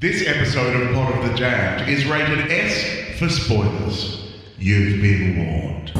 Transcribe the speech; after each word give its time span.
This 0.00 0.24
episode 0.24 0.80
of 0.80 0.96
Pot 0.96 1.12
of 1.12 1.28
the 1.28 1.36
Jammed 1.36 1.84
is 1.84 2.08
rated 2.08 2.48
S 2.48 2.72
for 3.20 3.28
spoilers. 3.28 4.32
You've 4.56 4.96
been 5.04 5.36
warned. 5.36 5.92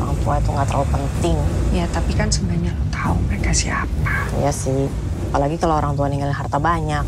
Orang 0.00 0.16
tua 0.24 0.40
itu 0.40 0.48
nggak 0.48 0.66
terlalu 0.72 0.88
penting. 0.96 1.36
Ya, 1.76 1.84
tapi 1.92 2.16
kan 2.16 2.32
sebenarnya 2.32 2.72
lo 2.72 2.88
tahu 2.88 3.20
mereka 3.28 3.52
siapa. 3.52 4.32
Iya 4.40 4.48
sih. 4.48 4.88
Apalagi 5.28 5.60
kalau 5.60 5.76
orang 5.76 5.92
tua 5.92 6.08
ninggalin 6.08 6.32
harta 6.32 6.56
banyak. 6.56 7.04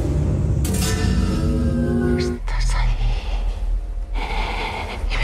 Estás 2.20 2.68
ahí. 2.76 2.92
Y 5.08 5.16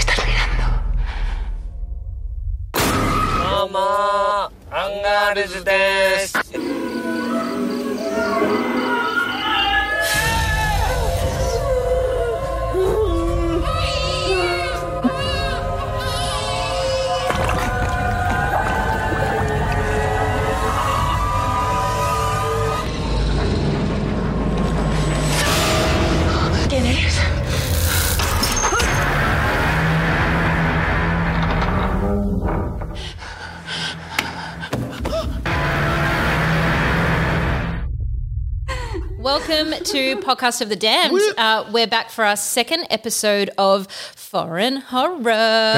to 39.84 40.16
Podcast 40.18 40.60
of 40.60 40.68
the 40.68 40.76
Damned. 40.76 41.18
Uh, 41.38 41.64
we're 41.72 41.86
back 41.86 42.10
for 42.10 42.24
our 42.24 42.36
second 42.36 42.86
episode 42.90 43.50
of 43.58 43.86
Foreign 43.90 44.76
Horror. 44.76 45.20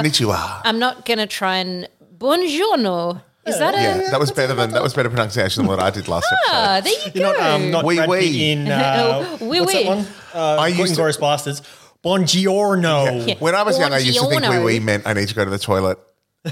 Konnichiwa. 0.00 0.60
I'm 0.64 0.78
not 0.78 1.04
going 1.04 1.18
to 1.18 1.26
try 1.26 1.56
and 1.58 1.88
buongiorno. 2.18 3.22
Is 3.46 3.58
that 3.58 3.74
a 3.74 3.78
Yeah, 4.02 4.10
that 4.10 4.20
was 4.20 4.30
better 4.30 4.54
than 4.54 4.70
that 4.70 4.82
was 4.82 4.94
better 4.94 5.08
pronunciation 5.08 5.62
than 5.64 5.68
what 5.68 5.80
I 5.80 5.90
did 5.90 6.06
last 6.08 6.26
Ah, 6.48 6.76
episode. 6.76 6.84
there 6.84 7.06
you 7.06 7.20
You're 7.22 7.32
go. 7.32 7.38
not, 7.40 7.50
um, 7.50 7.70
not 7.72 7.84
Oui, 7.84 7.96
Brad 7.96 8.08
oui. 8.08 8.20
Pitt 8.20 8.40
in 8.40 8.68
uh, 8.70 9.38
Oui, 9.40 9.60
what's 9.60 9.74
oui. 9.74 9.82
that 9.84 9.88
one? 9.96 10.06
Uh, 10.34 10.56
I 10.60 10.68
used 10.68 10.90
to- 10.90 10.96
Glorious 10.96 11.16
Bastards. 11.16 11.62
Buongiorno. 12.04 13.26
Yeah. 13.26 13.34
When 13.38 13.54
I 13.54 13.62
was 13.64 13.78
young, 13.78 13.92
I 13.92 13.98
used 13.98 14.18
to 14.18 14.26
think 14.26 14.42
Buongiorno. 14.44 14.58
we 14.64 14.74
we 14.74 14.80
meant 14.80 15.06
I 15.06 15.12
need 15.14 15.28
to 15.28 15.34
go 15.34 15.44
to 15.44 15.50
the 15.50 15.58
toilet. 15.58 15.98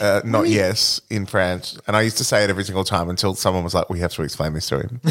Uh, 0.00 0.20
not 0.24 0.48
yes 0.48 1.00
in 1.10 1.26
French, 1.26 1.74
and 1.88 1.96
I 1.96 2.02
used 2.02 2.16
to 2.18 2.24
say 2.24 2.44
it 2.44 2.50
every 2.50 2.62
single 2.62 2.84
time 2.84 3.08
until 3.10 3.34
someone 3.34 3.64
was 3.64 3.74
like, 3.74 3.90
"We 3.90 3.98
have 4.00 4.12
to 4.14 4.22
explain 4.22 4.52
this 4.52 4.68
to 4.68 4.78
him." 4.78 5.00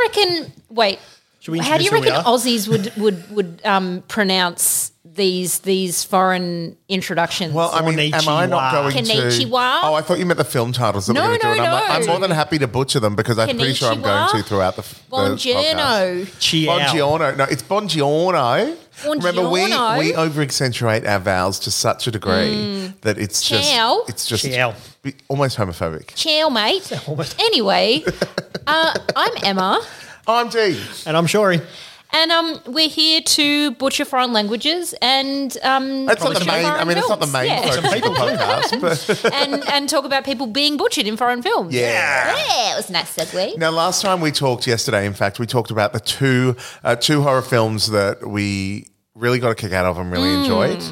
How 0.00 0.12
do 0.12 0.20
you 0.20 0.30
reckon? 0.40 0.52
Wait. 0.70 0.98
Should 1.40 1.52
we 1.52 1.58
How 1.58 1.78
do 1.78 1.84
you 1.84 1.90
reckon 1.90 2.04
who 2.04 2.10
we 2.10 2.16
are? 2.16 2.24
Aussies 2.24 2.68
would 2.68 2.94
would 2.96 3.30
would 3.30 3.60
um, 3.64 4.02
pronounce 4.08 4.92
these 5.04 5.60
these 5.60 6.04
foreign 6.04 6.76
introductions? 6.88 7.54
Well, 7.54 7.70
I 7.72 7.80
mean, 7.80 8.12
am 8.12 8.28
I 8.28 8.44
not 8.46 8.72
going 8.72 9.04
to? 9.04 9.12
Konnichiwa. 9.12 9.80
Oh, 9.82 9.94
I 9.94 10.02
thought 10.02 10.18
you 10.18 10.26
meant 10.26 10.38
the 10.38 10.44
film 10.44 10.72
titles 10.72 11.06
that 11.06 11.14
No, 11.14 11.22
we're 11.22 11.38
going 11.38 11.40
to 11.40 11.46
no, 11.46 11.54
do. 11.54 11.60
And 11.60 11.66
I'm, 11.66 11.72
like, 11.72 11.88
no. 11.88 11.94
I'm 11.94 12.06
more 12.06 12.28
than 12.28 12.30
happy 12.30 12.58
to 12.58 12.68
butcher 12.68 13.00
them 13.00 13.16
because 13.16 13.38
I'm 13.38 13.56
pretty 13.56 13.72
sure 13.72 13.90
I'm 13.90 14.02
going 14.02 14.28
to 14.30 14.42
throughout 14.42 14.76
the, 14.76 14.82
f- 14.82 15.02
the 15.08 15.16
podcast. 15.16 15.54
Buongiorno. 15.54 16.38
Ciao. 16.38 16.78
Buongiorno. 16.78 17.36
No, 17.38 17.44
it's 17.44 17.62
buongiorno. 17.62 18.76
Remember, 19.04 19.48
we, 19.48 19.64
we 19.98 20.14
over 20.14 20.42
accentuate 20.42 21.06
our 21.06 21.18
vowels 21.18 21.58
to 21.60 21.70
such 21.70 22.06
a 22.06 22.10
degree 22.10 22.92
that 23.02 23.18
it's 23.18 23.42
Ciao. 23.42 24.02
just 24.06 24.10
it's 24.10 24.26
just 24.26 24.44
Ciao. 24.44 24.74
be- 25.02 25.14
almost 25.28 25.56
homophobic. 25.56 26.14
Ciao, 26.14 26.48
mate. 26.48 26.92
Anyway, 27.38 28.04
uh, 28.66 28.94
I'm 29.16 29.32
Emma. 29.42 29.82
I'm 30.26 30.48
Dee. 30.48 30.80
And 31.06 31.16
I'm 31.16 31.26
Shori. 31.26 31.64
And 32.12 32.32
um, 32.32 32.60
we're 32.66 32.88
here 32.88 33.20
to 33.20 33.70
butcher 33.72 34.04
foreign 34.04 34.32
languages 34.32 34.94
and 35.00 35.56
um, 35.62 36.06
That's 36.06 36.22
not 36.22 36.38
the 36.38 36.44
main. 36.44 36.64
I 36.64 36.84
mean, 36.84 36.98
it's 36.98 37.08
not 37.08 37.20
the 37.20 37.26
main 37.28 37.46
Yeah. 37.46 37.62
focus 37.62 37.76
of 37.76 37.82
the 37.82 37.88
podcast, 38.10 38.80
but 39.22 39.32
and 39.34 39.68
and 39.68 39.88
talk 39.88 40.04
about 40.04 40.24
people 40.24 40.46
being 40.46 40.76
butchered 40.76 41.06
in 41.06 41.16
foreign 41.16 41.42
films. 41.42 41.72
Yeah. 41.74 42.34
yeah, 42.36 42.72
it 42.72 42.76
was 42.76 42.90
a 42.90 42.92
nice 42.92 43.14
segue. 43.16 43.56
Now, 43.58 43.70
last 43.70 44.02
time 44.02 44.20
we 44.20 44.32
talked 44.32 44.66
yesterday, 44.66 45.06
in 45.06 45.14
fact, 45.14 45.38
we 45.38 45.46
talked 45.46 45.70
about 45.70 45.92
the 45.92 46.00
two 46.00 46.56
uh, 46.82 46.96
two 46.96 47.22
horror 47.22 47.42
films 47.42 47.90
that 47.90 48.26
we 48.26 48.86
really 49.20 49.38
got 49.38 49.50
a 49.50 49.54
kick 49.54 49.72
out 49.72 49.86
of 49.86 49.98
and 49.98 50.10
really 50.10 50.32
enjoyed. 50.32 50.82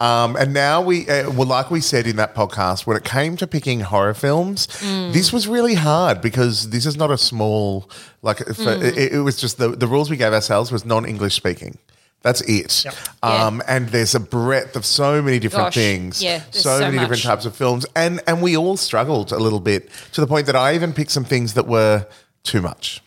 Um, 0.00 0.36
and 0.36 0.52
now 0.54 0.80
we, 0.80 1.08
uh, 1.08 1.30
well, 1.30 1.46
like 1.46 1.70
we 1.70 1.80
said 1.80 2.06
in 2.06 2.16
that 2.16 2.34
podcast, 2.34 2.86
when 2.86 2.96
it 2.96 3.04
came 3.04 3.36
to 3.36 3.46
picking 3.46 3.80
horror 3.80 4.14
films, 4.14 4.66
this 5.12 5.32
was 5.32 5.46
really 5.48 5.74
hard 5.74 6.20
because 6.20 6.70
this 6.70 6.86
is 6.86 6.96
not 6.96 7.10
a 7.10 7.18
small 7.18 7.90
like. 8.22 8.38
For, 8.38 8.72
it, 8.72 9.12
it 9.12 9.20
was 9.20 9.36
just 9.36 9.58
the 9.58 9.68
the 9.68 9.86
rules 9.86 10.10
we 10.10 10.16
gave 10.16 10.32
ourselves 10.32 10.70
was 10.72 10.84
non 10.84 11.04
English 11.04 11.34
speaking. 11.34 11.78
That's 12.22 12.42
it. 12.42 12.84
Um, 13.22 13.62
And 13.66 13.88
there's 13.88 14.14
a 14.14 14.20
breadth 14.20 14.76
of 14.76 14.84
so 14.84 15.22
many 15.22 15.38
different 15.38 15.68
Gosh, 15.68 15.74
things, 15.74 16.22
yeah, 16.22 16.42
so, 16.50 16.78
so 16.78 16.80
many 16.80 16.98
different 16.98 17.22
types 17.22 17.46
of 17.46 17.56
films, 17.56 17.86
and 17.96 18.20
and 18.26 18.42
we 18.42 18.56
all 18.56 18.76
struggled 18.76 19.32
a 19.32 19.38
little 19.38 19.60
bit 19.60 19.88
to 20.12 20.20
the 20.20 20.26
point 20.26 20.46
that 20.46 20.56
I 20.56 20.74
even 20.74 20.92
picked 20.92 21.10
some 21.10 21.24
things 21.24 21.54
that 21.54 21.66
were 21.66 22.06
too 22.42 22.60
much. 22.60 23.02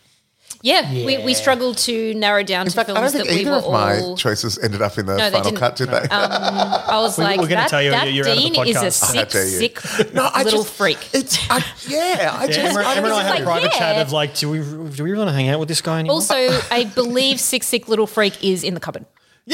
Yeah, 0.64 0.90
We, 0.90 1.18
we 1.18 1.34
struggled 1.34 1.76
to 1.78 2.14
narrow 2.14 2.42
down 2.42 2.62
In 2.66 2.70
to 2.70 2.74
fact, 2.74 2.88
I 2.88 2.94
films 2.94 3.12
don't 3.12 3.26
think 3.26 3.28
that 3.28 3.34
we 3.34 3.40
either 3.42 3.50
were 3.50 3.56
of 3.58 3.70
my 3.70 4.00
all. 4.00 4.16
choices 4.16 4.58
ended 4.58 4.80
up 4.80 4.96
in 4.96 5.04
the 5.04 5.14
No, 5.14 5.24
they 5.28 5.30
final 5.36 5.50
didn't. 5.50 5.58
cut, 5.58 5.76
did 5.76 5.88
they? 5.90 5.98
Um, 5.98 6.08
I 6.10 7.00
was 7.02 7.18
We- 7.18 7.24
like, 7.24 7.38
we're 7.38 7.48
gonna 7.48 7.56
that, 7.56 7.68
tell 7.68 7.82
you 7.82 7.90
that 7.90 8.10
you're 8.14 8.26
out 8.26 8.30
of 8.38 8.42
the 8.42 8.50
Dean 8.50 8.66
is 8.68 8.76
a 8.76 8.80
podcast. 8.80 9.00
How 9.02 9.12
sick, 9.12 9.28
dare 9.28 9.44
you. 9.44 9.50
sick 9.58 10.14
no, 10.14 10.24
I 10.32 10.42
little 10.42 10.62
just, 10.64 10.74
freak. 10.74 10.98
It's 11.12 11.38
I, 11.50 11.62
yeah, 11.86 12.34
I 12.40 12.46
just 12.46 12.58
Yeah, 12.58 12.70
Emma, 12.70 12.80
I 12.80 12.94
Emma 12.96 13.06
and 13.08 13.14
I 13.14 13.18
just- 13.18 13.22
had 13.22 13.30
like, 13.30 13.40
a 13.40 13.44
private 13.44 13.72
yeah. 13.74 13.78
chat 13.78 13.96
of 14.06 14.12
like, 14.12 14.34
do 14.36 14.48
we 14.48 14.58
do 14.58 15.04
we 15.04 15.10
really 15.10 15.18
want 15.18 15.28
to 15.28 15.34
hang 15.34 15.48
out 15.50 15.60
with 15.60 15.68
this 15.68 15.82
guy 15.82 15.98
anymore? 15.98 16.14
Also, 16.14 16.34
I 16.70 16.84
believe 16.94 17.40
sick, 17.40 17.62
sick 17.62 17.86
little 17.86 18.06
freak 18.06 18.42
is 18.42 18.64
in 18.64 18.72
the 18.72 18.80
cupboard. 18.80 19.04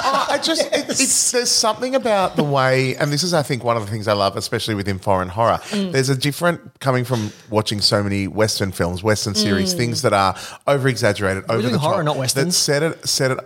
Oh, 0.02 0.26
I 0.30 0.38
just 0.38 0.62
it, 0.72 0.88
it's 0.88 1.30
there's 1.32 1.50
something 1.50 1.94
about 1.94 2.36
the 2.36 2.42
way, 2.44 2.96
and 2.96 3.12
this 3.12 3.22
is 3.22 3.34
I 3.34 3.42
think 3.42 3.62
one 3.64 3.76
of 3.76 3.84
the 3.84 3.90
things 3.90 4.08
I 4.08 4.12
love, 4.12 4.36
especially 4.36 4.74
within 4.74 4.98
foreign 4.98 5.28
horror. 5.28 5.58
Mm. 5.70 5.92
There's 5.92 6.08
a 6.08 6.16
different 6.16 6.78
coming 6.80 7.04
from 7.04 7.32
watching 7.50 7.80
so 7.80 8.02
many 8.02 8.28
Western 8.28 8.72
films, 8.72 9.02
Western 9.02 9.34
series, 9.34 9.74
things 9.74 10.02
that 10.02 10.12
are 10.12 10.36
over 10.66 10.88
exaggerated, 10.88 11.44
over 11.48 11.68
the 11.68 11.78
horror, 11.78 11.96
top, 11.96 12.04
not 12.04 12.14
That 12.14 12.20
Westerns. 12.20 12.56
set 12.56 12.82
it 12.82 13.06
set 13.08 13.32
it. 13.32 13.38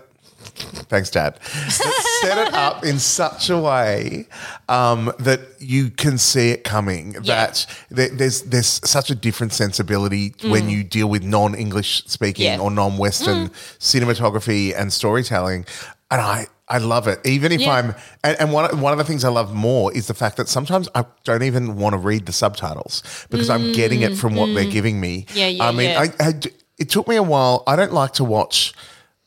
Thanks, 0.89 1.11
Dad. 1.11 1.39
That 1.43 2.19
set 2.23 2.39
it 2.49 2.55
up 2.55 2.85
in 2.85 2.99
such 2.99 3.51
a 3.51 3.59
way 3.59 4.27
um, 4.69 5.13
that 5.19 5.41
you 5.59 5.91
can 5.91 6.19
see 6.19 6.51
it 6.51 6.65
coming. 6.65 7.13
That 7.25 7.67
there's 7.91 8.43
there's 8.43 8.81
such 8.89 9.11
a 9.11 9.15
different 9.15 9.53
sensibility 9.53 10.35
when 10.45 10.69
you 10.71 10.85
deal 10.85 11.09
with 11.09 11.23
non-English 11.25 12.05
speaking 12.07 12.45
Mm. 12.47 12.57
Yeah. 12.57 12.61
or 12.61 12.71
non-Western 12.71 13.51
cinematography 13.79 14.79
and 14.79 14.93
storytelling, 14.93 15.65
and 16.11 16.21
I. 16.21 16.47
I 16.67 16.79
love 16.79 17.09
it. 17.09 17.21
Even 17.27 17.53
if 17.53 17.61
Yeah. 17.61 17.73
I'm, 17.75 17.95
and, 18.25 18.41
and 18.41 18.51
one, 18.51 18.81
one 18.81 18.91
of 18.93 18.97
the 18.99 19.05
things 19.05 19.23
I 19.23 19.29
love 19.29 19.53
more 19.55 19.93
is 19.95 20.07
the 20.07 20.15
fact 20.15 20.39
that 20.39 20.49
sometimes 20.49 20.89
I 20.95 21.05
don't 21.25 21.43
even 21.43 21.77
want 21.77 21.93
to 21.93 21.99
read 21.99 22.25
the 22.25 22.33
subtitles 22.33 23.03
because 23.29 23.51
I'm 23.51 23.73
getting 23.73 24.01
it 24.01 24.17
from 24.17 24.35
what 24.35 24.47
they're 24.55 24.65
giving 24.71 24.99
me. 24.99 25.27
Mm, 25.29 25.37
Yeah, 25.37 25.47
yeah, 25.49 25.69
I 25.69 25.73
mean, 25.73 25.91
yeah. 25.91 26.01
I, 26.21 26.29
I 26.29 26.33
it 26.79 26.89
took 26.89 27.07
me 27.07 27.17
a 27.17 27.23
while. 27.23 27.65
I 27.67 27.77
don't 27.77 27.93
like 27.93 28.15
to 28.15 28.25
watch 28.25 28.73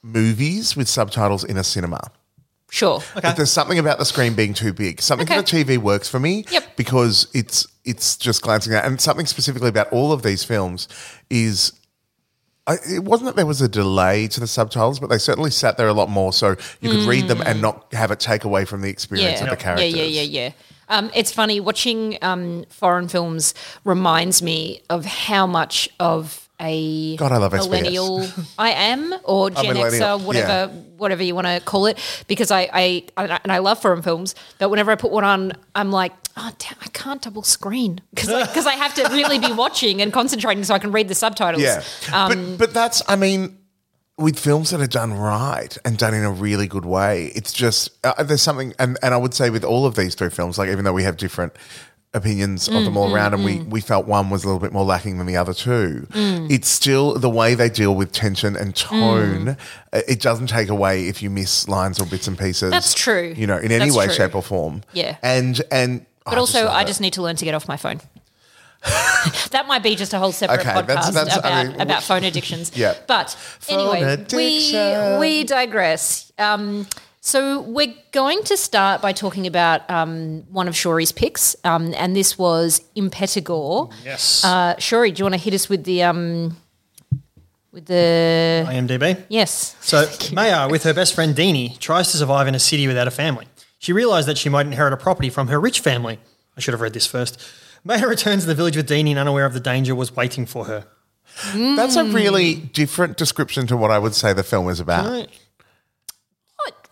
movies 0.08 0.76
with 0.76 0.88
subtitles 0.88 1.44
in 1.44 1.58
a 1.58 1.64
cinema. 1.64 2.00
Sure. 2.70 3.02
But 3.16 3.38
there's 3.38 3.52
something 3.52 3.80
about 3.80 3.98
the 3.98 4.04
screen 4.06 4.34
being 4.34 4.54
too 4.54 4.74
big. 4.74 5.02
Something 5.02 5.26
Okay. 5.28 5.38
for 5.38 5.42
the 5.42 5.64
TV 5.76 5.78
works 5.78 6.10
for 6.10 6.20
me 6.20 6.46
Yep. 6.52 6.76
because 6.76 7.28
it's 7.34 7.66
it's 7.86 8.18
just 8.18 8.42
glancing 8.42 8.74
at 8.74 8.84
and 8.84 9.00
something 9.00 9.26
specifically 9.26 9.70
about 9.70 9.90
all 9.94 10.12
of 10.12 10.22
these 10.22 10.44
films 10.44 10.90
is 11.30 11.72
I, 12.70 12.76
it 12.90 13.06
wasn't 13.06 13.28
that 13.28 13.36
there 13.38 13.46
was 13.46 13.62
a 13.62 13.70
delay 13.70 14.28
to 14.28 14.42
the 14.42 14.48
subtitles, 14.48 15.00
but 15.00 15.08
they 15.10 15.18
certainly 15.18 15.52
sat 15.52 15.78
there 15.78 15.88
a 15.88 15.94
lot 15.94 16.10
more 16.10 16.34
so 16.34 16.58
you 16.82 16.90
could 16.90 17.08
read 17.08 17.30
them 17.30 17.42
and 17.46 17.62
not 17.62 17.86
have 17.94 18.12
it 18.12 18.20
take 18.20 18.44
away 18.44 18.66
from 18.66 18.82
the 18.82 18.90
experience 18.90 19.40
Mm. 19.40 19.44
Yeah. 19.46 19.52
of 19.52 19.58
the 19.58 19.64
characters. 19.64 19.94
Yeah, 19.94 20.04
yeah, 20.04 20.22
yeah, 20.24 20.42
yeah. 20.44 20.52
Um, 20.90 21.10
it's 21.16 21.32
funny 21.32 21.62
watching 21.62 22.18
um, 22.22 22.66
foreign 22.70 23.08
films 23.08 23.54
reminds 23.86 24.42
me 24.42 24.82
of 24.90 25.06
how 25.06 25.48
much 25.48 25.88
of 26.02 26.47
a 26.60 27.16
God, 27.18 27.32
I 27.32 27.38
love 27.38 27.54
SBS. 27.54 27.66
millennial 27.66 28.28
I 28.58 28.72
am, 28.72 29.14
or 29.24 29.50
Gen 29.50 29.76
Xer, 29.76 30.22
whatever, 30.22 30.74
yeah. 30.74 30.82
whatever 30.98 31.24
you 31.24 31.36
want 31.36 31.48
to 31.48 31.60
call 31.60 31.86
it. 31.86 31.98
Because 32.28 32.52
I, 32.52 32.70
I, 32.74 33.04
I, 33.16 33.40
and 33.44 33.52
I 33.52 33.60
love 33.60 33.82
foreign 33.82 34.02
films, 34.02 34.36
but 34.58 34.70
whenever 34.70 34.92
I 34.92 34.96
put 34.96 35.12
one 35.12 35.24
on, 35.24 35.54
I'm 35.76 35.92
like, 35.92 36.14
oh, 36.36 36.52
damn, 36.58 36.78
I 36.82 36.88
can't 36.90 37.22
double 37.22 37.44
screen 37.44 38.02
because 38.14 38.48
because 38.48 38.66
I 38.66 38.74
have 38.74 38.94
to 38.96 39.04
really 39.10 39.40
be 39.40 39.52
watching 39.52 40.02
and 40.02 40.12
concentrating 40.12 40.64
so 40.64 40.74
I 40.74 40.80
can 40.80 40.92
read 40.92 41.08
the 41.08 41.16
subtitles. 41.16 41.62
Yeah, 41.62 41.84
Um, 42.12 42.30
but 42.30 42.58
but 42.58 42.74
that's 42.74 43.02
I 43.08 43.16
mean, 43.16 43.58
with 44.18 44.40
films 44.40 44.72
that 44.72 44.82
are 44.82 44.88
done 44.88 45.14
right 45.14 45.78
and 45.86 45.98
done 45.98 46.14
in 46.14 46.24
a 46.24 46.32
really 46.32 46.68
good 46.68 46.86
way, 46.86 47.32
it's 47.36 47.54
just 47.54 47.92
uh, 48.04 48.24
there's 48.24 48.42
something, 48.42 48.74
and 48.80 48.98
and 49.04 49.14
I 49.14 49.18
would 49.18 49.34
say 49.34 49.50
with 49.50 49.64
all 49.64 49.86
of 49.86 49.96
these 49.96 50.16
three 50.16 50.30
films, 50.30 50.58
like 50.58 50.70
even 50.70 50.86
though 50.86 50.94
we 50.94 51.04
have 51.04 51.18
different 51.18 51.54
opinions 52.18 52.68
of 52.68 52.74
them 52.84 52.94
Mm, 52.94 52.98
all 52.98 53.14
around, 53.16 53.34
and 53.34 53.46
we 53.46 53.60
we 53.60 53.80
felt 53.80 54.06
one 54.08 54.30
was 54.30 54.44
a 54.44 54.48
little 54.48 54.60
bit 54.60 54.74
more 54.74 54.84
lacking 54.84 55.18
than 55.18 55.28
the 55.28 55.38
other 55.38 55.54
two. 55.54 56.08
Mm. 56.12 56.52
It's 56.52 56.68
still 56.68 57.14
the 57.14 57.30
way 57.30 57.56
they 57.56 57.70
deal 57.70 57.96
with 57.96 58.12
tension 58.12 58.58
and 58.58 58.76
tone. 58.76 59.56
uh, 59.94 60.02
It 60.08 60.20
doesn't 60.20 60.48
take 60.48 60.68
away 60.70 61.08
if 61.08 61.22
you 61.24 61.30
miss 61.30 61.70
lines 61.70 62.00
or 62.02 62.06
bits 62.06 62.28
and 62.28 62.38
pieces. 62.38 62.72
That's 62.72 62.94
true. 62.94 63.34
You 63.38 63.48
know, 63.48 63.58
in 63.58 63.72
any 63.72 63.86
That's 63.86 63.96
way, 63.96 64.06
true. 64.08 64.16
shape, 64.16 64.36
or 64.36 64.42
form. 64.44 64.84
Yeah. 64.92 65.16
and 65.24 65.62
and 65.72 66.06
But 66.26 66.38
also, 66.38 66.66
love 66.66 66.74
I 66.76 66.84
just 66.84 67.00
need 67.00 67.14
to 67.14 67.22
learn 67.22 67.38
to 67.38 67.46
get 67.46 67.54
off 67.54 67.68
my 67.70 67.78
phone. 67.78 68.02
that 69.52 69.66
might 69.68 69.82
be 69.84 69.96
just 69.96 70.14
a 70.14 70.20
whole 70.20 70.32
separate 70.32 70.60
Okay, 70.60 70.70
podcast 70.70 70.88
that's- 70.88 71.14
that's- 71.14 71.38
I 71.38 71.62
about, 71.62 71.72
mean, 71.74 71.82
about 71.82 72.04
phone 72.10 72.24
addictions. 72.24 72.72
Yeah. 72.76 72.94
But 73.08 73.32
Phone 73.60 73.96
anyway, 73.98 74.26
we 74.34 75.18
we 75.20 75.44
digress. 75.44 76.32
Um, 76.38 76.86
so 77.22 77.62
we're 77.62 77.94
going 78.12 78.42
to 78.44 78.56
start 78.58 79.02
by 79.02 79.12
talking 79.12 79.48
about 79.48 79.90
um, 79.90 80.44
one 80.52 80.68
of 80.68 80.74
Shori's 80.74 81.12
picks, 81.12 81.56
um, 81.64 81.94
and 81.96 82.16
this 82.16 82.38
was 82.38 82.82
Impetigore. 82.96 83.92
Yes. 84.06 84.44
Uh, 84.44 84.76
Shori, 84.76 85.14
do 85.14 85.20
you 85.20 85.26
want 85.26 85.36
to 85.36 85.42
hit 85.42 85.54
us 85.54 85.68
with 85.70 85.84
the 85.84 86.04
um, 86.04 86.56
with 87.72 87.86
the 87.86 88.66
IMDb. 88.68 89.24
yes? 89.30 89.76
So 89.82 90.10
Maya, 90.34 90.70
with 90.70 90.84
her 90.84 90.94
best 90.94 91.14
friend 91.14 91.36
Dini, 91.36 91.78
tries 91.80 92.12
to 92.12 92.18
survive 92.18 92.48
in 92.48 92.56
a 92.56 92.60
city 92.60 92.88
without 92.88 93.08
a 93.08 93.12
family. 93.12 93.48
She 93.80 93.94
realised 93.94 94.28
that 94.28 94.38
she 94.38 94.50
might 94.50 94.66
inherit 94.66 94.94
a 94.94 94.98
property 94.98 95.30
from 95.30 95.50
her 95.50 95.60
rich 95.60 95.82
family. 95.82 96.20
I 96.56 96.60
should 96.60 96.74
have 96.74 96.82
read 96.82 96.94
this 96.94 97.06
first. 97.06 97.40
Maya 97.84 98.08
returns 98.08 98.44
to 98.44 98.48
the 98.48 98.56
village 98.56 98.76
with 98.76 98.90
Dini 98.90 99.16
unaware 99.18 99.46
of 99.46 99.54
the 99.54 99.60
danger 99.60 99.94
was 99.94 100.16
waiting 100.16 100.46
for 100.46 100.66
her. 100.66 100.88
That's 101.54 101.96
a 101.96 102.04
really 102.04 102.56
different 102.56 103.18
description 103.18 103.68
to 103.68 103.78
what 103.78 103.92
I 103.92 104.00
would 104.00 104.16
say 104.16 104.34
the 104.34 104.44
film 104.44 104.70
is 104.70 104.80
about. 104.80 105.28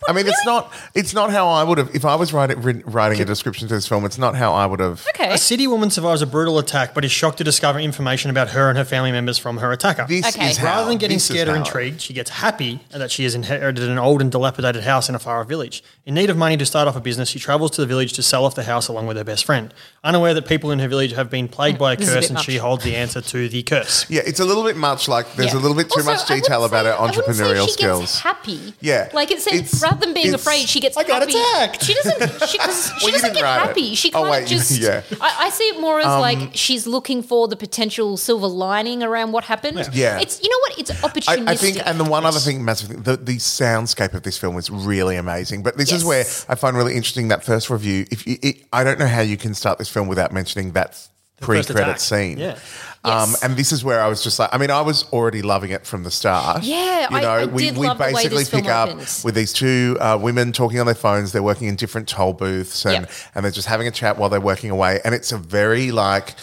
Right. 0.07 0.13
I 0.13 0.17
mean, 0.17 0.27
it's 0.27 0.45
not. 0.45 0.71
It's 0.93 1.13
not 1.13 1.31
how 1.31 1.47
I 1.47 1.63
would 1.63 1.77
have. 1.77 1.95
If 1.95 2.05
I 2.05 2.15
was 2.15 2.31
writing 2.33 2.83
writing 2.85 3.19
a 3.21 3.25
description 3.25 3.67
to 3.69 3.73
this 3.73 3.87
film, 3.87 4.05
it's 4.05 4.17
not 4.17 4.35
how 4.35 4.53
I 4.53 4.65
would 4.65 4.79
have. 4.79 5.05
Okay. 5.15 5.33
A 5.33 5.37
city 5.37 5.65
woman 5.67 5.89
survives 5.89 6.21
a 6.21 6.27
brutal 6.27 6.59
attack, 6.59 6.93
but 6.93 7.03
is 7.05 7.11
shocked 7.11 7.37
to 7.39 7.43
discover 7.43 7.79
information 7.79 8.29
about 8.29 8.49
her 8.49 8.69
and 8.69 8.77
her 8.77 8.85
family 8.85 9.11
members 9.11 9.37
from 9.37 9.57
her 9.57 9.71
attacker. 9.71 10.05
This 10.07 10.25
Okay. 10.27 10.49
is 10.51 10.57
how. 10.57 10.67
Rather 10.67 10.89
than 10.89 10.97
getting 10.97 11.15
this 11.15 11.23
is 11.23 11.29
scared 11.29 11.47
or 11.47 11.53
how. 11.53 11.57
intrigued, 11.59 12.01
she 12.01 12.13
gets 12.13 12.29
happy 12.29 12.81
that 12.91 13.09
she 13.09 13.23
has 13.23 13.33
inherited 13.35 13.89
an 13.89 13.97
old 13.97 14.21
and 14.21 14.31
dilapidated 14.31 14.83
house 14.83 15.09
in 15.09 15.15
a 15.15 15.19
far 15.19 15.41
off 15.41 15.47
village. 15.47 15.83
In 16.05 16.13
need 16.13 16.29
of 16.29 16.37
money 16.37 16.57
to 16.57 16.65
start 16.65 16.87
off 16.87 16.95
a 16.95 16.99
business, 17.01 17.29
she 17.29 17.39
travels 17.39 17.71
to 17.71 17.81
the 17.81 17.87
village 17.87 18.13
to 18.13 18.21
sell 18.21 18.45
off 18.45 18.53
the 18.53 18.63
house 18.65 18.87
along 18.87 19.07
with 19.07 19.17
her 19.17 19.23
best 19.23 19.43
friend. 19.45 19.73
Unaware 20.03 20.33
that 20.35 20.45
people 20.47 20.69
in 20.71 20.77
her 20.79 20.87
village 20.87 21.13
have 21.13 21.29
been 21.31 21.47
plagued 21.47 21.79
by 21.79 21.93
a 21.93 21.95
This 21.97 22.09
is 22.09 22.13
a 22.13 22.15
curse 22.17 22.23
bit 22.25 22.29
and 22.29 22.35
much. 22.35 22.45
she 22.45 22.57
holds 22.57 22.83
the 22.83 22.95
answer 22.95 23.21
to 23.21 23.49
the 23.49 23.63
curse. 23.63 24.05
Yeah, 24.15 24.21
it's 24.25 24.39
a 24.39 24.45
little 24.45 24.63
bit 24.63 24.75
much. 24.77 25.07
Like 25.07 25.33
there's 25.35 25.53
Yeah. 25.53 25.59
a 25.59 25.61
little 25.61 25.75
bit 25.75 25.89
too 25.89 26.01
Also, 26.01 26.11
much 26.11 26.29
I 26.29 26.35
detail 26.35 26.61
wouldn't 26.61 26.73
about 26.73 26.85
say- 26.85 26.91
her 26.91 26.97
I 26.99 27.01
wouldn't 27.05 27.35
say 27.35 27.43
entrepreneurial 27.43 27.65
she 27.65 27.71
skills. 27.71 27.99
Gets 28.01 28.19
happy. 28.19 28.73
Yeah. 28.81 29.09
like 29.13 29.31
it 29.31 29.41
said, 29.41 29.53
It's- 29.53 29.81
rather 29.85 29.99
than 30.05 30.13
being 30.13 30.33
afraid, 30.33 30.67
she 30.67 30.79
gets 30.79 30.97
I 30.97 31.03
got 31.03 31.21
happy. 31.21 31.37
attacked. 31.39 31.83
She 31.83 31.93
doesn't. 31.93 32.47
She, 32.49 32.57
'cause 32.65 32.91
she 32.99 33.05
Well, 33.05 33.07
you 33.07 33.11
doesn't 33.13 33.33
get 33.33 33.43
write 33.43 33.57
it. 33.63 33.67
happy. 33.67 33.95
She 33.95 34.09
Oh, 34.13 34.19
kind 34.21 34.31
wait, 34.31 34.43
of 34.43 34.49
just. 34.55 34.71
yeah. 34.79 35.01
I, 35.21 35.35
I 35.45 35.49
see 35.51 35.65
it 35.65 35.79
more 35.79 35.99
as 35.99 36.05
um, 36.07 36.19
like 36.21 36.49
she's 36.53 36.85
looking 36.87 37.21
for 37.23 37.47
the 37.47 37.55
potential 37.55 38.17
silver 38.17 38.47
lining 38.47 39.03
around 39.03 39.31
what 39.31 39.43
happened. 39.45 39.87
Yeah. 39.93 40.19
it's 40.19 40.41
you 40.43 40.49
know 40.49 40.59
what? 40.61 40.79
It's 40.79 40.91
opportunistic. 40.91 41.47
I, 41.47 41.51
I 41.51 41.55
think, 41.55 41.77
and 41.85 41.99
the 41.99 42.03
one 42.03 42.25
other 42.25 42.39
thing, 42.39 42.65
massive 42.65 42.89
thing, 42.89 43.03
the, 43.03 43.17
the 43.17 43.37
soundscape 43.37 44.13
of 44.13 44.23
this 44.23 44.37
film 44.37 44.57
is 44.57 44.69
really 44.69 45.15
amazing. 45.15 45.63
But 45.63 45.77
this 45.77 45.91
is 45.91 46.03
where 46.03 46.21
I 46.49 46.55
find 46.55 46.75
really 46.75 46.95
interesting 46.95 47.27
that 47.29 47.43
first 47.43 47.69
review. 47.69 48.05
If 48.11 48.25
you, 48.27 48.37
it, 48.41 48.63
I 48.73 48.83
don't 48.83 48.99
know 48.99 49.07
how 49.07 49.21
you 49.21 49.37
can 49.37 49.53
start 49.53 49.77
this 49.77 49.89
film 49.89 50.07
without 50.07 50.31
mentioning 50.33 50.71
that 50.73 50.99
pre-credit 51.41 51.99
scene. 51.99 52.37
Yeah. 52.37 52.57
Um, 53.05 53.35
and 53.43 53.55
this 53.57 53.71
is 53.71 53.83
where 53.83 54.01
I 54.01 54.07
was 54.07 54.23
just 54.23 54.39
like, 54.39 54.49
I 54.53 54.57
mean, 54.57 54.71
I 54.71 54.81
was 54.81 55.05
already 55.11 55.41
loving 55.41 55.71
it 55.71 55.85
from 55.85 56.03
the 56.03 56.11
start. 56.11 56.63
Yeah, 56.63 57.07
you 57.09 57.17
I- 57.17 57.21
know, 57.21 57.29
I 57.29 57.45
we, 57.45 57.65
did 57.65 57.77
we 57.77 57.87
way 57.89 57.95
basically 57.97 58.45
pick 58.45 58.67
up 58.69 58.89
opens. 58.89 59.23
with 59.23 59.35
these 59.35 59.53
two 59.53 59.97
uh, 59.99 60.17
women 60.21 60.51
talking 60.51 60.79
on 60.79 60.85
their 60.85 60.95
phones. 60.95 61.31
They're 61.31 61.43
working 61.43 61.67
in 61.67 61.75
different 61.75 62.07
toll 62.07 62.33
booths, 62.33 62.85
and 62.85 62.93
Yep. 63.05 63.11
and 63.35 63.43
they're 63.45 63.51
just 63.51 63.67
having 63.67 63.87
a 63.87 63.91
chat 63.91 64.17
while 64.17 64.29
they're 64.29 64.39
working 64.41 64.69
away. 64.71 64.99
And 65.05 65.13
it's 65.15 65.31
a 65.31 65.37
very 65.37 65.91
like 65.91 66.35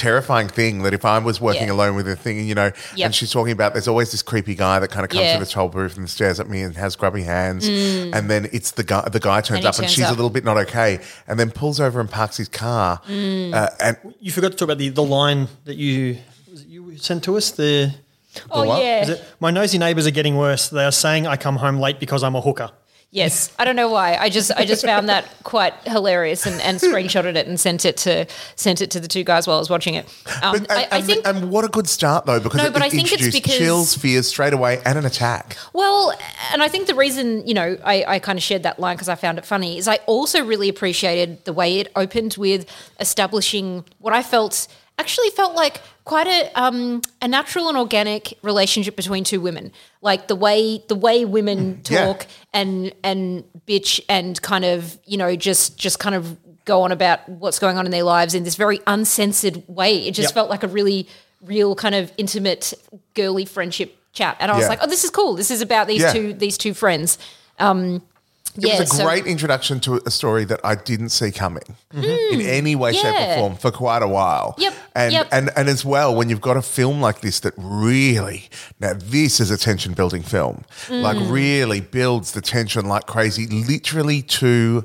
terrifying 0.00 0.48
thing 0.48 0.82
that 0.82 0.94
if 0.94 1.04
I 1.04 1.18
was 1.18 1.40
working 1.40 1.68
Yeah. 1.68 1.74
alone 1.74 1.94
with 1.94 2.08
a 2.08 2.16
thing, 2.16 2.46
you 2.48 2.54
know, 2.54 2.70
Yep. 2.96 3.06
and 3.06 3.14
she's 3.14 3.30
talking 3.30 3.52
about 3.52 3.72
there's 3.74 3.88
always 3.88 4.10
this 4.10 4.22
creepy 4.22 4.54
guy 4.54 4.78
that 4.78 4.88
kind 4.88 5.04
of 5.04 5.10
comes 5.10 5.24
Yeah. 5.24 5.34
to 5.38 5.44
the 5.44 5.50
toll 5.50 5.68
booth 5.68 5.96
and 5.96 6.08
stares 6.08 6.40
at 6.40 6.48
me 6.48 6.62
and 6.62 6.76
has 6.76 6.96
grubby 6.96 7.22
hands, 7.22 7.66
and 7.68 8.30
then 8.30 8.48
it's 8.52 8.70
the 8.72 8.82
guy. 8.82 9.02
The 9.08 9.20
guy 9.20 9.40
turns 9.40 9.58
And 9.58 9.58
he 9.64 9.66
up 9.68 9.74
and 9.74 9.84
turns 9.84 9.92
she's 9.92 10.06
a 10.08 10.10
little 10.20 10.30
bit 10.30 10.44
not 10.44 10.56
okay, 10.56 11.00
and 11.28 11.38
then 11.38 11.50
pulls 11.50 11.78
over 11.80 12.00
and 12.00 12.10
parks 12.10 12.36
his 12.38 12.48
car, 12.48 13.00
Mm. 13.08 13.54
uh, 13.54 13.68
and 13.80 13.96
You 14.20 14.30
forgot 14.32 14.52
to 14.52 14.56
talk 14.56 14.66
about 14.66 14.78
the, 14.78 14.88
the 14.88 15.02
line 15.02 15.48
that 15.66 15.76
you 15.76 16.18
was 16.50 16.62
it 16.62 16.68
you 16.68 16.96
sent 16.98 17.22
to 17.24 17.36
us. 17.36 17.50
The 17.50 17.92
Oh 18.50 18.64
what? 18.64 18.80
yeah. 18.82 19.02
is 19.02 19.08
it 19.10 19.24
my 19.40 19.50
nosy 19.50 19.76
neighbours 19.78 20.06
are 20.06 20.10
getting 20.12 20.36
worse. 20.36 20.68
They 20.68 20.84
are 20.84 20.92
saying 20.92 21.26
I 21.26 21.36
come 21.36 21.56
home 21.56 21.78
late 21.80 21.98
because 22.00 22.22
I'm 22.22 22.34
a 22.36 22.40
hooker. 22.40 22.70
Yes, 23.12 23.52
I 23.58 23.64
don't 23.64 23.74
know 23.74 23.88
why. 23.88 24.14
I 24.14 24.28
just 24.28 24.52
I 24.56 24.64
just 24.64 24.84
found 24.84 25.08
that 25.08 25.26
quite 25.42 25.74
hilarious 25.84 26.46
and, 26.46 26.60
and 26.60 26.78
screenshotted 26.78 27.34
it 27.34 27.48
and 27.48 27.58
sent 27.58 27.84
it 27.84 27.96
to 27.98 28.24
sent 28.54 28.80
it 28.80 28.92
to 28.92 29.00
the 29.00 29.08
two 29.08 29.24
guys 29.24 29.48
while 29.48 29.56
I 29.56 29.58
was 29.58 29.68
watching 29.68 29.94
it. 29.94 30.06
Um, 30.42 30.60
But, 30.60 30.70
I, 30.70 30.82
and, 30.82 30.92
I 30.94 30.96
and- 30.98 31.06
think 31.06 31.26
and 31.26 31.50
what 31.50 31.64
a 31.64 31.68
good 31.68 31.88
start 31.88 32.26
though, 32.26 32.38
because 32.38 32.58
No, 32.58 32.66
it, 32.66 32.72
but 32.72 32.82
I 32.82 32.88
think 32.88 33.04
it's 33.10 33.14
introduced 33.14 33.36
because- 33.42 33.58
chills, 33.58 33.96
fears 33.96 34.28
straight 34.28 34.52
away, 34.52 34.80
and 34.84 34.96
an 34.96 35.04
attack. 35.06 35.56
Well, 35.72 36.16
and 36.52 36.62
I 36.62 36.68
think 36.68 36.86
the 36.86 36.94
reason, 36.94 37.44
you 37.48 37.54
know, 37.54 37.76
I, 37.84 38.04
I 38.06 38.18
kind 38.20 38.38
of 38.38 38.44
shared 38.44 38.62
that 38.62 38.78
line 38.78 38.94
because 38.94 39.08
I 39.08 39.16
found 39.16 39.38
it 39.38 39.44
funny 39.44 39.76
is 39.76 39.88
I 39.88 39.96
also 40.06 40.44
really 40.44 40.68
appreciated 40.68 41.44
the 41.46 41.52
way 41.52 41.80
it 41.80 41.90
opened 41.96 42.36
with 42.38 42.64
establishing 43.00 43.84
what 43.98 44.14
I 44.14 44.22
felt 44.22 44.68
actually 45.00 45.30
felt 45.30 45.54
like 45.56 45.80
quite 46.04 46.26
a 46.26 46.50
um, 46.60 47.00
a 47.22 47.28
natural 47.28 47.68
and 47.68 47.76
organic 47.78 48.34
relationship 48.42 48.94
between 48.96 49.24
two 49.24 49.40
women. 49.40 49.72
Like 50.02 50.28
the 50.28 50.36
way 50.36 50.82
the 50.88 50.94
way 50.94 51.24
women 51.24 51.80
Yeah. 51.88 52.04
talk 52.06 52.26
and 52.52 52.92
and 53.02 53.44
bitch 53.66 54.00
and 54.08 54.40
kind 54.42 54.64
of 54.64 54.98
you 55.06 55.16
know 55.16 55.34
just 55.36 55.76
just 55.78 55.98
kind 55.98 56.14
of 56.14 56.36
go 56.64 56.82
on 56.82 56.92
about 56.92 57.26
what's 57.28 57.58
going 57.58 57.76
on 57.78 57.86
in 57.86 57.90
their 57.92 58.04
lives 58.04 58.34
in 58.34 58.44
this 58.44 58.54
very 58.56 58.80
uncensored 58.86 59.62
way. 59.66 60.06
It 60.06 60.12
just 60.14 60.28
Yep. 60.30 60.34
felt 60.34 60.50
like 60.50 60.62
a 60.62 60.68
really 60.68 61.08
real 61.42 61.74
kind 61.74 61.94
of 61.94 62.12
intimate 62.18 62.74
girly 63.14 63.46
friendship 63.46 63.96
chat. 64.12 64.36
And 64.40 64.50
I 64.50 64.56
was 64.56 64.68
like, 64.68 64.80
oh, 64.82 64.86
this 64.86 65.04
is 65.04 65.10
cool. 65.10 65.34
This 65.34 65.50
is 65.50 65.62
about 65.62 65.86
these 65.88 66.02
Yeah. 66.02 66.12
two 66.12 66.32
these 66.34 66.58
two 66.58 66.74
friends. 66.74 67.16
Um, 67.58 68.02
It 68.56 68.64
yeah, 68.66 68.80
was 68.80 68.92
a 68.92 68.96
so- 68.96 69.04
great 69.04 69.26
introduction 69.26 69.78
to 69.80 70.00
a 70.04 70.10
story 70.10 70.44
that 70.46 70.60
I 70.64 70.74
didn't 70.74 71.10
see 71.10 71.30
coming 71.30 71.62
in 71.94 72.40
any 72.40 72.74
way, 72.74 72.92
shape, 72.92 73.04
or. 73.04 73.18
Yeah. 73.18 73.36
form 73.36 73.56
for 73.56 73.70
quite 73.70 74.02
a 74.02 74.08
while. 74.08 74.54
Yep, 74.58 74.74
And, 74.94 75.12
yep. 75.12 75.28
and 75.30 75.50
and 75.56 75.68
as 75.68 75.84
well, 75.84 76.14
when 76.14 76.28
you've 76.28 76.40
got 76.40 76.56
a 76.56 76.62
film 76.62 77.00
like 77.00 77.20
this 77.20 77.40
that 77.40 77.54
really 77.56 78.48
now 78.80 78.92
this 78.96 79.38
is 79.40 79.50
a 79.50 79.56
tension 79.56 79.92
building 79.94 80.22
film, 80.22 80.64
like 80.88 81.16
Mm. 81.16 81.30
really 81.30 81.80
builds 81.80 82.32
the 82.32 82.40
tension 82.40 82.86
like 82.86 83.06
crazy, 83.06 83.46
literally 83.46 84.20
to 84.22 84.84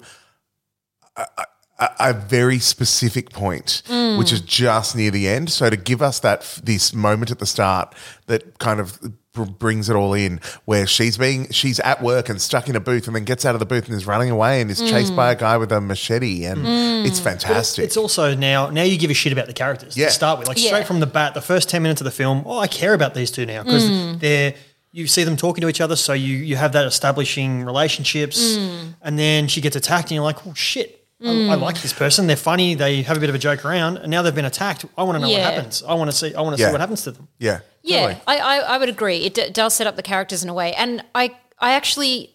a, 1.18 1.89
a, 2.00 2.13
very 2.13 2.59
specific 2.59 3.31
point, 3.31 3.81
Mm. 3.89 4.18
which 4.18 4.31
is 4.31 4.41
just 4.41 4.95
near 4.95 5.11
the 5.11 5.27
end. 5.27 5.50
So 5.50 5.69
to 5.69 5.77
give 5.77 6.01
us 6.01 6.19
that 6.19 6.39
f- 6.41 6.61
this 6.63 6.94
moment 6.94 7.31
at 7.31 7.39
the 7.39 7.45
start 7.45 7.94
that 8.27 8.59
kind 8.59 8.79
of 8.79 9.00
brings 9.43 9.89
it 9.89 9.95
all 9.97 10.13
in, 10.13 10.39
where 10.63 10.87
she's 10.87 11.17
being 11.17 11.49
she's 11.51 11.81
at 11.81 12.01
work 12.01 12.29
and 12.29 12.41
stuck 12.41 12.69
in 12.69 12.75
a 12.77 12.79
booth, 12.79 13.07
and 13.07 13.15
then 13.15 13.25
gets 13.25 13.43
out 13.43 13.55
of 13.55 13.59
the 13.59 13.65
booth 13.65 13.87
and 13.87 13.95
is 13.97 14.07
running 14.07 14.29
away 14.29 14.61
and 14.61 14.71
is 14.71 14.79
chased 14.79 15.11
Mm. 15.11 15.15
by 15.17 15.31
a 15.31 15.35
guy 15.35 15.57
with 15.57 15.71
a 15.73 15.81
machete, 15.81 16.45
and 16.45 16.61
it's 17.05 17.19
fantastic. 17.19 17.83
It's 17.83 17.97
also 17.97 18.33
now 18.35 18.69
now 18.69 18.83
you 18.83 18.97
give 18.97 19.11
a 19.11 19.13
shit 19.13 19.33
about 19.33 19.47
the 19.47 19.53
characters 19.53 19.97
Yeah. 19.97 20.05
to 20.07 20.11
start 20.13 20.39
with. 20.39 20.47
Like 20.47 20.57
Yeah. 20.61 20.67
straight 20.69 20.87
from 20.87 21.01
the 21.01 21.07
bat, 21.07 21.33
the 21.33 21.41
first 21.41 21.67
ten 21.67 21.81
minutes 21.81 21.99
of 21.99 22.05
the 22.05 22.11
film, 22.11 22.43
oh, 22.45 22.59
I 22.59 22.67
care 22.67 22.93
about 22.93 23.13
these 23.15 23.31
two 23.31 23.45
now 23.45 23.63
because 23.63 23.83
Mm. 23.89 24.19
they're 24.21 24.53
you 24.93 25.07
see 25.07 25.25
them 25.25 25.35
talking 25.35 25.61
to 25.61 25.67
each 25.67 25.81
other, 25.81 25.97
so 25.97 26.13
you 26.13 26.37
you 26.37 26.56
have 26.56 26.71
that 26.71 26.85
establishing 26.85 27.65
relationships, 27.65 28.56
Mm. 28.56 28.94
and 29.01 29.19
then 29.19 29.47
she 29.49 29.59
gets 29.59 29.75
attacked, 29.75 30.04
and 30.09 30.11
you're 30.15 30.23
like, 30.23 30.45
oh 30.47 30.54
shit. 30.54 31.01
I, 31.22 31.26
Mm. 31.26 31.50
I 31.50 31.56
like 31.56 31.81
this 31.81 31.94
person. 31.94 32.28
They're 32.28 32.36
funny. 32.36 32.76
They 32.76 33.02
have 33.04 33.16
a 33.16 33.19
bit 33.22 33.30
of 33.30 33.36
a 33.36 33.40
joke 33.40 33.64
around, 33.64 33.98
and 33.98 34.12
now 34.12 34.22
they've 34.22 34.36
been 34.36 34.44
attacked. 34.45 34.84
I 34.98 35.04
want 35.04 35.16
to 35.16 35.19
know 35.22 35.28
Yeah. 35.28 35.45
what 35.45 35.54
happens. 35.54 35.84
I 35.88 35.94
want 35.94 36.12
to 36.12 36.16
see. 36.18 36.36
I 36.36 36.42
want 36.42 36.57
to 36.57 36.62
Yeah. 36.62 36.68
see 36.68 36.72
what 36.74 36.81
happens 36.81 37.04
to 37.04 37.12
them. 37.12 37.28
yeah, 37.40 37.60
yeah, 37.84 38.02
totally. 38.02 38.22
I, 38.28 38.38
I 38.38 38.57
I 38.60 38.78
would 38.78 38.90
agree. 38.90 39.19
It 39.26 39.34
d- 39.34 39.50
does 39.50 39.74
set 39.74 39.88
up 39.88 39.95
the 39.95 40.04
characters 40.04 40.44
in 40.44 40.50
a 40.50 40.54
way, 40.54 40.74
and 40.74 41.04
I 41.16 41.31
I 41.60 41.72
actually. 41.72 42.31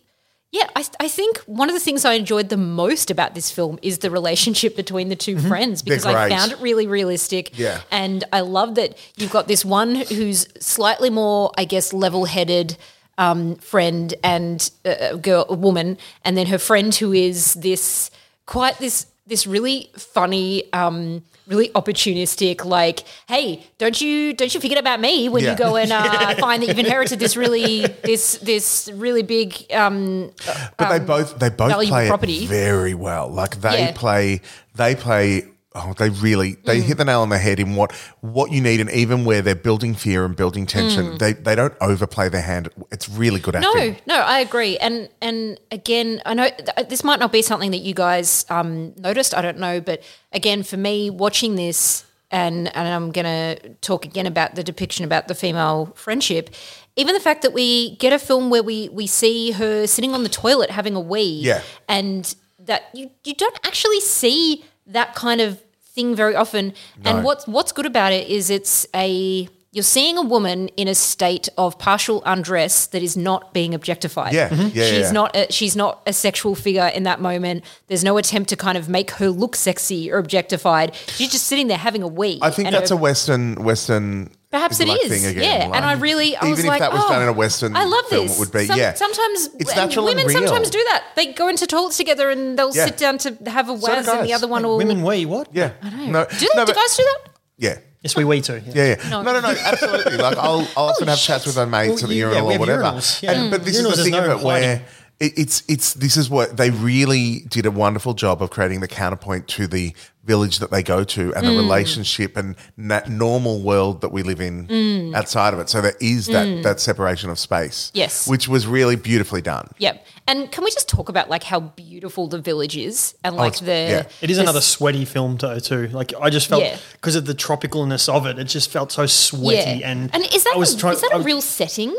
Yeah, 0.53 0.67
I, 0.75 0.85
I 0.99 1.07
think 1.07 1.39
one 1.47 1.69
of 1.69 1.75
the 1.75 1.81
things 1.81 2.05
I 2.05 2.15
enjoyed 2.15 2.49
the 2.49 2.57
most 2.57 3.09
about 3.09 3.37
this 3.37 3.53
film 3.53 3.79
is 3.83 3.99
the 3.99 4.11
relationship 4.11 4.75
between 4.75 5.09
the 5.09 5.15
2 5.15 5.39
friends 5.39 5.81
because 5.81 6.05
I 6.05 6.29
found 6.29 6.51
it 6.51 6.59
really 6.59 6.89
realistic. 6.89 7.57
Yeah. 7.57 7.83
And 7.93 8.25
I 8.33 8.41
love 8.41 8.75
that 8.75 8.99
you've 9.17 9.31
got 9.31 9.47
this 9.47 9.65
one 9.65 9.95
who's 9.95 10.49
slightly 10.59 11.09
more, 11.09 11.53
I 11.57 11.65
guess, 11.65 11.93
level 11.93 12.25
headed 12.25 12.77
um, 13.17 13.55
friend 13.59 14.13
and 14.25 14.69
uh, 14.85 15.15
girl, 15.19 15.47
a 15.49 15.55
woman, 15.55 15.99
and 16.25 16.37
then 16.37 16.47
her 16.49 16.59
friend 16.59 16.93
who 16.97 17.13
is 17.13 17.55
this 17.55 18.11
quite 18.51 18.77
this 18.79 19.07
this 19.27 19.47
really 19.47 19.89
funny, 19.97 20.65
um, 20.73 21.23
really 21.47 21.69
opportunistic. 21.71 22.65
Like, 22.65 23.05
hey, 23.29 23.63
don't 23.79 24.01
you 24.01 24.33
don't 24.35 24.53
you 24.53 24.61
forget 24.61 24.77
about 24.79 25.01
me 25.01 25.29
when 25.29 25.45
Yeah. 25.45 25.53
you 25.53 25.57
go 25.57 25.77
and 25.77 25.93
uh, 25.93 26.35
find 26.47 26.61
that 26.63 26.67
you've 26.67 26.79
inherited 26.79 27.21
this 27.21 27.37
really 27.37 27.87
this 28.03 28.39
this 28.43 28.91
really 28.93 29.23
big. 29.23 29.55
Um, 29.73 30.33
but 30.77 30.91
they 30.91 30.99
both 31.05 31.39
they 31.39 31.49
both 31.49 31.73
play 31.87 32.09
property. 32.09 32.47
very 32.47 32.95
well. 32.95 33.29
Like 33.29 33.61
they 33.61 33.79
Yeah. 33.79 33.93
play 33.93 34.41
they 34.75 34.95
play. 34.97 35.45
Oh, 35.73 35.95
they 35.97 36.09
really 36.11 36.57
they 36.67 36.81
Mm. 36.81 36.83
hit 36.83 36.97
the 36.99 37.05
nail 37.05 37.21
on 37.21 37.29
the 37.29 37.39
head 37.39 37.61
in 37.61 37.77
what 37.77 37.93
what 38.23 38.51
you 38.51 38.61
need, 38.61 38.81
and 38.81 38.91
even 38.91 39.25
where 39.25 39.41
they're 39.41 39.55
building 39.55 39.95
fear 39.95 40.25
and 40.25 40.35
building 40.35 40.67
tension, 40.67 41.17
they 41.19 41.33
they 41.33 41.55
don't 41.55 41.75
overplay 41.81 42.29
their 42.29 42.43
hand. 42.43 42.69
It's 42.91 43.09
really 43.09 43.39
good 43.39 43.55
Mm. 43.55 43.63
no, 43.63 43.97
no, 44.17 44.21
I 44.21 44.41
agree. 44.41 44.79
And 44.79 45.09
and 45.23 45.61
again, 45.71 46.23
I 46.27 46.35
know 46.35 46.49
th- 46.51 46.89
this 46.89 47.05
might 47.05 47.21
not 47.21 47.31
be 47.31 47.41
something 47.41 47.71
that 47.71 47.83
you 47.83 47.95
guys 47.95 48.45
um, 48.51 48.95
noticed. 48.97 49.33
I 49.33 49.43
don't 49.43 49.59
know, 49.59 49.81
but 49.81 50.03
again, 50.33 50.65
for 50.65 50.77
me, 50.77 51.09
watching 51.09 51.55
this, 51.55 52.05
and 52.33 52.75
and 52.77 52.89
I'm 52.89 53.13
gonna 53.13 53.55
talk 53.81 54.05
again 54.05 54.27
about 54.27 54.57
the 54.57 54.65
depiction 54.65 55.05
about 55.05 55.29
the 55.29 55.37
female 55.37 55.93
friendship. 55.95 56.51
Even 56.97 57.15
the 57.15 57.21
fact 57.21 57.43
that 57.43 57.53
we 57.53 57.95
get 57.99 58.13
a 58.13 58.19
film 58.19 58.51
where 58.51 58.65
we 58.65 58.89
we 58.89 59.07
see 59.07 59.53
her 59.53 59.87
sitting 59.87 60.15
on 60.15 60.25
the 60.25 60.29
toilet 60.29 60.71
having 60.71 60.97
a 60.97 61.01
wee, 61.01 61.43
Yeah. 61.45 61.63
and 61.89 62.35
that 62.59 62.83
you 62.93 63.11
you 63.25 63.35
don't 63.35 63.59
actually 63.65 64.01
see 64.01 64.65
that 64.87 65.15
kind 65.15 65.41
of 65.41 65.61
thing 65.83 66.15
very 66.15 66.35
often. 66.35 66.73
And 67.05 67.25
what's 67.25 67.47
what's 67.47 67.73
good 67.73 67.87
about 67.87 68.13
it 68.13 68.29
is 68.29 68.51
it's 68.51 68.87
a 68.95 69.49
you're 69.73 69.85
seeing 69.85 70.19
a 70.19 70.23
woman 70.23 70.67
in 70.77 70.89
a 70.89 70.95
state 70.97 71.49
of 71.57 71.79
partial 71.79 72.23
undress 72.27 72.89
that 72.89 73.03
is 73.05 73.17
not 73.17 73.55
being 73.55 73.73
objectified. 73.73 74.33
Yeah. 74.33 74.49
Mhm. 74.49 74.75
Yeah, 74.75 74.85
she's 74.87 74.99
yeah. 75.07 75.13
not 75.13 75.37
a, 75.37 75.47
she's 75.53 75.77
not 75.77 76.03
a 76.07 76.13
sexual 76.13 76.57
figure 76.57 76.89
in 76.89 77.05
that 77.05 77.21
moment. 77.21 77.63
There's 77.87 78.03
no 78.03 78.19
attempt 78.19 78.49
to 78.51 78.57
kind 78.57 78.77
of 78.77 78.89
make 78.89 79.13
her 79.13 79.31
look 79.31 79.55
sexy 79.55 80.11
or 80.11 80.19
objectified. 80.19 80.97
She's 81.07 81.31
just 81.31 81.47
sitting 81.47 81.69
there 81.69 81.79
having 81.79 82.03
a 82.03 82.09
wee. 82.09 82.41
I 82.43 82.51
think 82.51 82.71
that's 82.71 82.91
her- 82.91 82.97
a 82.97 82.99
Western 82.99 83.63
Western. 83.63 84.31
Perhaps 84.51 84.81
it 84.81 84.89
like, 84.89 85.01
thing 85.03 85.27
again, 85.27 85.61
yeah. 85.61 85.67
like- 85.69 85.77
and 85.77 85.85
I 85.85 85.93
really, 85.93 86.35
I 86.35 86.41
even 86.41 86.51
was 86.51 86.59
if 86.61 86.67
like, 86.67 86.81
that 86.81 86.93
was 86.93 87.03
oh, 87.05 87.09
done 87.09 87.23
in 87.23 87.29
a 87.29 87.31
oh, 87.31 87.35
Western 87.35 87.77
I 87.77 87.85
love 87.85 88.05
film, 88.07 88.27
this. 88.27 88.37
it 88.37 88.41
would 88.41 88.51
be 88.53 88.67
Some- 88.67 88.79
yeah. 88.79 88.95
Sometimes 88.95 89.49
it's 89.61 89.71
and 89.71 89.77
natural 89.77 90.05
women 90.07 90.21
and 90.27 90.29
real. 90.35 90.39
sometimes 90.49 90.71
do 90.71 90.83
that. 90.91 91.05
They 91.15 91.33
go 91.33 91.47
into 91.47 91.69
toilets 91.69 91.97
together 91.97 92.31
and 92.31 92.59
they'll 92.59 92.75
Yeah. 92.75 92.87
sit 92.87 92.97
down 92.97 93.19
to 93.19 93.37
have 93.47 93.69
a 93.69 93.75
do 93.77 93.81
waz, 93.81 94.09
and 94.09 94.27
the 94.29 94.33
other 94.33 94.49
one 94.49 94.65
will. 94.65 94.77
Women 94.79 95.03
we 95.05 95.25
what? 95.25 95.49
Yeah, 95.53 95.73
no, 95.83 95.91
do, 95.91 95.95
they, 96.01 96.07
no, 96.11 96.25
do 96.25 96.49
but- 96.67 96.75
guys 96.75 96.97
do 96.97 97.05
that? 97.05 97.31
yeah. 97.59 97.79
Yes, 98.03 98.17
we 98.17 98.25
we 98.25 98.41
too. 98.41 98.63
Yeah. 98.67 98.73
Yeah, 98.75 98.97
yeah. 99.05 99.09
No, 99.11 99.23
no, 99.23 99.39
no, 99.41 99.49
absolutely. 99.51 100.17
Like 100.17 100.39
I'll, 100.39 100.67
I'll 100.75 100.87
often 100.89 101.07
oh, 101.07 101.11
have 101.11 101.19
chats 101.21 101.45
with 101.45 101.55
my 101.57 101.67
mates 101.67 101.97
Well, 102.03 102.05
at 102.05 102.09
the 102.09 102.15
you- 102.15 102.27
yeah, 102.29 102.33
urinal 102.33 102.53
or 102.53 102.59
whatever. 102.59 102.83
urinals, 102.83 103.23
yeah. 103.23 103.33
And, 103.33 103.51
but 103.51 103.63
this 103.63 103.79
Urinals, 103.79 103.91
is 103.93 103.97
the 103.99 104.03
thing 104.05 104.13
no 104.15 104.25
of 104.33 104.41
it 104.41 104.45
where 104.45 104.55
hiding. 104.63 104.71
it, 104.71 104.83
it's 105.21 105.63
it's 105.69 105.95
this 105.95 106.17
is 106.17 106.31
what 106.31 106.57
they 106.57 106.71
really 106.71 107.41
did 107.41 107.67
a 107.67 107.71
wonderful 107.71 108.15
job 108.15 108.43
of 108.43 108.49
creating 108.51 108.81
the 108.81 108.89
counterpoint 108.89 109.47
to 109.49 109.67
the 109.67 109.95
village 110.25 110.59
that 110.61 110.71
they 110.71 110.83
go 110.83 111.03
to 111.03 111.35
and 111.35 111.47
the 111.47 111.51
mm. 111.51 111.59
relationship 111.59 112.37
and 112.37 112.55
that 112.79 113.11
normal 113.11 113.61
world 113.61 114.01
that 114.01 114.13
we 114.13 114.23
live 114.23 114.41
in 114.41 114.67
mm. 114.67 115.15
outside 115.15 115.53
of 115.53 115.61
it. 115.61 115.69
So 115.69 115.81
there 115.81 115.95
is 116.01 116.27
that 116.29 116.47
mm. 116.47 116.63
that 116.63 116.81
separation 116.81 117.29
of 117.31 117.39
space. 117.39 117.91
Yes. 117.95 118.27
which 118.27 118.49
was 118.49 118.67
really 118.67 118.97
beautifully 118.97 119.43
done. 119.43 119.69
Yep. 119.79 120.07
And 120.27 120.51
can 120.51 120.65
we 120.65 120.71
just 120.71 120.89
talk 120.89 121.09
about 121.09 121.29
like 121.29 121.43
how 121.43 121.61
beautiful 121.61 122.27
the 122.27 122.41
village 122.41 122.77
is 122.77 123.15
and 123.23 123.35
oh, 123.35 123.39
like 123.39 123.55
it's- 123.55 123.61
the 123.61 123.93
yeah. 123.93 124.09
It 124.23 124.31
is 124.31 124.39
the 124.39 124.45
another 124.45 124.59
s- 124.59 124.67
sweaty 124.67 125.05
film 125.05 125.37
though 125.37 125.59
too. 125.59 125.89
Like 125.89 126.13
I 126.21 126.31
just 126.31 126.49
felt 126.49 126.63
Yeah. 126.63 126.79
because 126.93 127.17
of 127.17 127.27
the 127.27 127.35
tropicalness 127.35 128.09
of 128.09 128.27
it, 128.27 128.39
it 128.39 128.45
just 128.45 128.71
felt 128.71 128.93
so 128.93 129.05
sweaty 129.05 129.81
yeah. 129.81 129.91
and 129.91 130.15
is 130.33 130.45
that 130.45 130.55
I 130.55 130.59
was 130.59 130.75
a, 130.75 130.79
trying- 130.79 130.95
is 130.95 131.03
that 131.03 131.13
a 131.13 131.17
I- 131.17 131.23
real 131.23 131.43
setting? 131.43 131.95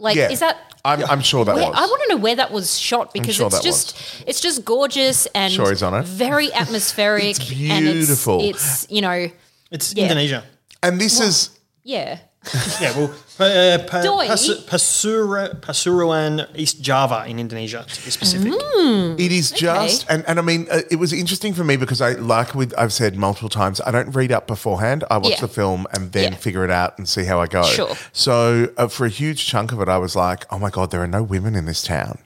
Like 0.00 0.16
Yeah, 0.16 0.30
is 0.32 0.40
that 0.40 0.56
I'm, 0.84 1.04
I'm 1.04 1.20
sure 1.20 1.44
that 1.44 1.54
where, 1.54 1.68
was. 1.68 1.76
I 1.76 1.84
want 1.86 2.02
to 2.04 2.08
know 2.16 2.20
where 2.22 2.36
that 2.36 2.50
was 2.50 2.78
shot 2.78 3.12
because 3.12 3.36
sure 3.36 3.46
it's 3.46 3.56
that 3.56 3.62
just 3.64 3.94
it's 4.26 4.40
just 4.40 4.64
gorgeous 4.64 5.26
and 5.34 5.52
Sure 5.52 5.68
he's 5.68 5.82
on 5.82 5.94
it. 5.94 6.04
very 6.06 6.50
atmospheric. 6.62 7.36
It's 7.38 7.50
And 7.50 7.84
beautiful. 7.84 8.40
it's, 8.40 8.84
it's 8.84 8.90
you 8.90 9.02
know 9.02 9.28
It's 9.70 9.94
Yeah. 9.94 10.04
Indonesia. 10.04 10.42
and 10.82 10.98
this 11.00 11.20
is 11.20 11.50
yeah. 11.84 12.18
Yeah, 12.80 12.96
well, 12.96 13.10
uh, 13.38 13.78
pa, 13.86 14.00
Pas- 14.26 14.64
Pasura, 14.64 15.54
Pasuruan, 15.60 16.48
East 16.54 16.80
Java 16.80 17.24
in 17.28 17.38
Indonesia, 17.38 17.84
to 17.86 18.04
be 18.04 18.10
specific. 18.10 18.54
It 18.54 19.30
is 19.30 19.50
just, 19.50 20.06
and, 20.08 20.24
and 20.26 20.38
I 20.38 20.42
mean, 20.42 20.66
uh, 20.70 20.80
it 20.90 20.96
was 20.96 21.12
interesting 21.12 21.52
for 21.52 21.64
me 21.64 21.76
because 21.76 22.00
I, 22.00 22.12
like 22.12 22.54
with, 22.54 22.72
I've 22.78 22.94
said 22.94 23.14
multiple 23.16 23.50
times, 23.50 23.80
I 23.82 23.90
don't 23.90 24.12
read 24.12 24.32
up 24.32 24.46
beforehand. 24.46 25.04
I 25.10 25.18
watch 25.18 25.32
Yeah. 25.32 25.40
the 25.42 25.48
film 25.48 25.86
and 25.92 26.12
then 26.12 26.32
Yeah. 26.32 26.38
figure 26.38 26.64
it 26.64 26.70
out 26.70 26.96
and 26.96 27.06
see 27.06 27.24
how 27.24 27.40
I 27.42 27.46
go. 27.46 27.62
Sure. 27.62 27.94
So 28.12 28.68
uh, 28.78 28.88
for 28.88 29.04
a 29.04 29.10
huge 29.10 29.46
chunk 29.46 29.70
of 29.72 29.80
it, 29.82 29.88
I 29.90 29.98
was 29.98 30.16
like, 30.16 30.46
oh 30.50 30.58
my 30.58 30.70
God, 30.70 30.90
there 30.90 31.02
are 31.02 31.06
no 31.06 31.22
women 31.22 31.54
in 31.54 31.66
this 31.66 31.82
town. 31.82 32.18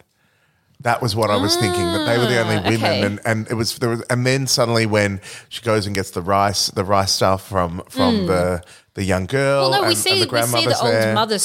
That 0.80 1.02
was 1.02 1.16
what 1.16 1.30
I 1.30 1.36
was 1.36 1.56
thinking 1.56 1.82
that 1.92 2.04
they 2.06 2.18
were 2.18 2.26
the 2.26 2.40
only 2.40 2.56
women, 2.58 2.82
Ah, 2.84 2.88
okay. 2.88 3.02
and, 3.06 3.20
and 3.24 3.48
it 3.50 3.54
was 3.54 3.78
there 3.78 3.88
was, 3.88 4.02
and 4.10 4.26
then 4.26 4.46
suddenly 4.46 4.84
when 4.86 5.20
she 5.48 5.62
goes 5.62 5.86
and 5.86 5.94
gets 5.94 6.10
the 6.10 6.20
rice, 6.20 6.66
the 6.68 6.84
rice 6.84 7.10
stuff 7.10 7.48
from 7.48 7.82
from 7.88 8.26
the 8.26 8.62
the 8.94 9.04
young 9.04 9.26
girl. 9.26 9.70
Well, 9.70 9.82
no, 9.82 9.88
we 9.88 9.88
and, 9.94 9.98
see 9.98 10.22
and 10.22 10.30
the 10.30 10.32
we 10.34 10.42
see 10.42 10.66
the 10.66 10.78
old 10.80 10.92
there. 10.92 11.14
mother 11.14 11.38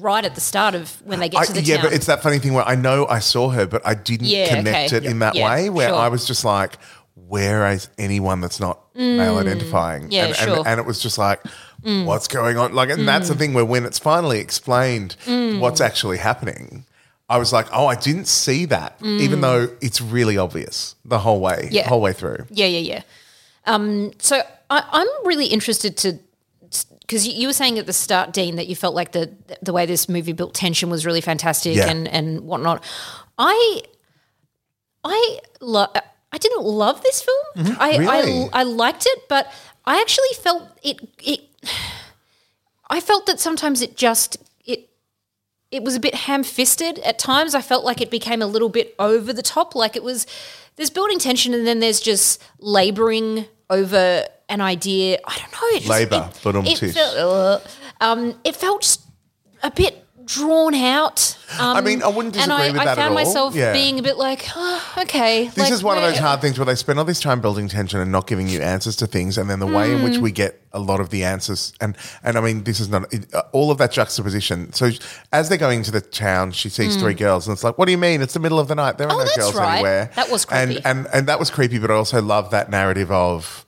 right 0.00 0.24
at 0.24 0.34
the 0.34 0.40
start 0.40 0.74
of 0.74 1.00
when 1.04 1.20
they 1.20 1.28
get 1.28 1.40
I, 1.42 1.44
to 1.46 1.52
the 1.52 1.62
yeah, 1.62 1.76
town. 1.76 1.84
but 1.86 1.92
it's 1.92 2.06
that 2.06 2.22
funny 2.22 2.38
thing 2.38 2.52
where 2.52 2.64
I 2.66 2.74
know 2.74 3.06
I 3.06 3.20
saw 3.20 3.50
her, 3.50 3.66
but 3.66 3.80
I 3.86 3.94
didn't 3.94 4.26
Yeah, 4.26 4.48
connect 4.56 4.92
okay. 4.92 4.96
it 5.06 5.10
in 5.10 5.20
that 5.20 5.34
Yeah, 5.34 5.48
way. 5.54 5.70
Where 5.70 5.88
sure. 5.88 5.96
I 5.96 6.08
was 6.08 6.26
just 6.26 6.44
like, 6.44 6.76
where 7.14 7.70
is 7.70 7.88
anyone 7.98 8.40
that's 8.40 8.60
not 8.60 8.80
male 8.94 9.38
identifying? 9.38 10.04
Mm. 10.08 10.12
Yeah, 10.12 10.24
and, 10.26 10.36
sure. 10.36 10.46
Mm. 10.48 10.58
and, 10.58 10.66
and 10.68 10.80
it 10.80 10.86
was 10.86 11.00
just 11.00 11.16
like, 11.18 11.40
what's 11.82 12.26
going 12.28 12.58
on? 12.58 12.74
Like, 12.74 12.90
and 12.90 13.06
that's 13.06 13.28
the 13.28 13.34
thing 13.36 13.54
where 13.54 13.64
when 13.64 13.84
it's 13.84 13.98
finally 14.00 14.40
explained 14.40 15.16
Mm. 15.26 15.60
what's 15.60 15.80
actually 15.80 16.18
happening. 16.18 16.84
I 17.28 17.38
was 17.38 17.52
like, 17.52 17.66
oh, 17.72 17.86
I 17.86 17.96
didn't 17.96 18.26
see 18.28 18.66
that, 18.66 18.98
even 19.02 19.40
though 19.40 19.68
it's 19.80 20.00
really 20.00 20.38
obvious 20.38 20.94
the 21.04 21.18
whole 21.18 21.40
way, 21.40 21.62
Mm. 21.64 21.72
Yeah. 21.72 21.88
whole 21.88 22.00
way 22.00 22.12
through. 22.12 22.46
Yeah, 22.50 22.66
yeah, 22.66 22.78
yeah. 22.94 23.02
Um, 23.64 24.12
so 24.18 24.42
I, 24.70 24.84
I'm 24.92 25.08
really 25.26 25.46
interested 25.46 25.96
to 25.98 26.20
because 27.00 27.26
you, 27.26 27.46
were 27.46 27.52
saying 27.52 27.78
at 27.78 27.86
the 27.86 27.92
start, 27.92 28.32
Dean, 28.32 28.56
that 28.56 28.66
you 28.66 28.76
felt 28.76 28.94
like 28.94 29.12
the 29.12 29.32
the 29.62 29.72
way 29.72 29.86
this 29.86 30.08
movie 30.08 30.32
built 30.32 30.54
tension 30.54 30.90
was 30.90 31.06
really 31.06 31.20
fantastic 31.20 31.76
Yeah. 31.76 31.88
and 31.88 32.08
and 32.08 32.40
whatnot. 32.42 32.82
I 33.38 33.82
I 35.04 35.38
lo- 35.60 35.92
I 36.32 36.38
didn't 36.38 36.64
love 36.64 37.02
this 37.02 37.22
film. 37.22 37.66
Mm-hmm. 37.66 38.00
Really? 38.00 38.48
I 38.52 38.60
I 38.60 38.62
liked 38.64 39.06
it, 39.06 39.28
but 39.28 39.52
I 39.84 40.00
actually 40.00 40.32
felt 40.42 40.68
it 40.82 40.98
it. 41.22 41.40
I 42.88 43.00
felt 43.00 43.26
that 43.26 43.40
sometimes 43.40 43.82
it 43.82 43.96
just 43.96 44.36
it 44.64 44.88
it 45.70 45.82
was 45.82 45.94
a 45.94 46.00
bit 46.00 46.14
ham-fisted 46.14 46.98
at 47.00 47.18
times. 47.18 47.54
I 47.54 47.60
felt 47.62 47.84
like 47.84 48.00
it 48.00 48.10
became 48.10 48.42
a 48.42 48.46
little 48.46 48.68
bit 48.68 48.94
over 48.98 49.32
the 49.32 49.42
top. 49.42 49.74
Like 49.74 49.96
it 49.96 50.02
was 50.02 50.26
there's 50.76 50.90
building 50.90 51.18
tension, 51.18 51.54
and 51.54 51.66
then 51.66 51.80
there's 51.80 52.00
just 52.00 52.42
labouring 52.58 53.46
over 53.70 54.24
an 54.48 54.60
idea. 54.60 55.18
I 55.24 55.38
don't 55.38 55.52
know. 55.52 55.78
Just, 55.78 55.88
Labour, 55.88 56.30
It, 56.32 56.40
but 56.42 56.56
um, 56.56 56.66
it 56.66 56.78
felt, 56.78 57.16
uh, 57.16 57.60
um, 58.00 58.34
it 58.44 58.56
felt 58.56 58.82
just 58.82 59.02
a 59.62 59.70
bit 59.70 60.02
drawn 60.24 60.74
out. 60.74 61.38
Um, 61.60 61.76
I 61.76 61.80
mean, 61.80 62.02
I 62.02 62.08
wouldn't 62.08 62.34
disagree 62.34 62.54
I, 62.56 62.70
with 62.72 62.80
I 62.80 62.84
that 62.86 62.90
at 62.92 62.96
found 62.96 63.10
all. 63.10 63.14
myself 63.24 63.54
Yeah. 63.54 63.72
being 63.72 64.00
a 64.00 64.02
bit 64.02 64.16
like, 64.16 64.44
oh, 64.56 64.94
okay. 64.98 65.46
This 65.54 65.70
is 65.70 65.84
one 65.84 65.96
of 65.96 66.02
those 66.02 66.18
hard 66.18 66.40
things 66.40 66.58
where 66.58 66.66
they 66.66 66.74
spend 66.74 66.98
all 66.98 67.04
this 67.04 67.20
time 67.20 67.40
building 67.40 67.68
tension 67.68 68.00
and 68.00 68.10
not 68.10 68.26
giving 68.26 68.48
you 68.48 68.60
answers 68.60 68.96
to 68.96 69.06
things, 69.06 69.38
and 69.38 69.48
then 69.48 69.60
the 69.60 69.66
way 69.68 69.92
in 69.92 69.98
Mm. 70.00 70.04
which 70.04 70.18
we 70.18 70.32
get 70.32 70.60
a 70.72 70.80
lot 70.80 70.98
of 70.98 71.10
the 71.10 71.22
answers, 71.24 71.72
and 71.80 71.96
and 72.24 72.36
I 72.36 72.40
mean, 72.40 72.64
this 72.64 72.80
is 72.80 72.88
not 72.88 73.12
it, 73.14 73.32
uh, 73.32 73.42
all 73.52 73.70
of 73.70 73.78
that 73.78 73.92
juxtaposition. 73.92 74.72
So 74.72 74.90
as 75.32 75.48
they're 75.48 75.58
going 75.58 75.84
to 75.84 75.92
the 75.92 76.00
town, 76.00 76.50
she 76.50 76.68
sees 76.70 76.96
three 76.96 77.14
girls, 77.14 77.46
and 77.46 77.54
it's 77.54 77.62
like, 77.62 77.78
what 77.78 77.84
do 77.86 77.92
you 77.92 77.98
mean? 77.98 78.20
It's 78.20 78.34
the 78.34 78.40
middle 78.40 78.58
of 78.58 78.66
the 78.66 78.74
night. 78.74 78.98
There 78.98 79.06
are 79.06 79.12
Mm. 79.12 79.22
Oh, 79.22 79.24
no 79.24 79.36
girls 79.42 79.54
right. 79.54 79.74
anywhere. 79.74 80.10
That 80.16 80.28
was 80.30 80.44
and, 80.50 80.80
and 80.84 81.06
and 81.12 81.28
that 81.28 81.38
was 81.38 81.50
creepy. 81.50 81.78
But 81.78 81.92
I 81.92 81.94
also 81.94 82.20
love 82.20 82.50
that 82.50 82.68
narrative 82.68 83.10
of. 83.12 83.62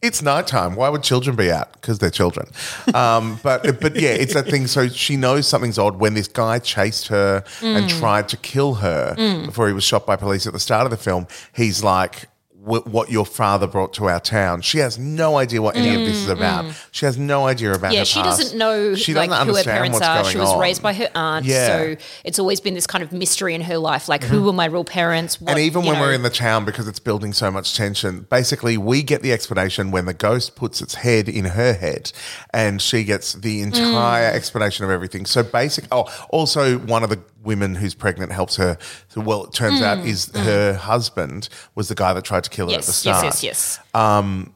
It's 0.00 0.22
nighttime. 0.22 0.76
Why 0.76 0.88
would 0.90 1.02
children 1.02 1.34
be 1.34 1.50
out? 1.50 1.72
Because 1.72 1.98
they're 1.98 2.08
children. 2.10 2.48
Um, 2.94 3.40
but 3.42 3.80
but 3.80 3.96
yeah, 3.96 4.10
it's 4.10 4.34
that 4.34 4.46
thing. 4.46 4.68
So 4.68 4.86
she 4.88 5.16
knows 5.16 5.48
something's 5.48 5.76
odd 5.78 5.96
when 5.98 6.14
this 6.14 6.28
guy 6.28 6.60
chased 6.60 7.08
her 7.08 7.42
and 7.62 7.90
Mm. 7.90 7.98
tried 7.98 8.28
to 8.28 8.36
kill 8.36 8.74
her 8.74 9.14
before 9.44 9.66
he 9.66 9.72
was 9.74 9.82
shot 9.84 10.06
by 10.06 10.14
police 10.14 10.46
at 10.46 10.52
the 10.52 10.60
start 10.60 10.84
of 10.84 10.90
the 10.92 10.96
film. 10.96 11.26
He's 11.52 11.82
like, 11.82 12.28
"Wh- 12.64 12.86
"What 12.86 13.10
your 13.10 13.24
father 13.24 13.66
brought 13.66 13.92
to 13.94 14.08
our 14.08 14.20
town." 14.20 14.62
She 14.62 14.78
has 14.78 14.98
no 14.98 15.38
idea 15.38 15.62
what 15.62 15.76
any 15.76 15.94
of 15.94 16.00
this 16.06 16.16
is 16.16 16.28
about. 16.28 16.66
She 16.90 17.06
has 17.06 17.16
no 17.16 17.46
idea 17.46 17.72
about. 17.72 17.90
Mm, 17.92 17.94
Yeah, 17.94 17.98
her 18.00 18.04
she 18.04 18.20
past. 18.20 18.40
doesn't 18.40 18.58
know 18.58 18.94
She 18.94 19.14
like 19.14 19.30
doesn't 19.30 19.46
who 19.46 19.52
her 19.52 19.58
understand 19.58 19.74
parents 19.76 19.94
what's 19.94 20.06
are. 20.06 20.22
going 20.22 20.32
She 20.32 20.38
was 20.38 20.48
on. 20.50 20.58
raised 20.58 20.82
by 20.82 20.92
her 20.94 21.08
aunt, 21.14 21.44
Yeah. 21.46 21.66
so 21.68 21.96
it's 22.24 22.38
always 22.38 22.60
been 22.60 22.74
this 22.74 22.86
kind 22.86 23.02
of 23.04 23.12
mystery 23.12 23.54
in 23.54 23.60
her 23.62 23.78
life. 23.78 24.08
Like, 24.08 24.24
who 24.24 24.42
were 24.42 24.52
my 24.52 24.66
real 24.66 24.84
parents? 24.84 25.40
What, 25.40 25.50
and 25.52 25.60
even 25.60 25.82
you 25.82 25.88
when 25.90 25.98
know- 25.98 26.04
we're 26.06 26.12
in 26.12 26.22
the 26.22 26.30
town, 26.30 26.64
because 26.64 26.88
it's 26.88 26.98
building 26.98 27.32
so 27.32 27.50
much 27.50 27.76
tension, 27.76 28.26
basically 28.28 28.76
we 28.76 29.02
get 29.02 29.22
the 29.22 29.32
explanation 29.32 29.90
when 29.90 30.06
the 30.06 30.14
ghost 30.14 30.56
puts 30.56 30.80
its 30.80 30.94
head 30.96 31.28
in 31.28 31.44
her 31.46 31.72
head, 31.74 32.12
and 32.52 32.82
she 32.82 33.04
gets 33.04 33.34
the 33.34 33.62
entire 33.62 34.32
Mm. 34.32 34.34
explanation 34.34 34.84
of 34.84 34.90
everything. 34.90 35.26
So 35.26 35.42
basic. 35.42 35.84
Oh, 35.92 36.06
also 36.30 36.78
one 36.78 37.02
of 37.04 37.10
the 37.10 37.18
women 37.48 37.74
who's 37.74 37.94
pregnant 37.94 38.30
helps 38.30 38.54
her. 38.56 38.78
So, 39.08 39.20
well, 39.20 39.44
it 39.46 39.52
turns 39.52 39.80
out 39.82 39.98
is 40.06 40.30
her 40.36 40.74
husband 40.74 41.48
was 41.74 41.88
the 41.88 41.94
guy 41.96 42.12
that 42.12 42.24
tried 42.24 42.44
to 42.44 42.50
kill 42.50 42.68
her 42.70 42.76
at 42.76 42.82
the 42.84 42.92
Mm. 42.92 42.94
start. 42.94 43.24
yes, 43.24 43.42
yes, 43.42 43.42
yes. 43.42 43.80
Um, 43.94 44.54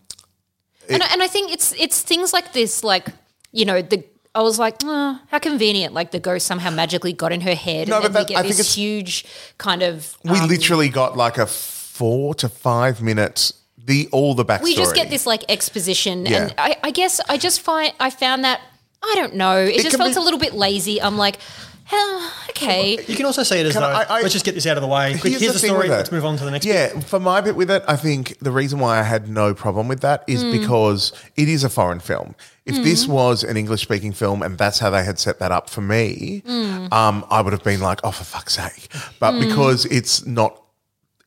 and, 0.88 1.02
I, 1.02 1.06
and 1.12 1.22
I 1.22 1.26
think 1.26 1.50
it's 1.52 1.72
it's 1.84 2.00
things 2.02 2.32
like 2.32 2.52
this, 2.52 2.84
like 2.84 3.06
you 3.52 3.64
know 3.64 3.82
the. 3.82 4.04
I 4.34 4.40
was 4.40 4.58
like, 4.58 4.76
"Oh, 4.84 5.18
how 5.30 5.38
convenient! 5.38 5.92
Like 5.92 6.10
the 6.10 6.18
ghost 6.20 6.46
somehow 6.46 6.70
magically 6.70 7.12
got 7.12 7.32
in 7.32 7.42
her 7.42 7.54
head, 7.54 7.88
No, 7.88 7.96
and 7.96 8.04
then 8.06 8.12
but 8.12 8.22
we 8.28 8.28
get 8.34 8.38
I 8.38 8.42
think 8.42 8.56
this 8.56 8.60
it's- 8.60 8.74
huge 8.74 9.24
kind 9.58 9.82
of. 9.82 10.16
We 10.24 10.38
um, 10.38 10.48
literally 10.48 10.88
got 10.88 11.16
like 11.18 11.36
a 11.38 11.46
four 11.46 12.34
to 12.36 12.48
five 12.48 13.02
minute 13.02 13.52
the 13.84 14.08
all 14.10 14.34
the 14.34 14.44
backstory. 14.44 14.64
we 14.64 14.74
just 14.76 14.94
get 14.94 15.10
this 15.10 15.26
like 15.26 15.44
exposition, 15.50 16.24
Yeah. 16.24 16.42
and 16.44 16.54
I, 16.56 16.76
I 16.82 16.90
guess 16.92 17.20
I 17.28 17.36
just 17.36 17.60
find 17.60 17.92
I 18.00 18.08
found 18.10 18.44
that 18.44 18.60
I 19.02 19.12
don't 19.16 19.34
know, 19.34 19.56
it, 19.58 19.74
just 19.82 19.90
can 19.90 19.98
felt 19.98 20.14
be- 20.14 20.20
a 20.20 20.24
little 20.24 20.38
bit 20.40 20.54
lazy. 20.54 20.96
I'm 21.02 21.18
like, 21.18 21.36
"Huh, 21.84 22.30
okay, 22.50 22.98
You 23.06 23.16
can 23.16 23.26
also 23.26 23.42
say 23.42 23.60
it 23.60 23.66
as 23.66 23.72
Can 23.72 23.82
though, 23.82 23.88
I- 23.88 24.02
I- 24.08 24.20
let's 24.22 24.32
just 24.32 24.44
get 24.44 24.54
this 24.54 24.66
out 24.66 24.76
of 24.76 24.82
the 24.82 24.88
way. 24.88 25.16
Quick, 25.18 25.38
here's, 25.38 25.52
the, 25.52 25.58
thing 25.58 25.70
story. 25.70 25.88
with 25.88 25.92
it. 25.92 25.96
Let's 25.98 26.12
move 26.12 26.24
on 26.24 26.36
to 26.38 26.44
the 26.44 26.50
next 26.50 26.64
one. 26.66 26.74
Yeah, 26.74 27.00
for 27.00 27.18
my 27.20 27.40
bit 27.40 27.56
with 27.56 27.70
it, 27.70 27.82
I 27.88 27.96
think 27.96 28.38
the 28.40 28.50
reason 28.52 28.78
why 28.78 28.98
I 28.98 29.02
had 29.02 29.28
no 29.28 29.54
problem 29.54 29.88
with 29.88 30.00
that 30.00 30.24
is 30.26 30.42
Hmm. 30.42 30.52
because 30.52 31.12
it 31.36 31.48
is 31.48 31.64
a 31.64 31.68
foreign 31.68 32.00
film. 32.00 32.34
If 32.64 32.76
this 32.84 33.08
was 33.08 33.42
an 33.42 33.56
English 33.56 33.82
speaking 33.82 34.12
film 34.12 34.42
and 34.42 34.56
that's 34.56 34.78
how 34.78 34.90
they 34.90 35.02
had 35.02 35.18
set 35.18 35.40
that 35.40 35.50
up 35.50 35.68
for 35.68 35.80
me, 35.80 36.42
Hmm. 36.46 36.86
um, 36.92 37.24
I 37.30 37.40
would 37.40 37.52
have 37.52 37.64
been 37.64 37.80
like, 37.80 38.00
oh, 38.04 38.12
for 38.12 38.24
fuck's 38.24 38.54
sake. 38.54 38.88
But 39.18 39.38
because 39.40 39.84
it's 39.86 40.24
not 40.24 40.58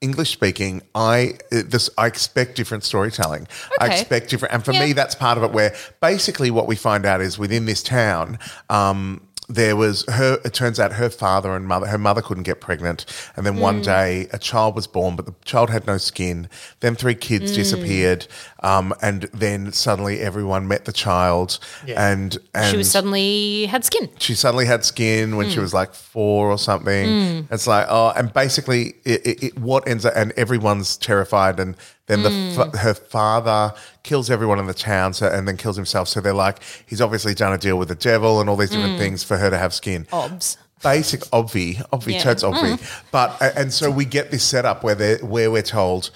English 0.02 0.32
speaking, 0.32 0.82
I 0.94 1.34
uh, 1.52 1.64
this 1.68 1.90
I 1.98 2.06
expect 2.08 2.56
different 2.56 2.84
storytelling. 2.84 3.48
I 3.80 3.86
Okay. 3.88 4.00
expect 4.00 4.30
different, 4.30 4.54
and 4.54 4.64
for 4.64 4.72
Yeah. 4.72 4.86
me, 4.86 4.94
that's 4.94 5.16
part 5.16 5.38
of 5.38 5.44
it. 5.44 5.52
Where 5.52 5.74
basically 6.02 6.52
what 6.52 6.68
we 6.68 6.76
find 6.76 7.06
out 7.06 7.22
is 7.22 7.38
within 7.40 7.66
this 7.66 7.82
town, 7.82 8.38
um, 8.70 9.22
there 9.48 9.76
was 9.76 10.06
her. 10.10 10.40
It 10.44 10.54
turns 10.54 10.80
out 10.80 10.94
her 10.94 11.10
father 11.10 11.56
and 11.56 11.68
mother, 11.68 11.88
her 11.88 11.98
mother 11.98 12.22
couldn't 12.22 12.44
get 12.44 12.62
pregnant, 12.62 13.06
and 13.36 13.46
then 13.46 13.56
Mm. 13.58 13.60
one 13.60 13.82
day 13.82 14.28
a 14.34 14.40
child 14.40 14.76
was 14.76 14.88
born, 14.88 15.16
but 15.16 15.26
the 15.28 15.34
child 15.46 15.70
had 15.70 15.86
no 15.86 15.98
skin. 15.98 16.50
Then 16.80 16.96
three 16.96 17.14
kids 17.16 17.52
Mm. 17.52 17.56
disappeared, 17.56 18.28
um, 18.64 18.94
and 19.02 19.30
then 19.34 19.72
suddenly 19.72 20.20
everyone 20.22 20.68
met 20.68 20.86
the 20.86 20.92
child, 20.92 21.60
Yeah. 21.86 22.12
and 22.12 22.38
and 22.54 22.72
she 22.72 22.78
was 22.78 22.90
suddenly 22.90 23.68
had 23.68 23.86
skin. 23.86 24.10
she 24.18 24.34
suddenly 24.34 24.66
had 24.66 24.84
skin 24.84 25.36
when 25.38 25.48
Hmm. 25.48 25.54
she 25.54 25.60
was 25.60 25.74
like 25.74 25.94
four 25.94 26.50
or 26.50 26.58
something. 26.58 27.48
It's 27.52 27.68
like 27.68 27.86
oh, 27.90 28.14
and 28.16 28.34
basically, 28.34 28.96
it, 29.06 29.22
it, 29.26 29.44
it, 29.44 29.58
what 29.60 29.88
ends 29.88 30.06
up, 30.06 30.14
and 30.16 30.32
everyone's 30.38 30.98
terrified, 30.98 31.60
and 31.60 31.76
then 32.08 32.24
the 32.24 32.30
fa- 32.30 32.70
mm. 32.72 32.76
her 32.78 32.94
father 32.94 33.74
kills 34.04 34.30
everyone 34.30 34.60
in 34.60 34.68
the 34.68 34.74
town, 34.74 35.14
so 35.14 35.28
and 35.28 35.48
then 35.48 35.58
kills 35.58 35.76
himself. 35.76 36.08
So 36.08 36.22
they're 36.22 36.34
like, 36.34 36.60
he's 36.86 37.02
obviously 37.02 37.34
done 37.34 37.54
a 37.54 37.58
deal 37.58 37.78
with 37.78 37.88
the 37.88 37.96
devil 37.96 38.40
and 38.40 38.50
all 38.50 38.56
these 38.56 38.70
different 38.70 38.96
mm. 38.96 39.00
things 39.00 39.24
for 39.24 39.38
her 39.38 39.50
to 39.50 39.58
have 39.58 39.74
skin. 39.74 40.08
Obs. 40.12 40.58
Basic 40.84 41.22
obvi, 41.32 41.78
obvi, 41.90 42.14
Yeah. 42.14 42.24
totes 42.24 42.44
obvi. 42.44 42.78
Mm. 42.78 43.02
But 43.12 43.42
and 43.42 43.74
so 43.74 43.90
we 43.90 44.06
get 44.06 44.30
this 44.30 44.44
setup 44.44 44.84
where 44.84 44.96
they 44.96 45.16
where 45.18 45.50
we're 45.50 45.64
told 45.64 46.12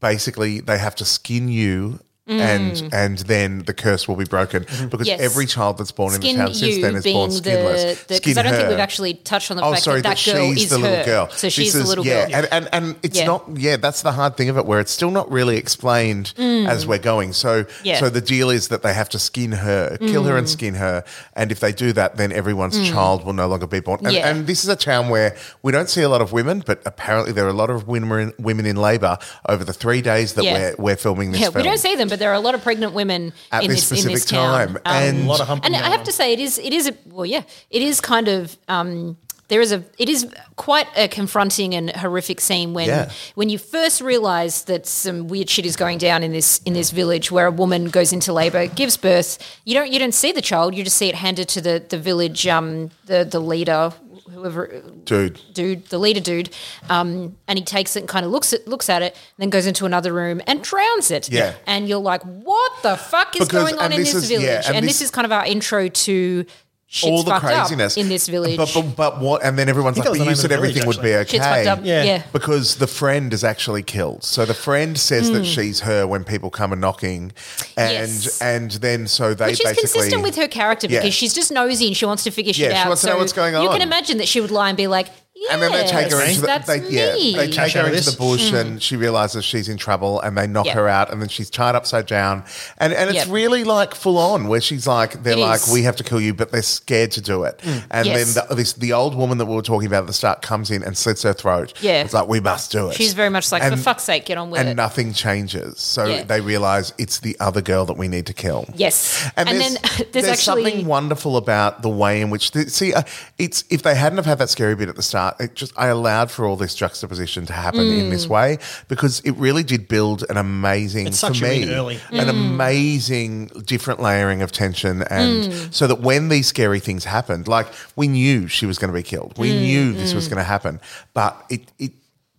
basically 0.00 0.60
they 0.60 0.78
have 0.78 0.94
to 0.96 1.04
skin 1.04 1.48
you. 1.48 2.00
And 2.28 2.90
and 2.92 3.18
then 3.18 3.60
the 3.64 3.72
curse 3.74 4.06
will 4.06 4.16
be 4.16 4.24
broken 4.24 4.66
because 4.90 5.06
Yes. 5.06 5.20
every 5.20 5.46
child 5.46 5.78
that's 5.78 5.92
born 5.92 6.14
in 6.14 6.20
Skin 6.20 6.36
the 6.36 6.44
town 6.44 6.54
since 6.54 6.76
you 6.76 6.82
then 6.82 6.96
is 6.96 7.04
being 7.04 7.16
born 7.16 7.30
the 7.30 7.36
skinless. 7.36 8.04
because 8.04 8.36
I 8.36 8.42
don't 8.42 8.52
think 8.52 8.64
her. 8.64 8.70
we've 8.70 8.78
actually 8.78 9.14
touched 9.14 9.50
on 9.50 9.56
the 9.56 9.62
Oh, 9.64 9.72
fact 9.72 9.84
sorry, 9.84 10.00
that 10.02 10.16
that 10.16 10.32
girl 10.32 10.52
she's 10.54 10.64
is 10.64 10.70
the 10.70 10.78
little 10.78 11.04
girl. 11.06 11.28
So 11.30 11.48
she's 11.48 11.72
This 11.72 11.74
the 11.74 11.80
is- 11.80 11.88
little 11.88 12.06
yeah, 12.06 12.26
girl. 12.28 12.34
and 12.36 12.48
and, 12.52 12.68
and 12.72 12.96
it's 13.02 13.18
Yeah. 13.18 13.26
not. 13.26 13.44
Yeah, 13.56 13.76
that's 13.78 14.02
the 14.02 14.12
hard 14.12 14.36
thing 14.36 14.48
of 14.50 14.58
it, 14.58 14.66
where 14.66 14.78
it's 14.80 14.92
still 14.92 15.10
not 15.10 15.30
really 15.30 15.56
explained 15.56 16.34
as 16.38 16.86
we're 16.86 16.98
going. 16.98 17.32
So, 17.32 17.64
Mm. 17.64 17.68
Yeah. 17.82 17.96
Mm. 17.96 18.00
so 18.00 18.10
the 18.10 18.20
deal 18.20 18.50
is 18.50 18.68
that 18.68 18.82
they 18.82 18.92
have 18.92 19.08
to 19.10 19.18
skin 19.18 19.52
her, 19.52 19.96
kill 19.98 20.24
her, 20.24 20.36
and 20.36 20.48
skin 20.48 20.74
her. 20.74 21.04
And 21.34 21.50
if 21.50 21.60
they 21.60 21.72
do 21.72 21.92
that, 21.94 22.16
then 22.18 22.30
everyone's 22.32 22.78
child 22.90 23.24
will 23.24 23.32
no 23.32 23.46
longer 23.48 23.66
be 23.66 23.80
born. 23.80 24.00
And, 24.04 24.12
Yeah. 24.12 24.28
and 24.28 24.46
this 24.46 24.62
is 24.64 24.68
a 24.68 24.76
town 24.76 25.08
where 25.08 25.34
we 25.62 25.72
don't 25.72 25.88
see 25.88 26.02
a 26.02 26.08
lot 26.08 26.20
of 26.20 26.32
women, 26.32 26.62
but 26.66 26.82
apparently 26.84 27.32
there 27.32 27.46
are 27.46 27.48
a 27.48 27.60
lot 27.64 27.70
of 27.70 27.88
women 27.88 28.32
women 28.38 28.66
in 28.66 28.76
labour 28.76 29.16
over 29.48 29.64
the 29.64 29.72
three 29.72 30.02
days 30.02 30.34
that 30.34 30.44
Yeah. 30.44 30.52
we're 30.76 30.88
we're 30.88 30.96
filming 30.96 31.32
this 31.32 31.40
yeah, 31.40 31.50
film. 31.50 31.62
we 31.62 31.68
don't 31.68 31.78
see 31.78 31.94
them, 31.96 32.08
but 32.08 32.17
there 32.18 32.30
are 32.30 32.34
a 32.34 32.40
lot 32.40 32.54
of 32.54 32.62
pregnant 32.62 32.92
women 32.92 33.32
At 33.52 33.64
in 33.64 33.70
this 33.70 33.88
this, 33.88 33.90
in 33.90 33.96
specific 34.10 34.14
this 34.14 34.24
town. 34.26 34.66
time. 34.68 34.76
Um, 34.84 34.92
And- 35.02 35.24
A 35.24 35.26
lot 35.28 35.40
of 35.40 35.46
humping 35.48 35.74
and 35.74 35.76
I 35.84 35.88
have 35.90 36.00
on. 36.00 36.06
to 36.06 36.12
say, 36.12 36.32
it 36.32 36.40
is 36.40 36.58
it 36.58 36.72
is 36.72 36.88
a 36.88 36.94
well, 37.06 37.26
yeah, 37.26 37.42
it 37.70 37.82
is 37.82 38.00
kind 38.00 38.28
of. 38.28 38.56
Um, 38.68 39.16
there 39.48 39.62
is 39.62 39.72
a 39.72 39.82
it 39.96 40.10
is 40.10 40.26
quite 40.56 40.86
a 40.94 41.08
confronting 41.08 41.74
and 41.74 41.88
horrific 41.96 42.38
scene 42.38 42.74
when 42.74 42.86
Yeah. 42.88 43.08
when 43.34 43.48
you 43.48 43.56
first 43.56 44.02
realize 44.02 44.64
that 44.64 44.86
some 44.86 45.26
weird 45.26 45.48
shit 45.48 45.64
is 45.64 45.74
going 45.74 45.96
down 45.96 46.22
in 46.22 46.32
this 46.32 46.60
in 46.66 46.74
this 46.74 46.90
village 46.90 47.30
where 47.32 47.46
a 47.46 47.50
woman 47.50 47.88
goes 47.88 48.12
into 48.12 48.30
labor 48.34 48.66
gives 48.66 48.98
birth 48.98 49.38
you 49.64 49.72
don't 49.72 49.90
you 49.90 49.98
don't 49.98 50.12
see 50.14 50.32
the 50.32 50.42
child 50.42 50.74
you 50.74 50.84
just 50.84 50.98
see 50.98 51.08
it 51.08 51.14
handed 51.14 51.48
to 51.48 51.62
the 51.62 51.82
the 51.88 51.96
village 51.96 52.46
um 52.46 52.90
the 53.06 53.24
the 53.24 53.40
leader 53.40 53.90
whoever 54.32 54.82
Dude, 55.04 55.40
dude, 55.52 55.86
the 55.86 55.98
leader 55.98 56.20
dude, 56.20 56.50
um, 56.88 57.36
and 57.46 57.58
he 57.58 57.64
takes 57.64 57.96
it 57.96 58.00
and 58.00 58.08
kind 58.08 58.24
of 58.26 58.32
looks 58.32 58.52
at 58.52 58.66
looks 58.68 58.88
at 58.88 59.02
it, 59.02 59.16
then 59.38 59.50
goes 59.50 59.66
into 59.66 59.86
another 59.86 60.12
room 60.12 60.40
and 60.46 60.62
drowns 60.62 61.10
it. 61.10 61.30
Yeah. 61.30 61.54
and 61.66 61.88
you're 61.88 61.98
like, 61.98 62.22
what 62.22 62.72
the 62.82 62.96
fuck 62.96 63.34
is 63.36 63.46
Because- 63.48 63.70
going 63.70 63.78
on 63.80 63.92
in 63.92 63.98
this 63.98 64.12
this 64.12 64.24
is- 64.24 64.30
yeah, 64.30 64.38
village? 64.38 64.66
and 64.66 64.76
and 64.76 64.86
this- 64.86 64.98
this, 64.98 65.02
is 65.06 65.10
kind 65.10 65.24
of 65.24 65.32
our 65.32 65.46
intro 65.46 65.88
to 65.88 66.44
shit's 66.90 67.10
all 67.10 67.22
the 67.22 67.30
fucked 67.32 67.44
craziness 67.44 67.96
up 67.96 68.00
in 68.02 68.08
this 68.08 68.26
village. 68.28 68.56
But, 68.56 68.70
but, 68.74 68.96
but 68.96 69.20
what? 69.20 69.44
And 69.44 69.58
then 69.58 69.68
everyone's 69.68 69.98
like, 69.98 70.04
that 70.04 70.10
was 70.10 70.18
"But 70.18 70.24
the 70.24 70.30
you 70.30 70.32
of 70.32 70.38
said 70.38 70.50
the 70.50 70.56
village, 70.56 70.70
everything 70.70 70.86
would 70.88 71.02
be 71.02 71.14
okay." 71.14 71.36
shit's 71.36 71.44
fucked 71.46 71.66
up. 71.66 71.80
Yeah. 71.82 72.02
Yeah. 72.02 72.22
because 72.32 72.76
the 72.76 72.86
friend 72.86 73.32
is 73.32 73.44
actually 73.44 73.82
killed. 73.82 74.24
So 74.24 74.44
the 74.44 74.54
friend 74.54 74.98
says 74.98 75.28
Hmm. 75.28 75.34
that 75.34 75.44
she's 75.44 75.80
her 75.80 76.06
when 76.06 76.24
people 76.24 76.50
come 76.50 76.72
and 76.72 76.80
knocking, 76.80 77.32
and 77.76 77.92
Yes. 77.92 78.40
and 78.40 78.70
then 78.72 79.06
so 79.06 79.34
they 79.34 79.46
Which 79.46 79.52
is 79.54 79.58
basically 79.60 79.82
consistent 79.82 80.22
with 80.22 80.36
her 80.36 80.48
character 80.48 80.86
Yeah. 80.88 81.00
because 81.00 81.14
she's 81.14 81.34
just 81.34 81.52
nosy 81.52 81.86
and 81.88 81.96
she 81.96 82.06
wants 82.06 82.24
to 82.24 82.30
figure 82.30 82.52
shit 82.52 82.70
Yeah, 82.70 82.76
she 82.76 82.80
out. 82.82 82.86
wants 82.88 83.02
to 83.02 83.08
know 83.08 83.12
so 83.14 83.18
what's 83.18 83.32
going 83.32 83.54
on. 83.54 83.62
You 83.62 83.68
on. 83.68 83.74
can 83.78 83.82
imagine 83.86 84.18
that 84.18 84.28
she 84.28 84.40
would 84.40 84.50
lie 84.50 84.68
and 84.68 84.76
be 84.76 84.86
like, 84.86 85.08
yes, 85.40 85.52
And 85.52 85.62
then 85.62 85.72
they 85.72 85.86
take 85.86 86.10
her 86.12 86.20
into 86.22 86.40
the 86.40 86.46
that's 86.46 86.66
they, 86.66 86.88
yeah, 86.88 87.14
me. 87.14 87.34
they 87.36 87.50
take 87.50 87.72
her 87.72 87.86
into 87.86 88.10
the 88.10 88.16
bush 88.16 88.52
and 88.52 88.82
she 88.82 88.96
realizes 88.96 89.44
she's 89.44 89.68
in 89.68 89.76
trouble 89.76 90.20
and 90.20 90.36
they 90.36 90.46
knock 90.46 90.66
Yeah. 90.66 90.74
her 90.74 90.88
out 90.88 91.12
and 91.12 91.20
then 91.22 91.28
she's 91.28 91.48
tied 91.50 91.74
upside 91.74 92.06
down 92.06 92.44
and 92.78 92.92
and 92.92 93.10
it's 93.10 93.26
Yep. 93.26 93.28
really 93.34 93.64
like 93.64 93.94
full 93.94 94.18
on 94.18 94.48
where 94.48 94.60
she's 94.60 94.86
like 94.86 95.22
they're 95.22 95.34
It 95.34 95.38
like 95.38 95.60
is. 95.62 95.72
we 95.72 95.82
have 95.82 95.96
to 95.96 96.04
kill 96.04 96.20
you 96.20 96.34
but 96.34 96.50
they're 96.52 96.62
scared 96.62 97.12
to 97.12 97.20
do 97.20 97.44
it 97.44 97.60
and 97.90 98.06
Yes. 98.06 98.34
then 98.34 98.46
the, 98.48 98.54
this 98.54 98.72
the 98.74 98.92
old 98.92 99.14
woman 99.14 99.38
that 99.38 99.46
we 99.46 99.54
were 99.54 99.62
talking 99.62 99.86
about 99.86 100.02
at 100.02 100.06
the 100.06 100.12
start 100.12 100.42
comes 100.42 100.70
in 100.70 100.82
and 100.82 100.96
slits 100.96 101.22
her 101.22 101.32
throat 101.32 101.72
Yeah. 101.80 102.02
it's 102.02 102.12
like 102.14 102.28
we 102.28 102.40
must 102.40 102.72
do 102.72 102.88
it 102.88 102.94
She's 102.94 103.14
very 103.14 103.30
much 103.30 103.50
like, 103.52 103.62
And- 103.62 103.74
for 103.76 103.80
fuck's 103.80 104.04
sake, 104.04 104.26
get 104.26 104.38
on 104.38 104.50
with 104.50 104.58
it. 104.58 104.62
and 104.62 104.70
it. 104.70 104.74
nothing 104.74 105.12
changes 105.12 105.78
so 105.80 106.04
Yeah. 106.06 106.22
they 106.24 106.40
realize 106.40 106.92
it's 106.98 107.20
the 107.20 107.36
other 107.40 107.60
girl 107.62 107.84
that 107.86 107.96
we 107.96 108.08
need 108.08 108.26
to 108.26 108.34
kill 108.34 108.66
yes, 108.74 109.28
and, 109.36 109.48
and, 109.48 109.60
there's, 109.60 109.74
then 109.74 110.06
there's, 110.12 110.24
actually 110.26 110.70
something 110.70 110.86
wonderful 110.86 111.36
about 111.36 111.82
the 111.82 111.88
way 111.88 112.20
in 112.20 112.30
which 112.30 112.52
see 112.68 112.92
uh, 112.94 113.02
it's 113.38 113.64
if 113.70 113.82
they 113.82 113.94
hadn't 113.94 114.16
have 114.18 114.26
had 114.26 114.38
that 114.38 114.48
scary 114.50 114.74
bit 114.74 114.88
at 114.88 114.96
the 114.96 115.02
start 115.02 115.27
it 115.40 115.54
just 115.54 115.72
I 115.76 115.86
allowed 115.88 116.30
for 116.30 116.44
all 116.46 116.56
this 116.56 116.74
juxtaposition 116.74 117.46
to 117.46 117.52
happen 117.52 117.80
in 117.80 118.06
Mm. 118.06 118.10
this 118.10 118.26
way 118.26 118.58
because 118.88 119.20
it 119.20 119.32
really 119.32 119.62
did 119.62 119.88
build 119.88 120.24
an 120.28 120.36
amazing 120.36 121.06
It 121.08 121.14
for 121.14 121.30
me 121.30 121.68
early. 121.72 122.00
an 122.10 122.26
Mm. 122.28 122.30
amazing 122.30 123.46
different 123.64 124.00
layering 124.00 124.42
of 124.42 124.52
tension 124.52 125.02
and 125.10 125.44
Mm. 125.52 125.74
so 125.74 125.86
that 125.86 126.00
when 126.00 126.28
these 126.28 126.46
scary 126.46 126.80
things 126.80 127.04
happened 127.04 127.48
like 127.48 127.66
we 127.96 128.08
knew 128.08 128.48
she 128.48 128.66
was 128.66 128.78
going 128.78 128.88
to 128.92 128.94
be 128.94 129.02
killed 129.02 129.34
we 129.38 129.50
Mm, 129.50 129.60
knew 129.60 129.92
this 129.92 130.14
was 130.14 130.28
going 130.28 130.38
to 130.38 130.44
happen 130.44 130.80
but 131.14 131.44
it 131.50 131.62
it 131.78 131.92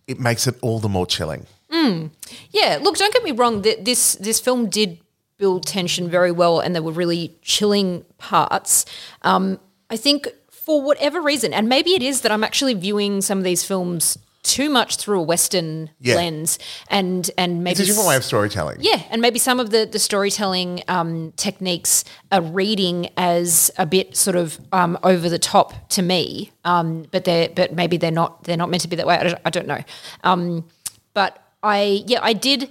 it 0.06 0.18
makes 0.20 0.46
it 0.46 0.56
all 0.60 0.78
the 0.80 0.88
more 0.88 1.06
chilling 1.06 1.46
Yeah, 2.52 2.78
look, 2.82 2.96
don't 2.98 3.12
get 3.12 3.22
me 3.24 3.32
wrong. 3.32 3.62
th- 3.62 3.78
This 3.84 4.16
this 4.16 4.38
film 4.40 4.68
did 4.68 4.98
build 5.38 5.64
tension 5.66 6.10
very 6.10 6.30
well, 6.32 6.60
and 6.60 6.74
there 6.74 6.82
were 6.82 6.92
really 7.04 7.32
chilling 7.42 8.04
parts. 8.18 8.84
Um, 9.22 9.58
I 9.88 9.96
think 9.96 10.28
for 10.70 10.80
whatever 10.80 11.20
reason, 11.20 11.52
and 11.52 11.68
maybe 11.68 11.90
it 11.94 12.02
is 12.02 12.20
that 12.20 12.30
I'm 12.30 12.44
actually 12.44 12.74
viewing 12.74 13.20
some 13.22 13.38
of 13.38 13.44
these 13.44 13.64
films 13.64 14.16
too 14.44 14.70
much 14.70 14.96
through 14.96 15.18
a 15.18 15.22
Western 15.22 15.90
Yeah. 16.00 16.14
lens, 16.14 16.58
and 16.88 17.28
and 17.36 17.64
maybe 17.64 17.72
it's 17.72 17.80
a 17.80 17.86
different 17.86 18.08
way 18.08 18.14
of 18.16 18.24
storytelling 18.24 18.76
yeah, 18.80 19.02
and 19.10 19.20
maybe 19.20 19.38
some 19.40 19.58
of 19.58 19.70
the 19.70 19.84
the 19.90 19.98
storytelling 19.98 20.82
um, 20.86 21.32
techniques 21.36 22.04
are 22.30 22.40
reading 22.40 23.08
as 23.16 23.70
a 23.78 23.84
bit 23.84 24.16
sort 24.16 24.36
of 24.36 24.58
um, 24.72 24.96
over 25.02 25.28
the 25.28 25.40
top 25.40 25.74
to 25.90 26.02
me, 26.02 26.52
um, 26.64 27.04
but 27.10 27.24
they're 27.24 27.48
but 27.48 27.72
maybe 27.74 27.96
they're 27.96 28.12
not 28.22 28.44
they're 28.44 28.56
not 28.56 28.70
meant 28.70 28.82
to 28.82 28.88
be 28.88 28.94
that 28.96 29.06
way. 29.08 29.16
I 29.18 29.24
don't, 29.24 29.40
I 29.44 29.50
don't 29.50 29.66
know, 29.66 29.82
um, 30.22 30.64
but 31.14 31.42
I 31.64 32.04
yeah 32.06 32.20
I 32.22 32.32
did. 32.32 32.70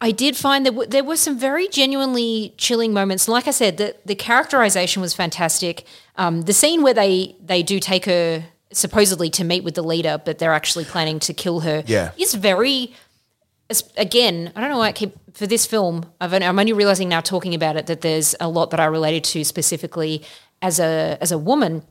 I 0.00 0.12
did 0.12 0.36
find 0.36 0.64
that 0.64 0.70
w- 0.70 0.88
there 0.88 1.04
were 1.04 1.16
some 1.16 1.38
very 1.38 1.68
genuinely 1.68 2.54
chilling 2.56 2.92
moments. 2.92 3.28
Like 3.28 3.46
I 3.46 3.50
said, 3.50 3.76
the, 3.76 3.96
the 4.06 4.14
characterization 4.14 5.02
was 5.02 5.12
fantastic. 5.12 5.84
Um, 6.16 6.42
the 6.42 6.52
scene 6.52 6.82
where 6.82 6.94
they 6.94 7.36
they 7.42 7.62
do 7.62 7.80
take 7.80 8.06
her 8.06 8.44
supposedly 8.72 9.30
to 9.30 9.44
meet 9.44 9.64
with 9.64 9.74
the 9.74 9.82
leader, 9.82 10.20
but 10.24 10.38
they're 10.38 10.54
actually 10.54 10.84
planning 10.84 11.18
to 11.20 11.34
kill 11.34 11.60
her. 11.60 11.82
Yeah. 11.86 12.12
is 12.18 12.34
very 12.34 12.94
again, 13.96 14.52
I 14.56 14.60
don't 14.60 14.70
know 14.70 14.78
why 14.78 14.88
I 14.88 14.92
keep 14.92 15.12
for 15.34 15.46
this 15.46 15.66
film. 15.66 16.06
I've 16.20 16.32
I'm 16.32 16.58
only 16.58 16.72
realizing 16.72 17.08
now 17.08 17.20
talking 17.20 17.54
about 17.54 17.76
it 17.76 17.86
that 17.86 18.00
there's 18.00 18.34
a 18.40 18.48
lot 18.48 18.70
that 18.70 18.80
I 18.80 18.86
related 18.86 19.24
to 19.24 19.44
specifically 19.44 20.22
as 20.62 20.80
a 20.80 21.18
as 21.20 21.32
a 21.32 21.38
woman. 21.38 21.82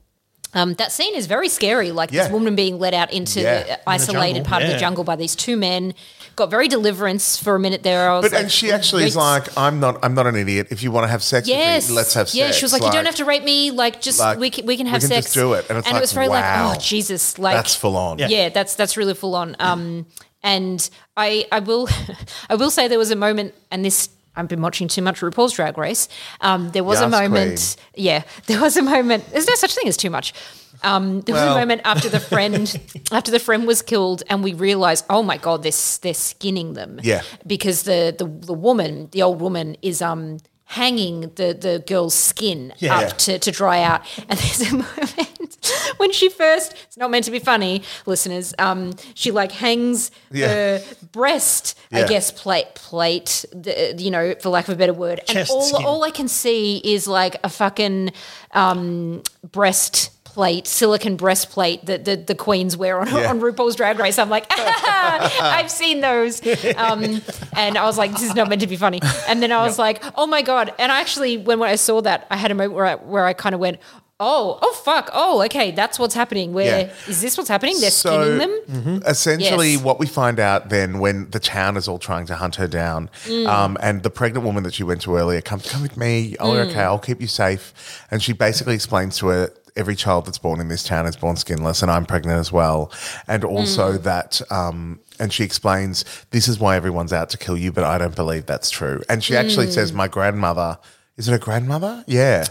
Um, 0.54 0.74
that 0.76 0.92
scene 0.92 1.14
is 1.16 1.28
very 1.28 1.48
scary. 1.48 1.92
Like 1.92 2.12
Yeah. 2.12 2.24
this 2.24 2.32
woman 2.32 2.56
being 2.56 2.80
led 2.80 2.94
out 2.94 3.12
into 3.14 3.42
Yeah. 3.42 3.64
the 3.64 3.90
isolated 3.90 4.38
jungle, 4.40 4.50
part 4.50 4.64
of 4.64 4.70
the 4.70 4.78
jungle 4.78 5.04
by 5.04 5.16
these 5.16 5.36
two 5.36 5.56
men. 5.58 5.94
Got 6.36 6.50
very 6.50 6.68
deliverance 6.68 7.38
for 7.38 7.56
a 7.56 7.60
minute 7.60 7.84
there. 7.84 8.10
I 8.10 8.16
was 8.16 8.24
But 8.26 8.32
like, 8.32 8.42
and 8.44 8.52
she 8.52 8.72
actually 8.72 9.04
is 9.04 9.16
like, 9.16 9.56
I'm 9.58 9.80
not, 9.80 10.00
I'm 10.04 10.14
not 10.16 10.26
an 10.26 10.36
idiot. 10.36 10.68
If 10.72 10.82
you 10.82 10.92
want 10.92 11.04
to 11.04 11.10
have 11.10 11.22
sex 11.22 11.48
Yes. 11.48 11.84
with 11.84 11.90
me, 11.92 11.96
let's 11.98 12.14
have 12.14 12.30
sex. 12.30 12.36
Yeah, 12.36 12.52
she 12.52 12.64
was 12.66 12.72
like, 12.74 12.82
you 12.82 12.92
don't 12.92 13.06
have 13.06 13.16
to 13.16 13.26
rape 13.26 13.44
me. 13.44 13.72
Like, 13.72 14.02
just 14.02 14.20
Like, 14.20 14.40
we 14.40 14.50
can, 14.50 14.66
we 14.66 14.78
can 14.78 14.86
we 14.86 14.92
have 14.92 15.02
can 15.02 15.10
sex. 15.10 15.26
just 15.28 15.34
do 15.36 15.54
it. 15.54 15.66
And 15.70 15.78
it's 15.78 15.88
it 15.88 15.92
like, 15.92 16.02
was 16.02 16.14
very 16.14 16.30
wow. 16.30 16.70
like, 16.70 16.78
oh 16.78 16.80
Jesus, 16.80 17.38
like 17.38 17.56
That's 17.56 17.76
full 17.76 17.96
on. 17.98 18.18
Yeah. 18.20 18.50
that's 18.50 18.74
that's 18.76 18.96
really 18.98 19.14
full 19.14 19.36
on. 19.36 19.56
Um, 19.60 20.06
and 20.42 20.90
I 21.18 21.46
I 21.52 21.60
will 21.60 21.90
I 22.50 22.56
will 22.56 22.72
say 22.72 22.88
there 22.88 22.98
was 22.98 23.12
a 23.12 23.16
moment, 23.18 23.54
and 23.70 23.84
this 23.84 24.10
I've 24.40 24.48
been 24.48 24.62
watching 24.62 24.88
too 24.88 25.02
much 25.02 25.20
RuPaul's 25.22 25.54
Drag 25.54 25.78
Race. 25.78 26.08
Um, 26.42 26.72
there 26.72 26.84
was 26.84 27.00
a 27.00 27.04
Yes, 27.04 27.12
moment. 27.12 27.76
Yeah, 27.96 28.24
there 28.48 28.62
was 28.62 28.78
a 28.78 28.82
moment. 28.82 29.26
There's 29.32 29.48
no 29.48 29.56
such 29.56 29.76
thing 29.76 29.88
as 29.88 29.98
too 29.98 30.10
much. 30.10 30.34
Um, 30.82 31.22
there 31.22 31.36
was 31.36 31.44
Well- 31.44 31.56
a 31.58 31.60
moment 31.60 31.82
after 31.84 32.08
the 32.10 32.20
friend 32.22 32.80
after 33.12 33.32
the 33.32 33.40
friend 33.40 33.68
was 33.68 33.82
killed, 33.82 34.24
and 34.30 34.44
we 34.44 34.54
realized, 34.54 35.06
oh 35.10 35.22
my 35.24 35.38
god, 35.38 35.62
they're 35.64 35.74
they're 36.02 36.14
skinning 36.14 36.74
them. 36.74 37.00
Yeah. 37.04 37.22
because 37.46 37.84
the 37.84 38.16
the 38.18 38.26
the 38.26 38.54
woman, 38.54 39.10
the 39.12 39.22
old 39.22 39.42
woman, 39.42 39.76
is 39.82 40.02
um 40.02 40.38
hanging 40.66 41.22
the 41.36 41.54
the 41.60 41.84
girl's 41.86 42.14
skin 42.14 42.74
Yeah. 42.78 43.00
up 43.00 43.18
to, 43.20 43.40
to 43.40 43.52
dry 43.52 43.82
out. 43.82 44.02
And 44.30 44.40
there's 44.40 44.72
a 44.72 44.76
moment 44.86 45.39
when 45.98 46.12
she 46.12 46.30
first, 46.30 46.74
it's 46.88 46.98
not 46.98 47.12
meant 47.12 47.26
to 47.26 47.32
be 47.32 47.40
funny, 47.40 47.84
listeners, 48.06 48.54
um, 48.60 48.94
she 49.14 49.32
like 49.32 49.52
hangs 49.52 50.12
Yeah. 50.32 50.48
her 50.48 50.82
breast, 51.12 51.78
I 51.92 52.04
guess, 52.08 52.32
plate, 52.32 52.76
plate, 52.76 53.46
the, 53.52 53.96
you 53.98 54.12
know, 54.12 54.36
for 54.42 54.50
lack 54.50 54.68
of 54.68 54.74
a 54.76 54.78
better 54.78 54.94
word. 54.94 55.20
And 55.20 55.30
Chest 55.30 55.52
all, 55.52 55.62
skin. 55.64 55.86
all 55.86 56.04
I 56.04 56.12
can 56.12 56.28
see 56.28 56.78
is 56.84 57.08
like 57.08 57.36
a 57.44 57.50
fucking 57.50 58.12
um, 58.54 59.24
breast 59.52 60.12
plate, 60.24 60.68
silicon 60.68 61.16
breastplate 61.18 61.84
that 61.88 62.06
the, 62.06 62.16
the 62.16 62.36
queens 62.36 62.78
wear 62.78 63.00
on, 63.02 63.08
Yeah. 63.08 63.30
on 63.32 63.42
RuPaul's 63.42 63.76
Drag 63.76 63.98
Race. 63.98 64.20
I'm 64.20 64.30
like, 64.30 64.46
I've 64.52 65.72
seen 65.72 66.02
those. 66.02 66.40
Um, 66.78 67.22
and 67.54 67.78
I 67.78 67.84
was 67.86 67.98
like, 67.98 68.12
this 68.12 68.24
is 68.24 68.36
not 68.36 68.48
meant 68.48 68.62
to 68.62 68.68
be 68.68 68.76
funny. 68.78 69.00
And 69.28 69.42
then 69.42 69.52
I 69.52 69.64
was 69.64 69.80
like, 69.80 70.04
oh 70.16 70.28
my 70.28 70.42
God. 70.44 70.74
And 70.78 70.92
I 70.92 71.02
actually, 71.02 71.38
when, 71.38 71.60
when 71.60 71.70
I 71.70 71.76
saw 71.76 72.02
that, 72.02 72.28
I 72.30 72.38
had 72.38 72.52
a 72.52 72.56
moment 72.56 72.74
where 72.74 72.86
I, 72.86 72.96
where 72.96 73.26
I 73.26 73.34
kind 73.34 73.56
of 73.56 73.60
went, 73.60 73.80
Oh, 74.22 74.60
oh 74.62 74.74
fuck. 74.84 75.10
Oh, 75.14 75.42
okay. 75.44 75.72
That's 75.72 75.98
what's 75.98 76.14
happening. 76.14 76.52
Where 76.52 76.90
is 77.08 77.18
Yeah. 77.18 77.22
this 77.22 77.38
what's 77.38 77.48
happening? 77.50 77.80
They're 77.80 77.90
So- 77.90 78.22
skinning 78.22 78.38
them? 78.68 79.02
Essentially, 79.06 79.72
Yes. 79.74 79.82
what 79.82 79.98
we 79.98 80.08
find 80.08 80.40
out 80.42 80.70
then 80.70 81.00
when 81.00 81.30
the 81.32 81.40
town 81.40 81.78
is 81.78 81.88
all 81.88 82.00
trying 82.00 82.26
to 82.26 82.36
hunt 82.36 82.56
her 82.56 82.68
down, 82.68 83.10
Mm. 83.28 83.48
um, 83.48 83.78
and 83.82 84.04
the 84.04 84.10
pregnant 84.10 84.46
woman 84.46 84.64
that 84.64 84.74
she 84.74 84.84
went 84.84 85.02
to 85.04 85.16
earlier 85.16 85.40
comes, 85.42 85.70
come 85.72 85.82
with 85.82 85.96
me. 85.96 86.36
Oh, 86.40 86.50
Mm. 86.52 86.70
okay, 86.70 86.82
I'll 86.82 87.00
keep 87.00 87.22
you 87.22 87.28
safe. 87.28 87.74
And 88.12 88.22
she 88.22 88.34
basically 88.34 88.76
explains 88.76 89.18
to 89.20 89.28
her 89.28 89.52
every 89.78 89.96
child 89.96 90.26
that's 90.26 90.38
born 90.38 90.60
in 90.60 90.68
this 90.68 90.84
town 90.84 91.06
is 91.06 91.16
born 91.16 91.38
skinless, 91.38 91.82
and 91.82 91.90
I'm 91.90 92.06
pregnant 92.06 92.40
as 92.42 92.52
well. 92.52 92.92
And 93.26 93.46
also 93.46 93.94
Mm. 93.94 94.04
that, 94.04 94.42
um, 94.52 95.00
and 95.18 95.32
she 95.32 95.46
explains 95.46 96.04
this 96.32 96.50
is 96.50 96.60
why 96.60 96.76
everyone's 96.76 97.14
out 97.14 97.30
to 97.30 97.38
kill 97.38 97.56
you, 97.56 97.72
but 97.72 97.86
I 97.86 97.98
don't 97.98 98.16
believe 98.16 98.46
that's 98.48 98.70
true. 98.70 99.02
And 99.08 99.24
she 99.24 99.38
actually 99.38 99.72
says, 99.72 99.94
my 99.94 100.10
grandmother. 100.10 100.78
Is 101.18 101.28
it 101.30 101.34
a 101.34 101.38
grandmother? 101.38 102.04
Yeah. 102.08 102.46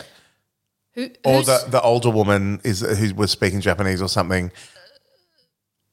Who, 0.99 1.11
Or 1.25 1.43
the, 1.45 1.65
the 1.69 1.81
older 1.81 2.11
woman 2.11 2.61
is 2.65 2.81
who 2.81 3.15
was 3.15 3.31
speaking 3.31 3.61
Japanese 3.61 4.03
or 4.03 4.09
something. 4.09 4.51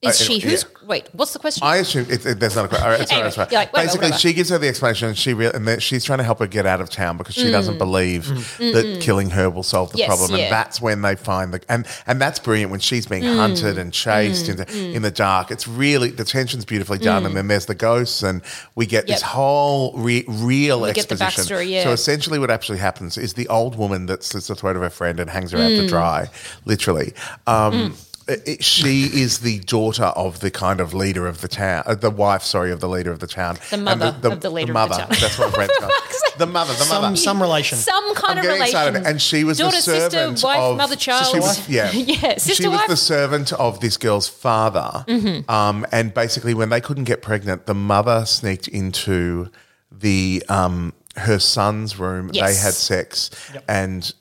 Is 0.02 0.20
uh, 0.20 0.24
she? 0.24 0.38
yeah. 0.38 0.50
Who's? 0.50 0.64
Wait, 0.86 1.08
what's 1.12 1.32
the 1.32 1.38
question? 1.40 1.66
I 1.66 1.76
assume 1.78 2.06
it, 2.08 2.24
it, 2.24 2.38
there's 2.38 2.54
not 2.54 2.66
a 2.66 2.68
question. 2.68 2.84
All 2.86 2.92
right, 2.92 3.00
it's 3.00 3.10
all 3.12 3.18
right, 3.20 3.26
it's 3.26 3.36
Anyway, 3.38 3.54
like, 3.56 3.72
whatever, 3.72 3.86
Basically, 3.88 4.04
whatever. 4.06 4.18
she 4.20 4.32
gives 4.34 4.50
her 4.50 4.58
the 4.58 4.68
explanation, 4.68 5.08
and 5.08 5.18
she 5.18 5.34
re- 5.34 5.50
and 5.52 5.82
she's 5.82 6.04
trying 6.04 6.18
to 6.18 6.24
help 6.24 6.38
her 6.38 6.46
get 6.46 6.64
out 6.64 6.80
of 6.80 6.90
town 6.90 7.16
because 7.16 7.34
she 7.34 7.50
doesn't 7.50 7.78
believe 7.78 8.28
that 8.58 8.98
killing 9.00 9.30
her 9.30 9.50
will 9.50 9.62
solve 9.64 9.90
the 9.90 9.96
Mm. 9.96 9.98
Yes, 10.00 10.06
problem. 10.08 10.30
yeah. 10.38 10.44
And 10.44 10.52
that's 10.52 10.80
when 10.80 11.02
they 11.02 11.16
find 11.16 11.52
the 11.54 11.60
and 11.68 11.86
and 12.06 12.20
that's 12.20 12.38
brilliant 12.38 12.70
when 12.70 12.78
she's 12.80 13.06
being 13.06 13.22
Mm. 13.24 13.36
hunted 13.36 13.78
and 13.78 13.92
chased 13.92 14.48
in, 14.48 14.58
the, 14.58 14.92
in 14.94 15.02
the 15.02 15.10
dark. 15.10 15.50
It's 15.50 15.66
really 15.66 16.10
the 16.10 16.24
tension's 16.24 16.64
beautifully 16.64 16.98
done, 16.98 17.26
and 17.26 17.36
then 17.36 17.48
there's 17.48 17.66
the 17.66 17.74
ghosts, 17.74 18.22
and 18.22 18.42
we 18.76 18.86
get 18.86 19.06
this 19.08 19.22
Mm. 19.22 19.26
Whole 19.26 19.92
re- 19.96 20.24
real 20.28 20.82
We 20.82 20.92
get 20.92 21.08
the 21.08 21.14
exposition. 21.14 21.56
backstory, 21.56 21.68
yeah. 21.70 21.82
So 21.84 21.90
essentially, 21.92 22.38
what 22.38 22.50
actually 22.50 22.78
happens 22.78 23.18
is 23.18 23.32
the 23.34 23.48
old 23.48 23.76
woman 23.76 24.06
that 24.06 24.22
slits 24.22 24.46
the 24.46 24.54
throat 24.54 24.76
of 24.76 24.82
her 24.82 24.90
friend 24.90 25.18
and 25.18 25.28
hangs 25.30 25.50
her 25.52 25.58
out 25.58 25.70
Mm. 25.70 25.80
to 25.80 25.88
dry, 25.88 26.28
literally. 26.64 27.12
Um, 27.46 27.96
it- 28.28 28.42
it- 28.46 28.64
she 28.64 29.04
is 29.04 29.38
the 29.38 29.60
daughter 29.60 30.04
of 30.04 30.40
the 30.40 30.50
kind 30.50 30.80
of 30.80 30.92
leader 30.92 31.26
of 31.26 31.40
the 31.40 31.48
town, 31.48 31.82
uh, 31.86 31.94
the 31.94 32.10
wife, 32.10 32.42
sorry, 32.42 32.72
of 32.72 32.80
the 32.80 32.88
leader 32.88 33.10
of 33.12 33.20
the 33.20 33.26
town. 33.26 33.56
The 33.70 33.74
And 33.76 33.84
mother 33.84 34.16
of 34.22 34.40
the 34.40 34.50
leader 34.50 34.72
of 34.72 34.88
the 34.88 34.94
mother, 34.94 34.96
town. 35.02 35.08
That's 35.20 35.38
what 35.38 35.54
Brent's 35.54 35.78
going. 35.80 35.92
The 36.38 36.46
mother, 36.46 36.72
the 36.74 36.84
mother. 36.86 37.06
Some, 37.06 37.16
some 37.16 37.40
relation. 37.40 37.78
Some 37.78 38.14
kind 38.14 38.32
I'm 38.32 38.38
of 38.38 38.42
getting 38.42 38.60
relation. 38.60 38.88
excited. 38.96 39.06
And 39.06 39.22
she 39.22 39.44
was 39.44 39.58
Daughter, 39.58 39.76
the 39.76 39.82
servant 39.82 40.38
sister, 40.38 40.46
wife, 40.46 40.58
of 40.60 40.76
mother, 40.76 40.96
child. 40.96 41.26
She 41.32 41.38
was, 41.40 41.68
yeah, 41.68 41.90
yeah, 41.94 42.36
sister, 42.36 42.62
she 42.64 42.68
was 42.68 42.78
wife. 42.80 42.88
the 42.88 42.96
servant 42.96 43.52
of 43.54 43.80
this 43.80 43.96
girl's 43.96 44.28
father. 44.28 45.04
Mm-hmm. 45.08 45.50
Um, 45.50 45.86
and 45.92 46.12
basically, 46.12 46.52
when 46.52 46.68
they 46.68 46.80
couldn't 46.80 47.04
get 47.04 47.22
pregnant, 47.22 47.66
the 47.66 47.74
mother 47.74 48.26
sneaked 48.26 48.68
into 48.68 49.50
the 49.90 50.42
um, 50.48 50.92
her 51.16 51.38
son's 51.38 51.98
room. 51.98 52.28
They 52.28 52.40
had 52.40 52.74
sex, 52.74 53.30
and 53.66 54.12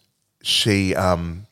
she, 0.41 0.95
um, 0.95 1.47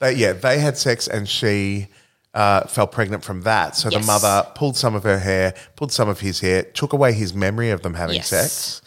they, 0.00 0.12
yeah, 0.12 0.32
they 0.32 0.58
had 0.60 0.76
sex, 0.78 1.08
and 1.08 1.28
she. 1.28 1.88
Uh, 2.34 2.60
fell 2.68 2.86
pregnant 2.86 3.24
from 3.24 3.40
that. 3.40 3.74
So 3.74 3.88
Yes. 3.88 4.02
the 4.02 4.06
mother 4.06 4.46
pulled 4.54 4.76
some 4.76 4.94
of 4.94 5.02
her 5.02 5.18
hair, 5.18 5.54
pulled 5.76 5.90
some 5.90 6.08
of 6.10 6.20
his 6.20 6.40
hair, 6.40 6.62
took 6.62 6.92
away 6.92 7.12
his 7.14 7.32
memory 7.34 7.70
of 7.70 7.80
them 7.82 7.94
having 7.94 8.16
Yes. 8.16 8.28
sex, 8.28 8.82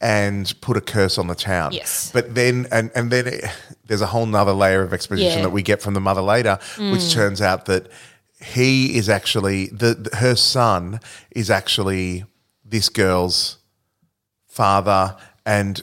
and 0.00 0.52
put 0.62 0.78
a 0.78 0.80
curse 0.80 1.16
on 1.18 1.26
the 1.28 1.34
town. 1.34 1.72
Yes. 1.72 2.10
But 2.12 2.34
then, 2.34 2.66
and, 2.72 2.90
and 2.96 3.10
then 3.12 3.26
it, 3.28 3.44
there's 3.86 4.00
a 4.00 4.06
whole 4.06 4.24
nother 4.26 4.54
layer 4.54 4.82
of 4.82 4.92
exposition 4.94 5.30
Yeah. 5.30 5.38
Mm. 5.40 5.42
that 5.42 5.50
we 5.50 5.62
get 5.62 5.82
from 5.82 5.92
the 5.94 6.00
mother 6.00 6.22
later, 6.22 6.58
which 6.78 7.12
turns 7.12 7.40
out 7.42 7.66
that 7.66 7.86
he 8.42 8.96
is 8.96 9.08
actually, 9.10 9.66
the, 9.66 9.94
the- 9.94 10.16
her 10.16 10.34
son 10.34 10.98
is 11.30 11.50
actually 11.50 12.24
this 12.64 12.88
girl's 12.88 13.58
father 14.48 15.16
and 15.44 15.82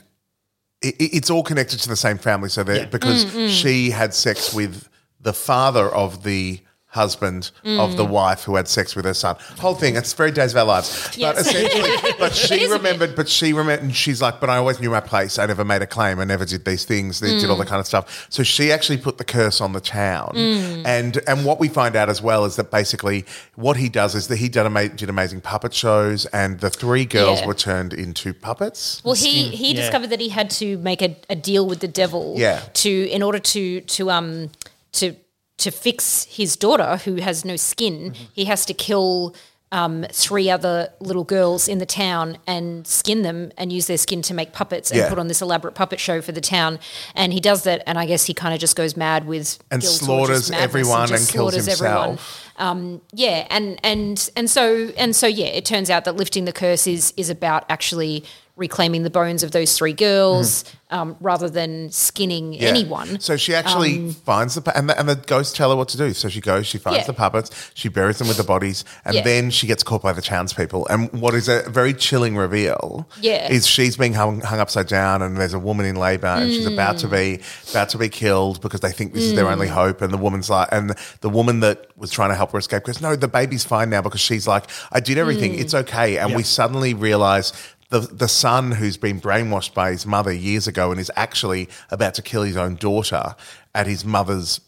it, 0.83 0.95
it- 0.99 1.15
it's 1.17 1.29
all 1.29 1.43
connected 1.43 1.79
to 1.79 1.89
the 1.89 1.95
same 1.95 2.17
family. 2.17 2.49
So 2.49 2.63
that 2.63 2.91
because 2.91 3.25
Mm, 3.25 3.49
she 3.49 3.89
had 3.91 4.13
sex 4.13 4.53
with 4.53 4.87
the 5.21 5.33
father 5.33 5.89
of 5.89 6.23
the 6.23 6.59
husband 6.93 7.51
of 7.65 7.91
Mm. 7.91 7.97
the 7.97 8.05
wife 8.05 8.43
who 8.43 8.55
had 8.55 8.67
sex 8.67 8.95
with 8.95 9.05
her 9.05 9.13
son. 9.13 9.35
Whole 9.59 9.75
thing. 9.75 9.95
It's 9.95 10.13
very 10.13 10.31
days 10.31 10.51
of 10.53 10.57
our 10.59 10.65
lives. 10.65 11.09
But 11.19 11.37
essentially, 11.37 12.13
but 12.19 12.33
she 12.35 12.61
is 12.61 12.71
a 12.71 12.77
bit. 12.79 12.83
remembered. 12.83 13.15
But 13.15 13.27
she 13.27 13.51
remembered, 13.51 13.83
and 13.83 13.95
she's 13.95 14.21
like, 14.21 14.39
but 14.39 14.49
I 14.49 14.57
always 14.57 14.79
knew 14.79 14.89
my 14.91 14.99
place. 14.99 15.39
I 15.39 15.45
never 15.45 15.65
made 15.65 15.81
a 15.81 15.87
claim. 15.87 16.19
I 16.19 16.23
never 16.25 16.45
did 16.45 16.65
these 16.65 16.85
things. 16.85 17.19
They 17.19 17.39
did 17.39 17.49
all 17.49 17.55
Mm. 17.55 17.59
the 17.59 17.65
kind 17.65 17.79
of 17.79 17.87
stuff. 17.87 18.27
So 18.29 18.43
she 18.43 18.71
actually 18.71 18.97
put 18.97 19.17
the 19.17 19.23
curse 19.23 19.59
on 19.59 19.73
the 19.73 19.81
town. 19.81 20.33
Mm. 20.35 20.85
And 20.85 21.21
and 21.27 21.45
what 21.45 21.59
we 21.59 21.67
find 21.67 21.95
out 21.95 22.09
as 22.09 22.21
well 22.21 22.45
is 22.45 22.55
that 22.57 22.69
basically 22.71 23.25
what 23.55 23.77
he 23.77 23.89
does 23.89 24.13
is 24.15 24.27
that 24.27 24.37
he 24.37 24.47
did, 24.49 24.65
ama- 24.65 24.89
did 24.89 25.09
amazing 25.09 25.41
puppet 25.41 25.73
shows, 25.73 26.25
and 26.27 26.59
the 26.59 26.69
three 26.69 27.05
girls 27.05 27.39
Yeah. 27.39 27.47
were 27.47 27.53
turned 27.55 27.93
into 27.93 28.33
puppets. 28.33 29.01
Well, 29.03 29.15
he 29.15 29.49
he 29.49 29.69
yeah. 29.73 29.81
discovered 29.81 30.09
that 30.11 30.19
he 30.19 30.29
had 30.29 30.49
to 30.61 30.77
make 30.77 31.01
a, 31.01 31.15
a 31.29 31.35
deal 31.35 31.65
with 31.65 31.79
the 31.79 31.87
devil. 31.87 32.35
Yeah. 32.37 32.61
To 32.83 32.89
in 33.09 33.21
order 33.23 33.39
to 33.39 33.81
to 33.81 34.11
um 34.11 34.49
to 34.93 35.15
to 35.57 35.71
fix 35.71 36.25
his 36.25 36.55
daughter 36.55 36.97
who 37.05 37.15
has 37.15 37.45
no 37.45 37.55
skin, 37.55 38.11
Mm-hmm. 38.11 38.23
he 38.33 38.45
has 38.45 38.65
to 38.65 38.73
kill. 38.73 39.35
Um, 39.71 40.05
three 40.11 40.51
other 40.51 40.89
little 40.99 41.23
girls 41.23 41.67
in 41.67 41.79
the 41.79 41.85
town 41.87 42.37
and 42.45 42.85
skin 42.85 43.23
them 43.23 43.51
and 43.57 43.73
use 43.73 43.87
their 43.87 43.97
skin 43.97 44.21
to 44.21 44.33
make 44.35 44.53
puppets 44.53 44.91
and 44.91 44.99
Yeah. 44.99 45.09
put 45.09 45.17
on 45.17 45.29
this 45.29 45.41
elaborate 45.41 45.73
puppet 45.73 45.99
show 45.99 46.21
for 46.21 46.31
the 46.31 46.41
town. 46.41 46.77
And 47.15 47.33
he 47.33 47.39
does 47.39 47.63
that, 47.63 47.81
and 47.87 47.97
I 47.97 48.05
guess 48.05 48.25
he 48.25 48.35
kind 48.35 48.53
of 48.53 48.59
just 48.59 48.75
goes 48.75 48.95
mad 48.95 49.25
with 49.25 49.57
And 49.71 49.83
slaughters 49.83 50.51
everyone 50.51 51.07
just 51.07 51.23
and 51.23 51.33
kills 51.33 51.55
himself. 51.55 52.51
Um, 52.57 53.01
yeah, 53.13 53.47
and 53.49 53.79
and 53.83 54.29
and 54.35 54.47
so 54.47 54.91
and 54.95 55.15
so 55.15 55.25
yeah, 55.25 55.47
it 55.47 55.65
turns 55.65 55.89
out 55.89 56.05
that 56.05 56.17
lifting 56.17 56.45
the 56.45 56.53
curse 56.53 56.85
is 56.85 57.11
is 57.17 57.31
about 57.31 57.65
actually 57.67 58.25
reclaiming 58.55 59.01
the 59.03 59.09
bones 59.09 59.41
of 59.41 59.51
those 59.51 59.75
three 59.77 59.93
girls 59.93 60.63
um, 60.91 61.17
rather 61.19 61.49
than 61.49 61.89
skinning 61.89 62.51
Mm-hmm. 62.53 62.61
Yeah. 62.61 62.69
anyone. 62.69 63.19
So 63.19 63.35
she 63.35 63.55
actually 63.55 64.11
finds 64.11 64.53
the 64.53 64.77
and 64.77 64.87
the, 64.89 64.99
and 64.99 65.09
the 65.09 65.15
ghosts 65.15 65.55
tell 65.57 65.71
her 65.71 65.75
what 65.75 65.87
to 65.89 65.97
do. 65.97 66.13
So 66.13 66.29
she 66.29 66.39
goes, 66.39 66.67
she 66.67 66.77
finds 66.77 66.99
Yeah. 66.99 67.05
the 67.05 67.13
puppets, 67.13 67.71
she 67.73 67.89
buries 67.89 68.19
them 68.19 68.27
with 68.27 68.37
the 68.37 68.43
bodies, 68.43 68.85
and 69.05 69.15
Yeah. 69.15 69.23
then 69.23 69.49
she 69.49 69.65
gets 69.65 69.81
caught 69.81 70.03
by 70.03 70.13
the 70.13 70.21
townspeople. 70.21 70.85
And 70.87 71.11
what 71.13 71.33
is 71.33 71.49
a 71.49 71.63
very 71.67 71.93
chilling 71.95 72.35
reveal, 72.37 73.07
Yeah. 73.21 73.51
is 73.51 73.65
she's 73.65 73.97
being 73.97 74.13
hung, 74.13 74.41
hung 74.41 74.59
upside 74.59 74.87
down, 74.87 75.23
and 75.23 75.35
there's 75.37 75.55
a 75.55 75.59
woman 75.59 75.87
in 75.87 75.95
labour, 75.95 76.27
and 76.27 76.51
she's 76.51 76.67
about 76.67 76.99
to 76.99 77.07
be 77.07 77.39
about 77.71 77.89
to 77.89 77.97
be 77.97 78.09
killed 78.09 78.61
because 78.61 78.81
they 78.81 78.91
think 78.91 79.13
this 79.13 79.23
is 79.23 79.33
their 79.33 79.47
only 79.49 79.67
hope. 79.67 80.01
And 80.03 80.13
the 80.13 80.17
woman's 80.17 80.49
like, 80.51 80.67
and 80.71 80.93
the 81.21 81.29
woman 81.29 81.61
that 81.61 81.87
was 81.97 82.11
trying 82.11 82.29
to 82.29 82.35
help 82.35 82.51
her 82.51 82.59
escape 82.59 82.83
goes, 82.83 83.01
"No, 83.01 83.15
the 83.15 83.27
baby's 83.27 83.63
fine 83.63 83.89
now," 83.89 84.01
because 84.03 84.21
she's 84.21 84.47
like, 84.47 84.65
"I 84.91 84.99
did 84.99 85.17
everything, 85.17 85.55
it's 85.57 85.73
okay." 85.73 86.17
And 86.17 86.35
we 86.35 86.43
suddenly 86.43 86.93
realise. 86.93 87.51
The, 87.93 87.99
the 87.99 88.27
son 88.27 88.71
who's 88.71 88.97
been 88.97 89.21
brainwashed 89.21 89.73
by 89.73 89.91
his 89.91 90.05
mother 90.05 90.33
years 90.33 90.65
ago 90.67 90.89
and 90.91 90.99
is 90.99 91.11
actually 91.15 91.69
about 91.91 92.13
to 92.15 92.21
kill 92.21 92.43
his 92.43 92.57
own 92.57 92.73
daughter 92.75 93.35
at 93.75 93.85
his 93.87 94.03
mother's 94.03 94.59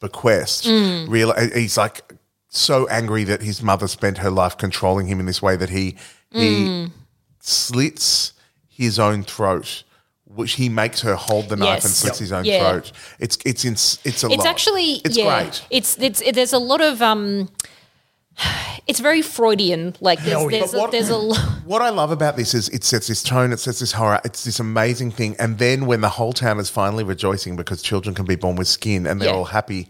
bequest. 0.00 0.66
Real, 0.66 1.32
he's 1.54 1.76
like 1.78 2.12
so 2.50 2.86
angry 2.88 3.24
that 3.24 3.40
his 3.42 3.62
mother 3.62 3.88
spent 3.88 4.18
her 4.18 4.30
life 4.30 4.56
controlling 4.58 5.06
him 5.06 5.18
in 5.20 5.26
this 5.26 5.40
way 5.40 5.56
that 5.56 5.70
he 5.70 5.96
he 6.30 6.90
slits 7.40 8.32
his 8.68 8.98
own 8.98 9.22
throat, 9.22 9.82
which 10.24 10.52
he 10.52 10.68
makes 10.68 11.00
her 11.00 11.14
hold 11.14 11.48
the 11.48 11.56
knife 11.56 11.84
and 11.84 11.90
Yes. 11.90 11.96
slits 11.96 12.18
his 12.18 12.32
own 12.32 12.44
Yeah. 12.44 12.60
throat. 12.70 12.92
It's 13.18 13.38
it's 13.44 13.64
in, 13.64 13.72
it's 13.72 14.04
a 14.04 14.08
it's 14.10 14.24
lot. 14.36 14.46
actually 14.46 14.90
it's 15.04 15.16
yeah, 15.16 15.42
great. 15.42 15.62
It's 15.70 15.96
it's 15.98 16.20
it, 16.20 16.34
there's 16.34 16.52
a 16.52 16.58
lot 16.58 16.80
of 16.80 17.00
um, 17.02 17.48
it's 18.86 19.00
very 19.00 19.22
Freudian. 19.22 19.94
Like 20.00 20.18
there's 20.20 20.30
Hell 20.38 20.48
there's, 20.48 20.72
But 20.72 20.76
a, 20.76 20.80
what- 20.80 20.90
there's 20.92 21.10
a. 21.10 21.18
What 21.68 21.82
I 21.82 21.90
love 21.90 22.10
about 22.10 22.36
this 22.36 22.54
is 22.54 22.70
it 22.70 22.82
sets 22.82 23.08
this 23.08 23.22
tone, 23.22 23.52
it 23.52 23.60
sets 23.60 23.80
this 23.80 23.92
horror, 23.92 24.20
it's 24.24 24.44
this 24.44 24.58
amazing 24.58 25.10
thing. 25.10 25.36
And 25.38 25.58
then 25.58 25.84
when 25.84 26.00
the 26.00 26.08
whole 26.08 26.32
town 26.32 26.58
is 26.58 26.70
finally 26.70 27.04
rejoicing 27.04 27.56
because 27.56 27.82
children 27.82 28.14
can 28.14 28.24
be 28.24 28.36
born 28.36 28.56
with 28.56 28.68
skin 28.68 29.06
and 29.06 29.20
they're 29.20 29.28
Yeah. 29.28 29.34
all 29.36 29.44
happy, 29.44 29.86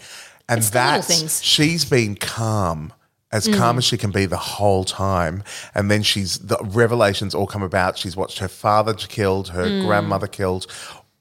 and 0.48 0.58
It's 0.58 0.70
the 0.70 0.78
little 0.80 1.02
that's 1.02 1.40
she's 1.42 1.84
been 1.84 2.16
calm. 2.16 2.92
As 3.30 3.46
Mm. 3.46 3.58
calm 3.58 3.76
as 3.78 3.84
she 3.84 3.98
can 3.98 4.10
be 4.10 4.24
the 4.24 4.38
whole 4.38 4.84
time, 4.84 5.44
and 5.74 5.90
then 5.90 6.02
she's 6.02 6.38
the 6.38 6.56
revelations 6.62 7.34
all 7.34 7.46
come 7.46 7.62
about. 7.62 7.98
She's 7.98 8.16
watched 8.16 8.38
her 8.38 8.48
father 8.48 8.94
killed, 8.94 9.48
her 9.50 9.66
Mm. 9.66 9.86
grandmother 9.86 10.26
killed, 10.26 10.66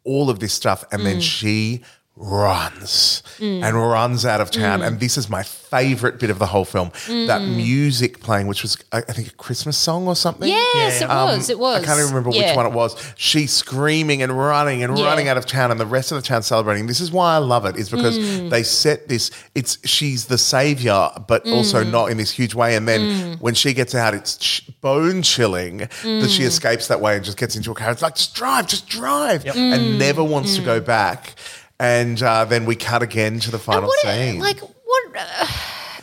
all 0.06 0.30
of 0.30 0.40
this 0.40 0.54
stuff, 0.54 0.86
and 0.92 1.06
then 1.06 1.20
she 1.20 1.84
runs 2.20 3.22
Mm. 3.40 3.64
and 3.64 3.76
runs 3.90 4.26
out 4.26 4.42
of 4.42 4.50
town. 4.50 4.82
And 4.82 5.00
this 5.00 5.16
is 5.18 5.30
my 5.30 5.44
favorite 5.44 6.18
bit 6.20 6.32
of 6.32 6.40
the 6.40 6.48
whole 6.48 6.66
film: 6.66 6.92
that 7.28 7.42
music 7.44 8.20
playing, 8.20 8.48
which 8.48 8.64
was 8.64 8.78
I 8.92 9.02
think 9.02 9.28
a 9.28 9.32
Christmas 9.36 9.78
song 9.78 10.08
or 10.08 10.16
something. 10.16 10.50
Yes, 10.50 11.02
it 11.02 11.10
Um, 11.10 11.38
was. 11.38 11.50
It 11.50 11.60
was. 11.60 11.84
I 11.84 11.86
can't 11.86 12.00
even 12.00 12.14
remember 12.14 12.36
Yeah. 12.36 12.48
which 12.50 12.56
one 12.58 12.66
it 12.66 12.72
was. 12.72 12.96
She's 13.16 13.54
screaming 13.54 14.24
and 14.24 14.36
running 14.38 14.82
and 14.84 14.98
Yeah. 14.98 15.06
running 15.06 15.28
out 15.28 15.38
of 15.38 15.46
town, 15.46 15.70
and 15.70 15.80
the 15.80 15.86
rest 15.86 16.12
of 16.12 16.16
the 16.20 16.28
town 16.28 16.42
celebrating. 16.42 16.88
This 16.88 17.00
is 17.00 17.12
why 17.12 17.36
I 17.36 17.38
love 17.38 17.66
it. 17.66 17.76
Is 17.78 17.90
because 17.90 18.18
Mm. 18.18 18.50
they 18.50 18.64
set 18.64 19.08
this. 19.08 19.30
It's 19.54 19.78
she's 19.86 20.26
the 20.26 20.38
savior, 20.40 21.10
but 21.28 21.46
also 21.48 21.84
Mm. 21.84 21.92
not 21.92 22.10
in 22.12 22.18
this 22.18 22.32
huge 22.32 22.56
way. 22.56 22.76
And 22.76 22.88
then 22.88 23.38
when 23.40 23.54
she 23.54 23.74
gets 23.74 23.94
out, 23.94 24.16
it's 24.16 24.38
ch- 24.38 24.64
bone 24.82 25.22
chilling 25.22 25.78
that 25.78 25.92
Mm. 26.04 26.30
she 26.30 26.44
escapes 26.44 26.88
that 26.88 27.00
way 27.02 27.16
and 27.16 27.24
just 27.24 27.38
gets 27.38 27.56
into 27.56 27.70
a 27.72 27.76
car. 27.76 27.92
It's 27.92 28.02
like 28.02 28.16
just 28.16 28.34
drive, 28.34 28.66
just 28.68 28.88
drive, 28.90 29.44
Mm. 29.44 29.74
and 29.74 30.00
never 30.00 30.24
wants 30.24 30.56
to 30.56 30.62
go 30.62 30.80
back. 30.80 31.36
And 31.80 32.22
uh, 32.24 32.46
then 32.46 32.66
we 32.66 32.76
cut 32.76 33.04
again 33.04 33.40
to 33.42 33.52
the 33.52 33.60
final 33.60 33.88
what 33.88 34.00
scene. 34.00 34.40
like 34.40 34.60
what? 34.60 35.04
Uh, 35.16 35.48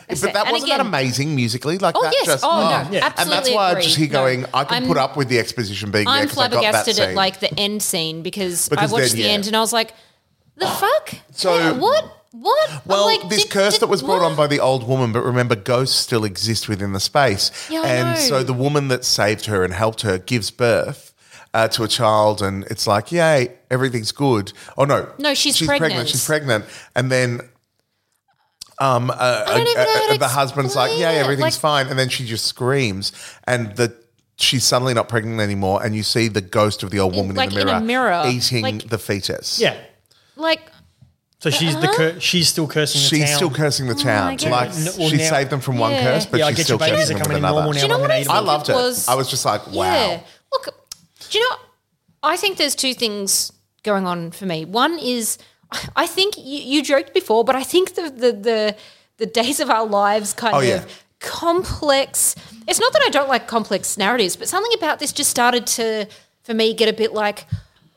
but 0.07 0.21
that 0.21 0.35
and 0.45 0.51
wasn't 0.51 0.69
that 0.71 0.79
amazing 0.79 1.35
musically. 1.35 1.77
Like 1.79 1.95
Oh, 1.97 2.03
that 2.03 2.13
yes. 2.13 2.25
just 2.27 2.43
Oh, 2.45 2.47
no. 2.47 2.63
oh. 2.63 2.69
Yeah. 2.69 2.83
And 2.85 2.91
that's 2.93 3.19
Absolutely 3.21 3.53
why 3.55 3.67
I 3.67 3.71
agree. 3.71 3.83
just 3.83 3.97
hear 3.97 4.07
No. 4.07 4.13
going. 4.13 4.45
I 4.53 4.63
can 4.63 4.73
I'm- 4.75 4.87
put 4.87 4.97
up 4.97 5.17
with 5.17 5.27
the 5.29 5.39
exposition 5.39 5.91
being 5.91 6.05
there 6.05 6.13
I'm 6.13 6.23
because 6.25 6.37
I 6.37 6.41
got 6.47 6.49
that 6.49 6.59
flabbergasted 6.61 6.95
scene. 6.95 7.09
at 7.09 7.15
like 7.15 7.39
the 7.39 7.59
end 7.59 7.81
scene 7.83 8.21
because, 8.21 8.69
Because 8.69 8.91
I 8.91 8.93
watched 8.93 9.09
then, 9.13 9.17
the 9.17 9.23
yeah. 9.27 9.33
end 9.33 9.47
and 9.47 9.55
I 9.57 9.59
was 9.59 9.73
like, 9.73 9.93
The 10.57 10.67
fuck? 10.67 11.15
So- 11.31 11.57
Yeah, 11.57 11.71
what? 11.73 12.11
What? 12.31 12.69
I'm 12.69 12.81
Well, 12.85 13.05
like, 13.05 13.29
this 13.29 13.43
did- 13.43 13.51
curse 13.51 13.73
did- 13.75 13.81
that 13.81 13.87
was 13.87 14.03
brought 14.03 14.21
what? 14.21 14.31
on 14.31 14.35
by 14.35 14.47
the 14.47 14.59
old 14.59 14.87
woman, 14.87 15.11
but 15.13 15.23
remember, 15.23 15.55
ghosts 15.55 15.95
still 15.97 16.23
exist 16.25 16.67
within 16.69 16.91
the 16.93 16.99
space. 16.99 17.49
Yeah, 17.69 17.81
I 17.81 17.87
and 17.87 18.09
know. 18.09 18.15
so 18.19 18.43
the 18.43 18.53
woman 18.53 18.89
that 18.89 19.03
saved 19.05 19.45
her 19.47 19.63
and 19.63 19.73
helped 19.73 20.01
her 20.01 20.17
gives 20.17 20.51
birth 20.51 21.13
uh, 21.55 21.67
to 21.69 21.83
a 21.83 21.87
child, 21.87 22.41
and 22.41 22.63
it's 22.65 22.85
like, 22.85 23.11
yay, 23.11 23.53
everything's 23.71 24.11
good. 24.11 24.51
Oh 24.77 24.85
no, 24.85 25.09
No, 25.17 25.33
she's 25.33 25.55
she's 25.57 25.67
pregnant. 25.67 26.09
She's 26.09 26.25
pregnant, 26.25 26.65
and 26.95 27.11
then. 27.11 27.41
Um, 28.77 29.09
uh, 29.09 29.45
don't 29.45 29.61
even 29.61 29.73
know 29.73 29.83
how 29.89 30.11
to 30.11 30.17
the 30.19 30.27
husband's 30.27 30.75
like, 30.75 30.91
explain 30.91 31.01
yeah, 31.15 31.21
everything's 31.23 31.41
Like- 31.43 31.53
fine, 31.53 31.87
and 31.87 31.97
then 31.97 32.09
she 32.09 32.25
just 32.25 32.45
screams, 32.45 33.13
and 33.47 33.73
the 33.77 33.95
she's 34.37 34.65
suddenly 34.65 34.93
not 34.93 35.07
pregnant 35.07 35.39
anymore, 35.39 35.81
and 35.81 35.95
you 35.95 36.03
see 36.03 36.27
the 36.27 36.41
ghost 36.41 36.83
of 36.83 36.89
the 36.91 36.99
old 36.99 37.15
woman 37.15 37.37
like, 37.37 37.49
in 37.51 37.55
the 37.55 37.61
in 37.61 37.67
mirror, 37.67 37.77
a 37.77 38.21
mirror. 38.21 38.23
eating 38.27 38.63
Like- 38.63 38.89
the 38.89 38.97
fetus. 38.97 39.59
Yeah. 39.59 39.77
Like, 40.35 40.59
So 41.39 41.49
she's 41.51 41.73
the 41.79 41.87
cur- 41.87 42.19
she's 42.19 42.49
still 42.49 42.67
cursing 42.67 42.99
the 43.01 43.07
She's 43.07 43.25
town. 43.29 43.35
still 43.37 43.49
cursing 43.51 43.87
the 43.87 43.95
town. 43.95 44.37
Oh, 44.43 44.49
like. 44.49 44.71
Well, 44.97 45.09
she 45.09 45.17
now- 45.17 45.29
saved 45.29 45.51
them 45.51 45.61
from 45.61 45.77
one 45.77 45.93
curse, 45.93 46.25
but 46.25 46.39
Yeah, 46.41 46.47
I 46.47 46.53
she's 46.53 46.65
still 46.65 46.73
your 46.73 46.79
babies 46.79 46.99
cursing 46.99 47.15
them 47.17 47.23
coming 47.27 47.41
with 47.43 47.49
another. 47.49 47.65
now. 47.67 47.71
Do 47.71 47.79
you 47.79 47.87
know 47.87 47.95
I'm 47.95 48.01
what 48.01 48.11
I 48.11 48.21
eat 48.21 48.29
I 48.29 48.35
them. 48.35 48.45
loved 48.45 48.67
it. 48.69 48.73
was- 48.75 49.07
I 49.07 49.15
was 49.15 49.29
just 49.29 49.45
like, 49.45 49.65
wow. 49.67 49.83
Yeah. 49.85 50.19
Look, 50.51 50.84
do 51.29 51.37
you 51.39 51.49
know? 51.49 51.55
I 52.23 52.37
think 52.37 52.57
there's 52.57 52.75
two 52.75 52.93
things 52.93 53.51
going 53.83 54.05
on 54.07 54.31
for 54.31 54.45
me. 54.45 54.65
One 54.65 54.97
is, 54.99 55.37
I 55.95 56.07
think 56.07 56.37
you, 56.37 56.43
you 56.61 56.81
joked 56.83 57.13
before, 57.13 57.43
but 57.43 57.55
I 57.55 57.63
think 57.63 57.95
the 57.95 58.03
the 58.09 58.31
the, 58.31 58.75
the 59.17 59.25
days 59.25 59.59
of 59.59 59.69
our 59.69 59.85
lives 59.85 60.33
kind 60.33 60.55
Oh, 60.55 60.59
of 60.59 60.65
yeah. 60.65 60.85
complex. 61.19 62.35
It's 62.67 62.79
not 62.79 62.93
that 62.93 63.01
I 63.05 63.09
don't 63.09 63.29
like 63.29 63.47
complex 63.47 63.97
narratives, 63.97 64.35
but 64.35 64.47
something 64.47 64.71
about 64.77 64.99
this 64.99 65.11
just 65.11 65.29
started 65.29 65.67
to, 65.67 66.07
for 66.43 66.53
me, 66.53 66.73
get 66.73 66.89
a 66.89 66.93
bit 66.93 67.13
like. 67.13 67.45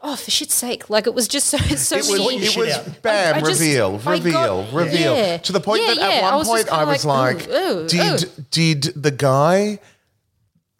Oh, 0.00 0.14
for 0.14 0.30
shit's 0.30 0.54
sake! 0.54 0.88
Like 0.88 1.08
it 1.08 1.14
was 1.14 1.26
just 1.26 1.48
so 1.48 1.58
so 1.58 1.96
It 1.96 2.06
was, 2.06 2.54
it 2.54 2.56
was 2.56 2.78
bam, 3.02 3.34
I- 3.34 3.38
I 3.38 3.40
just- 3.40 3.60
reveal, 3.60 4.00
I 4.06 4.12
reveal, 4.12 4.32
got- 4.32 4.72
reveal. 4.72 5.16
yeah. 5.16 5.36
To 5.38 5.52
the 5.52 5.58
point 5.60 5.82
Yeah, 5.82 5.94
that 5.94 5.98
at 5.98 6.14
yeah, 6.22 6.28
I 6.28 6.30
one 6.30 6.38
was 6.38 6.48
point 6.48 6.68
I 6.72 6.84
was 6.84 7.04
like, 7.04 7.48
like, 7.48 7.48
ooh, 7.48 7.78
ooh, 7.80 7.88
did 7.88 8.22
ooh. 8.24 8.44
did 8.52 8.82
the 8.94 9.10
guy 9.10 9.80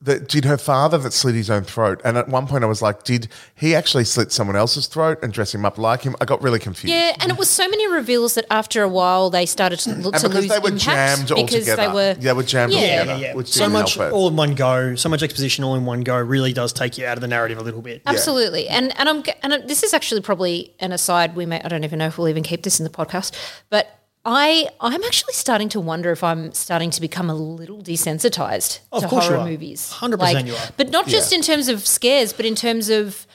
that 0.00 0.28
did 0.28 0.44
her 0.44 0.56
father 0.56 0.96
that 0.98 1.12
slit 1.12 1.34
his 1.34 1.50
own 1.50 1.64
throat? 1.64 2.00
And 2.04 2.16
at 2.16 2.28
one 2.28 2.46
point 2.46 2.62
I 2.62 2.68
was 2.68 2.80
like, 2.80 3.02
did 3.02 3.26
he 3.56 3.74
actually 3.74 4.04
slit 4.04 4.30
someone 4.30 4.54
else's 4.54 4.86
throat 4.86 5.18
and 5.24 5.32
dress 5.32 5.52
him 5.52 5.64
up 5.64 5.76
like 5.76 6.02
him? 6.02 6.14
I 6.20 6.24
got 6.24 6.40
really 6.40 6.60
confused. 6.60 6.92
Yeah, 6.94 7.16
and 7.18 7.32
it 7.32 7.36
was 7.38 7.50
so 7.50 7.66
many 7.68 7.90
reveals 7.90 8.34
that 8.34 8.44
after 8.48 8.82
a 8.84 8.88
while 8.88 9.28
they 9.28 9.44
started 9.44 9.80
to, 9.80 9.94
look 9.96 10.14
to 10.14 10.28
because 10.28 10.42
lose 10.46 10.48
they 10.50 10.58
were 10.60 10.68
impact 10.68 10.84
jammed 10.84 11.32
all 11.32 11.44
because 11.44 11.60
together. 11.64 11.82
they 11.82 11.88
were 11.88 12.08
Yeah, 12.10 12.14
they 12.14 12.32
were 12.32 12.42
jammed 12.44 12.72
all 12.74 12.78
Yeah. 12.80 12.86
Yeah, 12.86 13.00
together. 13.00 13.20
yeah, 13.20 13.26
yeah. 13.28 13.34
which 13.34 13.48
So 13.48 13.68
much 13.68 13.98
all 13.98 14.28
in 14.28 14.36
one 14.36 14.54
go, 14.54 14.94
so 14.94 15.08
much 15.08 15.22
exposition 15.24 15.64
all 15.64 15.74
in 15.74 15.84
one 15.84 16.02
go 16.02 16.16
really 16.16 16.52
does 16.52 16.72
take 16.72 16.96
you 16.96 17.04
out 17.04 17.16
of 17.16 17.20
the 17.20 17.28
narrative 17.28 17.58
a 17.58 17.62
little 17.62 17.82
bit. 17.82 18.02
Absolutely, 18.06 18.68
and 18.68 18.96
and 19.00 19.08
I'm 19.08 19.24
and 19.42 19.68
this 19.68 19.82
is 19.82 19.92
actually 19.94 20.20
probably 20.20 20.74
an 20.78 20.92
aside. 20.92 21.34
We 21.34 21.44
may 21.44 21.60
I 21.60 21.66
don't 21.66 21.82
even 21.82 21.98
know 21.98 22.06
if 22.06 22.18
we'll 22.18 22.28
even 22.28 22.44
keep 22.44 22.62
this 22.62 22.78
in 22.78 22.84
the 22.84 22.90
podcast, 22.90 23.34
but 23.68 23.97
I 24.24 24.68
I'm 24.80 25.02
actually 25.04 25.32
starting 25.34 25.68
to 25.70 25.80
wonder 25.80 26.10
if 26.12 26.22
I'm 26.22 26.52
starting 26.52 26.90
to 26.90 27.00
become 27.00 27.30
a 27.30 27.34
little 27.34 27.82
desensitized 27.82 28.80
to 29.00 29.08
horror 29.08 29.44
movies. 29.44 29.90
100% 29.94 30.18
Like, 30.18 30.46
you 30.46 30.54
are. 30.54 30.68
but 30.76 30.90
not 30.90 31.06
just 31.06 31.32
Yeah. 31.32 31.38
in 31.38 31.42
terms 31.44 31.68
of 31.68 31.86
scares, 31.86 32.32
but 32.32 32.44
in 32.46 32.54
terms 32.54 32.88
of 32.88 33.26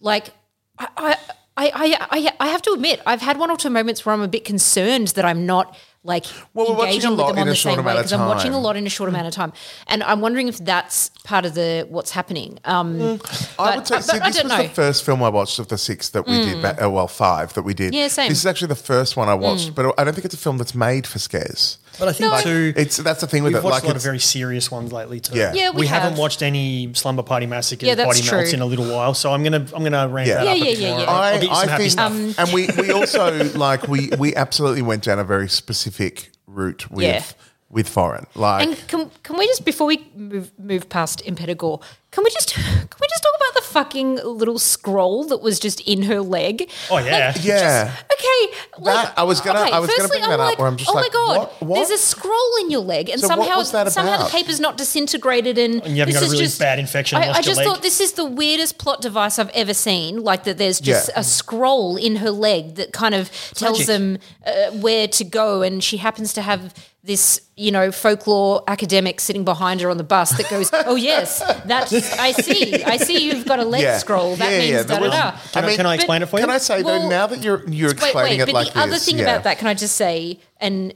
like. 0.00 0.30
I 0.78 1.16
I, 1.56 1.66
I, 1.74 2.06
I, 2.10 2.32
I 2.40 2.46
have 2.48 2.62
to 2.62 2.70
admit, 2.72 3.02
I've 3.04 3.20
had 3.20 3.36
one 3.36 3.50
or 3.50 3.56
two 3.56 3.68
moments 3.68 4.06
where 4.06 4.14
I'm 4.14 4.22
a 4.22 4.28
bit 4.28 4.46
concerned 4.46 5.08
that 5.08 5.26
I'm 5.26 5.44
not 5.44 5.76
like 6.02 6.24
Well, 6.54 6.68
we're 6.68 6.76
watching 6.76 6.88
engaging 6.94 7.10
with 7.10 7.18
them 7.18 7.36
in 7.36 7.42
on 7.42 7.48
a 7.48 7.50
the 7.50 7.56
same 7.56 7.84
way 7.84 7.94
because 7.96 8.12
I'm 8.12 8.26
watching 8.26 8.54
a 8.54 8.58
lot 8.58 8.76
in 8.76 8.86
a 8.86 8.90
short 8.90 9.08
amount 9.08 9.26
of 9.26 9.34
time, 9.34 9.52
and 9.86 10.02
I'm 10.02 10.20
wondering 10.20 10.48
if 10.48 10.58
that's 10.58 11.10
part 11.24 11.44
of 11.44 11.54
the 11.54 11.86
what's 11.90 12.10
happening. 12.10 12.58
Um, 12.64 13.00
I 13.02 13.18
but- 13.58 13.76
would 13.76 13.86
say, 13.86 13.96
but 13.96 14.04
see, 14.04 14.18
this 14.18 14.42
was 14.42 14.52
know. 14.52 14.62
The 14.62 14.68
first 14.70 15.04
film 15.04 15.22
I 15.22 15.28
watched 15.28 15.58
of 15.58 15.68
the 15.68 15.78
six 15.78 16.08
that 16.10 16.26
we 16.26 16.44
did. 16.44 16.62
Back, 16.62 16.82
uh, 16.82 16.90
well, 16.90 17.08
five 17.08 17.52
that 17.54 17.62
we 17.62 17.74
did. 17.74 17.94
Yeah, 17.94 18.08
same. 18.08 18.28
This 18.28 18.38
is 18.38 18.46
actually 18.46 18.68
the 18.68 18.76
first 18.76 19.16
one 19.16 19.28
I 19.28 19.34
watched, 19.34 19.74
but 19.74 19.94
I 19.98 20.04
don't 20.04 20.14
think 20.14 20.24
it's 20.24 20.34
a 20.34 20.38
film 20.38 20.58
that's 20.58 20.74
made 20.74 21.06
for 21.06 21.18
scares. 21.18 21.78
But 22.00 22.08
I 22.08 22.12
think 22.12 22.32
No. 22.32 22.40
too, 22.40 22.72
It's 22.76 22.96
that's 22.96 23.20
the 23.20 23.26
thing 23.28 23.42
with 23.44 23.52
we've 23.52 23.62
it. 23.62 23.64
watched 23.64 23.74
Like 23.74 23.82
a 23.84 23.86
lot 23.86 23.90
of 23.92 23.96
it's, 23.96 24.04
very 24.04 24.18
serious 24.18 24.70
ones 24.70 24.92
lately 24.92 25.20
too. 25.20 25.36
Yeah. 25.36 25.52
Yeah, 25.54 25.70
we 25.70 25.86
haven't 25.86 26.10
have. 26.10 26.18
watched 26.18 26.42
any 26.42 26.92
Slumber 26.94 27.22
Party 27.22 27.46
Massacres, 27.46 27.86
Yeah, 27.86 27.94
that's 27.94 28.08
Body 28.08 28.22
Melts 28.30 28.50
true. 28.50 28.56
in 28.56 28.62
a 28.62 28.66
little 28.66 28.86
while, 28.92 29.14
so 29.14 29.32
I'm 29.32 29.44
gonna 29.44 29.64
I'm 29.74 29.84
gonna 29.84 30.08
ramp 30.08 30.26
Yeah. 30.28 30.42
that 30.42 30.44
Yeah, 30.46 30.50
up. 30.50 30.56
a 30.56 30.58
yeah, 30.58 30.64
bit 30.64 30.78
yeah, 30.78 30.90
more. 30.90 31.00
yeah. 31.00 31.10
I'll 31.10 31.32
get 31.40 31.42
you 31.42 31.54
some 31.54 31.56
I 31.56 31.70
happy 31.70 31.82
think, 31.82 31.92
stuff. 31.92 32.12
Um, 32.12 32.34
and 32.38 32.52
we, 32.52 32.68
we 32.78 32.90
also 32.98 33.44
like 33.54 33.86
we 33.86 34.10
we 34.18 34.34
absolutely 34.34 34.82
went 34.82 35.04
down 35.04 35.18
a 35.18 35.24
very 35.24 35.48
specific 35.48 36.30
route 36.46 36.90
with 36.90 37.04
Yeah. 37.04 37.22
with 37.68 37.88
foreign. 37.88 38.26
Like 38.34 38.66
And 38.66 38.88
can, 38.88 39.10
can 39.22 39.36
we 39.38 39.46
just 39.46 39.64
before 39.64 39.86
we 39.86 40.06
move 40.16 40.50
move 40.58 40.88
past 40.88 41.22
Impetigore, 41.24 41.80
can 42.10 42.24
we 42.24 42.30
just 42.30 42.54
can 42.54 42.98
we 43.00 43.06
just 43.08 43.22
talk 43.22 43.32
about 43.36 43.38
the 43.38 43.39
fucking 43.70 44.16
little 44.24 44.58
scroll 44.58 45.24
that 45.24 45.40
was 45.42 45.58
just 45.60 45.80
in 45.82 46.02
her 46.02 46.20
leg? 46.20 46.70
Oh, 46.90 46.98
yeah. 46.98 47.32
Like, 47.34 47.44
Yeah. 47.44 47.84
just- 47.86 48.02
okay. 48.12 48.56
Like, 48.78 48.94
That- 49.06 49.14
I 49.16 49.22
was 49.22 49.40
gonna- 49.40 49.60
okay, 49.62 49.70
I 49.72 49.78
was 49.78 49.88
gonna 49.90 50.00
firstly, 50.02 50.18
bring 50.20 50.24
I'm 50.24 50.30
that 50.30 50.40
up 50.40 50.48
like, 50.50 50.58
where 50.58 50.68
I'm 50.68 50.76
just 50.76 50.90
oh 50.90 50.94
like, 50.94 51.04
my 51.04 51.08
god, 51.12 51.36
what- 51.38 51.62
what? 51.62 51.74
there's 51.76 51.90
a 51.90 51.98
scroll 52.02 52.56
in 52.60 52.70
your 52.70 52.80
leg, 52.80 53.08
and 53.08 53.20
So 53.20 53.26
somehow 53.28 53.62
somehow 53.62 54.24
the 54.24 54.30
paper's 54.30 54.60
not 54.60 54.76
disintegrated, 54.76 55.58
and, 55.58 55.82
And 55.82 55.94
you 55.96 56.00
haven't 56.02 56.14
this 56.14 56.20
got 56.20 56.22
a 56.22 56.26
is 56.26 56.32
really 56.32 56.44
just, 56.44 56.58
bad 56.58 56.78
infection 56.78 57.18
I, 57.18 57.32
I 57.32 57.42
just 57.42 57.62
thought 57.62 57.82
this 57.82 58.00
is 58.00 58.12
the 58.12 58.24
weirdest 58.24 58.78
plot 58.78 59.00
device 59.00 59.38
I've 59.38 59.50
ever 59.50 59.74
seen. 59.74 60.22
Like 60.22 60.44
that, 60.44 60.58
there's 60.58 60.80
just 60.80 61.08
Yeah. 61.08 61.20
a 61.20 61.24
scroll 61.24 61.96
in 61.96 62.16
her 62.16 62.30
leg 62.30 62.74
that 62.76 62.92
kind 62.92 63.14
of 63.14 63.30
tells 63.54 63.78
magic. 63.80 63.86
them 63.86 64.18
uh, 64.46 64.50
where 64.72 65.06
to 65.08 65.24
go, 65.24 65.62
and 65.62 65.82
she 65.82 65.98
happens 65.98 66.32
to 66.34 66.42
have 66.42 66.74
this, 67.02 67.40
you 67.56 67.72
know, 67.72 67.90
folklore 67.90 68.62
academic 68.68 69.20
sitting 69.20 69.42
behind 69.44 69.80
her 69.80 69.88
on 69.88 69.96
the 69.96 70.04
bus 70.04 70.36
that 70.36 70.50
goes, 70.50 70.70
"Oh 70.72 70.96
yes, 70.96 71.38
that's 71.64 71.92
I 72.18 72.32
see, 72.32 72.84
I 72.84 72.98
see 72.98 73.24
you've 73.30 73.46
got 73.46 73.58
a 73.58 73.64
leg 73.64 73.82
Yeah. 73.82 73.96
scroll. 73.98 74.36
That 74.36 74.52
Yeah, 74.52 74.58
means 74.58 74.70
yeah, 74.70 74.82
da 74.82 74.98
there 75.00 75.10
da 75.10 75.30
da." 75.32 75.38
Can 75.52 75.64
I, 75.64 75.66
mean, 75.66 75.76
can 75.76 75.86
I 75.86 75.90
but- 75.90 75.94
explain 76.00 76.22
it 76.22 76.26
for 76.28 76.38
you? 76.38 76.44
Can 76.46 76.54
I 76.54 76.58
say 76.58 76.82
Well, 76.82 77.00
though, 77.02 77.08
now 77.08 77.26
that 77.26 77.42
you're 77.42 77.66
you're 77.70 77.88
Wait, 77.88 77.92
explaining 78.02 78.38
wait, 78.40 78.48
it 78.48 78.52
but 78.52 78.54
like 78.66 78.72
the 78.74 78.80
other 78.80 78.96
thing 78.98 79.16
yeah. 79.16 79.24
about 79.24 79.44
that, 79.44 79.58
can 79.58 79.66
I 79.68 79.74
just 79.74 79.96
say, 79.96 80.40
and 80.58 80.92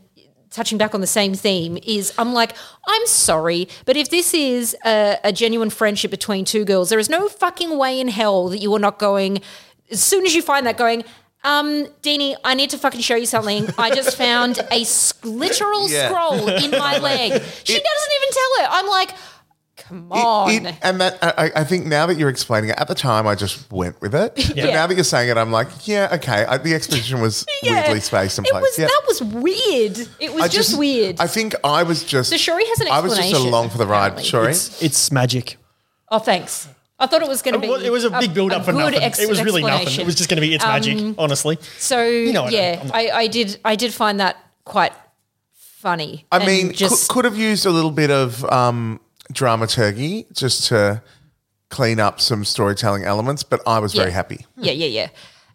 touching 0.51 0.77
back 0.79 0.95
on 0.95 1.01
the 1.01 1.07
same 1.07 1.35
theme, 1.35 1.79
is 1.85 2.12
I'm 2.19 2.33
like, 2.35 2.55
I'm 2.87 3.07
sorry, 3.07 3.67
but 3.87 3.97
if 3.97 4.11
this 4.11 4.35
is 4.35 4.77
a, 4.85 5.19
a 5.25 5.33
genuine 5.33 5.71
friendship 5.71 6.11
between 6.11 6.45
two 6.45 6.64
girls, 6.67 6.90
there 6.90 6.99
is 7.01 7.09
no 7.09 7.29
fucking 7.29 7.77
way 7.79 7.99
in 7.99 8.09
hell 8.09 8.49
that 8.51 8.59
you 8.59 8.73
are 8.75 8.79
not 8.79 8.99
going, 9.01 9.40
as 9.90 10.01
soon 10.01 10.25
as 10.27 10.35
you 10.35 10.43
find 10.43 10.64
that, 10.67 10.77
going, 10.77 11.03
um, 11.44 11.87
Dini, 12.02 12.35
I 12.44 12.54
need 12.54 12.70
to 12.70 12.78
fucking 12.78 13.00
show 13.00 13.16
you 13.16 13.26
something. 13.26 13.68
I 13.78 13.90
just 13.94 14.16
found 14.16 14.59
a 14.70 14.80
s- 14.83 15.12
literal 15.22 15.88
Yeah. 15.90 16.09
scroll 16.09 16.48
in 16.48 16.70
my 16.87 16.98
leg. 16.98 17.33
She 17.64 17.72
doesn't 17.74 18.12
even 18.16 18.28
tell 18.33 18.50
her. 18.61 18.68
I'm 18.70 18.87
like, 18.88 19.11
come 19.76 20.11
on. 20.12 20.50
It- 20.50 20.64
it- 20.66 20.74
and 20.83 21.00
that 21.00 21.18
I, 21.22 21.50
I 21.57 21.64
think 21.64 21.87
now 21.87 22.07
that 22.07 22.16
you're 22.16 22.30
explaining 22.30 22.70
it, 22.70 22.76
at 22.78 22.88
the 22.88 22.94
time 22.94 23.26
I 23.26 23.35
just 23.35 23.70
went 23.70 24.00
with 24.00 24.14
it. 24.14 24.35
But 24.37 24.57
Yeah. 24.57 24.66
now 24.72 24.87
that 24.87 24.94
you're 24.94 25.04
saying 25.04 25.28
it, 25.30 25.37
I'm 25.37 25.52
like, 25.52 25.68
yeah, 25.87 26.09
okay. 26.14 26.44
I, 26.46 26.57
the 26.59 26.74
exposition 26.74 27.20
was 27.20 27.44
Yeah. 27.62 27.83
weirdly 27.83 28.00
spaced 28.00 28.38
and 28.38 28.46
It 28.46 28.50
placed. 28.50 28.62
was 28.62 28.78
yeah. 28.78 28.87
that 28.87 29.02
was 29.07 29.22
weird. 29.22 30.09
It 30.20 30.33
was 30.33 30.42
I 30.44 30.48
just, 30.48 30.78
weird. 30.78 31.20
I 31.20 31.26
think 31.26 31.54
I 31.62 31.83
was 31.83 32.04
just. 32.04 32.30
So 32.30 32.37
Shuri 32.37 32.64
has 32.66 32.80
an 32.80 32.88
I 32.90 33.00
was 33.00 33.12
just 33.12 33.20
explanation, 33.22 33.48
along 33.48 33.70
for 33.70 33.78
the 33.78 33.87
ride. 33.87 34.12
apparently. 34.12 34.24
Shuri. 34.24 34.50
It's, 34.52 34.83
it's 34.83 35.12
magic. 35.12 35.57
oh, 36.11 36.18
thanks. 36.20 36.68
I 36.98 37.07
thought 37.07 37.22
it 37.22 37.28
was 37.28 37.42
going 37.42 37.54
to 37.54 37.59
be. 37.61 37.66
It 37.85 37.90
was 37.90 38.04
a 38.04 38.11
big 38.11 38.35
build 38.35 38.52
up 38.52 38.64
for 38.64 38.72
good 38.72 38.78
nothing. 38.78 39.02
ex- 39.02 39.18
it 39.18 39.28
was 39.28 39.42
really 39.42 39.62
nothing. 39.62 40.00
It 40.00 40.07
was 40.07 40.14
just 40.14 40.30
going 40.30 40.37
to 40.37 40.46
be 40.46 40.54
it's 40.54 40.64
magic, 40.64 41.14
honestly. 41.18 41.59
So 41.78 41.96
know 41.96 42.42
what 42.44 42.48
I 42.48 42.57
mean. 42.57 42.62
yeah, 42.62 42.80
I'm 42.83 42.92
I, 42.92 43.11
I 43.11 43.26
did. 43.26 43.59
I 43.64 43.76
did 43.76 43.92
find 43.92 44.20
that 44.20 44.37
quite 44.64 44.92
funny. 45.52 46.24
I 46.30 46.44
mean, 46.46 46.72
just 46.72 47.09
could, 47.09 47.14
could 47.14 47.24
have 47.24 47.37
used 47.37 47.66
a 47.66 47.70
little 47.70 47.90
bit 47.90 48.11
of 48.11 48.44
um, 48.44 49.00
dramaturgy 49.33 50.26
just 50.33 50.68
to 50.68 51.02
clean 51.68 51.98
up 51.98 52.20
some 52.20 52.44
storytelling 52.44 53.04
elements, 53.04 53.42
but 53.42 53.61
I 53.66 53.80
was 53.80 53.92
very 53.94 54.12
happy. 54.12 54.46
yeah, 54.57 54.72
yeah, 54.72 54.87
yeah. 54.87 55.09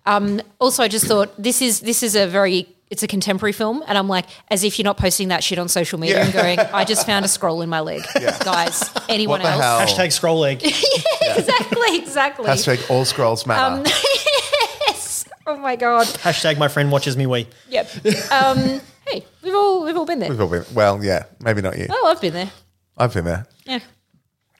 Um, 0.05 0.41
also, 0.59 0.83
I 0.83 0.87
just 0.87 1.05
thought 1.05 1.41
this 1.41 1.61
is 1.61 1.81
this 1.81 2.03
is 2.03 2.15
a 2.15 2.27
very 2.27 2.67
it's 2.89 3.03
a 3.03 3.07
contemporary 3.07 3.53
film, 3.53 3.83
and 3.87 3.97
I'm 3.97 4.07
like, 4.07 4.25
as 4.49 4.63
if 4.63 4.79
you're 4.79 4.83
not 4.85 4.97
posting 4.97 5.27
that 5.27 5.43
shit 5.43 5.59
on 5.59 5.67
social 5.67 5.99
media 5.99 6.17
Yeah. 6.17 6.23
and 6.25 6.33
going, 6.33 6.59
I 6.73 6.85
just 6.85 7.05
found 7.05 7.23
a 7.25 7.27
scroll 7.27 7.61
in 7.61 7.69
my 7.69 7.79
leg, 7.81 8.01
guys. 8.15 8.89
Anyone 9.07 9.41
What 9.41 9.45
the 9.45 9.51
else? 9.51 9.91
hell? 9.91 10.05
Hashtag 10.05 10.11
scroll 10.11 10.39
leg. 10.39 10.63
exactly, 11.21 11.97
exactly. 11.97 12.45
Hashtag 12.45 12.89
all 12.89 13.05
scrolls 13.05 13.45
matter. 13.45 13.75
Um, 13.81 13.85
yes. 14.87 15.25
Oh 15.45 15.57
my 15.57 15.75
god. 15.75 16.07
Hashtag 16.07 16.57
my 16.57 16.67
friend 16.67 16.91
watches 16.91 17.15
me 17.17 17.25
wee. 17.27 17.47
Yep. 17.69 17.89
Um, 18.31 18.81
hey, 19.07 19.25
we've 19.43 19.53
all 19.55 19.83
we've 19.85 19.97
all 19.97 20.05
been 20.05 20.19
there. 20.19 20.29
We've 20.29 20.41
all 20.41 20.47
been, 20.47 20.65
well, 20.73 21.03
yeah, 21.03 21.23
maybe 21.41 21.61
not 21.61 21.77
you. 21.77 21.87
Oh, 21.89 22.07
I've 22.11 22.21
been 22.21 22.33
there. 22.33 22.51
I've 22.97 23.13
been 23.13 23.25
there. 23.25 23.45
Yeah. 23.65 23.79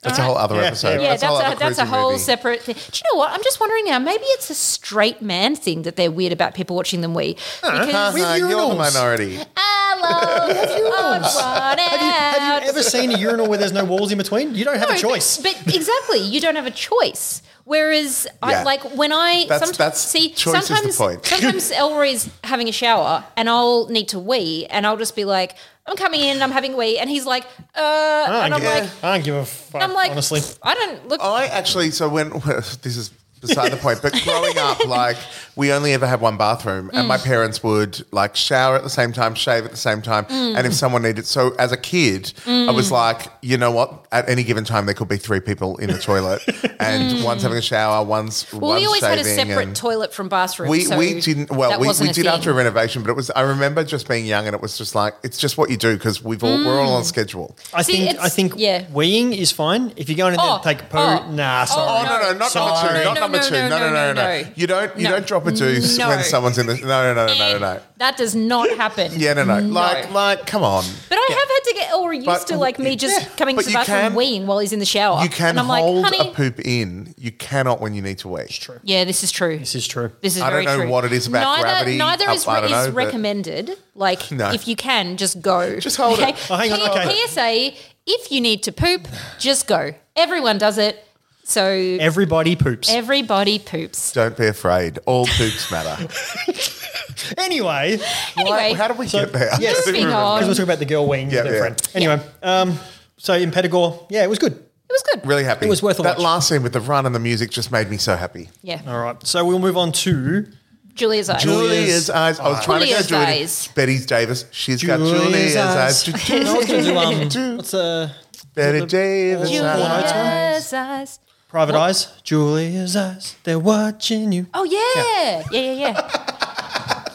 That's 0.02 0.18
a 0.18 0.22
whole 0.22 0.36
other 0.38 0.54
Yeah, 0.56 0.62
episode. 0.62 0.94
yeah. 0.94 1.00
Yeah, 1.02 1.08
that's, 1.10 1.22
whole 1.24 1.38
a 1.40 1.56
that's 1.58 1.78
a 1.78 1.84
whole 1.84 2.12
movie. 2.12 2.22
separate 2.22 2.62
thing. 2.62 2.74
Do 2.74 2.80
you 3.04 3.12
know 3.12 3.18
what? 3.18 3.32
I'm 3.32 3.42
just 3.42 3.60
wondering 3.60 3.84
now. 3.84 3.98
Maybe 3.98 4.24
it's 4.28 4.48
a 4.48 4.54
straight 4.54 5.20
man 5.20 5.54
thing 5.56 5.82
that 5.82 5.96
they're 5.96 6.10
weird 6.10 6.32
about 6.32 6.54
people 6.54 6.74
watching 6.74 7.02
them 7.02 7.12
wee. 7.12 7.36
Because 7.60 8.14
With 8.14 8.22
Uh, 8.24 8.34
you're 8.38 8.48
the 8.48 8.54
urinals. 8.54 8.78
minority. 8.78 9.38
hello, 9.56 11.20
Have 11.20 12.00
you, 12.00 12.10
have 12.10 12.62
you 12.62 12.68
ever 12.70 12.82
seen 12.82 13.10
a 13.12 13.18
urinal 13.18 13.46
where 13.48 13.58
there's 13.58 13.72
no 13.72 13.84
walls 13.84 14.10
in 14.12 14.16
between? 14.18 14.54
You 14.54 14.64
don't 14.64 14.78
have 14.78 14.90
a 14.90 14.96
choice. 14.96 15.36
But, 15.38 15.56
but 15.64 15.74
exactly, 15.74 16.18
you 16.20 16.40
don't 16.40 16.56
have 16.56 16.66
a 16.66 16.70
choice. 16.70 17.42
Whereas, 17.64 18.26
Yeah. 18.42 18.60
I 18.60 18.62
like 18.62 18.82
when 18.96 19.12
I 19.12 19.44
That's- 19.48 19.70
somet- 19.70 19.76
that's- 19.76 20.00
see 20.00 20.30
choice 20.30 20.62
is 20.62 20.68
the 20.68 20.74
sometimes 20.76 20.96
point. 20.96 21.26
sometimes 21.26 21.70
Elroy's 21.70 22.28
having 22.42 22.68
a 22.68 22.72
shower 22.72 23.24
and 23.36 23.48
I'll 23.48 23.86
need 23.88 24.08
to 24.08 24.18
wee 24.18 24.66
and 24.70 24.86
I'll 24.86 24.96
just 24.96 25.14
be 25.14 25.24
like, 25.24 25.56
I'm 25.90 25.96
coming 25.96 26.20
in, 26.20 26.34
and 26.36 26.42
I'm 26.42 26.52
having 26.52 26.74
a 26.74 26.76
wee, 26.76 26.98
and 26.98 27.10
he's 27.10 27.26
like, 27.26 27.44
uh, 27.74 28.24
and 28.44 28.54
I'm 28.54 28.60
give, 28.60 28.70
like, 28.70 29.04
I 29.04 29.14
don't 29.16 29.24
give 29.24 29.34
a 29.34 29.44
fuck, 29.44 29.82
I'm 29.82 29.92
like, 29.92 30.12
honestly. 30.12 30.40
I 30.62 30.74
don't 30.74 31.08
look. 31.08 31.20
I 31.20 31.46
actually, 31.46 31.90
so 31.90 32.08
when 32.08 32.30
this 32.82 32.96
is 32.96 33.10
beside 33.40 33.72
the 33.72 33.76
point, 33.76 34.00
but 34.00 34.12
growing 34.22 34.56
up, 34.56 34.86
like 34.86 35.16
we 35.60 35.72
only 35.72 35.92
ever 35.92 36.06
had 36.06 36.20
one 36.20 36.36
bathroom, 36.38 36.90
and 36.94 37.06
my 37.06 37.18
Mm. 37.18 37.24
parents 37.24 37.62
would 37.62 37.92
like 38.12 38.34
shower 38.34 38.74
at 38.76 38.82
the 38.82 38.88
same 39.00 39.12
time, 39.12 39.34
shave 39.34 39.64
at 39.64 39.70
the 39.70 39.76
same 39.88 40.00
time, 40.00 40.24
Mm. 40.24 40.56
and 40.56 40.66
if 40.66 40.72
someone 40.74 41.02
needed, 41.02 41.26
so 41.26 41.54
as 41.58 41.70
a 41.70 41.76
kid, 41.76 42.32
I 42.46 42.70
was 42.70 42.90
like, 42.90 43.20
you 43.42 43.56
know 43.58 43.70
what? 43.70 43.88
At 44.10 44.28
any 44.28 44.42
given 44.42 44.64
time, 44.64 44.86
there 44.86 44.94
could 44.94 45.08
be 45.08 45.18
three 45.18 45.40
people 45.40 45.76
in 45.76 45.88
the 45.90 45.98
toilet, 45.98 46.40
and 46.80 47.22
one's 47.22 47.42
having 47.42 47.58
a 47.58 47.62
shower, 47.62 48.02
one's 48.04 48.44
Mm. 48.44 48.60
Well, 48.60 48.70
one's 48.70 48.80
we 48.80 48.86
always 48.86 49.02
had 49.04 49.18
a 49.18 49.24
separate 49.24 49.74
toilet 49.74 50.14
from 50.14 50.28
bathroom. 50.28 50.68
we, 50.70 50.80
so 50.84 50.96
we 50.96 51.20
didn't 51.20 51.50
well 51.50 51.70
that 51.70 51.80
we, 51.80 51.86
wasn't 51.86 52.06
we 52.08 52.10
a 52.10 52.14
did 52.14 52.24
thing. 52.24 52.32
after 52.34 52.50
a 52.50 52.54
renovation 52.54 53.02
but 53.02 53.10
it 53.10 53.16
was 53.16 53.30
I 53.30 53.42
remember 53.42 53.84
just 53.84 54.08
being 54.08 54.24
young 54.26 54.46
and 54.46 54.54
it 54.54 54.62
was 54.62 54.78
just 54.78 54.94
like 54.94 55.14
it's 55.22 55.36
just 55.38 55.58
what 55.58 55.68
you 55.70 55.76
do 55.76 55.94
because 55.96 56.22
we've 56.24 56.42
all 56.42 56.56
we're 56.64 56.80
all 56.80 56.94
on 56.94 57.04
schedule 57.04 57.54
I 57.74 57.82
See, 57.82 58.06
think 58.06 58.18
I 58.18 58.28
think 58.28 58.54
yeah. 58.56 58.84
weeing 58.94 59.36
is 59.36 59.52
fine. 59.52 59.92
If 59.96 60.08
you're 60.08 60.16
going 60.16 60.34
in 60.34 60.40
Oh, 60.42 60.58
to 60.58 60.64
take 60.64 60.80
a 60.80 60.84
poo, 60.84 60.98
oh, 60.98 61.30
nah, 61.30 61.62
oh, 61.62 61.64
sorry. 61.66 62.08
Oh 62.08 62.18
no 62.18 62.32
no 62.32 62.38
not 62.38 62.50
Sorry. 62.50 62.64
number 62.64 62.98
two 62.98 63.04
not 63.04 63.14
No, 63.14 63.20
number 63.20 63.38
no, 63.38 63.44
two 63.44 63.54
no, 63.54 63.68
no 63.68 63.78
no 63.78 63.86
no 63.90 63.92
no, 63.92 64.12
no, 64.14 64.42
no. 64.42 64.48
you 64.56 64.66
don't 64.66 64.96
you 64.96 65.04
No. 65.04 65.10
don't 65.10 65.26
drop 65.26 65.46
a 65.50 65.56
deuce 65.56 65.98
No. 65.98 66.08
when 66.08 66.22
someone's 66.24 66.58
in 66.58 66.66
the 66.66 66.74
no 66.76 66.86
no 66.86 67.14
no 67.14 67.26
no 67.26 67.34
no 67.38 67.52
no 67.52 67.58
no 67.58 67.80
That 67.98 68.16
does 68.16 68.34
not 68.34 68.68
happen. 68.76 69.12
yeah 69.16 69.34
no 69.34 69.44
no 69.44 69.58
like 69.60 70.10
like 70.12 70.46
come 70.46 70.62
on 70.62 70.84
But 71.08 71.18
I 71.18 71.26
have 71.28 71.48
had 71.48 71.60
to 71.64 71.74
get 71.74 71.94
or 71.94 72.12
used 72.14 72.26
But- 72.26 72.46
to 72.48 72.56
like 72.58 72.78
me 72.78 72.96
just 72.96 73.20
yeah, 73.20 73.28
coming 73.36 73.56
but 73.56 73.62
to 73.62 73.66
the 73.66 73.72
you 73.72 73.78
bathroom 73.78 74.00
can- 74.00 74.14
weeing 74.14 74.44
while 74.46 74.58
he's 74.58 74.72
in 74.72 74.78
the 74.78 74.86
shower. 74.86 75.22
you 75.22 75.28
can 75.28 75.50
and 75.50 75.60
I'm 75.60 75.66
hold 75.66 76.02
like, 76.02 76.20
a 76.20 76.30
poop 76.32 76.60
in 76.60 77.14
you 77.18 77.32
cannot 77.32 77.80
when 77.80 77.94
you 77.94 78.02
need 78.02 78.18
to 78.18 78.28
wee 78.28 78.46
True. 78.48 78.80
yeah, 78.82 79.04
this 79.04 79.22
is 79.22 79.30
true. 79.30 79.58
This 79.58 79.74
is 79.74 79.86
true. 79.86 80.12
This 80.20 80.36
is 80.36 80.42
I 80.42 80.50
don't 80.50 80.64
very 80.64 80.66
know 80.66 80.82
true. 80.84 80.90
what 80.90 81.04
it 81.04 81.12
is 81.12 81.26
about 81.26 81.42
neither, 81.42 81.62
gravity. 81.62 81.98
Neither 81.98 82.30
is, 82.30 82.46
I 82.46 82.54
don't 82.60 82.64
is 82.64 82.70
know, 82.70 82.84
but- 82.86 82.94
recommended. 82.94 83.70
Like, 83.94 84.30
No. 84.32 84.50
if 84.52 84.66
you 84.66 84.76
can, 84.76 85.16
just 85.18 85.42
go. 85.42 85.78
Just 85.78 85.96
hold 85.98 86.18
it. 86.20 86.34
Oh, 86.50 86.56
hang 86.56 86.72
on, 86.72 86.80
okay. 86.90 87.14
PSA: 87.26 87.72
If 88.06 88.32
you 88.32 88.40
need 88.40 88.62
to 88.62 88.72
poop, 88.72 89.06
just 89.38 89.66
go. 89.66 89.94
Everyone 90.16 90.56
does 90.58 90.78
it, 90.78 91.04
so 91.50 91.64
Everybody 91.64 92.54
poops. 92.56 92.88
everybody 92.90 93.58
poops. 93.58 94.12
don't 94.12 94.36
be 94.36 94.46
afraid 94.46 94.98
all 95.06 95.26
poops 95.26 95.70
matter 95.70 96.06
anyway, 97.38 97.98
Anyway, 98.36 98.72
how 98.74 98.88
did 98.88 98.98
we 98.98 99.08
So, 99.08 99.20
get 99.24 99.32
there 99.32 99.50
yes. 99.60 99.86
I 99.86 99.90
Moving 99.90 100.06
on. 100.08 100.38
because 100.38 100.48
we're 100.48 100.54
talking 100.54 100.64
about 100.64 100.78
the 100.78 100.84
girl 100.86 101.06
weeing 101.08 101.30
Yeah, 101.30 101.42
with 101.42 101.46
her 101.46 101.52
yeah. 101.54 101.60
friend. 101.60 101.88
Anyway, 101.94 102.20
um, 102.42 102.78
so 103.16 103.34
in 103.34 103.50
Impetigore, 103.50 104.06
yeah, 104.10 104.22
it 104.24 104.28
was 104.30 104.38
good. 104.38 104.52
it 104.52 104.62
was 104.92 105.02
good. 105.12 105.26
really 105.26 105.44
happy 105.44 105.66
It 105.66 105.68
was 105.68 105.82
worth 105.82 105.98
a 105.98 106.02
that 106.02 106.16
watch. 106.18 106.24
last 106.24 106.48
scene 106.48 106.62
with 106.62 106.72
the 106.72 106.80
run 106.80 107.06
and 107.06 107.14
the 107.14 107.18
music 107.20 107.50
just 107.50 107.70
made 107.72 107.90
me 107.90 107.96
so 107.96 108.16
happy 108.16 108.48
Yeah, 108.62 108.80
All 108.86 108.98
right, 109.00 109.16
so 109.26 109.44
we'll 109.44 109.58
move 109.58 109.76
on 109.76 109.92
to 109.92 110.46
Julia's 110.94 111.30
eyes. 111.30 111.42
Julia's 111.42 112.10
eyes. 112.10 112.40
I 112.40 112.48
was 112.48 112.64
trying 112.64 112.80
Julia's 112.80 113.06
to 113.06 113.12
go 113.12 113.20
Julia. 113.24 113.40
eyes. 113.42 113.68
Bette 113.74 113.98
Davis. 114.06 114.44
She's 114.50 114.82
got 114.82 114.98
Julia's 114.98 115.22
Julia's 115.22 115.56
eyes. 115.56 116.08
eyes. 116.08 116.30
I 116.30 116.52
was 116.56 116.66
going 116.66 116.82
to 116.82 117.28
do 117.28 117.48
um, 117.50 117.56
what's 117.58 117.72
uh, 117.74 118.12
Bette 118.54 118.86
Davis. 118.86 119.48
eyes. 119.50 119.50
Julia's 119.50 120.72
eyes. 120.72 121.18
Private 121.50 121.74
Eyes? 121.74 122.08
Julia's 122.22 122.94
eyes, 122.96 123.36
they're 123.42 123.58
watching 123.58 124.30
you. 124.32 124.46
Oh 124.54 124.64
yeah, 124.64 125.42
yeah, 125.50 125.72
yeah, 125.72 125.92
yeah. 125.92 127.06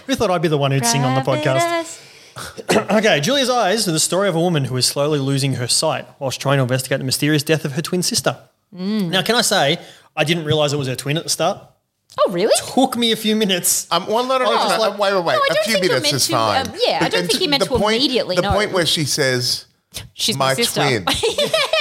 We 0.06 0.14
thought 0.14 0.30
I'd 0.30 0.42
be 0.42 0.48
the 0.48 0.58
one 0.58 0.70
who'd 0.72 0.84
sing 0.84 1.04
on 1.04 1.14
the 1.14 1.20
podcast? 1.30 2.04
Okay, 2.70 3.18
Julia's 3.20 3.50
Eyes 3.50 3.80
is 3.80 3.86
the 3.92 3.98
story 3.98 4.28
of 4.28 4.36
a 4.36 4.40
woman 4.40 4.64
who 4.66 4.76
is 4.76 4.86
slowly 4.86 5.18
losing 5.18 5.54
her 5.54 5.66
sight 5.66 6.06
whilst 6.20 6.40
trying 6.40 6.58
to 6.58 6.62
investigate 6.62 6.98
the 7.00 7.04
mysterious 7.04 7.42
death 7.42 7.64
of 7.64 7.72
her 7.72 7.82
twin 7.82 8.00
sister. 8.00 8.38
Mm. 8.72 9.08
Now, 9.10 9.22
can 9.22 9.34
I 9.34 9.40
say, 9.40 9.78
I 10.16 10.22
didn't 10.22 10.44
realise 10.44 10.72
it 10.72 10.76
was 10.76 10.86
her 10.86 10.94
twin 10.94 11.16
at 11.16 11.24
the 11.24 11.30
start. 11.30 11.60
Oh 12.20 12.30
really? 12.30 12.52
Took 12.74 12.96
me 12.96 13.10
a 13.10 13.16
few 13.16 13.34
minutes. 13.34 13.88
Um, 13.90 14.06
well, 14.06 14.24
no, 14.24 14.38
no, 14.38 14.44
no, 14.44 14.50
I 14.52 14.54
was 14.54 14.62
no, 14.64 14.68
just 14.68 14.78
no, 14.78 14.88
like- 14.90 14.98
wait, 15.00 15.14
wait, 15.14 15.24
wait. 15.24 15.32
No, 15.34 15.40
I 15.40 15.46
a 15.50 15.54
don't 15.54 15.64
few 15.64 15.72
think 15.72 15.84
you're 15.84 15.92
minutes 15.94 16.04
meant 16.12 16.14
is 16.14 16.26
to, 16.26 16.32
fine. 16.32 16.66
um, 16.68 16.74
yeah, 16.86 16.98
I 17.02 17.08
don't 17.08 17.26
think 17.26 17.40
you're 17.40 17.50
meant 17.50 17.62
to 17.64 17.68
point, 17.70 17.96
immediately 17.96 18.36
The 18.36 18.42
know. 18.42 18.52
point 18.52 18.70
where 18.72 18.86
she 18.86 19.04
says, 19.04 19.66
She's 20.14 20.36
my, 20.36 20.50
"My 20.50 20.54
sister. 20.54 20.80
twin," 20.80 21.04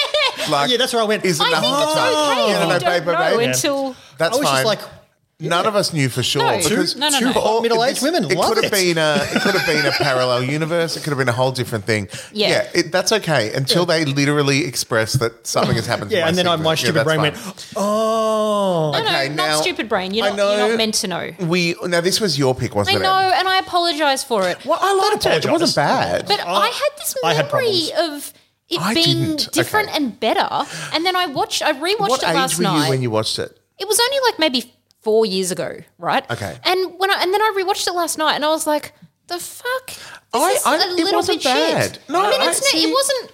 like, 0.51 0.69
Yeah, 0.71 0.77
that's 0.77 0.93
where 0.93 1.01
I 1.01 1.05
went. 1.05 1.25
Is 1.25 1.39
I 1.39 1.47
enough 1.49 1.59
I 1.59 1.61
think 1.61 1.73
of 1.75 1.81
it's 1.83 1.91
okay 1.91 2.07
Yeah, 2.07 2.11
if 2.11 2.37
no, 2.37 2.51
you 2.51 2.73
no, 2.73 2.79
don't 2.79 3.05
babe, 3.05 3.05
know 3.07 3.37
babe. 3.37 3.49
until. 3.49 3.95
That's 4.17 4.35
I 4.35 4.39
was 4.39 4.47
fine. 4.47 4.55
just 4.55 4.65
like, 4.65 4.91
None 5.39 5.67
of 5.67 5.75
us 5.75 5.93
knew 5.93 6.09
for 6.09 6.23
sure 6.23 6.41
No. 6.41 6.57
because 6.57 6.95
No, 6.95 7.09
no, 7.09 7.19
two 7.19 7.25
no. 7.25 7.31
hot 7.33 7.61
middle-aged 7.61 8.01
women 8.01 8.23
It 8.23 8.35
love 8.35 8.55
could 8.55 8.63
have 8.63 8.73
it. 8.73 8.75
been 8.75 8.97
a 8.97 9.17
it 9.21 9.39
could 9.43 9.53
have 9.53 9.67
been 9.67 9.85
a 9.85 9.91
parallel 9.91 10.41
universe. 10.43 10.97
It 10.97 11.03
could 11.03 11.11
have 11.11 11.19
been 11.19 11.29
a 11.29 11.31
whole 11.31 11.51
different 11.51 11.85
thing. 11.85 12.07
Yeah. 12.33 12.67
it, 12.73 12.91
that's 12.91 13.11
okay 13.11 13.53
until 13.53 13.85
they 13.85 14.03
literally 14.03 14.65
express 14.65 15.13
that 15.13 15.45
something 15.45 15.75
has 15.75 15.85
happened. 15.85 16.09
to 16.09 16.15
yeah, 16.17 16.23
my 16.23 16.29
and 16.29 16.37
then 16.39 16.47
I, 16.47 16.53
segment. 16.53 16.63
my 16.63 16.71
Yeah, 16.71 16.75
stupid 16.75 16.95
that's 16.95 17.05
brain 17.05 17.19
fine. 17.19 17.33
went, 17.33 17.73
oh. 17.75 18.91
No, 18.95 18.99
Okay, 19.05 19.29
no, 19.29 19.35
now- 19.35 19.47
not 19.57 19.61
stupid 19.61 19.87
brain. 19.87 20.15
You're 20.15 20.25
I 20.25 20.29
not, 20.35 20.57
you're 20.57 20.69
not 20.69 20.77
meant 20.77 20.95
to 20.95 21.07
know. 21.07 21.31
We 21.39 21.75
now 21.83 22.01
this 22.01 22.19
was 22.19 22.39
your 22.39 22.55
pick, 22.55 22.71
I 22.71 22.75
wasn't 22.75 23.03
know, 23.03 23.19
it? 23.29 23.33
and 23.37 23.47
I 23.47 23.59
apologise 23.59 24.23
for 24.23 24.47
it. 24.49 24.65
Well, 24.65 24.79
I 24.81 24.93
liked 25.11 25.23
it. 25.27 25.45
It 25.45 25.51
wasn't 25.51 25.75
bad. 25.75 26.25
But 26.27 26.39
I 26.47 26.65
had 26.65 26.89
this 26.97 27.15
I 27.23 27.33
had 27.35 27.45
memory 27.53 27.89
of 27.95 28.33
it 28.69 28.79
I 28.81 28.93
being 28.93 29.35
didn't. 29.37 29.51
different 29.53 29.89
Okay. 29.89 29.97
and 29.97 30.19
better. 30.19 30.47
And 30.93 31.05
then 31.05 31.15
I 31.15 31.27
watched, 31.27 31.61
I 31.61 31.73
rewatched 31.73 31.99
what 32.09 32.23
it 32.23 32.29
age 32.29 32.35
last 32.35 32.57
were 32.57 32.63
you 32.63 32.69
night. 32.69 32.89
when 32.89 33.01
you 33.01 33.09
watched 33.11 33.39
it? 33.39 33.57
it 33.79 33.87
was 33.87 33.99
only 33.99 34.17
like 34.29 34.39
maybe 34.39 34.73
four 35.01 35.25
years 35.25 35.51
ago, 35.51 35.77
right? 35.99 36.29
Okay. 36.31 36.57
And 36.63 36.99
when 36.99 37.11
I 37.11 37.21
and 37.21 37.33
then 37.33 37.41
I 37.41 37.53
rewatched 37.57 37.87
it 37.87 37.93
last 37.93 38.17
night, 38.17 38.35
and 38.35 38.43
I 38.43 38.49
was 38.49 38.65
like, 38.67 38.93
the 39.27 39.37
fuck. 39.39 39.87
This 39.87 40.43
I- 40.43 40.51
is 40.51 40.65
I- 40.65 40.75
a 40.75 40.79
it 40.93 41.03
little 41.03 41.13
wasn't 41.19 41.37
bit 41.39 41.43
bad. 41.45 41.83
shit. 41.95 41.99
No, 42.09 42.25
I 42.25 42.29
mean, 42.31 42.41
I 42.41 42.49
it's 42.49 42.61
no, 42.73 42.79
see- 42.79 42.89
it 42.89 42.93
wasn't. 42.93 43.31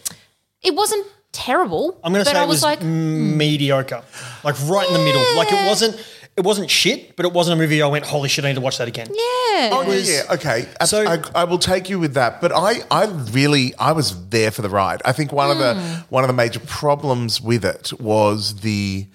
It 0.61 0.75
wasn't 0.75 1.07
terrible. 1.31 1.99
I'm 2.03 2.13
going 2.13 2.23
to 2.23 2.29
but 2.29 2.35
say 2.35 2.39
I 2.39 2.43
it 2.43 2.47
was, 2.47 2.57
was 2.57 2.63
like, 2.63 2.81
mediocre, 2.83 4.03
like 4.43 4.55
right 4.67 4.87
in 4.87 4.93
the 4.93 4.99
middle. 5.03 5.23
Like 5.35 5.51
it 5.51 5.67
wasn't, 5.67 5.95
it 6.35 6.43
wasn't 6.43 6.69
shit, 6.69 7.15
but 7.15 7.25
it 7.25 7.33
wasn't 7.33 7.59
a 7.59 7.61
movie 7.61 7.81
I 7.81 7.87
went, 7.87 8.05
holy 8.05 8.27
shit, 8.29 8.43
I 8.43 8.49
need 8.49 8.55
to 8.55 8.61
watch 8.61 8.77
that 8.79 8.87
again. 8.87 9.07
yeah. 9.07 9.69
Oh 9.71 9.83
yeah, 9.87 10.23
yeah, 10.27 10.33
okay. 10.33 10.67
I- 10.81 10.85
So- 10.85 11.07
I, 11.07 11.21
I 11.35 11.43
will 11.43 11.59
take 11.59 11.89
you 11.89 11.99
with 11.99 12.15
that, 12.15 12.41
but 12.41 12.51
I, 12.51 12.81
I 12.89 13.05
really, 13.31 13.75
I 13.75 13.91
was 13.91 14.29
there 14.29 14.49
for 14.51 14.61
the 14.61 14.69
ride. 14.69 15.01
I 15.05 15.11
think 15.11 15.31
one 15.31 15.51
of 15.51 15.59
the 15.59 15.75
hmm. 15.75 16.01
one 16.09 16.23
of 16.23 16.27
the 16.27 16.33
major 16.33 16.59
problems 16.59 17.39
with 17.39 17.63
it 17.63 17.93
was 17.99 18.61
the 18.61 19.07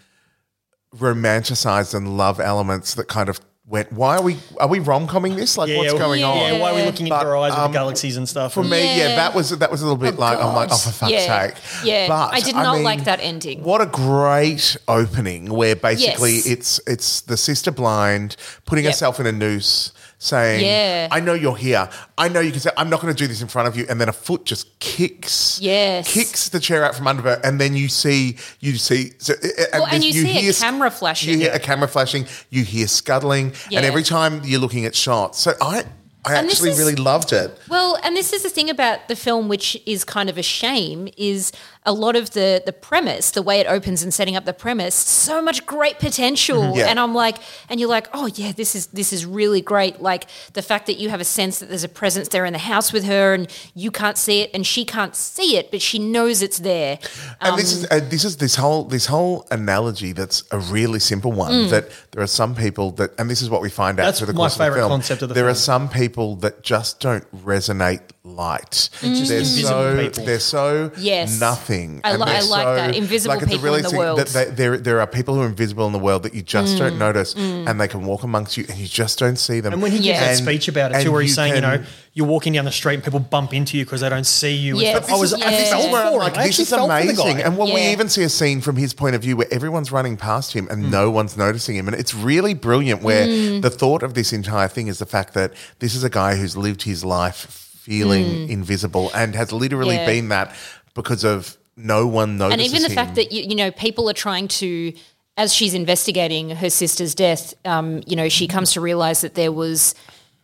romanticized 0.96 1.94
and 1.94 2.16
love 2.16 2.40
elements 2.40 2.94
that 2.94 3.08
kind 3.08 3.28
of 3.28 3.40
went. 3.68 3.92
Why 3.92 4.16
are 4.16 4.22
we 4.22 4.38
are 4.58 4.66
we 4.68 4.78
rom 4.78 5.06
comming 5.06 5.36
this? 5.36 5.56
Like, 5.58 5.68
Yeah, 5.68 5.76
what's 5.78 5.92
yeah, 5.92 5.98
going 5.98 6.24
on? 6.24 6.36
Yeah, 6.36 6.58
why 6.58 6.70
are 6.72 6.74
we 6.74 6.82
looking 6.82 7.06
into 7.06 7.16
But, 7.18 7.24
her 7.26 7.36
eyes 7.36 7.50
with 7.52 7.58
um, 7.60 7.72
the 7.72 7.78
galaxies 7.78 8.16
and 8.16 8.28
stuff? 8.28 8.54
For 8.54 8.64
me, 8.64 8.80
yeah. 8.82 8.96
Yeah. 9.08 9.16
that 9.16 9.34
was 9.34 9.50
that 9.50 9.70
was 9.70 9.82
a 9.82 9.84
little 9.84 9.96
bit 9.98 10.14
Oh, 10.16 10.20
like 10.20 10.38
I'm 10.38 10.54
like, 10.54 10.68
oh 10.68 10.70
God. 10.70 10.80
for 10.80 10.90
fuck's 10.90 11.12
Yeah. 11.12 11.46
sake. 11.48 11.54
Yeah. 11.84 12.08
But, 12.08 12.34
I 12.34 12.40
did 12.40 12.54
not 12.54 12.76
mean, 12.76 12.84
like 12.84 13.04
that 13.04 13.20
ending. 13.20 13.62
What 13.62 13.80
a 13.80 13.86
great 13.86 14.76
opening 14.88 15.50
where 15.50 15.76
basically 15.76 16.36
Yes. 16.36 16.46
it's 16.46 16.80
it's 16.86 17.20
the 17.22 17.36
sister 17.36 17.70
blind 17.70 18.36
putting 18.64 18.84
Yep. 18.84 18.92
herself 18.94 19.20
in 19.20 19.26
a 19.26 19.32
noose, 19.32 19.92
saying, 20.18 20.64
Yeah. 20.64 21.08
I 21.10 21.20
know 21.20 21.34
you're 21.34 21.56
here. 21.56 21.88
I 22.16 22.28
know 22.28 22.40
you 22.40 22.50
can 22.50 22.60
say 22.60 22.70
I'm 22.76 22.90
not 22.90 23.00
going 23.00 23.14
to 23.14 23.18
do 23.18 23.26
this 23.28 23.40
in 23.40 23.48
front 23.48 23.68
of 23.68 23.76
you, 23.76 23.86
and 23.88 24.00
then 24.00 24.08
a 24.08 24.12
foot 24.12 24.44
just 24.44 24.78
kicks, 24.80 25.58
Yes. 25.60 26.12
kicks 26.12 26.48
the 26.48 26.60
chair 26.60 26.84
out 26.84 26.94
from 26.96 27.06
under 27.06 27.22
her, 27.22 27.40
and 27.44 27.60
then 27.60 27.74
you 27.76 27.88
see 27.88 28.36
you 28.60 28.76
see, 28.76 29.12
so, 29.18 29.34
uh, 29.34 29.46
Well, 29.74 29.86
and 29.86 30.02
this- 30.02 30.14
you 30.14 30.22
see 30.22 30.30
a 30.38 30.40
hear- 30.40 30.52
camera 30.52 30.90
flashing. 30.90 31.30
You 31.30 31.38
hear 31.38 31.52
a 31.52 31.58
camera 31.60 31.88
flashing. 31.88 32.26
You 32.50 32.64
hear 32.64 32.88
scuttling, 32.88 33.52
Yeah. 33.70 33.78
and 33.78 33.86
every 33.86 34.02
time 34.02 34.42
you're 34.44 34.60
looking 34.60 34.84
at 34.84 34.94
shots. 34.96 35.38
So 35.40 35.54
I 35.60 35.84
I 36.24 36.34
And 36.34 36.50
actually 36.50 36.70
is- 36.70 36.78
really 36.78 36.96
loved 36.96 37.32
it. 37.32 37.56
Well, 37.68 37.96
and 38.02 38.14
this 38.14 38.32
is 38.34 38.42
the 38.42 38.50
thing 38.50 38.68
about 38.68 39.06
the 39.08 39.14
film, 39.16 39.48
which 39.48 39.80
is 39.86 40.04
kind 40.04 40.28
of 40.28 40.36
a 40.36 40.42
shame, 40.42 41.08
is 41.16 41.52
a 41.88 41.92
lot 41.92 42.16
of 42.16 42.32
the 42.32 42.62
the 42.64 42.72
premise, 42.72 43.30
the 43.30 43.40
way 43.42 43.60
it 43.60 43.66
opens 43.66 44.02
and 44.02 44.12
setting 44.12 44.36
up 44.36 44.44
the 44.44 44.52
premise, 44.52 44.94
so 44.94 45.40
much 45.40 45.64
great 45.64 45.98
potential. 45.98 46.60
Mm-hmm. 46.60 46.78
Yeah. 46.78 46.88
And 46.88 47.00
I'm 47.00 47.14
like, 47.14 47.38
and 47.70 47.80
you're 47.80 47.88
like, 47.88 48.08
oh 48.12 48.26
yeah, 48.26 48.52
this 48.52 48.74
is 48.74 48.88
this 48.88 49.10
is 49.10 49.24
really 49.24 49.62
great. 49.62 50.02
Like 50.02 50.26
the 50.52 50.60
fact 50.60 50.86
that 50.86 50.98
you 50.98 51.08
have 51.08 51.20
a 51.20 51.24
sense 51.24 51.60
that 51.60 51.70
there's 51.70 51.84
a 51.84 51.88
presence 51.88 52.28
there 52.28 52.44
in 52.44 52.52
the 52.52 52.58
house 52.58 52.92
with 52.92 53.04
her, 53.04 53.32
and 53.32 53.50
you 53.74 53.90
can't 53.90 54.18
see 54.18 54.42
it, 54.42 54.50
and 54.52 54.66
she 54.66 54.84
can't 54.84 55.16
see 55.16 55.56
it, 55.56 55.70
but 55.70 55.80
she 55.80 55.98
knows 55.98 56.42
it's 56.42 56.58
there. 56.58 56.98
And 57.40 57.58
this 57.58 57.72
is 57.72 57.86
uh, 57.90 58.00
this 58.10 58.24
is 58.24 58.36
this 58.36 58.56
whole 58.56 58.84
this 58.84 59.06
whole 59.06 59.46
analogy 59.50 60.12
that's 60.12 60.44
a 60.52 60.58
really 60.58 61.00
simple 61.00 61.32
one. 61.32 61.52
Mm. 61.52 61.70
That 61.70 61.90
there 62.12 62.22
are 62.22 62.26
some 62.26 62.54
people 62.54 62.90
that, 62.92 63.18
and 63.18 63.30
this 63.30 63.40
is 63.40 63.48
what 63.48 63.62
we 63.62 63.70
find 63.70 63.98
out 63.98 64.04
That's 64.04 64.18
through 64.18 64.26
the 64.26 64.34
course 64.34 64.52
of 64.54 64.58
the 64.58 64.64
favourite 64.64 64.82
film. 64.82 64.92
concept 64.92 65.22
of 65.22 65.28
the 65.30 65.34
there 65.34 65.44
film. 65.44 65.52
are 65.52 65.54
some 65.54 65.88
people 65.88 66.36
that 66.36 66.62
just 66.62 67.00
don't 67.00 67.24
resonate 67.44 68.02
light. 68.28 68.90
just 69.00 69.28
they're 69.28 69.38
invisible 69.38 69.68
so 69.68 69.96
people. 70.02 70.24
they're 70.24 70.38
so 70.40 70.90
Yes. 70.98 71.40
nothing. 71.40 72.00
I 72.04 72.10
and 72.10 72.20
li- 72.20 72.26
they're 72.26 72.36
I 72.36 72.40
like 72.40 72.76
that. 72.76 72.94
Invisible 72.96 73.34
it's 73.34 73.42
a 73.44 73.46
people 73.48 73.74
in 73.74 73.82
the 73.82 73.96
world. 73.96 74.18
That 74.18 74.28
they, 74.28 74.44
there 74.46 74.76
there 74.76 75.00
are 75.00 75.06
people 75.06 75.34
who 75.34 75.42
are 75.42 75.46
invisible 75.46 75.86
in 75.86 75.92
the 75.92 75.98
world 75.98 76.22
that 76.24 76.34
you 76.34 76.42
just 76.42 76.76
Mm. 76.76 76.78
don't 76.78 76.98
notice, 76.98 77.34
and 77.34 77.80
they 77.80 77.88
can 77.88 78.04
walk 78.04 78.22
amongst 78.22 78.56
you, 78.56 78.64
and 78.68 78.78
you 78.78 78.86
just 78.86 79.18
don't 79.18 79.36
see 79.38 79.60
them. 79.60 79.72
And 79.72 79.82
when 79.82 79.92
he 79.92 79.98
gives 80.00 80.18
that 80.20 80.36
speech 80.36 80.68
about 80.68 80.90
it 80.92 80.96
and 80.96 81.04
too, 81.04 81.12
where 81.12 81.22
he's 81.22 81.34
saying, 81.34 81.54
you 81.54 81.60
know, 81.60 81.82
you're 82.14 82.26
walking 82.26 82.52
down 82.52 82.64
the 82.64 82.72
street 82.72 82.94
and 82.94 83.04
people 83.04 83.20
bump 83.20 83.54
into 83.54 83.78
you 83.78 83.84
because 83.84 84.00
they 84.00 84.08
don't 84.08 84.26
see 84.26 84.54
you. 84.54 84.72
and 84.74 84.82
Yes. 84.82 84.96
stuff. 85.04 85.12
I 85.12 85.16
was, 85.20 85.30
This 85.30 85.40
is- 85.40 85.46
I 85.46 85.50
yeah. 85.52 85.70
felt 85.70 85.84
I'm 85.84 85.90
for 85.90 86.12
him. 86.14 86.18
like, 86.18 86.36
I 86.36 86.42
this 86.42 86.46
actually 86.48 86.62
is 86.62 86.68
felt 86.70 86.80
for 86.82 86.86
the 86.88 87.02
amazing. 87.22 87.42
And 87.42 87.56
when 87.56 87.72
we 87.72 87.80
even 87.92 88.08
see 88.08 88.24
a 88.24 88.28
scene 88.28 88.60
from 88.60 88.76
his 88.76 88.92
point 88.92 89.14
of 89.14 89.22
view 89.22 89.36
where 89.36 89.46
everyone's 89.52 89.92
running 89.92 90.16
past 90.16 90.52
him 90.52 90.66
and 90.70 90.90
no 90.90 91.10
one's 91.10 91.36
noticing 91.36 91.76
him. 91.76 91.86
And 91.86 91.96
it's 91.96 92.14
really 92.14 92.54
brilliant 92.54 93.02
where 93.02 93.26
Mm. 93.26 93.62
the 93.62 93.70
thought 93.70 94.02
of 94.02 94.14
this 94.14 94.32
entire 94.32 94.66
thing 94.68 94.88
is 94.88 94.98
the 94.98 95.06
fact 95.06 95.34
that 95.34 95.52
this 95.78 95.94
is 95.94 96.02
a 96.02 96.10
guy 96.10 96.34
who's 96.34 96.56
lived 96.56 96.82
his 96.82 97.04
life 97.04 97.67
feeling 97.88 98.48
invisible 98.50 99.10
and 99.14 99.34
has 99.34 99.52
literally 99.52 99.96
Mm. 99.96 99.98
Yeah. 100.00 100.06
been 100.06 100.28
that 100.28 100.54
because 100.94 101.24
of 101.24 101.56
no 101.76 102.06
one 102.06 102.36
notices 102.38 102.52
and 102.52 102.62
even 102.70 102.82
the 102.82 102.88
him. 102.88 102.94
fact 102.94 103.14
that 103.16 103.32
you, 103.32 103.42
you 103.44 103.54
know 103.54 103.70
people 103.70 104.08
are 104.10 104.14
trying 104.14 104.48
to 104.48 104.92
as 105.36 105.54
she's 105.54 105.72
investigating 105.74 106.50
her 106.50 106.68
sister's 106.70 107.14
death 107.14 107.54
um, 107.64 108.02
you 108.06 108.16
know 108.16 108.28
she 108.28 108.46
comes 108.46 108.72
to 108.72 108.80
realize 108.80 109.20
that 109.22 109.34
there 109.34 109.52
was 109.52 109.94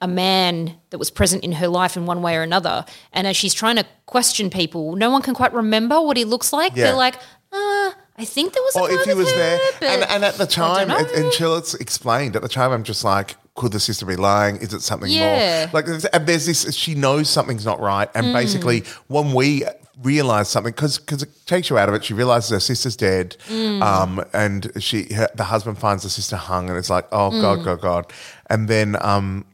a 0.00 0.08
man 0.08 0.74
that 0.90 0.98
was 0.98 1.10
present 1.10 1.42
in 1.44 1.52
her 1.52 1.68
life 1.68 1.96
in 1.96 2.06
one 2.06 2.22
way 2.22 2.36
or 2.36 2.42
another 2.42 2.84
and 3.12 3.26
as 3.26 3.36
she's 3.36 3.52
trying 3.54 3.76
to 3.76 3.84
question 4.06 4.48
people 4.50 4.96
no 4.96 5.10
one 5.10 5.22
can 5.22 5.34
quite 5.34 5.52
remember 5.52 6.00
what 6.00 6.16
he 6.16 6.24
looks 6.24 6.52
like 6.52 6.72
Yeah. 6.76 6.84
they're 6.84 6.96
like 6.96 7.16
uh, 7.52 7.90
I 8.16 8.24
think 8.24 8.52
there 8.52 8.62
was 8.62 8.76
a 8.76 8.80
or 8.80 8.90
if 8.90 9.04
he 9.04 9.14
was 9.14 9.30
her, 9.30 9.36
there. 9.36 9.60
And, 9.82 10.02
and 10.10 10.24
at 10.24 10.34
the 10.34 10.46
time, 10.46 10.88
and- 10.90 11.08
it's 11.12 11.74
explained, 11.74 12.36
at 12.36 12.42
the 12.42 12.48
time, 12.48 12.70
I'm 12.70 12.84
just 12.84 13.02
like, 13.04 13.34
could 13.54 13.72
the 13.72 13.80
sister 13.80 14.04
be 14.06 14.16
lying? 14.16 14.56
Is 14.56 14.72
it 14.74 14.82
something 14.82 15.10
Yeah. 15.10 15.66
more? 15.66 15.70
Like, 15.72 15.86
there's, 15.86 16.04
and 16.06 16.26
there's 16.26 16.46
this, 16.46 16.74
she 16.74 16.94
knows 16.94 17.28
something's 17.30 17.64
not 17.64 17.80
right. 17.80 18.08
And 18.14 18.26
Mm. 18.26 18.32
basically, 18.32 18.84
when 19.08 19.32
we 19.32 19.64
realize 20.02 20.48
something, 20.48 20.72
because 20.72 20.98
because 20.98 21.22
it 21.22 21.28
takes 21.46 21.70
you 21.70 21.78
out 21.78 21.88
of 21.88 21.94
it, 21.94 22.04
she 22.04 22.14
realizes 22.14 22.50
her 22.50 22.58
sister's 22.60 22.96
dead. 22.96 23.36
Mm. 23.48 23.80
Um, 23.80 24.24
and 24.32 24.72
she, 24.80 25.12
her, 25.14 25.28
the 25.36 25.44
husband 25.44 25.78
finds 25.78 26.02
the 26.02 26.10
sister 26.10 26.36
hung, 26.36 26.68
and 26.68 26.76
it's 26.76 26.90
like, 26.90 27.06
oh, 27.12 27.30
Mm. 27.30 27.40
God, 27.40 27.64
God, 27.64 27.80
God. 27.80 28.12
And 28.50 28.68
then, 28.68 28.96
um, 29.00 29.44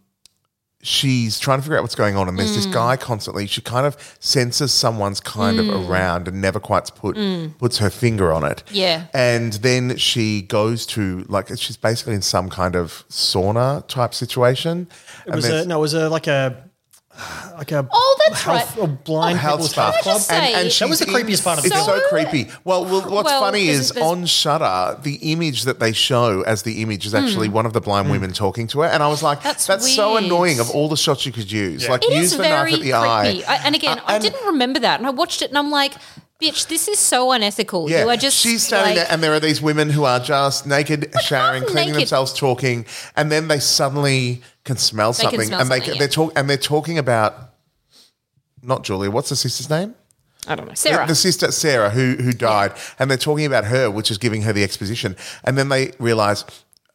she's 0.83 1.39
trying 1.39 1.59
to 1.59 1.63
figure 1.63 1.77
out 1.77 1.83
what's 1.83 1.95
going 1.95 2.17
on, 2.17 2.29
and 2.29 2.39
there's 2.39 2.53
Mm. 2.53 2.57
this 2.57 2.67
guy 2.67 2.97
constantly. 2.97 3.47
She 3.47 3.61
kind 3.61 3.87
of 3.87 3.97
senses 4.19 4.73
someone's 4.73 5.21
kind 5.21 5.59
of 5.61 5.69
around 5.69 6.27
and 6.29 6.41
never 6.41 6.59
quite 6.59 6.91
put 6.95 7.17
puts 7.59 7.79
her 7.79 7.91
finger 7.91 8.33
on 8.33 8.45
it. 8.45 8.63
Mm. 8.69 8.71
Yeah. 8.75 9.03
and 9.13 9.53
then 9.55 9.97
she 9.99 10.43
goes 10.43 10.87
to 10.87 11.25
like 11.29 11.49
she's 11.57 11.77
basically 11.77 12.15
in 12.15 12.23
some 12.23 12.49
kind 12.49 12.75
of 12.77 13.05
sauna 13.11 13.87
type 13.89 14.15
situation. 14.15 14.89
It 15.27 15.35
was 15.35 15.45
a, 15.49 15.67
no, 15.67 15.79
it 15.79 15.81
was 15.81 15.95
a 15.95 16.09
like 16.09 16.27
a 16.27 16.65
like 17.59 17.73
a 17.73 17.87
Oh, 17.93 18.19
that's 18.29 18.43
health, 18.43 18.77
right. 18.77 18.85
a 18.85 18.89
blind 18.89 19.39
health 19.39 19.59
people's 19.61 19.73
health 19.75 19.95
Can 19.95 19.99
I 20.01 20.03
club. 20.03 20.21
say- 20.21 20.35
and, 20.55 20.57
and 20.67 20.71
That 20.71 20.89
was 20.89 20.99
the 21.01 21.07
creepiest 21.07 21.45
part 21.45 21.59
of 21.59 21.65
it. 21.65 21.69
It's 21.69 21.77
the 21.77 21.85
so 21.85 22.01
creepy. 22.09 22.49
Well, 22.65 22.85
well 22.85 23.03
what's 23.11 23.27
Well, 23.27 23.41
funny 23.41 23.69
is 23.69 23.93
on 23.93 24.27
Shudder, 24.27 24.99
the 25.03 25.17
image 25.33 25.65
that 25.65 25.81
they 25.81 25.93
show 25.93 26.43
as 26.43 26.63
the 26.63 26.83
image 26.83 27.05
is 27.07 27.15
actually 27.15 27.49
one 27.49 27.67
of 27.67 27.73
the 27.73 27.81
blind 27.81 28.11
women 28.11 28.33
talking 28.33 28.67
to 28.69 28.81
her, 28.81 28.87
and 28.87 29.03
I 29.03 29.09
was 29.09 29.23
like, 29.23 29.43
That's 29.43 29.67
"That's, 29.67 29.93
so 29.95 30.17
annoying." 30.17 30.61
Of 30.61 30.71
all 30.71 30.89
the 30.89 30.97
shots 30.97 31.27
you 31.27 31.33
could 31.33 31.51
use, 31.51 31.89
like 31.89 32.05
It 32.05 32.13
use 32.15 32.33
is 32.33 32.39
the 32.39 32.43
very 32.45 32.73
knife 32.73 32.81
at 32.81 32.85
the 32.85 32.91
creepy. 32.91 33.45
eye. 33.45 33.45
I, 33.49 33.57
and 33.67 33.75
again, 33.75 33.99
Uh, 33.99 34.03
I 34.07 34.19
didn't 34.19 34.45
remember 34.47 34.81
that, 34.81 34.99
and 35.01 35.07
I 35.07 35.11
watched 35.11 35.43
it, 35.43 35.49
and 35.51 35.59
I'm 35.59 35.71
like, 35.71 35.95
"Bitch, 36.43 36.67
this 36.69 36.89
is 36.89 36.99
so 36.99 37.33
unethical." 37.33 37.91
Yeah, 37.91 38.05
you 38.05 38.09
are 38.11 38.17
just 38.17 38.37
she's 38.37 38.67
standing 38.67 38.97
like, 38.97 39.07
there, 39.07 39.13
and 39.13 39.23
there 39.23 39.33
are 39.33 39.41
these 39.41 39.61
women 39.61 39.91
who 39.91 40.05
are 40.05 40.21
just 40.21 40.67
naked, 40.67 41.13
showering, 41.23 41.63
cleaning 41.65 41.89
naked. 41.89 42.03
themselves, 42.03 42.33
talking, 42.33 42.87
and 43.17 43.31
then 43.31 43.49
they 43.49 43.59
suddenly 43.59 44.43
can 44.65 44.77
smell 44.77 45.13
They 45.13 45.23
can 45.23 45.31
something, 45.31 45.49
smell 45.49 45.61
and 45.61 45.71
they 45.71 45.79
something, 45.79 45.99
they're 45.99 46.09
talk 46.09 46.33
and 46.37 46.49
they're 46.49 46.57
talking 46.57 46.99
about 46.99 47.35
not 48.63 48.85
Julia. 48.85 49.11
What's 49.11 49.29
the 49.31 49.37
sister's 49.37 49.71
name? 49.71 49.95
I 50.47 50.55
don't 50.55 50.67
know, 50.69 50.75
Sarah. 50.75 51.07
The, 51.07 51.13
the 51.13 51.17
sister 51.17 51.51
Sarah 51.53 51.91
who 51.91 52.17
who 52.17 52.33
died, 52.33 52.73
and 52.99 53.11
they're 53.11 53.19
talking 53.19 53.45
about 53.47 53.65
her, 53.65 53.91
which 53.91 54.11
is 54.11 54.19
giving 54.19 54.43
her 54.43 54.53
the 54.53 54.65
exposition, 54.65 55.17
and 55.45 55.57
then 55.59 55.69
they 55.69 55.93
realize. 55.99 56.45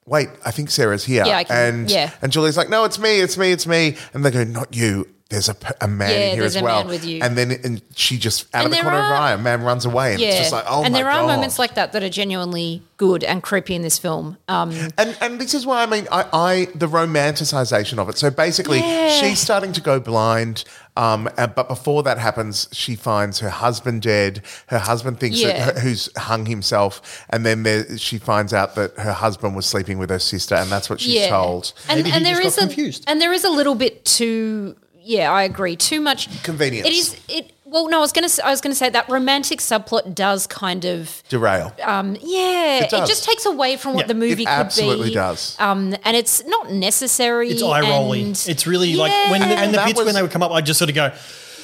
Wait, 0.07 0.29
I 0.45 0.51
think 0.51 0.69
Sarah's 0.69 1.03
here. 1.03 1.25
Yeah, 1.25 1.37
I 1.37 1.43
can- 1.45 1.73
and 1.75 1.89
yeah. 1.89 2.11
and 2.21 2.31
Julie's 2.31 2.57
like, 2.57 2.69
no, 2.69 2.83
it's 2.83 2.99
me, 2.99 3.21
it's 3.21 3.39
me, 3.39 3.51
it's 3.51 3.65
me. 3.65 3.97
And 4.13 4.23
they 4.23 4.29
go, 4.29 4.43
not 4.43 4.75
you. 4.75 5.07
There's 5.29 5.49
a, 5.49 5.55
a 5.81 5.87
man 5.87 6.11
Yeah, 6.11 6.35
here 6.35 6.43
as 6.43 6.55
a 6.55 6.61
well. 6.63 6.81
man 6.83 6.87
with 6.87 7.03
you. 7.03 7.19
And 7.23 7.35
then 7.35 7.49
and 7.63 7.81
she 7.95 8.19
just 8.19 8.45
out 8.53 8.59
And 8.59 8.65
of 8.65 8.71
the 8.71 8.75
there 8.75 8.83
corner 8.83 8.97
of 8.99 9.05
her 9.05 9.11
are- 9.13 9.17
eye, 9.17 9.31
a 9.33 9.37
man 9.39 9.63
runs 9.63 9.83
away, 9.83 10.13
and 10.13 10.21
it's 10.21 10.37
just 10.37 10.51
like, 10.51 10.65
oh 10.69 10.83
and 10.83 10.93
my 10.93 10.99
there 11.01 11.09
god. 11.11 11.23
are 11.23 11.27
moments 11.35 11.57
like 11.57 11.73
that 11.75 11.93
that 11.93 12.03
are 12.03 12.09
genuinely 12.09 12.83
good 12.97 13.23
and 13.23 13.41
creepy 13.41 13.73
in 13.73 13.81
this 13.81 13.97
film. 13.97 14.37
Um, 14.47 14.69
And 14.99 15.17
and 15.21 15.41
this 15.41 15.55
is 15.55 15.65
why 15.65 15.81
I 15.81 15.87
mean 15.87 16.07
I, 16.11 16.25
I 16.31 16.67
the 16.75 16.87
romanticization 16.87 17.97
of 17.97 18.07
it. 18.09 18.17
So 18.19 18.29
basically, 18.29 18.79
Yeah. 18.79 19.09
she's 19.09 19.39
starting 19.39 19.73
to 19.73 19.81
go 19.81 19.99
blind. 19.99 20.63
Um, 20.97 21.27
but 21.35 21.67
before 21.67 22.03
that 22.03 22.17
happens, 22.19 22.69
she 22.71 22.95
finds 22.95 23.39
her 23.39 23.49
husband 23.49 24.03
dead. 24.03 24.43
Her 24.67 24.79
husband 24.79 25.19
thinks 25.19 25.41
Yeah. 25.41 25.47
that 25.65 25.73
her, 25.75 25.79
who's 25.81 26.07
hung 26.17 26.45
himself, 26.45 27.25
and 27.31 27.45
then 27.45 27.63
there, 27.63 27.97
she 27.97 28.17
finds 28.17 28.53
out 28.53 28.75
that 28.75 28.97
her 28.97 29.11
husband 29.11 29.55
was 29.57 29.65
sleeping 29.65 29.97
with 29.97 30.09
her 30.09 30.19
sister, 30.19 30.55
and 30.55 30.71
that's 30.71 30.89
what 30.89 31.01
she's 31.01 31.15
yeah, 31.15 31.29
told. 31.29 31.73
and, 31.89 31.97
Maybe 31.97 32.11
he 32.11 32.15
and 32.15 32.25
there 32.25 32.35
just 32.35 32.45
is 32.47 32.55
got 32.55 32.63
a 32.63 32.67
confused. 32.67 33.03
and 33.07 33.19
there 33.19 33.33
is 33.33 33.43
a 33.43 33.49
little 33.49 33.75
bit 33.75 34.05
too. 34.05 34.77
Yeah, 35.07 35.31
I 35.31 35.43
agree. 35.43 35.75
Too 35.75 36.01
much 36.01 36.41
Convenience. 36.43 36.87
It 36.87 36.93
is. 36.93 37.15
It 37.27 37.51
well, 37.67 37.89
no, 37.89 37.97
I 37.97 38.01
was 38.01 38.11
gonna. 38.11 38.25
s- 38.25 38.39
I 38.39 38.49
was 38.51 38.61
gonna 38.61 38.73
say 38.75 38.89
that 38.89 39.07
romantic 39.09 39.59
subplot 39.59 40.15
does 40.15 40.47
kind 40.47 40.85
of. 40.85 41.21
Derail. 41.29 41.73
Um, 41.83 42.15
yeah, 42.21 42.77
It 42.85 42.93
it, 42.93 43.05
just 43.07 43.23
takes 43.23 43.45
away 43.45 43.75
from 43.77 43.93
what 43.95 44.03
Yeah, 44.05 44.07
the 44.07 44.13
movie 44.15 44.43
it 44.43 44.45
could 44.45 44.47
absolutely 44.47 45.09
be. 45.09 45.13
does. 45.15 45.55
Um, 45.59 45.95
and 46.05 46.15
it's 46.17 46.43
not 46.45 46.71
necessary. 46.71 47.49
It's 47.49 47.61
eye 47.63 47.81
rolly. 47.81 48.23
and- 48.23 48.45
It's 48.47 48.65
really 48.65 48.95
like 48.95 49.11
when 49.29 49.41
the, 49.41 49.47
Yeah. 49.47 49.61
and 49.63 49.73
the 49.73 49.79
bits 49.85 49.97
was- 49.97 50.05
when 50.05 50.15
they 50.15 50.21
would 50.21 50.31
come 50.31 50.41
up, 50.43 50.51
I 50.51 50.61
just 50.61 50.77
sort 50.79 50.89
of 50.89 50.95
go, 50.95 51.11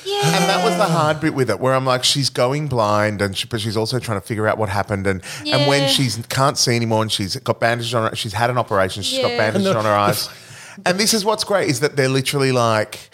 yeah. 0.06 0.22
And 0.26 0.50
that 0.50 0.66
was 0.66 0.76
the 0.78 0.86
hard 0.86 1.20
bit 1.22 1.34
with 1.36 1.50
it, 1.50 1.60
where 1.60 1.76
I'm 1.76 1.86
like, 1.86 2.04
she's 2.04 2.30
going 2.32 2.68
blind, 2.68 3.22
and 3.22 3.38
she, 3.38 3.48
but 3.48 3.62
she's 3.62 3.78
also 3.78 4.00
trying 4.00 4.20
to 4.20 4.26
figure 4.26 4.48
out 4.48 4.58
what 4.58 4.70
happened, 4.70 5.06
and 5.08 5.22
and 5.48 5.68
when 5.68 5.88
she 5.88 6.10
can't 6.30 6.58
see 6.58 6.76
anymore, 6.76 7.04
and 7.04 7.12
she's 7.12 7.36
got 7.38 7.60
bandages 7.60 7.94
on 7.94 8.10
her, 8.10 8.16
she's 8.16 8.34
had 8.34 8.50
an 8.50 8.58
operation, 8.58 9.04
she's 9.04 9.20
got 9.22 9.38
bandages 9.38 9.68
the- 9.70 9.78
on 9.78 9.86
her 9.86 9.92
eyes, 9.96 10.28
and 10.86 11.00
this 11.00 11.14
is 11.14 11.24
what's 11.24 11.44
great 11.44 11.70
is 11.70 11.80
that 11.82 11.96
they're 11.96 12.10
literally 12.10 12.52
like, 12.52 13.11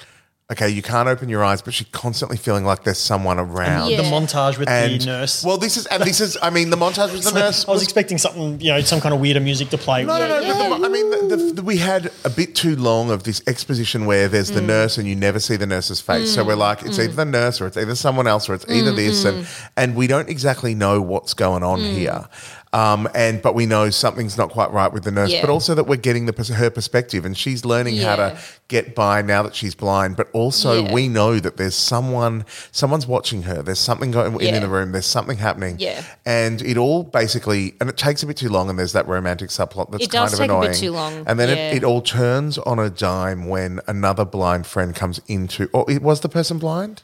okay, 0.52 0.70
you 0.70 0.82
can't 0.82 1.10
open 1.10 1.28
your 1.28 1.44
eyes, 1.44 1.62
but 1.62 1.74
she's 1.74 1.88
constantly 1.92 2.38
feeling 2.38 2.64
like 2.64 2.84
there's 2.84 2.98
someone 2.98 3.38
around. 3.40 3.90
Yeah. 3.92 3.98
the 3.98 4.04
montage 4.04 4.58
with 4.58 4.70
And 4.70 5.02
the 5.02 5.06
nurse. 5.06 5.44
well, 5.44 5.58
this 5.58 5.76
is 5.78 5.86
and 5.88 6.02
this 6.04 6.22
is. 6.22 6.38
I 6.42 6.50
mean, 6.50 6.70
the 6.70 6.78
montage 6.78 7.12
with 7.12 7.24
the 7.24 7.32
nurse. 7.40 7.66
I 7.68 7.72
was 7.72 7.76
was- 7.80 7.84
expecting 7.84 8.18
something, 8.18 8.62
you 8.62 8.72
know, 8.72 8.80
some 8.82 9.02
kind 9.02 9.14
of 9.14 9.20
weirder 9.20 9.42
music 9.42 9.70
to 9.70 9.78
play. 9.78 10.06
no, 10.06 10.18
no, 10.18 10.28
no. 10.28 10.70
But 10.70 10.80
the, 10.80 10.86
I 10.86 10.90
mean, 10.90 11.10
the, 11.12 11.36
the, 11.36 11.54
the, 11.56 11.62
we 11.64 11.78
had 11.78 12.12
a 12.24 12.30
bit 12.30 12.56
too 12.56 12.76
long 12.78 13.12
of 13.12 13.24
this 13.24 13.42
exposition 13.48 14.06
where 14.06 14.28
there's 14.28 14.52
Mm. 14.52 14.56
the 14.56 14.62
nurse 14.62 14.98
and 14.98 15.08
you 15.08 15.16
never 15.16 15.40
see 15.40 15.58
the 15.58 15.68
nurse's 15.68 16.00
face. 16.00 16.34
So 16.34 16.44
mm. 16.44 16.48
we're 16.48 16.56
like, 16.56 16.84
it's 16.84 16.98
mm. 16.98 17.04
either 17.04 17.14
the 17.14 17.26
nurse 17.26 17.60
or 17.60 17.68
it's 17.68 17.76
either 17.78 17.96
someone 17.96 18.28
else 18.28 18.48
or 18.48 18.54
it's 18.54 18.66
either 18.70 18.92
mm, 18.94 18.96
this, 18.96 19.26
and 19.26 19.46
and 19.76 19.96
we 19.96 20.08
don't 20.08 20.30
exactly 20.30 20.74
know 20.74 21.02
what's 21.02 21.34
going 21.34 21.64
on 21.64 21.80
Mm. 21.80 21.94
here. 21.94 22.26
Um, 22.74 23.08
and 23.16 23.42
but 23.42 23.56
we 23.56 23.66
know 23.66 23.90
something's 23.90 24.38
not 24.38 24.50
quite 24.50 24.72
right 24.72 24.92
with 24.92 25.06
the 25.06 25.12
nurse, 25.12 25.32
Yeah. 25.32 25.40
but 25.40 25.50
also 25.50 25.74
that 25.74 25.86
we're 25.86 25.96
getting 25.96 26.26
the 26.26 26.34
pers- 26.34 26.50
her 26.50 26.70
perspective, 26.70 27.24
and 27.26 27.36
she's 27.38 27.64
learning 27.64 27.96
how 27.98 28.18
to 28.18 28.38
get 28.68 28.94
by 28.94 29.22
now 29.22 29.42
that 29.44 29.56
she's 29.56 29.74
blind. 29.74 30.18
But 30.18 30.28
also, 30.34 30.84
Yeah. 30.84 30.92
we 30.94 31.08
know 31.08 31.40
that 31.40 31.56
there's 31.56 31.76
someone, 31.76 32.44
someone's 32.74 33.08
watching 33.08 33.44
her. 33.44 33.62
There's 33.64 33.80
something 33.80 34.12
going 34.12 34.34
in, 34.42 34.56
in 34.56 34.62
the 34.62 34.68
room. 34.68 34.92
There's 34.92 35.06
something 35.06 35.38
happening. 35.38 35.78
Yeah. 35.80 36.04
and 36.26 36.62
it 36.62 36.76
all 36.78 37.04
basically, 37.04 37.74
and 37.80 37.90
it 37.90 37.96
takes 37.96 38.22
a 38.22 38.28
bit 38.28 38.36
too 38.36 38.50
long. 38.50 38.70
And 38.70 38.78
there's 38.78 38.92
that 38.94 39.08
romantic 39.08 39.50
subplot 39.50 39.92
that's 39.92 40.04
It 40.04 40.12
does 40.12 40.32
kind 40.32 40.34
of 40.34 40.40
take 40.40 40.50
a 40.50 40.60
bit 40.60 40.66
annoying. 40.68 40.74
too 40.74 40.92
long, 40.92 41.24
And 41.26 41.40
then 41.40 41.48
yeah. 41.50 41.70
it, 41.72 41.78
it 41.78 41.84
all 41.86 42.02
turns 42.02 42.58
on 42.58 42.80
a 42.80 42.90
dime 42.90 43.48
when 43.48 43.80
another 43.88 44.26
blind 44.26 44.68
friend 44.68 44.94
comes 44.94 45.22
into. 45.30 45.70
Or 45.72 45.90
it 45.90 46.02
was 46.02 46.20
the 46.20 46.30
person 46.30 46.58
blind? 46.60 47.02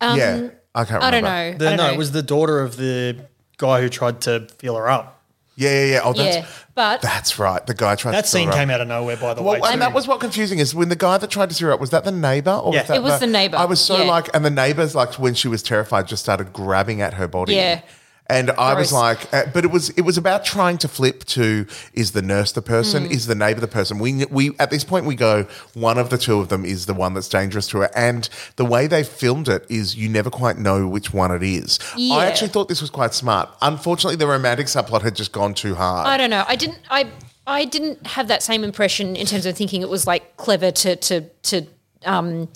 yeah, 0.00 0.48
I 0.74 0.84
can't 0.84 1.02
remember. 1.02 1.04
Um, 1.04 1.04
I 1.04 1.10
don't 1.10 1.22
know. 1.22 1.58
The, 1.58 1.66
I 1.66 1.68
don't 1.70 1.76
no, 1.76 1.86
know. 1.88 1.92
it 1.92 1.98
was 1.98 2.12
the 2.12 2.22
daughter 2.22 2.60
of 2.60 2.76
the 2.76 3.26
guy 3.58 3.80
who 3.80 3.88
tried 3.88 4.20
to 4.22 4.46
feel 4.58 4.76
her 4.76 4.88
up. 4.88 5.22
Yeah, 5.56 5.70
yeah, 5.70 5.84
yeah. 5.92 6.00
Oh, 6.02 6.12
that's, 6.12 6.36
Yeah, 6.36 6.46
but- 6.74 7.00
that's 7.00 7.38
right. 7.38 7.64
The 7.64 7.74
guy 7.74 7.94
tried. 7.94 8.12
That 8.12 8.24
to 8.24 8.30
fill 8.30 8.40
scene 8.40 8.48
her 8.48 8.52
up. 8.54 8.58
came 8.58 8.70
out 8.70 8.80
of 8.80 8.88
nowhere, 8.88 9.16
by 9.16 9.34
the 9.34 9.42
way. 9.42 9.60
Well, 9.60 9.66
and 9.70 9.74
too. 9.74 9.78
that 9.80 9.92
was 9.94 10.08
what 10.08 10.18
confusing 10.18 10.58
is 10.58 10.74
when 10.74 10.88
the 10.88 10.96
guy 10.96 11.16
that 11.16 11.30
tried 11.30 11.50
to 11.50 11.54
fill 11.54 11.68
her 11.68 11.74
up 11.74 11.80
was 11.80 11.90
that 11.90 12.02
the 12.04 12.10
neighbor 12.10 12.50
or 12.50 12.72
Yeah. 12.74 12.80
was 12.80 12.88
that 12.88 12.96
It 12.96 13.02
was 13.04 13.20
the 13.20 13.26
neighbor, 13.28 13.56
I 13.56 13.64
was 13.64 13.80
so 13.80 13.98
yeah. 13.98 14.10
like, 14.10 14.34
and 14.34 14.44
the 14.44 14.50
neighbors 14.50 14.96
like 14.96 15.14
when 15.14 15.34
she 15.34 15.46
was 15.46 15.62
terrified 15.62 16.08
just 16.08 16.24
started 16.24 16.52
grabbing 16.52 17.00
at 17.02 17.14
her 17.14 17.28
body. 17.28 17.54
Yeah. 17.54 17.82
And 18.26 18.50
I 18.52 18.72
was 18.72 18.90
like, 18.90 19.32
uh, 19.34 19.44
but 19.52 19.64
it 19.64 19.70
was 19.70 19.90
it 19.90 20.00
was 20.00 20.16
about 20.16 20.46
trying 20.46 20.78
to 20.78 20.88
flip 20.88 21.24
to 21.26 21.66
is 21.92 22.12
the 22.12 22.22
nurse 22.22 22.52
the 22.52 22.62
person, 22.62 23.04
Mm. 23.06 23.10
is 23.10 23.26
the 23.26 23.34
neighbor 23.34 23.60
the 23.60 23.68
person. 23.68 23.98
We 23.98 24.24
we 24.30 24.52
at 24.58 24.70
this 24.70 24.82
point 24.82 25.04
we 25.04 25.14
go 25.14 25.46
one 25.74 25.98
of 25.98 26.08
the 26.08 26.16
two 26.16 26.38
of 26.40 26.48
them 26.48 26.64
is 26.64 26.86
the 26.86 26.94
one 26.94 27.12
that's 27.12 27.28
dangerous 27.28 27.66
to 27.68 27.78
her, 27.80 27.90
and 27.94 28.26
the 28.56 28.64
way 28.64 28.86
they 28.86 29.04
filmed 29.04 29.46
it 29.48 29.66
is 29.68 29.94
you 29.94 30.08
never 30.08 30.30
quite 30.30 30.56
know 30.56 30.86
which 30.88 31.12
one 31.12 31.32
it 31.32 31.42
is. 31.42 31.78
Yeah. 31.96 32.14
I 32.14 32.24
actually 32.26 32.48
thought 32.48 32.68
this 32.68 32.80
was 32.80 32.88
quite 32.88 33.12
smart. 33.12 33.50
Unfortunately, 33.60 34.16
the 34.16 34.26
romantic 34.26 34.68
subplot 34.68 35.02
had 35.02 35.14
just 35.14 35.32
gone 35.32 35.52
too 35.52 35.74
hard. 35.74 36.06
I 36.06 36.16
don't 36.16 36.30
know. 36.30 36.44
I 36.48 36.56
didn't. 36.56 36.78
I 36.88 37.10
I 37.46 37.66
didn't 37.66 38.06
have 38.06 38.28
that 38.28 38.42
same 38.42 38.64
impression 38.64 39.16
in 39.16 39.26
terms 39.26 39.44
of 39.44 39.54
thinking 39.54 39.82
it 39.82 39.90
was 39.90 40.06
like 40.06 40.38
clever 40.38 40.70
to 40.70 40.96
to 40.96 41.20
to 41.42 41.66
um 42.06 42.48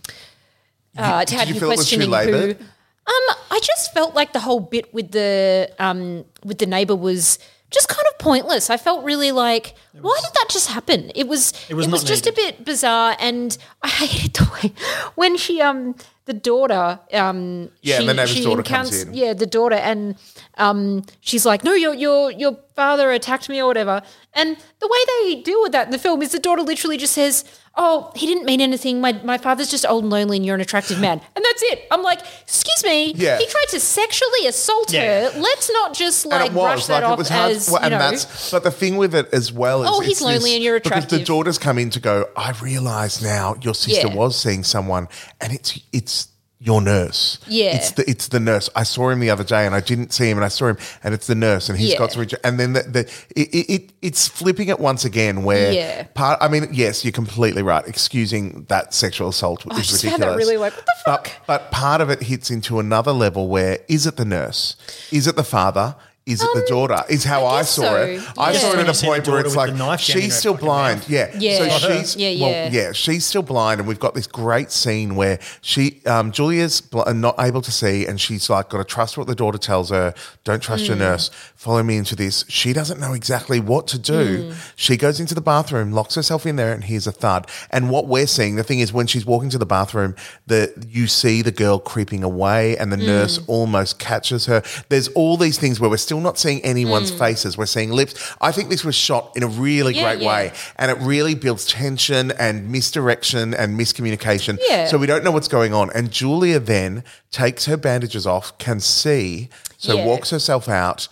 uh, 0.96 1.26
to 1.26 1.34
have 1.36 1.48
you 1.48 1.54
you 1.54 1.60
feel 1.60 1.70
it 1.72 1.76
was 1.76 1.90
too 1.90 2.08
questioning 2.08 2.56
who. 2.56 2.64
Um, 3.08 3.36
I 3.50 3.60
just 3.62 3.92
felt 3.94 4.14
like 4.14 4.32
the 4.32 4.40
whole 4.40 4.60
bit 4.60 4.92
with 4.92 5.12
the 5.12 5.70
um 5.78 6.24
with 6.44 6.58
the 6.58 6.66
neighbor 6.66 6.94
was 6.96 7.38
just 7.70 7.88
kind 7.88 8.06
of 8.10 8.18
pointless. 8.18 8.70
I 8.70 8.76
felt 8.76 9.04
really 9.04 9.30
like, 9.32 9.74
why 10.00 10.16
did 10.22 10.32
that 10.34 10.46
just 10.50 10.68
happen? 10.68 11.10
It 11.14 11.26
was 11.28 11.52
It 11.68 11.74
was 11.74 11.86
it 11.86 11.90
was 11.92 12.04
just 12.04 12.26
a 12.26 12.32
bit 12.32 12.64
bizarre, 12.64 13.16
and 13.18 13.56
I 13.82 13.88
hated 14.04 14.34
the 14.34 14.50
way 14.54 14.72
when 15.14 15.36
she 15.38 15.60
um 15.62 15.94
the 16.26 16.34
daughter 16.34 17.00
um 17.14 17.70
Yeah, 17.80 17.98
she, 18.00 18.06
the 18.06 18.12
neighbour's 18.14 18.30
she 18.30 18.44
daughter 18.44 18.62
comes 18.62 19.02
in. 19.02 19.14
yeah 19.14 19.32
the 19.32 19.46
daughter 19.46 19.76
and 19.76 20.16
um 20.58 21.04
she's 21.20 21.46
like 21.46 21.64
no 21.64 21.72
your 21.72 21.94
your 21.94 22.30
your 22.30 22.58
father 22.76 23.10
attacked 23.12 23.48
me 23.48 23.62
or 23.62 23.66
whatever 23.66 24.02
and 24.34 24.56
the 24.80 24.86
way 24.94 24.98
they 25.10 25.40
deal 25.40 25.62
with 25.62 25.72
that 25.72 25.86
in 25.86 25.90
the 25.90 25.98
film 25.98 26.20
is 26.20 26.32
the 26.32 26.38
daughter 26.38 26.60
literally 26.62 26.98
just 26.98 27.14
says 27.14 27.44
oh 27.80 28.10
he 28.14 28.26
didn't 28.26 28.44
mean 28.44 28.60
anything 28.60 29.00
my 29.00 29.12
my 29.24 29.38
father's 29.38 29.70
just 29.70 29.86
old 29.86 30.02
and 30.04 30.10
lonely 30.10 30.36
and 30.36 30.44
you're 30.44 30.54
an 30.54 30.60
attractive 30.60 30.98
man 31.00 31.20
and 31.36 31.44
that's 31.44 31.62
it 31.62 31.86
I'm 31.90 32.02
like 32.02 32.20
excuse 32.42 32.82
me 32.84 33.12
Yeah. 33.14 33.38
he 33.38 33.46
tried 33.46 33.68
to 33.70 33.80
sexually 33.80 34.46
assault 34.46 34.92
Yeah. 34.92 35.30
her 35.30 35.40
let's 35.40 35.70
not 35.72 35.94
just 35.94 36.26
like 36.26 36.50
it 36.50 36.52
brush 36.52 36.76
was 36.78 36.86
that 36.88 37.02
like 37.02 37.04
off 37.04 37.12
it 37.12 37.18
was 37.18 37.28
hard, 37.28 37.52
as 37.52 37.70
well, 37.70 37.80
you 37.80 37.84
and 37.86 37.92
know 37.92 38.10
that's 38.10 38.50
but 38.50 38.64
the 38.64 38.70
thing 38.70 38.96
with 38.96 39.14
it 39.14 39.32
as 39.32 39.52
well 39.52 39.82
is 39.84 39.88
Oh, 39.92 40.00
he's 40.00 40.20
lonely 40.20 40.54
and 40.54 40.62
you're 40.64 40.76
attractive. 40.76 41.04
because 41.08 41.18
the 41.20 41.24
daughters 41.24 41.56
come 41.58 41.78
in 41.78 41.90
to 41.90 42.00
go. 42.00 42.28
I 42.36 42.50
realise 42.60 43.22
now 43.22 43.56
your 43.62 43.74
sister 43.74 44.08
Yeah. 44.08 44.14
was 44.14 44.36
seeing 44.38 44.64
someone, 44.64 45.08
and 45.40 45.52
it's 45.52 45.78
it's 45.92 46.28
your 46.60 46.80
nurse. 46.82 47.38
Yeah. 47.46 47.76
it's 47.76 47.92
the 47.92 48.08
it's 48.10 48.28
the 48.28 48.40
nurse. 48.40 48.68
I 48.74 48.82
saw 48.82 49.10
him 49.10 49.20
the 49.20 49.30
other 49.30 49.44
day, 49.44 49.64
and 49.64 49.74
I 49.74 49.80
didn't 49.80 50.12
see 50.12 50.28
him, 50.28 50.38
and 50.38 50.44
I 50.44 50.48
saw 50.48 50.66
him, 50.66 50.76
and 51.04 51.14
it's 51.14 51.28
the 51.28 51.36
nurse, 51.36 51.68
and 51.68 51.78
he's 51.78 51.92
Yeah. 51.92 51.98
got 51.98 52.10
to 52.10 52.20
reach. 52.20 52.34
And 52.42 52.58
then 52.58 52.72
the, 52.72 52.82
the 52.82 53.00
it, 53.36 53.48
it, 53.54 53.72
it 53.72 53.92
it's 54.02 54.26
flipping 54.26 54.68
it 54.68 54.80
once 54.80 55.04
again, 55.04 55.44
where 55.44 55.72
Yeah. 55.72 56.02
part. 56.14 56.38
I 56.40 56.48
mean, 56.48 56.68
yes, 56.72 57.04
you're 57.04 57.12
completely 57.12 57.62
right. 57.62 57.86
Excusing 57.86 58.64
that 58.68 58.92
sexual 58.92 59.28
assault 59.28 59.64
oh, 59.70 59.72
is 59.74 59.78
I 59.78 59.82
just 59.82 60.04
ridiculous. 60.04 60.36
really 60.36 60.56
like, 60.56 60.74
what 60.74 60.84
the 60.84 60.92
fuck? 61.04 61.30
But, 61.46 61.62
but 61.62 61.70
part 61.70 62.00
of 62.00 62.10
it 62.10 62.22
hits 62.24 62.50
into 62.50 62.80
another 62.80 63.12
level 63.12 63.48
where 63.48 63.78
is 63.88 64.06
it 64.06 64.16
the 64.16 64.24
nurse? 64.24 64.74
Is 65.12 65.26
it 65.28 65.36
the 65.36 65.44
father? 65.44 65.94
Is 66.28 66.42
it 66.42 66.48
the 66.54 66.64
daughter? 66.68 67.02
Is 67.08 67.24
how 67.24 67.46
I, 67.46 67.60
guess 67.60 67.70
saw 67.70 67.82
so. 67.82 67.96
it. 67.96 68.22
I 68.38 68.52
Yeah. 68.52 68.58
saw 68.58 68.72
it 68.74 68.78
at 68.86 68.88
a 69.02 69.06
point 69.06 69.26
where 69.28 69.40
it's 69.40 69.56
like 69.56 69.70
the 69.72 69.76
knife 69.76 70.00
jammed 70.02 70.16
in 70.16 70.22
she's 70.30 70.36
still 70.36 70.54
blind. 70.54 71.04
Yeah. 71.08 71.30
Yeah. 71.38 71.78
So 71.78 71.88
she's 71.88 72.16
Yeah, 72.16 72.40
well, 72.40 72.50
yeah. 72.50 72.70
yeah, 72.70 72.92
she's 72.92 73.24
still 73.24 73.42
blind, 73.42 73.80
and 73.80 73.88
we've 73.88 73.98
got 74.00 74.14
this 74.14 74.26
great 74.26 74.70
scene 74.70 75.16
where 75.16 75.38
she 75.62 76.00
um, 76.06 76.30
Julia's 76.32 76.80
bl- 76.80 77.08
not 77.12 77.34
able 77.40 77.62
to 77.62 77.72
see, 77.72 78.06
and 78.06 78.20
she's 78.20 78.48
like 78.50 78.68
got 78.68 78.78
to 78.78 78.84
trust 78.84 79.16
what 79.18 79.26
the 79.26 79.34
daughter 79.34 79.58
tells 79.58 79.90
her. 79.90 80.14
Don't 80.44 80.62
trust 80.62 80.84
Mm. 80.84 80.88
your 80.88 80.96
nurse. 80.96 81.30
Follow 81.56 81.82
me 81.82 81.96
into 81.96 82.14
this. 82.14 82.44
She 82.48 82.72
doesn't 82.72 83.00
know 83.00 83.14
exactly 83.14 83.58
what 83.58 83.86
to 83.88 83.98
do. 83.98 84.50
Mm. 84.50 84.54
She 84.76 84.96
goes 84.96 85.18
into 85.20 85.34
the 85.34 85.40
bathroom, 85.40 85.92
locks 85.92 86.14
herself 86.14 86.46
in 86.46 86.56
there, 86.56 86.72
and 86.72 86.84
hears 86.84 87.06
a 87.06 87.12
thud. 87.12 87.46
And 87.70 87.90
what 87.90 88.06
we're 88.06 88.26
seeing, 88.26 88.56
the 88.56 88.62
thing 88.62 88.80
is, 88.80 88.92
when 88.92 89.06
she's 89.06 89.24
walking 89.26 89.50
to 89.50 89.58
the 89.58 89.66
bathroom, 89.66 90.14
the 90.46 90.72
you 90.88 91.06
see 91.06 91.42
the 91.42 91.50
girl 91.50 91.78
creeping 91.78 92.22
away, 92.22 92.76
and 92.76 92.92
the 92.92 92.96
Mm. 92.96 93.06
nurse 93.06 93.40
almost 93.46 93.98
catches 93.98 94.46
her. 94.46 94.62
There's 94.88 95.08
all 95.08 95.36
these 95.36 95.58
things 95.58 95.80
where 95.80 95.88
we're 95.90 95.96
still 95.96 96.17
not 96.20 96.38
seeing 96.38 96.60
anyone's 96.64 97.10
Mm. 97.12 97.18
faces. 97.18 97.56
We're 97.58 97.66
seeing 97.66 97.90
lips. 97.92 98.14
I 98.40 98.52
think 98.52 98.68
this 98.70 98.84
was 98.84 98.94
shot 98.94 99.32
in 99.36 99.42
a 99.42 99.46
really 99.46 99.94
Yeah, 99.94 100.02
great 100.14 100.22
yeah. 100.22 100.28
way, 100.28 100.52
and 100.76 100.90
it 100.90 100.98
really 101.00 101.34
builds 101.34 101.64
tension 101.66 102.32
and 102.38 102.70
misdirection 102.70 103.54
and 103.54 103.78
miscommunication. 103.78 104.58
Yeah. 104.68 104.86
So 104.88 104.98
we 104.98 105.06
don't 105.06 105.24
know 105.24 105.30
what's 105.30 105.48
going 105.48 105.74
on. 105.74 105.90
And 105.94 106.10
Julia 106.10 106.58
then 106.60 107.04
takes 107.30 107.66
her 107.66 107.76
bandages 107.76 108.26
off, 108.26 108.56
can 108.58 108.80
see, 108.80 109.48
so 109.76 109.96
Yeah. 109.96 110.04
walks 110.04 110.30
herself 110.30 110.68
out. 110.68 111.08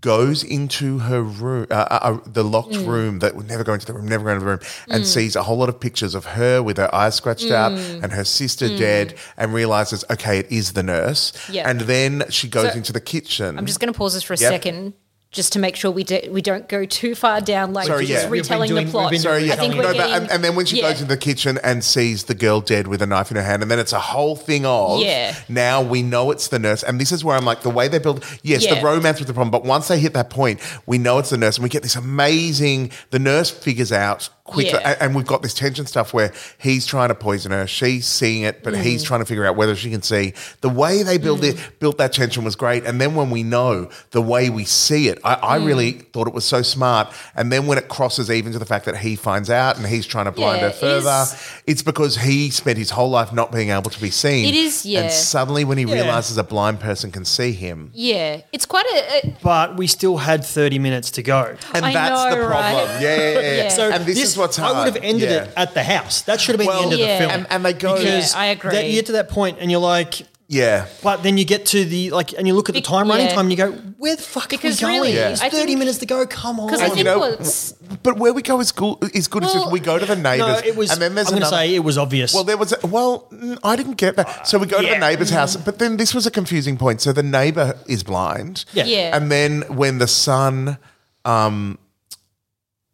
Goes 0.00 0.42
into 0.42 0.98
her 0.98 1.22
room, 1.22 1.68
uh, 1.70 1.74
uh, 1.74 1.98
uh, 2.02 2.18
the 2.26 2.42
locked 2.42 2.72
Mm. 2.72 2.86
room 2.88 3.18
that 3.20 3.36
would 3.36 3.46
never 3.46 3.62
go 3.62 3.72
into 3.72 3.86
the 3.86 3.92
room, 3.92 4.08
never 4.08 4.24
go 4.24 4.30
into 4.30 4.40
the 4.44 4.50
room, 4.50 4.58
and 4.88 5.06
sees 5.06 5.36
a 5.36 5.44
whole 5.44 5.58
lot 5.58 5.68
of 5.68 5.78
pictures 5.78 6.16
of 6.16 6.24
her 6.24 6.60
with 6.60 6.76
her 6.76 6.92
eyes 6.92 7.14
scratched 7.14 7.52
out 7.52 7.70
Mm. 7.70 8.02
and 8.02 8.12
her 8.12 8.24
sister 8.24 8.66
dead, 8.76 9.14
and 9.36 9.54
realizes, 9.54 10.04
okay, 10.10 10.40
it 10.40 10.50
is 10.50 10.72
the 10.72 10.82
nurse. 10.82 11.32
Yeah. 11.48 11.70
And 11.70 11.82
then 11.82 12.24
she 12.30 12.48
goes 12.48 12.72
So- 12.72 12.76
into 12.78 12.92
the 12.92 13.00
kitchen. 13.00 13.56
I'm 13.56 13.64
just 13.64 13.78
going 13.78 13.92
to 13.92 13.96
pause 13.96 14.14
this 14.14 14.24
for 14.24 14.34
a 14.34 14.36
Yep. 14.36 14.50
second, 14.50 14.94
just 15.36 15.52
to 15.52 15.58
make 15.58 15.76
sure 15.76 15.90
we 15.90 16.02
do, 16.02 16.18
we 16.30 16.40
don't 16.42 16.66
go 16.68 16.84
too 16.86 17.14
far 17.14 17.40
down, 17.40 17.74
like 17.74 17.86
Sorry, 17.86 18.06
just 18.06 18.24
yeah. 18.24 18.30
Retelling 18.30 18.68
doing- 18.70 18.86
the 18.86 18.90
plot. 18.90 19.14
Sorry, 19.16 19.44
yeah. 19.44 19.52
I 19.52 19.56
think 19.56 19.74
we're 19.74 19.82
no, 19.82 19.88
but, 19.88 19.96
getting, 19.98 20.14
and, 20.14 20.30
and 20.32 20.42
then 20.42 20.56
when 20.56 20.64
she 20.66 20.78
yeah. 20.78 20.88
goes 20.90 21.02
into 21.02 21.14
the 21.14 21.18
kitchen 21.18 21.58
and 21.62 21.84
sees 21.84 22.24
the 22.24 22.34
girl 22.34 22.60
dead 22.60 22.88
with 22.88 23.02
a 23.02 23.06
knife 23.06 23.30
in 23.30 23.36
her 23.36 23.42
hand, 23.42 23.62
and 23.62 23.70
then 23.70 23.78
it's 23.78 23.92
a 23.92 24.00
whole 24.00 24.34
thing 24.34 24.64
of 24.64 25.00
Yeah. 25.00 25.36
now 25.48 25.82
we 25.82 26.02
know 26.02 26.30
it's 26.30 26.48
the 26.48 26.58
nurse. 26.58 26.82
And 26.82 27.00
this 27.00 27.12
is 27.12 27.22
where 27.22 27.36
I'm 27.36 27.44
like, 27.44 27.60
the 27.60 27.70
way 27.70 27.86
they 27.86 27.98
build, 27.98 28.24
yes, 28.42 28.66
the 28.66 28.80
romance 28.82 29.18
was 29.18 29.26
the 29.26 29.34
problem, 29.34 29.50
but 29.52 29.64
once 29.64 29.88
they 29.88 29.98
hit 30.00 30.14
that 30.14 30.30
point, 30.30 30.60
we 30.86 30.96
know 30.98 31.18
it's 31.18 31.30
the 31.30 31.36
nurse, 31.36 31.58
and 31.58 31.62
we 31.62 31.68
get 31.68 31.82
this 31.82 31.96
amazing. 31.96 32.90
The 33.10 33.18
nurse 33.18 33.50
figures 33.50 33.92
out 33.92 34.30
quickly, 34.46 34.72
Yeah. 34.72 34.90
and, 34.92 35.02
and 35.02 35.14
we've 35.14 35.26
got 35.26 35.42
this 35.42 35.54
tension 35.54 35.86
stuff 35.86 36.14
where 36.14 36.32
he's 36.58 36.86
trying 36.86 37.08
to 37.08 37.14
poison 37.14 37.52
her, 37.52 37.66
she's 37.66 38.06
seeing 38.06 38.42
it, 38.42 38.62
but 38.62 38.76
he's 38.76 39.02
Mm. 39.02 39.06
trying 39.06 39.20
to 39.20 39.26
figure 39.26 39.44
out 39.46 39.56
whether 39.56 39.74
she 39.76 39.90
can 39.90 40.02
see. 40.02 40.32
The 40.60 40.68
way 40.68 41.02
they 41.02 41.18
build 41.18 41.44
it, 41.44 41.56
built 41.80 41.98
that 41.98 42.12
tension 42.12 42.44
was 42.44 42.56
great, 42.56 42.84
and 42.84 43.00
then 43.00 43.14
when 43.14 43.30
we 43.30 43.42
know 43.42 43.88
the 44.12 44.22
way 44.22 44.50
we 44.50 44.64
see 44.64 45.08
it, 45.08 45.18
I, 45.24 45.34
I 45.42 45.58
Mm. 45.58 45.66
really 45.66 45.92
thought 46.12 46.26
it 46.28 46.34
was 46.34 46.44
so 46.44 46.62
smart. 46.62 47.08
And 47.34 47.50
then 47.52 47.66
when 47.66 47.78
it 47.78 47.88
crosses 47.88 48.30
even 48.30 48.52
to 48.52 48.58
the 48.58 48.66
fact 48.66 48.84
that 48.86 48.98
he 48.98 49.16
finds 49.16 49.50
out 49.50 49.76
and 49.76 49.86
he's 49.86 50.06
trying 50.06 50.26
to 50.26 50.32
blind 50.32 50.60
Yeah, 50.60 50.68
her 50.68 50.72
further, 50.72 51.22
is- 51.24 51.34
it's 51.66 51.82
because 51.82 52.16
he 52.18 52.50
spent 52.50 52.78
his 52.78 52.90
whole 52.90 53.10
life 53.10 53.32
not 53.32 53.52
being 53.52 53.70
able 53.70 53.90
to 53.90 54.00
be 54.00 54.10
seen. 54.10 54.44
It 54.46 54.54
is, 54.54 54.84
yeah. 54.86 55.00
And 55.02 55.12
suddenly, 55.12 55.64
when 55.64 55.78
he 55.78 55.84
Yeah. 55.84 55.94
realizes 55.94 56.38
a 56.38 56.44
blind 56.44 56.80
person 56.80 57.10
can 57.10 57.24
see 57.24 57.52
him, 57.52 57.90
Yeah, 57.94 58.38
it's 58.52 58.66
quite 58.66 58.86
a, 58.86 59.26
a 59.26 59.36
But 59.42 59.76
we 59.76 59.86
still 59.86 60.18
had 60.18 60.44
30 60.44 60.78
minutes 60.78 61.10
to 61.12 61.22
go. 61.22 61.56
and 61.74 61.84
I 61.84 61.92
that's 61.92 62.24
know, 62.24 62.30
the 62.42 62.46
problem. 62.46 62.50
right? 62.50 63.00
Yeah, 63.00 63.16
yeah, 63.16 63.40
yeah. 63.40 63.56
Yeah. 63.56 63.68
So 63.76 63.90
and 63.90 64.06
this, 64.06 64.35
is 64.36 64.40
what's 64.40 64.56
hard. 64.56 64.76
I 64.76 64.84
would 64.84 64.94
have 64.94 65.02
ended 65.02 65.30
Yeah. 65.30 65.44
it 65.44 65.50
at 65.56 65.74
the 65.74 65.82
house. 65.82 66.22
That 66.22 66.40
should 66.40 66.52
have 66.54 66.58
been 66.58 66.66
Well, 66.68 66.78
the 66.78 66.84
end 66.84 66.92
of 66.92 66.98
Yeah. 67.00 67.12
the 67.18 67.18
film. 67.20 67.30
And, 67.32 67.46
and 67.50 67.64
they 67.64 67.72
go, 67.72 67.96
because 67.96 68.32
Yeah, 68.32 68.38
I 68.40 68.46
agree. 68.46 68.70
that- 68.72 68.84
you 68.86 68.92
get 68.92 69.06
to 69.06 69.12
that 69.12 69.28
point 69.28 69.58
and 69.60 69.70
you're 69.70 69.80
like, 69.80 70.22
yeah. 70.48 70.86
but 71.02 71.22
then 71.24 71.38
you 71.38 71.44
get 71.44 71.66
to 71.66 71.84
the 71.84 72.10
like, 72.10 72.32
and 72.38 72.46
you 72.46 72.54
look 72.54 72.68
at 72.68 72.74
the 72.74 72.80
Bec- 72.80 72.88
time 72.88 73.08
running 73.08 73.26
yeah. 73.26 73.34
time, 73.34 73.46
and 73.46 73.50
you 73.50 73.56
go, 73.56 73.72
where 73.98 74.14
the 74.14 74.22
fuck 74.22 74.48
Because 74.50 74.80
are 74.82 74.86
we 74.86 74.92
going? 74.92 75.00
really, 75.02 75.14
There's 75.14 75.40
I 75.40 75.48
30 75.48 75.66
think- 75.66 75.78
minutes 75.80 75.98
to 75.98 76.06
go. 76.06 76.24
Come 76.26 76.60
on. 76.60 76.66
because 76.66 76.80
I 76.80 76.84
And 76.84 76.92
think 76.94 76.98
you 77.06 77.12
know, 77.12 77.18
what's 77.18 77.72
but 78.04 78.16
where 78.18 78.32
we 78.32 78.42
go 78.42 78.60
is 78.60 78.70
good. 78.72 78.96
Is 79.14 79.26
good. 79.26 79.42
it's 79.42 79.52
just 79.52 79.64
Well- 79.66 79.72
we 79.72 79.80
go 79.80 79.98
to 79.98 80.06
the 80.06 80.14
neighbors. 80.14 80.38
no, 80.62 80.68
it 80.68 80.76
was. 80.76 80.90
And 80.92 81.00
then 81.02 81.14
there's 81.16 81.28
I'm 81.28 81.32
going 81.32 81.42
to 81.42 81.48
another- 81.48 81.66
say 81.66 81.74
it 81.74 81.82
was 81.82 81.98
obvious. 81.98 82.32
Well, 82.34 82.44
there 82.44 82.56
was. 82.56 82.72
A, 82.80 82.86
well, 82.86 83.26
mm, 83.32 83.58
I 83.64 83.74
didn't 83.74 83.94
get 83.96 84.14
that. 84.16 84.46
So 84.46 84.58
we 84.58 84.66
go 84.66 84.78
to 84.80 84.84
Yeah. 84.86 84.94
the 84.94 85.00
neighbor's 85.00 85.30
house, 85.30 85.56
but 85.56 85.78
then 85.80 85.96
this 85.96 86.14
was 86.14 86.26
a 86.26 86.30
confusing 86.30 86.76
point. 86.76 87.00
So 87.00 87.12
the 87.12 87.22
neighbor 87.24 87.74
is 87.88 88.02
blind. 88.04 88.64
Yeah. 88.72 88.84
yeah, 88.84 89.16
And 89.16 89.32
then 89.32 89.62
when 89.68 89.98
the 89.98 90.06
son, 90.06 90.78
um, 91.24 91.78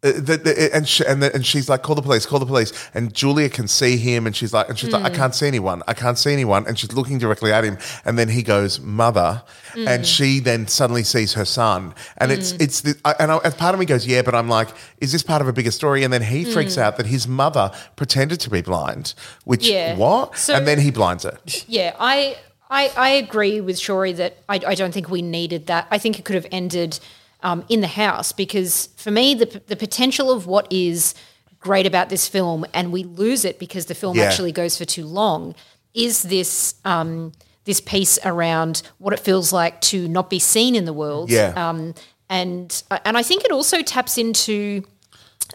uh, 0.04 0.12
the, 0.12 0.36
the, 0.36 0.70
and 0.74 0.88
she, 0.88 1.04
and, 1.06 1.22
the, 1.22 1.32
and 1.34 1.46
she's 1.46 1.68
like, 1.68 1.82
call 1.82 1.94
the 1.94 2.02
police, 2.02 2.26
call 2.26 2.38
the 2.40 2.46
police. 2.46 2.72
And 2.92 3.14
Julia 3.14 3.48
can 3.48 3.68
see 3.68 3.96
him, 3.96 4.26
and 4.26 4.34
she's 4.34 4.52
like, 4.52 4.68
and 4.68 4.78
she's 4.78 4.90
like, 4.92 5.04
I 5.04 5.10
Mm. 5.10 5.14
can't 5.14 5.34
see 5.34 5.46
anyone, 5.46 5.82
I 5.86 5.94
can't 5.94 6.18
see 6.18 6.32
anyone. 6.32 6.66
And 6.66 6.78
she's 6.78 6.92
looking 6.92 7.18
directly 7.18 7.52
at 7.52 7.62
him, 7.64 7.78
and 8.04 8.18
then 8.18 8.28
he 8.28 8.42
goes, 8.42 8.80
mother, 8.80 9.42
Mm. 9.74 9.86
and 9.88 10.06
she 10.06 10.40
then 10.40 10.66
suddenly 10.66 11.02
sees 11.04 11.34
her 11.34 11.44
son, 11.44 11.94
and 12.18 12.30
it's 12.32 12.52
it's 12.52 12.80
the, 12.82 12.94
I- 13.04 13.14
and 13.20 13.30
I, 13.32 13.36
and 13.38 13.56
part 13.56 13.74
of 13.74 13.78
me 13.80 13.86
goes, 13.86 14.06
yeah, 14.06 14.22
but 14.22 14.34
I'm 14.34 14.48
like, 14.48 14.68
is 15.00 15.12
this 15.12 15.22
part 15.22 15.40
of 15.40 15.48
a 15.48 15.52
bigger 15.52 15.70
story? 15.70 16.02
And 16.04 16.12
then 16.12 16.22
he 16.22 16.44
freaks 16.44 16.76
out 16.76 16.96
that 16.98 17.06
his 17.06 17.26
mother 17.28 17.70
pretended 17.96 18.38
to 18.40 18.50
be 18.50 18.60
blind, 18.60 19.14
which 19.44 19.64
Mm. 19.66 19.70
Yeah. 19.72 19.96
what? 19.96 20.36
So- 20.36 20.54
and 20.54 20.66
then 20.66 20.78
he 20.80 20.90
blinds 20.90 21.22
her. 21.24 21.38
Yeah, 21.68 21.94
I, 21.98 22.36
I 22.70 22.90
I 22.96 23.08
agree 23.10 23.60
with 23.60 23.76
Shori 23.76 24.16
that 24.16 24.38
I, 24.48 24.60
I 24.66 24.74
don't 24.74 24.92
think 24.92 25.08
we 25.10 25.22
needed 25.22 25.66
that. 25.68 25.86
I 25.90 25.98
think 25.98 26.18
it 26.18 26.24
could 26.24 26.34
have 26.34 26.46
ended 26.50 26.98
um, 27.42 27.64
in 27.68 27.80
the 27.80 27.86
house 27.88 28.32
because 28.32 28.88
for 28.96 29.10
me 29.10 29.34
the 29.34 29.60
the 29.66 29.76
potential 29.76 30.30
of 30.30 30.46
what 30.46 30.66
is 30.72 31.14
great 31.60 31.86
about 31.86 32.08
this 32.08 32.26
film 32.28 32.64
and 32.74 32.92
we 32.92 33.04
lose 33.04 33.44
it 33.44 33.58
because 33.58 33.86
the 33.86 33.94
film 33.94 34.16
Yeah. 34.16 34.24
actually 34.24 34.52
goes 34.52 34.76
for 34.78 34.84
too 34.84 35.04
long 35.06 35.54
is 35.94 36.22
this 36.22 36.74
um, 36.84 37.32
this 37.64 37.80
piece 37.80 38.18
around 38.24 38.82
what 38.98 39.12
it 39.12 39.20
feels 39.20 39.52
like 39.52 39.80
to 39.82 40.08
not 40.08 40.28
be 40.30 40.38
seen 40.40 40.74
in 40.74 40.84
the 40.84 40.92
world. 40.92 41.30
Yeah. 41.30 41.52
Um, 41.56 41.94
and 42.28 42.82
and 43.04 43.16
I 43.16 43.22
think 43.22 43.44
it 43.44 43.52
also 43.52 43.82
taps 43.82 44.18
into 44.18 44.82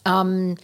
um, 0.05 0.55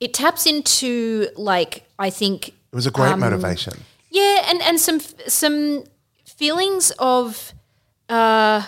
it 0.00 0.12
taps 0.14 0.46
into 0.46 1.28
like 1.36 1.84
I 1.98 2.10
think 2.10 2.48
It 2.48 2.54
was 2.74 2.86
a 2.86 2.90
great 2.90 3.12
Um, 3.12 3.20
motivation. 3.20 3.72
yeah, 4.10 4.44
and 4.50 4.62
and 4.62 4.78
some 4.78 5.00
some 5.26 5.84
feelings 6.24 6.92
of 6.98 7.52
uh, 8.08 8.62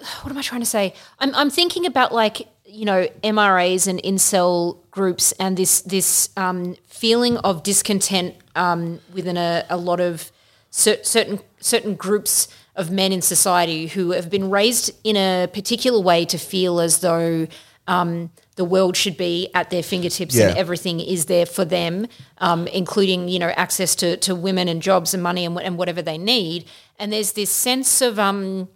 what 0.22 0.30
am 0.30 0.38
I 0.38 0.42
trying 0.42 0.60
to 0.60 0.66
say? 0.66 0.94
I'm 1.18 1.34
I'm 1.34 1.50
thinking 1.50 1.86
about 1.86 2.12
like 2.12 2.48
you 2.64 2.84
know 2.84 3.08
MRAs 3.22 3.86
and 3.86 4.02
incel 4.02 4.78
groups 4.90 5.32
and 5.32 5.56
this 5.56 5.82
this 5.82 6.30
um, 6.36 6.76
feeling 6.86 7.36
of 7.38 7.62
discontent 7.62 8.36
um, 8.56 9.00
within 9.12 9.36
a, 9.36 9.64
a 9.68 9.76
lot 9.76 10.00
of 10.00 10.30
cer- 10.70 11.02
certain 11.02 11.40
certain 11.60 11.94
groups 11.94 12.48
of 12.76 12.90
men 12.90 13.12
in 13.12 13.20
society 13.20 13.88
who 13.88 14.12
have 14.12 14.30
been 14.30 14.48
raised 14.48 14.90
in 15.04 15.16
a 15.16 15.48
particular 15.52 16.00
way 16.00 16.24
to 16.24 16.38
feel 16.38 16.80
as 16.80 17.00
though 17.00 17.46
um, 17.86 18.30
the 18.56 18.64
world 18.64 18.96
should 18.96 19.16
be 19.16 19.48
at 19.54 19.70
their 19.70 19.82
fingertips 19.82 20.38
and 20.38 20.56
everything 20.56 21.00
is 21.00 21.26
there 21.26 21.46
for 21.46 21.64
them, 21.64 22.06
um, 22.38 22.66
including 22.68 23.28
you 23.28 23.38
know 23.38 23.48
access 23.50 23.94
to, 23.96 24.16
to 24.18 24.34
women 24.34 24.68
and 24.68 24.80
jobs 24.80 25.12
and 25.12 25.22
money 25.22 25.44
and, 25.44 25.58
and 25.60 25.76
whatever 25.76 26.00
they 26.02 26.18
need. 26.18 26.64
And 26.98 27.12
there's 27.12 27.32
this 27.32 27.50
sense 27.50 28.00
of 28.00 28.18
um, 28.18 28.68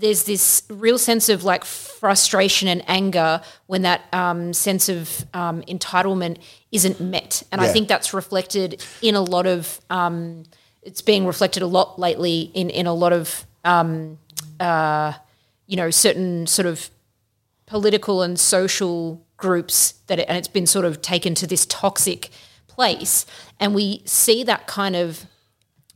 there's 0.00 0.24
this 0.24 0.62
real 0.68 0.98
sense 0.98 1.28
of 1.28 1.44
like 1.44 1.64
frustration 1.64 2.68
and 2.68 2.82
anger 2.88 3.40
when 3.66 3.82
that 3.82 4.02
um, 4.12 4.52
sense 4.52 4.88
of 4.88 5.24
um, 5.34 5.62
entitlement 5.62 6.38
isn't 6.72 7.00
met. 7.00 7.42
And 7.52 7.60
I 7.60 7.68
think 7.68 7.88
that's 7.88 8.14
reflected 8.14 8.84
in 9.02 9.14
a 9.14 9.20
lot 9.20 9.46
of 9.46 9.80
um, 9.90 10.44
it's 10.82 11.02
being 11.02 11.26
reflected 11.26 11.62
a 11.62 11.66
lot 11.66 11.98
lately 11.98 12.50
in 12.54 12.70
in 12.70 12.86
a 12.86 12.94
lot 12.94 13.12
of 13.12 13.46
um, 13.64 14.18
uh, 14.58 15.12
you 15.66 15.76
know 15.76 15.90
certain 15.90 16.46
sort 16.46 16.66
of 16.66 16.90
political 17.66 18.22
and 18.22 18.38
social 18.38 19.24
groups 19.36 19.92
that 20.06 20.18
it, 20.18 20.28
and 20.28 20.36
it's 20.36 20.48
been 20.48 20.66
sort 20.66 20.84
of 20.84 21.00
taken 21.00 21.34
to 21.34 21.46
this 21.46 21.64
toxic 21.66 22.30
place 22.66 23.26
and 23.58 23.74
we 23.74 24.02
see 24.04 24.42
that 24.42 24.66
kind 24.66 24.96
of 24.96 25.26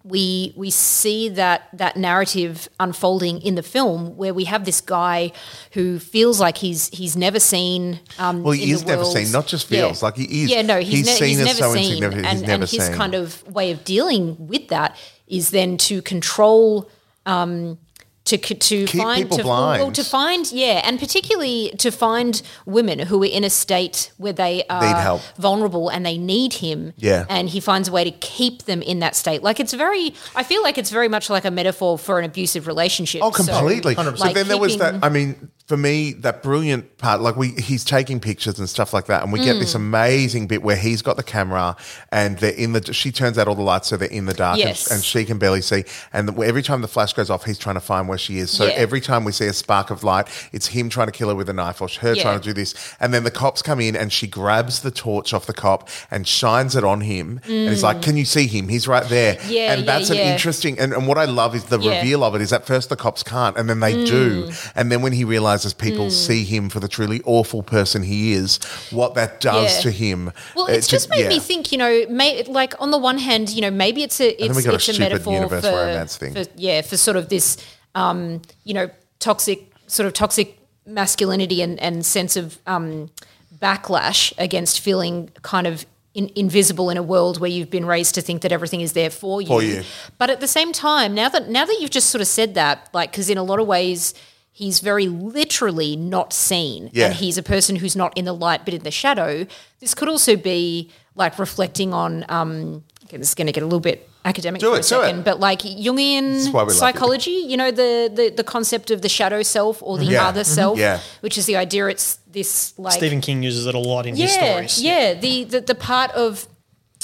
we 0.07 0.53
we 0.55 0.71
see 0.71 1.31
that 1.31 1.69
that 1.73 1.97
narrative 1.97 2.69
unfolding 2.79 3.41
in 3.41 3.55
the 3.55 3.63
film 3.63 4.17
where 4.19 4.35
we 4.35 4.45
have 4.45 4.67
this 4.67 4.83
guy 4.83 5.33
who 5.73 5.99
feels 5.99 6.39
like 6.39 6.59
he's 6.59 6.89
he's 6.89 7.17
never 7.17 7.41
seen 7.41 7.99
um 8.19 8.43
Well, 8.43 8.53
he 8.53 8.71
is 8.71 8.85
never 8.85 9.05
seen, 9.07 9.33
not 9.33 9.47
just 9.47 9.67
feels, 9.67 10.03
like 10.03 10.17
he 10.17 10.43
is. 10.45 10.51
yeah 10.51 10.61
no 10.61 10.79
he's, 10.79 10.89
He's 10.99 11.07
ne- 11.07 11.13
seen 11.13 11.29
he's 11.29 11.39
never 11.39 11.59
so 11.59 11.75
seen. 11.75 12.05
and, 12.05 12.15
he's 12.15 12.41
never 12.43 12.53
and 12.53 12.71
his 12.71 12.89
kind 12.91 13.15
of 13.15 13.43
way 13.49 13.71
of 13.73 13.83
dealing 13.85 14.47
with 14.47 14.69
that 14.69 14.95
is 15.27 15.51
then 15.51 15.79
to 15.79 16.03
control 16.03 16.91
um 17.25 17.79
to 18.25 18.39
to 18.39 18.87
Keep 18.87 19.03
find 19.03 19.31
to, 19.33 19.43
well, 19.45 19.93
to 19.93 20.03
find 20.03 20.51
yeah 20.51 20.81
and 20.85 20.99
particularly 20.99 21.73
to 21.79 21.91
find 21.91 22.41
women 22.65 22.99
who 23.01 23.23
are 23.23 23.27
in 23.27 23.45
a 23.45 23.51
state 23.51 24.11
where 24.17 24.33
they 24.33 24.65
are 24.71 25.21
vulnerable 25.37 25.91
and 25.91 26.07
they 26.07 26.17
need 26.17 26.55
him 26.55 26.95
Yeah. 26.97 27.27
and 27.29 27.51
he 27.51 27.61
finds 27.61 27.89
a 27.89 27.93
way 27.93 28.03
to 28.05 28.11
keep 28.11 28.63
them 28.65 28.81
in 28.81 29.01
that 29.01 29.15
state 29.15 29.43
like 29.43 29.61
it's 29.61 29.75
very 29.75 30.15
i 30.35 30.43
feel 30.43 30.63
like 30.63 30.79
it's 30.79 30.91
very 30.91 31.09
much 31.09 31.29
like 31.29 31.45
a 31.45 31.51
metaphor 31.51 31.99
for 31.99 32.19
an 32.19 32.25
abusive 32.25 32.67
relationship 32.67 33.21
Oh, 33.23 33.31
So, 33.31 33.45
completely. 33.53 33.95
So, 33.95 34.11
like 34.13 34.35
then 34.35 34.49
there 34.49 34.59
was 34.59 34.77
that. 34.79 35.05
I 35.05 35.09
mean, 35.09 35.51
for 35.67 35.79
me, 35.79 36.13
that 36.13 36.43
brilliant 36.43 36.99
part, 36.99 37.23
like 37.23 37.37
we, 37.37 37.49
he's 37.53 37.85
taking 37.87 38.21
pictures 38.21 38.59
and 38.59 38.69
stuff 38.69 38.93
like 38.93 39.07
that, 39.07 39.23
and 39.23 39.33
we 39.33 39.39
get 39.43 39.57
Mm. 39.57 39.61
this 39.61 39.75
amazing 39.75 40.47
bit 40.47 40.63
where 40.63 40.77
he's 40.77 41.01
got 41.01 41.17
the 41.17 41.23
camera 41.23 41.75
and 42.13 42.37
they're 42.39 42.53
in 42.53 42.73
the. 42.75 42.93
She 42.93 43.11
turns 43.11 43.39
out 43.39 43.49
all 43.49 43.55
the 43.55 43.63
lights 43.63 43.89
so 43.89 43.97
they're 43.97 44.09
in 44.11 44.27
the 44.27 44.35
dark, 44.35 44.59
Yes. 44.59 44.87
and, 44.89 44.97
and 44.97 45.05
she 45.05 45.25
can 45.25 45.39
barely 45.39 45.63
see. 45.63 45.85
And 46.13 46.29
the, 46.29 46.43
every 46.43 46.63
time 46.63 46.83
the 46.83 46.89
flash 46.89 47.15
goes 47.15 47.31
off, 47.31 47.45
he's 47.47 47.57
trying 47.57 47.77
to 47.77 47.81
find 47.81 48.09
where 48.09 48.19
she 48.19 48.37
is. 48.39 48.51
So 48.51 48.67
Yeah. 48.67 48.73
every 48.73 49.01
time 49.01 49.25
we 49.25 49.33
see 49.33 49.47
a 49.47 49.55
spark 49.55 49.91
of 49.91 50.05
light, 50.05 50.27
it's 50.53 50.67
him 50.67 50.91
trying 50.91 51.07
to 51.07 51.13
kill 51.13 51.31
her 51.31 51.35
with 51.35 51.49
a 51.49 51.55
knife 51.55 51.81
or 51.81 51.89
her 52.01 52.13
Yeah. 52.15 52.23
trying 52.23 52.41
to 52.41 52.45
do 52.45 52.53
this. 52.53 52.75
And 53.01 53.15
then 53.15 53.25
the 53.25 53.31
cops 53.31 53.63
come 53.63 53.81
in 53.81 53.97
and 53.97 54.13
she 54.13 54.27
grabs 54.27 54.81
the 54.81 54.91
torch 54.91 55.33
off 55.33 55.47
the 55.47 55.55
cop 55.55 55.89
and 56.11 56.29
shines 56.29 56.77
it 56.77 56.85
on 56.85 57.01
him, 57.01 57.41
and 57.47 57.71
he's 57.71 57.83
like, 57.83 58.03
"Can 58.03 58.19
you 58.19 58.27
see 58.27 58.47
him? 58.49 58.69
He's 58.69 58.87
right 58.87 59.09
there." 59.09 59.37
Mm. 59.37 59.51
Yeah, 59.51 59.73
and 59.73 59.81
yeah, 59.81 59.87
that's 59.87 60.11
an 60.11 60.19
yeah. 60.19 60.31
interesting. 60.33 60.79
And, 60.79 60.93
and 60.93 61.07
what 61.07 61.17
I 61.17 61.25
love 61.25 61.55
is 61.55 61.65
the 61.65 61.79
reveal 61.79 62.23
of 62.23 62.35
it 62.35 62.43
is 62.43 62.53
at 62.53 62.67
first 62.67 62.91
the 62.91 62.97
cops 62.97 63.23
can't, 63.23 63.57
and 63.57 63.71
then 63.71 63.81
they 63.81 64.05
do, 64.05 64.45
Mm. 64.45 64.73
and 64.77 64.93
then 64.93 65.01
when 65.01 65.13
he 65.13 65.25
realizes 65.25 65.54
people 65.79 66.11
see 66.11 66.43
him 66.43 66.69
for 66.69 66.81
the 66.81 66.89
truly 66.89 67.21
awful 67.25 67.63
person 67.63 68.03
he 68.03 68.33
is, 68.33 68.59
what 68.91 69.15
that 69.15 69.41
does 69.41 69.77
Yeah. 69.77 69.83
to 69.83 69.91
him. 69.91 70.33
Well, 70.57 70.65
uh, 70.65 70.73
it's 70.73 70.89
to- 70.89 70.97
just 70.97 71.09
made 71.11 71.29
me 71.29 71.39
think. 71.39 71.71
You 71.71 71.79
know, 71.79 72.05
may, 72.09 72.43
like 72.45 72.75
on 72.81 72.91
the 72.91 72.99
one 72.99 73.19
hand, 73.19 73.51
you 73.51 73.61
know, 73.61 73.71
maybe 73.71 74.03
it's 74.03 74.21
a 74.21 74.31
it's, 74.43 74.57
a 74.57 74.59
it's 74.59 74.67
a, 74.67 74.81
stupid 74.81 75.01
metaphor 75.01 75.49
for, 75.49 75.61
romance 75.71 76.17
thing. 76.17 76.35
for 76.35 76.45
yeah 76.57 76.83
for 76.83 76.97
sort 76.97 77.17
of 77.17 77.29
this 77.29 77.57
um, 77.95 78.43
you 78.65 78.75
know 78.75 78.91
toxic 79.21 79.71
sort 79.87 80.07
of 80.07 80.13
toxic 80.13 80.59
masculinity 80.87 81.63
and 81.63 81.79
and 81.81 82.05
sense 82.05 82.37
of 82.37 82.59
um, 82.67 83.11
backlash 83.59 84.33
against 84.39 84.81
feeling 84.81 85.31
kind 85.43 85.67
of. 85.67 85.87
In, 86.17 86.31
invisible 86.37 86.91
in 86.91 86.97
a 86.97 87.03
world 87.03 87.41
where 87.41 87.51
you've 87.51 87.71
been 87.71 87.87
raised 87.87 88.15
to 88.15 88.21
think 88.21 88.43
that 88.43 88.53
everything 88.53 88.81
is 88.81 88.93
there 88.93 89.11
for 89.11 89.43
you. 89.43 89.49
For 89.49 89.65
you. 89.65 89.83
But 90.17 90.31
at 90.31 90.39
the 90.39 90.47
same 90.47 90.73
time, 90.73 91.13
now 91.13 91.29
that 91.29 91.49
now 91.49 91.65
that 91.65 91.77
you've 91.81 91.91
just 91.91 92.11
sort 92.11 92.23
of 92.23 92.29
said 92.29 92.55
that, 92.55 92.89
like, 92.93 93.11
because 93.11 93.29
in 93.29 93.37
a 93.37 93.43
lot 93.43 93.59
of 93.59 93.67
ways 93.67 94.15
he's 94.57 94.79
very 94.81 95.09
literally 95.09 95.97
not 95.97 96.33
seen, 96.33 96.89
Yeah. 96.93 97.07
and 97.07 97.15
he's 97.15 97.37
a 97.37 97.43
person 97.43 97.77
who's 97.77 97.97
not 97.97 98.17
in 98.17 98.25
the 98.25 98.33
light 98.47 98.65
but 98.65 98.73
in 98.73 98.83
the 98.85 98.91
shadow. 99.03 99.47
This 99.81 99.95
could 99.95 100.09
also 100.09 100.37
be 100.37 100.91
like 101.17 101.39
reflecting 101.39 101.93
on. 101.93 102.25
Um, 102.29 102.85
okay, 103.05 103.19
this 103.19 103.29
is 103.31 103.35
going 103.35 103.47
to 103.49 103.53
get 103.53 103.63
a 103.63 103.67
little 103.67 103.81
bit 103.93 104.09
academic 104.25 104.61
Do 104.61 104.71
for 104.71 104.77
it, 104.77 104.79
a 104.79 104.83
do 104.83 104.89
second, 105.03 105.19
it. 105.19 105.25
but 105.25 105.39
like 105.39 105.61
Jungian 105.61 106.53
love 106.53 106.69
you. 106.69 106.75
psychology, 106.75 107.31
you 107.51 107.57
know, 107.57 107.71
the, 107.71 108.11
the 108.19 108.27
the 108.41 108.45
concept 108.45 108.91
of 108.91 109.03
the 109.03 109.09
shadow 109.09 109.43
self 109.43 109.83
or 109.83 109.99
the 109.99 110.07
Yeah. 110.07 110.29
other 110.29 110.43
Mhm. 110.45 110.55
self, 110.59 110.79
Yeah. 110.79 111.01
which 111.21 111.37
is 111.37 111.45
the 111.47 111.57
idea. 111.57 111.89
It's 111.89 112.19
this 112.33 112.73
like 112.79 112.95
Stephen 112.95 113.21
King 113.21 113.43
uses 113.43 113.67
it 113.67 113.75
a 113.75 113.79
lot 113.93 114.07
in 114.07 114.17
his 114.17 114.33
stories. 114.33 114.81
Yeah, 114.81 115.15
the, 115.15 115.45
the 115.45 115.61
the 115.61 115.75
part 115.75 116.11
of 116.13 116.47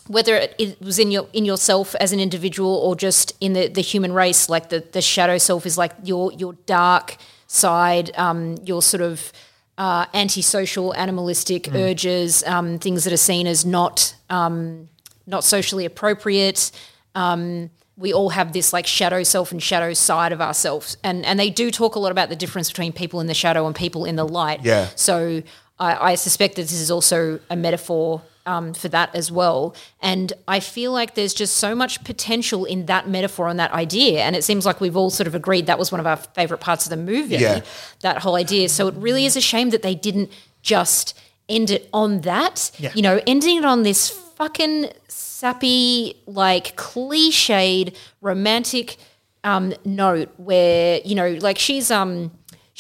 whether 0.09 0.35
it, 0.35 0.55
it 0.59 0.81
was 0.81 0.99
in 0.99 1.11
your 1.11 1.27
in 1.33 1.45
yourself 1.45 1.95
as 2.01 2.11
an 2.13 2.21
individual 2.21 2.75
or 2.87 2.97
just 2.97 3.35
in 3.41 3.53
the, 3.53 3.69
the 3.69 3.83
human 3.83 4.13
race, 4.13 4.49
like 4.49 4.71
the, 4.71 4.81
the 4.93 5.03
shadow 5.03 5.37
self 5.39 5.67
is 5.67 5.77
like 5.79 5.93
your 6.03 6.33
your 6.33 6.55
dark 6.67 7.17
side, 7.51 8.13
um, 8.17 8.57
your 8.65 8.81
sort 8.81 9.03
of 9.03 9.33
uh, 9.77 10.07
antisocial, 10.15 10.95
animalistic 10.95 11.65
Mm. 11.65 11.91
urges, 11.91 12.45
um, 12.45 12.79
things 12.79 13.05
that 13.05 13.13
are 13.13 13.25
seen 13.33 13.47
as 13.47 13.65
not 13.65 14.15
um, 14.29 14.89
not 15.27 15.43
socially 15.45 15.85
appropriate. 15.85 16.71
Um, 17.15 17.71
we 17.97 18.13
all 18.13 18.31
have 18.31 18.53
this 18.53 18.73
like 18.73 18.87
shadow 18.87 19.23
self 19.25 19.53
and 19.53 19.63
shadow 19.63 19.93
side 19.95 20.33
of 20.33 20.41
ourselves, 20.41 20.97
and 21.03 21.25
and 21.27 21.39
they 21.41 21.51
do 21.51 21.71
talk 21.71 21.97
a 21.97 21.99
lot 21.99 22.13
about 22.13 22.29
the 22.29 22.37
difference 22.37 22.69
between 22.71 22.93
people 22.93 23.21
in 23.21 23.27
the 23.27 23.35
shadow 23.35 23.67
and 23.67 23.75
people 23.75 24.05
in 24.05 24.17
the 24.17 24.27
light. 24.27 24.61
Yeah. 24.63 24.89
So 24.95 25.43
I, 25.79 26.13
I 26.13 26.15
suspect 26.15 26.55
that 26.57 26.63
this 26.63 26.81
is 26.81 26.91
also 26.91 27.41
a 27.51 27.57
metaphor 27.57 28.23
um, 28.47 28.73
for 28.75 28.89
that 28.89 29.15
as 29.15 29.31
well. 29.31 29.75
And 30.01 30.33
I 30.49 30.61
feel 30.61 30.93
like 30.93 31.15
there's 31.15 31.35
just 31.35 31.57
so 31.57 31.75
much 31.75 32.03
potential 32.05 32.65
in 32.65 32.87
that 32.87 33.09
metaphor 33.09 33.49
and 33.49 33.59
that 33.61 33.73
idea. 33.73 34.21
And 34.23 34.35
it 34.37 34.45
seems 34.45 34.65
like 34.67 34.81
we've 34.81 34.97
all 34.97 35.11
sort 35.11 35.27
of 35.27 35.35
agreed 35.35 35.67
that 35.67 35.79
was 35.79 35.93
one 35.93 36.01
of 36.01 36.07
our 36.07 36.17
favorite 36.17 36.59
parts 36.61 36.87
of 36.87 36.91
the 36.91 36.97
movie, 36.97 37.37
Yeah. 37.37 37.61
that 38.01 38.19
whole 38.19 38.35
idea. 38.37 38.69
So 38.69 38.89
it 38.89 38.95
really 38.95 39.25
is 39.27 39.37
a 39.37 39.41
shame 39.41 39.71
that 39.71 39.83
they 39.83 39.95
didn't 39.95 40.31
just 40.63 41.19
end 41.49 41.71
it 41.71 41.89
on 41.93 42.21
that. 42.23 42.71
Yeah. 42.79 42.93
You 42.95 43.03
know, 43.03 43.21
ending 43.27 43.57
it 43.59 43.65
on 43.65 43.83
this 43.83 44.09
fucking 44.11 44.91
sappy, 45.09 46.15
like 46.27 46.77
cliched 46.77 47.95
romantic 48.21 48.97
um, 49.43 49.73
note 49.85 50.29
where, 50.37 51.01
you 51.05 51.15
know, 51.15 51.31
like 51.41 51.59
she's 51.59 51.91
um 51.91 52.31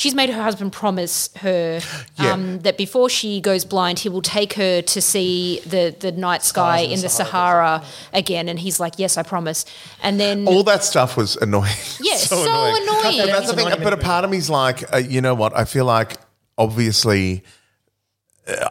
she's 0.00 0.14
made 0.14 0.30
her 0.30 0.42
husband 0.42 0.72
promise 0.72 1.28
her 1.44 1.80
Yeah. 2.18 2.32
um, 2.32 2.60
that 2.60 2.76
before 2.78 3.08
she 3.18 3.40
goes 3.40 3.64
blind, 3.74 3.98
he 4.04 4.08
will 4.08 4.22
take 4.38 4.52
her 4.62 4.82
to 4.94 5.00
see 5.12 5.60
the 5.72 5.84
the 6.04 6.12
night 6.12 6.42
sky 6.52 6.78
in 6.94 7.00
the 7.00 7.08
Sahara 7.08 7.82
again. 8.12 8.48
And 8.48 8.58
he's 8.58 8.80
like, 8.84 8.94
"Yes, 9.04 9.12
I 9.18 9.22
promise." 9.22 9.64
And 10.02 10.18
then 10.18 10.48
All 10.48 10.64
that 10.64 10.82
stuff 10.84 11.16
was 11.16 11.36
annoying. 11.36 11.78
Yeah, 12.08 12.16
so 12.32 12.36
annoying. 12.42 13.18
But 13.20 13.26
that's 13.34 13.50
the 13.50 13.56
thing. 13.56 13.66
annoying. 13.66 13.84
But 13.84 13.92
a 13.92 14.02
part 14.10 14.24
of 14.24 14.30
me's 14.30 14.48
like, 14.48 14.78
uh, 14.94 14.96
you 15.14 15.20
know 15.20 15.34
what? 15.42 15.52
I 15.62 15.64
feel 15.64 15.84
like 15.96 16.10
obviously. 16.56 17.42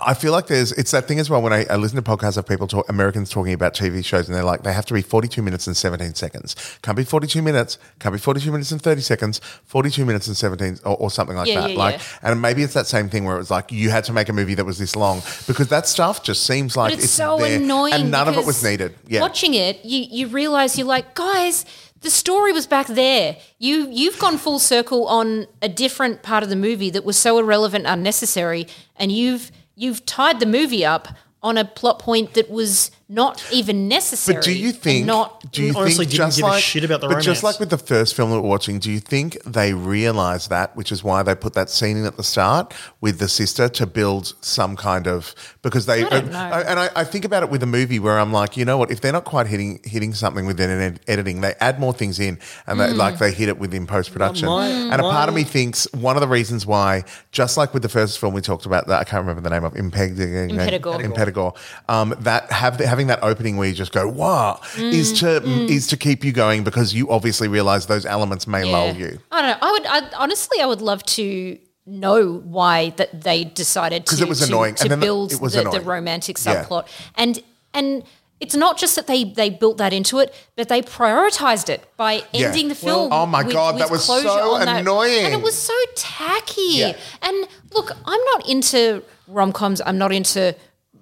I 0.01 0.13
feel 0.13 0.31
like 0.31 0.47
there's 0.47 0.71
it's 0.73 0.91
that 0.91 1.07
thing 1.07 1.19
as 1.19 1.29
well 1.29 1.41
when 1.41 1.53
I, 1.53 1.65
I 1.69 1.75
listen 1.75 1.95
to 1.95 2.01
podcasts 2.01 2.37
of 2.37 2.47
people 2.47 2.67
talk 2.67 2.87
Americans 2.89 3.29
talking 3.29 3.53
about 3.53 3.73
TV 3.73 4.03
shows 4.03 4.27
and 4.27 4.35
they're 4.35 4.43
like 4.43 4.63
they 4.63 4.73
have 4.73 4.85
to 4.87 4.93
be 4.93 5.01
42 5.01 5.41
minutes 5.41 5.67
and 5.67 5.75
17 5.77 6.15
seconds. 6.15 6.55
Can't 6.81 6.97
be 6.97 7.03
42 7.03 7.41
minutes, 7.41 7.77
can't 7.99 8.13
be 8.13 8.19
42 8.19 8.51
minutes 8.51 8.71
and 8.71 8.81
30 8.81 9.01
seconds, 9.01 9.39
42 9.65 10.05
minutes 10.05 10.27
and 10.27 10.35
17 10.37 10.79
or, 10.85 10.95
or 10.97 11.11
something 11.11 11.35
like 11.35 11.47
Yeah, 11.47 11.61
that. 11.61 11.71
yeah, 11.71 11.77
like 11.77 11.95
yeah. 11.99 12.31
and 12.31 12.41
maybe 12.41 12.63
it's 12.63 12.73
that 12.73 12.87
same 12.87 13.09
thing 13.09 13.25
where 13.25 13.35
it 13.35 13.39
was 13.39 13.51
like 13.51 13.71
you 13.71 13.89
had 13.89 14.03
to 14.05 14.13
make 14.13 14.29
a 14.29 14.33
movie 14.33 14.55
that 14.55 14.65
was 14.65 14.77
this 14.77 14.95
long 14.95 15.21
because 15.47 15.67
that 15.69 15.87
stuff 15.87 16.23
just 16.23 16.43
seems 16.45 16.75
like 16.75 16.93
But 16.93 17.03
it's, 17.03 17.11
so 17.11 17.37
there, 17.37 17.57
annoying. 17.57 17.93
and 17.93 18.11
none 18.11 18.27
of 18.27 18.37
it 18.37 18.45
was 18.45 18.63
needed. 18.63 18.95
Yeah. 19.07 19.21
Watching 19.21 19.53
it, 19.53 19.83
you 19.85 20.05
you 20.09 20.27
realize 20.27 20.77
you're 20.77 20.87
like, 20.87 21.13
guys, 21.15 21.65
the 22.01 22.09
story 22.09 22.53
was 22.53 22.65
back 22.65 22.87
there. 22.87 23.37
You 23.57 23.87
you've 23.91 24.17
gone 24.19 24.37
full 24.37 24.59
circle 24.59 25.05
on 25.07 25.47
a 25.61 25.67
different 25.69 26.23
part 26.23 26.43
of 26.43 26.49
the 26.49 26.55
movie 26.55 26.89
that 26.91 27.03
was 27.03 27.17
so 27.17 27.37
irrelevant, 27.39 27.85
unnecessary, 27.87 28.67
and 28.95 29.11
you've 29.11 29.51
you've 29.79 30.05
tied 30.05 30.39
the 30.41 30.45
movie 30.45 30.85
up 30.85 31.07
on 31.41 31.57
a 31.57 31.63
plot 31.63 31.99
point 31.99 32.33
that 32.33 32.49
was 32.51 32.91
not 33.11 33.43
even 33.51 33.87
necessary. 33.87 34.35
But 34.37 34.43
do 34.43 34.53
you 34.53 34.71
think? 34.71 35.07
not? 35.07 35.51
do 35.51 35.63
you 35.63 35.73
honestly 35.75 36.05
think 36.05 36.11
didn't 36.11 36.27
just 36.27 36.37
give 36.37 36.47
a 36.47 36.59
shit 36.59 36.83
about 36.83 37.01
the 37.01 37.07
but 37.07 37.21
just 37.21 37.41
like 37.41 37.59
with 37.59 37.71
the 37.71 37.77
first 37.77 38.15
film 38.15 38.29
that 38.29 38.39
we're 38.39 38.47
watching, 38.47 38.77
do 38.77 38.91
you 38.91 38.99
think 38.99 39.41
they 39.43 39.73
realised 39.73 40.51
that, 40.51 40.75
which 40.75 40.91
is 40.91 41.03
why 41.03 41.23
they 41.23 41.33
put 41.33 41.53
that 41.55 41.71
scene 41.71 41.97
in 41.97 42.05
at 42.05 42.17
the 42.17 42.23
start 42.23 42.71
with 43.01 43.17
the 43.17 43.27
sister 43.27 43.67
to 43.67 43.87
build 43.87 44.35
some 44.41 44.75
kind 44.75 45.07
of 45.07 45.33
because 45.63 45.87
they 45.87 46.03
I 46.05 46.09
don't 46.09 46.31
know. 46.31 46.37
and 46.37 46.79
I, 46.79 46.89
I 46.95 47.03
think 47.03 47.25
about 47.25 47.41
it 47.41 47.49
with 47.49 47.63
a 47.63 47.65
movie 47.65 47.97
where 47.97 48.19
I'm 48.19 48.31
like, 48.31 48.55
you 48.55 48.63
know 48.63 48.77
what, 48.77 48.91
if 48.91 49.01
they're 49.01 49.11
not 49.11 49.25
quite 49.25 49.47
hitting 49.47 49.79
hitting 49.83 50.13
something 50.13 50.45
within 50.45 50.69
an 50.69 50.81
ed- 50.81 50.99
editing, 51.07 51.41
they 51.41 51.55
add 51.59 51.79
more 51.79 51.93
things 51.93 52.19
in 52.19 52.37
and 52.67 52.79
they, 52.79 52.93
like 52.93 53.17
they 53.17 53.31
hit 53.31 53.49
it 53.49 53.57
within 53.57 53.87
post 53.87 54.11
production. 54.13 54.47
My- 54.47 54.67
and 54.67 55.01
a 55.01 55.03
part 55.03 55.29
of 55.29 55.35
me 55.35 55.43
thinks 55.43 55.91
one 55.93 56.15
of 56.15 56.21
the 56.21 56.27
reasons 56.27 56.65
why, 56.65 57.05
just 57.31 57.57
like 57.57 57.73
with 57.73 57.81
the 57.81 57.89
first 57.89 58.19
film 58.19 58.35
we 58.35 58.41
talked 58.41 58.67
about, 58.67 58.85
that 58.87 58.99
I 58.99 59.03
can't 59.03 59.21
remember 59.21 59.41
the 59.41 59.49
name 59.49 59.63
of 59.63 59.73
Impeg- 59.73 60.17
Impetigore. 60.17 61.01
Impetigore, 61.01 61.57
um, 61.87 62.13
that 62.19 62.51
have 62.51 62.77
having 62.99 63.07
that 63.07 63.23
opening 63.23 63.55
where 63.55 63.67
you 63.69 63.73
just 63.73 63.93
go 63.93 64.07
wow 64.07 64.59
is 64.77 65.13
mm, 65.13 65.19
to 65.19 65.47
mm. 65.47 65.69
is 65.69 65.87
to 65.87 65.95
keep 65.95 66.23
you 66.25 66.33
going 66.33 66.63
because 66.65 66.93
you 66.93 67.09
obviously 67.09 67.47
realize 67.47 67.85
those 67.87 68.05
elements 68.05 68.45
may 68.45 68.65
Yeah. 68.65 68.71
lull 68.73 68.93
you. 68.93 69.19
I 69.31 69.41
don't 69.41 69.51
know. 69.51 69.67
I 69.67 69.71
would 69.71 69.85
I, 69.85 70.09
honestly, 70.17 70.59
I 70.59 70.65
would 70.65 70.81
love 70.81 71.01
to 71.17 71.57
know 71.85 72.41
why 72.43 72.89
that 72.97 73.21
they 73.21 73.45
decided 73.45 74.05
to, 74.05 74.21
it 74.21 74.27
was 74.27 74.39
to- 74.39 74.47
annoying. 74.47 74.75
to 74.75 74.97
build 74.97 75.31
the, 75.31 75.47
the 75.47 75.61
annoying. 75.61 75.85
romantic 75.85 76.37
Yeah. 76.37 76.63
subplot 76.65 76.87
and 77.15 77.41
and. 77.73 78.03
It's 78.41 78.55
not 78.55 78.77
just 78.77 78.95
that 78.95 79.05
they, 79.05 79.25
they 79.25 79.49
built 79.49 79.79
that 79.79 79.91
into 79.91 80.19
it, 80.19 80.33
but 80.55 80.69
they 80.69 80.81
prioritized 80.81 81.67
it 81.67 81.83
by 81.97 82.23
Yeah. 82.31 82.47
ending 82.47 82.69
the 82.69 82.75
film. 82.75 83.11
oh 83.11 83.25
my 83.25 83.43
God, 83.43 83.81
that 83.81 83.91
was 83.91 84.05
so 84.05 84.53
on 84.53 84.63
that. 84.63 84.79
annoying. 84.79 85.25
and 85.25 85.33
it 85.33 85.41
was 85.41 85.57
so 85.57 85.73
tacky. 85.97 86.61
Yeah. 86.75 86.95
And 87.21 87.35
look, 87.73 87.91
I'm 88.05 88.23
not 88.31 88.47
into 88.47 89.03
rom 89.27 89.51
coms. 89.51 89.81
I'm 89.85 89.97
not 89.97 90.13
into 90.13 90.55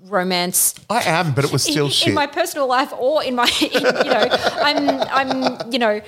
romance 0.10 0.76
I 0.90 1.04
am, 1.04 1.34
but 1.34 1.46
it 1.46 1.52
was 1.52 1.64
still 1.64 1.86
in, 1.86 1.92
shit. 1.92 2.10
in 2.10 2.14
my 2.14 2.28
personal 2.28 2.68
life 2.68 2.92
or 2.98 3.24
in 3.24 3.36
my, 3.36 3.50
in, 3.62 3.72
you 3.72 4.12
know, 4.12 4.28
I'm, 4.62 5.02
I'm, 5.12 5.72
you 5.72 5.80
know, 5.80 6.02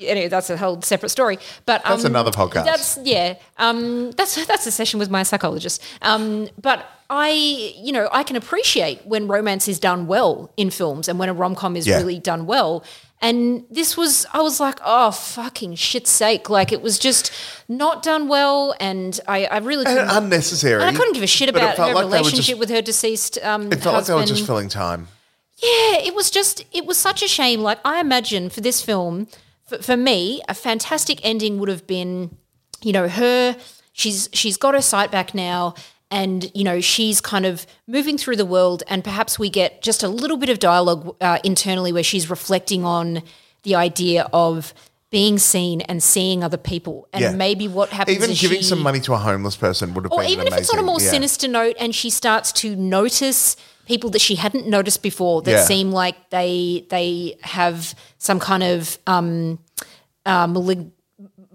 anyway, 0.00 0.28
that's 0.28 0.50
a 0.50 0.56
whole 0.56 0.80
separate 0.82 1.10
story. 1.10 1.38
But 1.66 1.84
um, 1.86 1.92
That's 1.92 2.04
another 2.04 2.30
podcast. 2.30 2.64
That's 2.64 2.98
yeah. 3.02 3.34
Um, 3.58 4.10
that's 4.12 4.44
that's 4.46 4.66
a 4.66 4.70
session 4.70 4.98
with 4.98 5.10
my 5.10 5.22
psychologist. 5.22 5.82
Um, 6.02 6.48
but 6.60 6.86
I, 7.10 7.30
you 7.76 7.92
know, 7.92 8.08
I 8.12 8.22
can 8.22 8.36
appreciate 8.36 9.04
when 9.06 9.28
romance 9.28 9.68
is 9.68 9.78
done 9.78 10.06
well 10.06 10.50
in 10.56 10.70
films 10.70 11.08
and 11.08 11.18
when 11.18 11.28
a 11.28 11.34
rom 11.34 11.54
com 11.54 11.76
is 11.76 11.86
Yeah. 11.86 11.98
really 11.98 12.18
done 12.18 12.46
well. 12.46 12.82
And 13.20 13.64
this 13.70 13.96
was, 13.96 14.26
I 14.34 14.42
was 14.42 14.60
like, 14.60 14.78
oh 14.84 15.10
fucking 15.10 15.76
shit's 15.76 16.10
sake! 16.10 16.50
Like 16.50 16.72
it 16.72 16.82
was 16.82 16.98
just 16.98 17.32
not 17.68 18.02
done 18.02 18.28
well, 18.28 18.74
and 18.80 19.18
I, 19.26 19.46
I 19.46 19.58
really 19.58 19.86
couldn't. 19.86 20.10
unnecessary. 20.10 20.82
and 20.82 20.94
I 20.94 20.98
couldn't 20.98 21.14
give 21.14 21.22
a 21.22 21.26
shit 21.26 21.48
about 21.48 21.78
her 21.78 21.84
like 21.86 21.94
were 21.94 22.02
just- 22.02 22.12
relationship 22.12 22.58
with 22.58 22.68
her 22.68 22.82
deceased 22.82 23.38
um, 23.42 23.72
It 23.72 23.76
felt 23.76 23.94
like 23.94 24.04
they 24.06 24.14
were 24.14 24.26
just 24.26 24.46
filling 24.46 24.68
time. 24.68 25.08
Yeah, 25.62 25.98
it 25.98 26.14
was 26.14 26.30
just, 26.30 26.66
it 26.72 26.84
was 26.84 26.98
such 26.98 27.22
a 27.22 27.28
shame. 27.28 27.60
Like, 27.60 27.78
I 27.84 28.00
imagine 28.00 28.50
for 28.50 28.60
this 28.60 28.82
film, 28.82 29.28
for, 29.66 29.78
for 29.78 29.96
me, 29.96 30.42
a 30.48 30.52
fantastic 30.54 31.20
ending 31.24 31.58
would 31.60 31.68
have 31.68 31.86
been, 31.86 32.36
you 32.82 32.92
know, 32.92 33.08
her, 33.08 33.56
she's, 33.92 34.28
she's 34.32 34.56
got 34.56 34.74
her 34.74 34.82
sight 34.82 35.10
back 35.12 35.32
now. 35.32 35.74
And, 36.14 36.50
you 36.54 36.62
know, 36.62 36.80
she's 36.80 37.20
kind 37.20 37.44
of 37.44 37.66
moving 37.88 38.16
through 38.16 38.36
the 38.36 38.46
world, 38.46 38.82
and 38.86 39.02
perhaps 39.02 39.36
we 39.38 39.50
get 39.50 39.82
just 39.82 40.02
a 40.04 40.08
little 40.08 40.36
bit 40.36 40.48
of 40.48 40.58
dialogue 40.60 41.16
uh, 41.20 41.38
internally 41.42 41.92
where 41.92 42.04
she's 42.04 42.30
reflecting 42.30 42.84
on 42.84 43.22
the 43.64 43.74
idea 43.74 44.28
of 44.32 44.72
being 45.10 45.38
seen 45.38 45.80
and 45.82 46.02
seeing 46.02 46.44
other 46.44 46.56
people, 46.56 47.08
and 47.12 47.22
Yeah. 47.22 47.32
maybe 47.32 47.66
what 47.68 47.88
happens 47.90 48.16
Even 48.16 48.30
giving 48.34 48.58
she- 48.58 48.64
some 48.64 48.80
money 48.80 49.00
to 49.00 49.12
a 49.12 49.18
homeless 49.18 49.56
person 49.56 49.92
would 49.94 50.04
have 50.04 50.12
or 50.12 50.20
been 50.20 50.30
even 50.30 50.46
if 50.46 50.54
it's 50.56 50.70
on 50.70 50.78
a 50.78 50.82
more 50.82 51.00
Yeah. 51.00 51.10
sinister 51.10 51.48
note 51.48 51.76
and 51.80 51.94
she 51.94 52.10
starts 52.10 52.52
to 52.62 52.74
notice 52.76 53.56
people 53.86 54.10
that 54.10 54.20
she 54.20 54.34
hadn't 54.36 54.66
noticed 54.66 55.02
before 55.02 55.42
that 55.42 55.50
Yeah. 55.50 55.64
seem 55.64 55.92
like 55.92 56.16
they 56.30 56.86
they 56.90 57.38
have 57.42 57.94
some 58.18 58.38
kind 58.40 58.62
of 58.62 58.98
um 59.06 59.58
uh, 60.26 60.46
malig- 60.48 60.90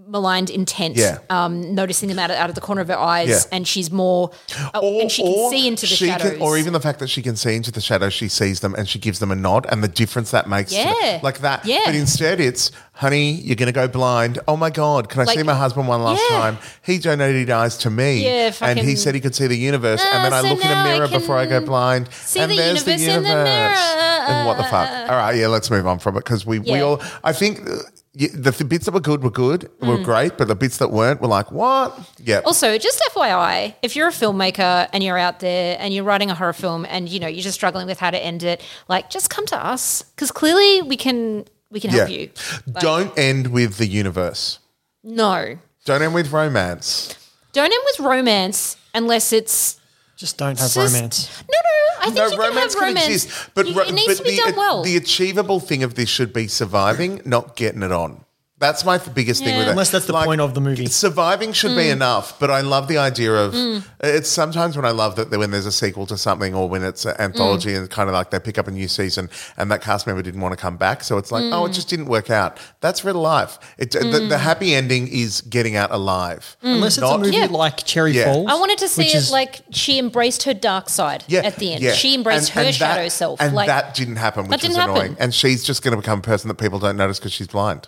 maligned 0.10 0.50
intent 0.50 0.96
Yeah. 0.98 1.20
um 1.30 1.76
noticing 1.76 2.10
them 2.10 2.18
out 2.18 2.32
of, 2.32 2.38
out 2.38 2.50
of 2.50 2.56
the 2.56 2.62
corner 2.62 2.82
of 2.82 2.88
her 2.88 2.98
eyes 2.98 3.30
Yeah. 3.30 3.40
and 3.52 3.68
she's 3.68 3.92
more 3.92 4.32
oh, 4.74 5.00
and 5.02 5.12
she 5.12 5.22
can 5.24 5.50
see 5.52 5.68
into 5.68 5.82
the 5.82 5.88
she 5.96 6.08
shadows 6.08 6.32
Can, 6.34 6.42
or 6.42 6.58
even 6.58 6.74
the 6.74 6.80
fact 6.80 7.00
that 7.00 7.10
she 7.10 7.22
can 7.22 7.36
see 7.36 7.56
into 7.56 7.72
the 7.72 7.82
shadows, 7.82 8.14
she 8.14 8.28
sees 8.28 8.60
them 8.62 8.74
and 8.76 8.90
she 8.90 8.98
gives 9.00 9.20
them 9.20 9.32
a 9.32 9.36
nod, 9.36 9.66
and 9.70 9.84
the 9.84 9.88
difference 9.88 10.32
that 10.32 10.50
makes, 10.50 10.72
to 10.72 10.78
the- 10.78 10.96
Yeah. 11.02 11.20
like 11.22 11.40
that. 11.42 11.66
Yeah. 11.66 11.82
But 11.86 11.96
instead, 11.96 12.40
it's, 12.40 12.72
honey, 12.94 13.32
you're 13.32 13.56
going 13.56 13.68
to 13.68 13.72
go 13.74 13.88
blind. 13.88 14.40
Oh 14.48 14.58
my 14.58 14.70
God, 14.72 15.10
can 15.10 15.22
I 15.22 15.26
Like- 15.26 15.38
see 15.38 15.44
my 15.44 15.54
husband 15.54 15.88
one 15.88 16.02
last 16.04 16.22
Yeah. 16.30 16.38
time? 16.40 16.58
He 16.82 16.98
donated 16.98 17.48
his 17.48 17.54
eyes 17.56 17.78
to 17.78 17.90
me. 17.90 18.24
Yeah, 18.24 18.46
and 18.48 18.56
fucking- 18.56 18.84
he 18.86 18.96
said 18.96 19.14
he 19.16 19.22
could 19.22 19.36
see 19.36 19.48
the 19.48 19.58
universe. 19.58 20.02
and 20.04 20.26
then 20.26 20.34
Ah, 20.34 20.38
I 20.38 20.42
so 20.42 20.48
look 20.50 20.66
in 20.66 20.72
a 20.72 20.74
now 20.74 20.86
I 20.86 20.94
mirror 20.94 21.08
before 21.08 21.38
I 21.38 21.46
go 21.46 21.60
can 21.60 21.66
blind. 21.68 22.10
see 22.14 22.40
and 22.40 22.52
the 22.52 22.56
there's 22.56 22.84
the 22.84 22.92
universe 22.98 23.08
in 23.08 23.24
universe. 23.24 23.30
the 23.30 23.44
mirror. 23.44 24.30
And 24.30 24.48
what 24.48 24.58
the 24.58 24.64
fuck? 24.64 24.90
All 25.10 25.18
right, 25.18 25.36
yeah, 25.36 25.48
let's 25.48 25.70
move 25.70 25.86
on 25.88 26.00
from 26.00 26.16
it 26.18 26.24
because 26.24 26.46
we, 26.46 26.60
we 26.60 26.72
Yeah. 26.72 26.82
all, 26.82 27.02
I 27.24 27.34
think. 27.34 27.62
uh, 27.70 27.76
y- 28.20 28.28
The, 28.34 28.52
the 28.52 28.66
bits 28.66 28.86
that 28.86 28.94
were 28.94 29.00
good 29.00 29.24
were 29.24 29.30
good, 29.32 29.70
were 29.82 29.98
Mm. 29.98 30.04
great, 30.04 30.38
but 30.38 30.48
the 30.48 30.56
bits 30.56 30.78
that 30.78 30.92
weren't 30.92 31.22
were 31.22 31.28
like, 31.28 31.52
what? 31.52 31.98
Yeah. 32.18 32.40
Also, 32.46 32.78
just 32.78 33.00
FYI, 33.14 33.76
if 33.82 33.96
you're 33.96 34.10
a 34.10 34.12
filmmaker 34.12 34.88
and 34.94 35.04
you're 35.04 35.18
out 35.18 35.40
there 35.40 35.78
and 35.80 35.94
you're 35.94 36.04
writing 36.04 36.30
a 36.30 36.36
horror 36.36 36.54
film 36.54 36.86
and 36.90 37.08
you 37.10 37.20
know 37.20 37.28
you're 37.28 37.42
just 37.44 37.56
struggling 37.56 37.88
with 37.88 38.00
how 38.00 38.12
to 38.12 38.18
end 38.24 38.44
it, 38.44 38.62
like 38.88 39.10
just 39.10 39.30
come 39.30 39.46
to 39.48 39.58
us 39.58 40.02
because 40.16 40.32
clearly 40.32 40.82
we 40.82 40.98
can 40.98 41.46
we 41.72 41.80
can 41.80 41.90
help 41.92 42.10
you. 42.10 42.30
Like, 42.68 42.82
Don't 42.82 43.18
end 43.18 43.48
with 43.48 43.78
the 43.78 43.88
universe. 43.88 44.60
no, 45.04 45.58
Don't 45.86 46.02
end 46.02 46.14
with 46.14 46.32
romance. 46.32 47.16
don't 47.54 47.72
end 47.72 47.84
with 47.86 48.00
romance 48.00 48.76
unless 48.94 49.32
it's 49.34 49.79
Just 50.20 50.36
don't 50.38 50.60
have 50.60 50.72
just- 50.74 50.76
romance. 50.76 51.30
No, 51.50 51.58
no, 51.64 52.02
I 52.02 52.04
think 52.06 52.16
No, 52.18 52.24
you 52.26 52.30
can 52.32 52.40
romance 52.40 52.74
have 52.74 52.80
can 52.82 52.88
romance, 52.90 53.08
exist, 53.08 53.50
but, 53.56 53.68
You- 53.68 53.80
it 53.80 53.94
needs 53.94 54.08
but 54.08 54.18
to 54.18 54.24
be 54.24 54.32
the, 54.32 54.38
done 54.44 54.56
well. 54.58 54.84
the 54.84 54.98
achievable 54.98 55.62
thing 55.62 55.82
of 55.82 55.96
this 55.96 56.10
should 56.10 56.34
be 56.34 56.48
surviving, 56.50 57.22
not 57.24 57.56
getting 57.56 57.84
it 57.84 57.94
on. 57.94 58.26
That's 58.60 58.84
my 58.84 58.98
th- 58.98 59.14
biggest 59.16 59.42
thing 59.42 59.54
Yeah. 59.54 59.60
with 59.60 59.68
it. 59.68 59.72
Unless 59.72 59.92
that's 59.92 60.06
the 60.06 60.12
point 60.14 60.42
of 60.42 60.54
the 60.54 60.60
movie. 60.60 60.86
Surviving 60.88 61.54
should 61.54 61.72
Mm. 61.72 61.78
be 61.78 61.90
enough, 61.90 62.38
but 62.40 62.52
I 62.52 62.60
love 62.60 62.90
the 62.90 62.98
idea 62.98 63.34
of 63.34 63.56
it's 64.02 64.30
sometimes 64.30 64.76
when 64.76 64.86
I 64.86 64.92
love 64.92 65.16
that 65.16 65.30
when 65.32 65.52
there's 65.52 65.66
a 65.66 65.72
sequel 65.72 66.06
to 66.08 66.18
something 66.18 66.54
or 66.54 66.68
when 66.68 66.84
it's 66.84 67.06
an 67.06 67.16
anthology 67.20 67.70
Mm. 67.72 67.78
and 67.78 67.90
kind 67.90 68.10
of 68.10 68.14
like 68.14 68.32
they 68.32 68.40
pick 68.40 68.58
up 68.58 68.68
a 68.68 68.72
new 68.72 68.90
season 68.90 69.30
and 69.58 69.72
that 69.72 69.82
cast 69.82 70.08
member 70.08 70.22
didn't 70.22 70.42
want 70.42 70.52
to 70.52 70.58
come 70.62 70.76
back. 70.76 71.06
So 71.06 71.18
it's 71.18 71.32
like, 71.32 71.44
Mm. 71.44 71.54
oh, 71.54 71.66
it 71.68 71.72
just 71.72 71.88
didn't 71.88 72.08
work 72.08 72.30
out. 72.30 72.58
That's 72.82 73.06
real 73.06 73.16
life. 73.16 73.60
It, 73.78 73.92
the, 73.92 74.26
the 74.28 74.38
happy 74.40 74.76
ending 74.76 75.08
is 75.08 75.40
getting 75.42 75.78
out 75.78 75.92
alive. 75.92 76.58
Unless 76.62 76.98
it's 76.98 76.98
a 76.98 77.02
Not- 77.12 77.22
movie 77.22 77.38
Yeah. 77.38 77.48
like 77.50 77.86
Cherry 77.86 78.12
Yeah. 78.12 78.26
Falls. 78.34 78.48
I 78.50 78.56
wanted 78.56 78.80
to 78.80 78.90
see 78.90 79.04
which 79.04 79.16
it 79.16 79.18
is- 79.20 79.32
like 79.32 79.62
she 79.72 79.98
embraced 80.00 80.44
her 80.44 80.54
dark 80.54 80.90
side 80.90 81.24
Yeah, 81.28 81.42
at 81.46 81.56
the 81.56 81.72
end. 81.74 81.82
yeah. 81.82 81.94
She 81.94 82.14
embraced 82.14 82.50
And- 82.50 82.56
her 82.56 82.62
and 82.62 82.70
that- 82.70 82.74
shadow 82.76 83.08
self. 83.10 83.40
and 83.40 83.56
like, 83.56 83.68
that 83.68 83.94
didn't 83.94 84.18
happen, 84.18 84.44
which 84.44 84.52
That 84.52 84.62
didn't 84.68 84.76
was 84.76 84.84
annoying. 84.84 85.02
happen. 85.12 85.18
And 85.18 85.34
she's 85.34 85.64
just 85.64 85.82
going 85.82 85.94
to 85.96 86.02
become 86.02 86.20
a 86.20 86.22
person 86.22 86.50
that 86.50 86.56
people 86.56 86.78
don't 86.80 86.98
notice 86.98 87.20
because 87.20 87.32
she's 87.32 87.48
blind. 87.48 87.88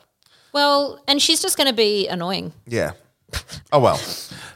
Well, 0.54 1.02
and 1.08 1.22
she's 1.22 1.42
just 1.42 1.58
going 1.58 1.68
to 1.68 1.74
be 1.76 2.08
annoying 2.08 2.54
Yeah. 2.68 2.92
Oh 3.72 3.80
well. 3.80 4.00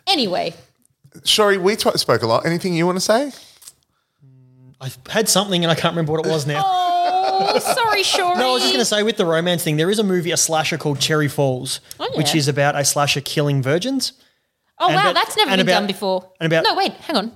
anyway. 0.07 0.53
Shori, 1.19 1.57
we 1.61 1.75
t- 1.77 1.89
spoke 1.95 2.21
a 2.23 2.27
lot. 2.27 2.45
Anything 2.45 2.73
you 2.73 2.85
want 2.85 2.97
to 2.97 3.01
say? 3.01 3.31
I 4.81 4.91
had 5.09 5.29
something 5.29 5.63
and 5.63 5.71
I 5.71 5.75
can't 5.75 5.93
remember 5.93 6.11
what 6.11 6.25
it 6.25 6.29
was 6.29 6.45
now. 6.45 6.61
Oh, 6.65 7.59
sorry, 7.59 8.01
Shori. 8.03 8.37
No, 8.37 8.49
I 8.49 8.53
was 8.53 8.61
just 8.63 8.73
going 8.73 8.81
to 8.81 8.85
say 8.85 9.03
with 9.03 9.17
the 9.17 9.25
romance 9.25 9.63
thing, 9.63 9.77
there 9.77 9.89
is 9.89 9.99
a 9.99 10.03
movie, 10.03 10.31
a 10.31 10.37
slasher 10.37 10.77
called 10.77 10.99
Cherry 10.99 11.27
Falls, 11.29 11.79
Oh, 11.99 12.07
yeah. 12.11 12.17
which 12.17 12.35
is 12.35 12.47
about 12.47 12.75
a 12.75 12.83
slasher 12.83 13.21
killing 13.21 13.61
virgins. 13.61 14.13
Oh 14.79 14.87
and 14.87 14.95
wow, 14.95 15.01
about- 15.11 15.15
that's 15.15 15.37
never 15.37 15.51
and 15.51 15.59
been 15.59 15.67
about- 15.67 15.79
done 15.79 15.87
before. 15.87 16.29
and 16.41 16.51
about- 16.51 16.63
no, 16.65 16.75
wait, 16.75 16.91
hang 16.93 17.15
on. 17.15 17.31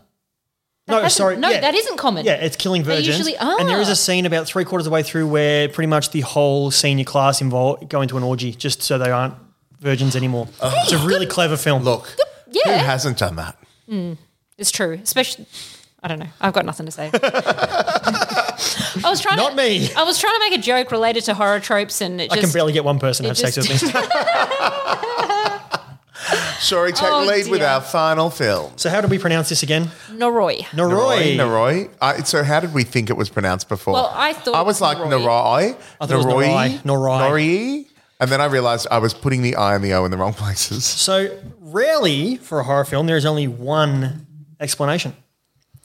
That 0.90 1.04
No, 1.04 1.08
sorry. 1.10 1.38
No, 1.38 1.50
yeah. 1.50 1.62
that 1.62 1.76
isn't 1.76 1.98
common. 1.98 2.26
Yeah, 2.26 2.34
it's 2.34 2.56
killing 2.56 2.84
Virgins. 2.84 3.08
They 3.08 3.12
virgins. 3.14 3.28
usually- 3.42 3.60
And 3.60 3.70
there 3.70 3.80
is 3.80 3.90
ah. 3.90 3.94
a 3.94 3.96
scene 3.96 4.26
about 4.26 4.48
three 4.48 4.66
quarters 4.66 4.86
of 4.88 4.92
the 4.92 4.94
way 4.96 5.04
through 5.04 5.28
where 5.28 5.70
pretty 5.70 5.88
much 5.88 6.10
the 6.12 6.22
whole 6.22 6.72
senior 6.72 7.06
class 7.06 7.42
involved 7.42 7.88
go 7.90 8.02
into 8.02 8.18
an 8.18 8.24
orgy 8.24 8.52
just 8.54 8.82
so 8.82 8.98
they 8.98 9.12
aren't 9.12 9.36
virgins 9.80 10.16
anymore. 10.16 10.48
it's 10.62 10.92
a 10.92 10.98
really 11.08 11.26
clever 11.26 11.56
film. 11.58 11.84
Look, 11.84 12.08
who 12.08 12.60
Yeah. 12.66 12.78
hasn't 12.80 13.18
done 13.18 13.36
that? 13.38 13.56
It's 14.58 14.72
true. 14.72 15.00
Especially, 15.02 15.46
I 16.04 16.08
don't 16.10 16.20
know. 16.20 16.28
I've 16.42 16.54
got 16.54 16.66
nothing 16.66 16.86
to 16.86 16.92
say. 16.92 17.10
I 19.02 19.10
was 19.10 19.22
trying 19.22 19.38
Not 19.38 19.52
to, 19.52 19.56
me. 19.56 19.90
I 19.96 20.04
was 20.04 20.20
trying 20.20 20.34
to 20.34 20.40
make 20.50 20.60
a 20.60 20.62
joke 20.62 20.92
related 20.92 21.24
to 21.26 21.34
horror 21.34 21.60
tropes, 21.60 22.02
and 22.02 22.20
it 22.20 22.32
I 22.32 22.36
just 22.36 22.48
can 22.48 22.54
barely 22.58 22.74
get 22.74 22.84
one 22.84 23.00
person 23.00 23.24
to 23.24 23.32
it 23.32 23.38
have 23.38 23.54
sex 23.54 23.56
with 23.58 23.70
me. 23.70 23.92
Shori, 26.70 26.94
take 26.96 27.10
Oh, 27.10 27.22
the 27.22 27.28
lead 27.32 27.48
with 27.50 27.60
dear. 27.62 27.70
our 27.70 27.82
final 27.82 28.30
film. 28.30 28.72
so 28.76 28.90
how 28.90 29.02
do 29.02 29.08
we 29.08 29.18
pronounce 29.18 29.50
this 29.50 29.64
again? 29.64 29.90
Noroi. 30.12 30.60
Noroi. 30.72 31.36
Noroi. 31.36 31.90
Uh, 32.02 32.24
so 32.24 32.44
how 32.44 32.60
did 32.60 32.74
we 32.74 32.84
think 32.84 33.10
it 33.10 33.18
was 33.18 33.30
pronounced 33.30 33.68
before? 33.70 33.94
Well, 33.94 34.12
I 34.14 34.34
thought 34.34 34.56
I 34.56 34.62
was 34.62 34.80
like 34.82 34.98
Noroi. 34.98 35.22
Noroi. 35.22 35.78
I 36.02 36.06
thought 36.06 36.12
it 36.12 36.18
was 36.18 36.26
Noroi. 36.26 36.80
Noroi. 36.84 37.20
Noroi. 37.30 37.86
And 38.22 38.30
then 38.30 38.42
I 38.42 38.46
realized 38.46 38.86
I 38.92 38.98
was 39.00 39.14
putting 39.14 39.42
the 39.42 39.56
I 39.56 39.76
and 39.76 39.84
the 39.84 39.94
O 39.94 40.04
in 40.06 40.12
the 40.12 40.18
wrong 40.18 40.34
places. 40.34 40.84
So 40.86 41.38
rarely 41.62 42.36
for 42.38 42.60
a 42.60 42.64
horror 42.64 42.84
film, 42.86 43.08
there 43.08 43.16
is 43.18 43.26
only 43.26 43.48
one 43.48 44.28
explanation. 44.60 45.14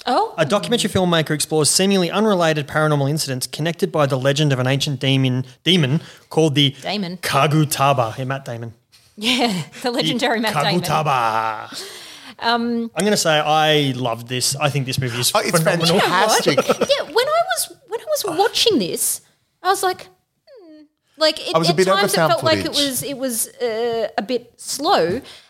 Oh, 0.07 0.35
A 0.37 0.45
documentary 0.45 0.91
filmmaker 0.91 1.31
explores 1.31 1.71
seemingly 1.71 2.11
unrelated 2.11 2.67
paranormal 2.67 3.09
incidents 3.09 3.47
connected 3.47 3.91
by 3.91 4.05
the 4.07 4.19
legend 4.19 4.53
of 4.53 4.59
an 4.59 4.67
ancient 4.67 5.01
demon 5.01 5.47
demon 5.63 6.03
called 6.29 6.55
the 6.57 6.75
Damon. 6.83 7.17
Kagutaba. 7.19 8.13
Hey, 8.15 8.25
Matt 8.25 8.45
Damon. 8.45 8.75
yeah, 9.17 9.63
the 9.83 9.91
legendary 9.91 10.41
Matt 10.41 10.55
Damon. 10.55 10.83
Um, 12.41 12.91
I'm 12.95 13.05
going 13.05 13.13
to 13.13 13.17
say 13.17 13.39
I 13.39 13.93
loved 13.97 14.29
this. 14.29 14.57
I 14.57 14.69
think 14.69 14.87
this 14.87 14.99
movie 14.99 15.19
is 15.19 15.31
Oh, 15.35 15.41
it's 15.41 15.59
phenomenal. 15.59 16.01
fantastic. 16.01 16.57
yeah, 16.57 17.03
when 17.05 17.29
I 17.29 17.43
was 17.47 17.77
when 17.87 18.01
I 18.01 18.05
was 18.05 18.25
watching 18.39 18.79
this, 18.79 19.21
I 19.63 19.69
was 19.69 19.83
like, 19.83 20.09
hmm. 20.49 20.83
like 21.17 21.39
it, 21.49 21.57
was 21.57 21.71
at 21.71 21.77
times 21.77 22.15
it 22.15 22.19
overfound 22.19 22.29
felt 22.29 22.43
like 22.43 22.65
it 22.65 22.71
was 22.71 23.03
it 23.03 23.17
was 23.17 23.49
uh, 23.49 24.09
a 24.19 24.23
bit 24.23 24.53
slow. 24.57 25.07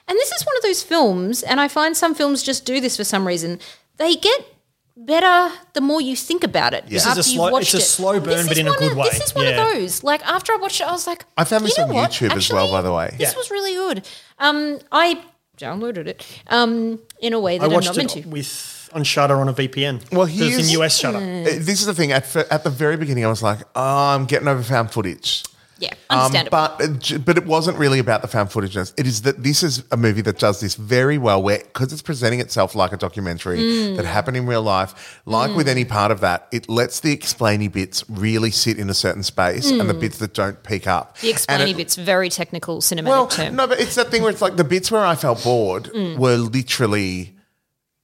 And 0.07 0.19
this 0.19 0.33
is 0.33 0.45
one 0.45 0.57
of 0.59 0.63
those 0.63 0.83
films, 0.83 1.43
and 1.43 1.59
I 1.59 1.69
find 1.69 1.97
some 1.97 2.15
films 2.15 2.43
just 2.43 2.67
do 2.67 2.81
this 2.81 2.99
for 2.99 3.05
some 3.05 3.27
reason. 3.27 3.59
They 3.97 4.17
get 4.17 4.54
better 4.97 5.53
the 5.73 5.81
more 5.81 6.01
you 6.01 6.15
think 6.17 6.45
about 6.45 6.73
it. 6.75 6.87
This 6.87 7.03
is 7.03 7.09
after 7.09 7.21
a 7.21 7.23
slow- 7.23 7.45
you've 7.47 7.53
watched 7.53 7.75
it's 7.75 7.75
a 7.75 7.79
it. 7.79 7.81
slow 7.89 8.21
burn, 8.21 8.37
This 8.37 8.49
but 8.49 8.59
in 8.59 8.69
a 8.69 8.73
good 8.73 8.93
of- 8.93 8.99
way. 8.99 9.09
This 9.13 9.23
is 9.29 9.35
one 9.35 9.45
Yeah. 9.47 9.67
of 9.67 9.75
those. 9.75 10.03
Like 10.05 10.25
after 10.27 10.53
I 10.53 10.57
watched 10.57 10.81
it, 10.81 10.87
I 10.87 10.93
was 10.93 11.07
like, 11.07 11.25
I 11.37 11.45
found 11.45 11.65
this 11.65 11.77
"You 11.77 11.85
on 11.85 11.93
what? 11.95 12.11
YouTube 12.11 12.37
as 12.37 12.51
well, 12.51 12.71
by 12.71 12.81
the 12.83 12.93
way. 12.93 13.11
This 13.19 13.33
Yeah. 13.33 13.37
was 13.39 13.51
really 13.51 13.75
good. 13.75 14.07
Um, 14.39 14.79
I 14.93 15.21
downloaded 15.59 16.07
it 16.07 16.25
um, 16.49 16.99
in 17.21 17.33
a 17.33 17.41
way 17.41 17.59
that 17.59 17.65
I 17.65 17.67
I'm 17.69 17.73
watched 17.75 17.87
not 17.89 17.97
meant 17.97 18.11
to. 18.11 18.21
with 18.29 18.91
on 18.93 19.03
Shudder 19.03 19.37
on 19.41 19.49
a 19.49 19.53
VPN. 19.53 20.01
Well, 20.13 20.27
Because 20.27 20.41
it's 20.41 20.51
here's- 20.51 20.67
in 20.73 20.81
US 20.81 20.97
Shudder. 20.99 21.19
Uh, 21.19 21.45
This 21.59 21.81
is 21.81 21.87
the 21.87 21.95
thing. 21.95 22.13
At, 22.13 22.35
at 22.37 22.63
the 22.63 22.71
very 22.71 22.97
beginning, 22.97 23.25
I 23.25 23.29
was 23.29 23.43
like, 23.43 23.59
oh, 23.75 23.83
I'm 24.15 24.25
getting 24.27 24.47
over 24.47 24.63
found 24.63 24.93
footage. 24.93 25.43
Yeah, 25.79 25.93
Um, 26.09 26.19
understandable. 26.21 26.51
but 26.79 27.13
uh, 27.13 27.19
but 27.19 27.37
it 27.37 27.47
wasn't 27.47 27.79
really 27.79 27.99
about 27.99 28.23
the 28.23 28.29
found 28.29 28.51
footageness. 28.51 28.93
It 28.97 29.07
is 29.07 29.23
that 29.23 29.43
this 29.43 29.63
is 29.63 29.83
a 29.91 29.97
movie 29.97 30.21
that 30.23 30.39
does 30.39 30.61
this 30.61 30.77
very 30.77 31.19
well, 31.19 31.43
where 31.43 31.59
because 31.59 31.93
it's 31.93 32.01
presenting 32.03 32.39
itself 32.41 32.75
like 32.77 32.93
a 32.93 32.97
documentary 32.97 33.59
Mm. 33.59 33.97
that 33.97 34.05
happened 34.05 34.37
in 34.37 34.47
real 34.47 34.63
life. 34.63 35.21
Like 35.27 35.55
with 35.57 35.69
any 35.69 35.85
part 35.85 36.13
of 36.13 36.21
that, 36.21 36.47
it 36.53 36.69
lets 36.69 37.01
the 37.01 37.17
explainy 37.17 37.71
bits 37.71 38.05
really 38.09 38.51
sit 38.53 38.79
in 38.79 38.89
a 38.89 38.95
certain 38.95 39.23
space, 39.25 39.69
and 39.71 39.91
the 39.91 39.95
bits 39.95 40.19
that 40.19 40.33
don't 40.35 40.63
peak 40.63 40.87
up. 40.87 41.17
Mm. 41.17 41.21
the 41.21 41.27
And 41.29 41.35
explaining 41.35 41.69
it- 41.75 41.77
bit's 41.77 41.97
very 41.97 42.29
technical 42.29 42.81
cinematic 42.81 43.07
Well, 43.09 43.27
term. 43.27 43.57
no, 43.57 43.67
but 43.67 43.81
it's 43.81 43.97
that 43.97 44.11
thing 44.11 44.23
where 44.23 44.31
it's 44.31 44.41
like 44.43 44.57
the 44.57 44.65
bits 44.65 44.91
where 44.91 45.05
I 45.05 45.17
felt 45.17 45.43
bored 45.43 45.91
Mm. 45.95 46.19
were 46.19 46.37
literally 46.37 47.35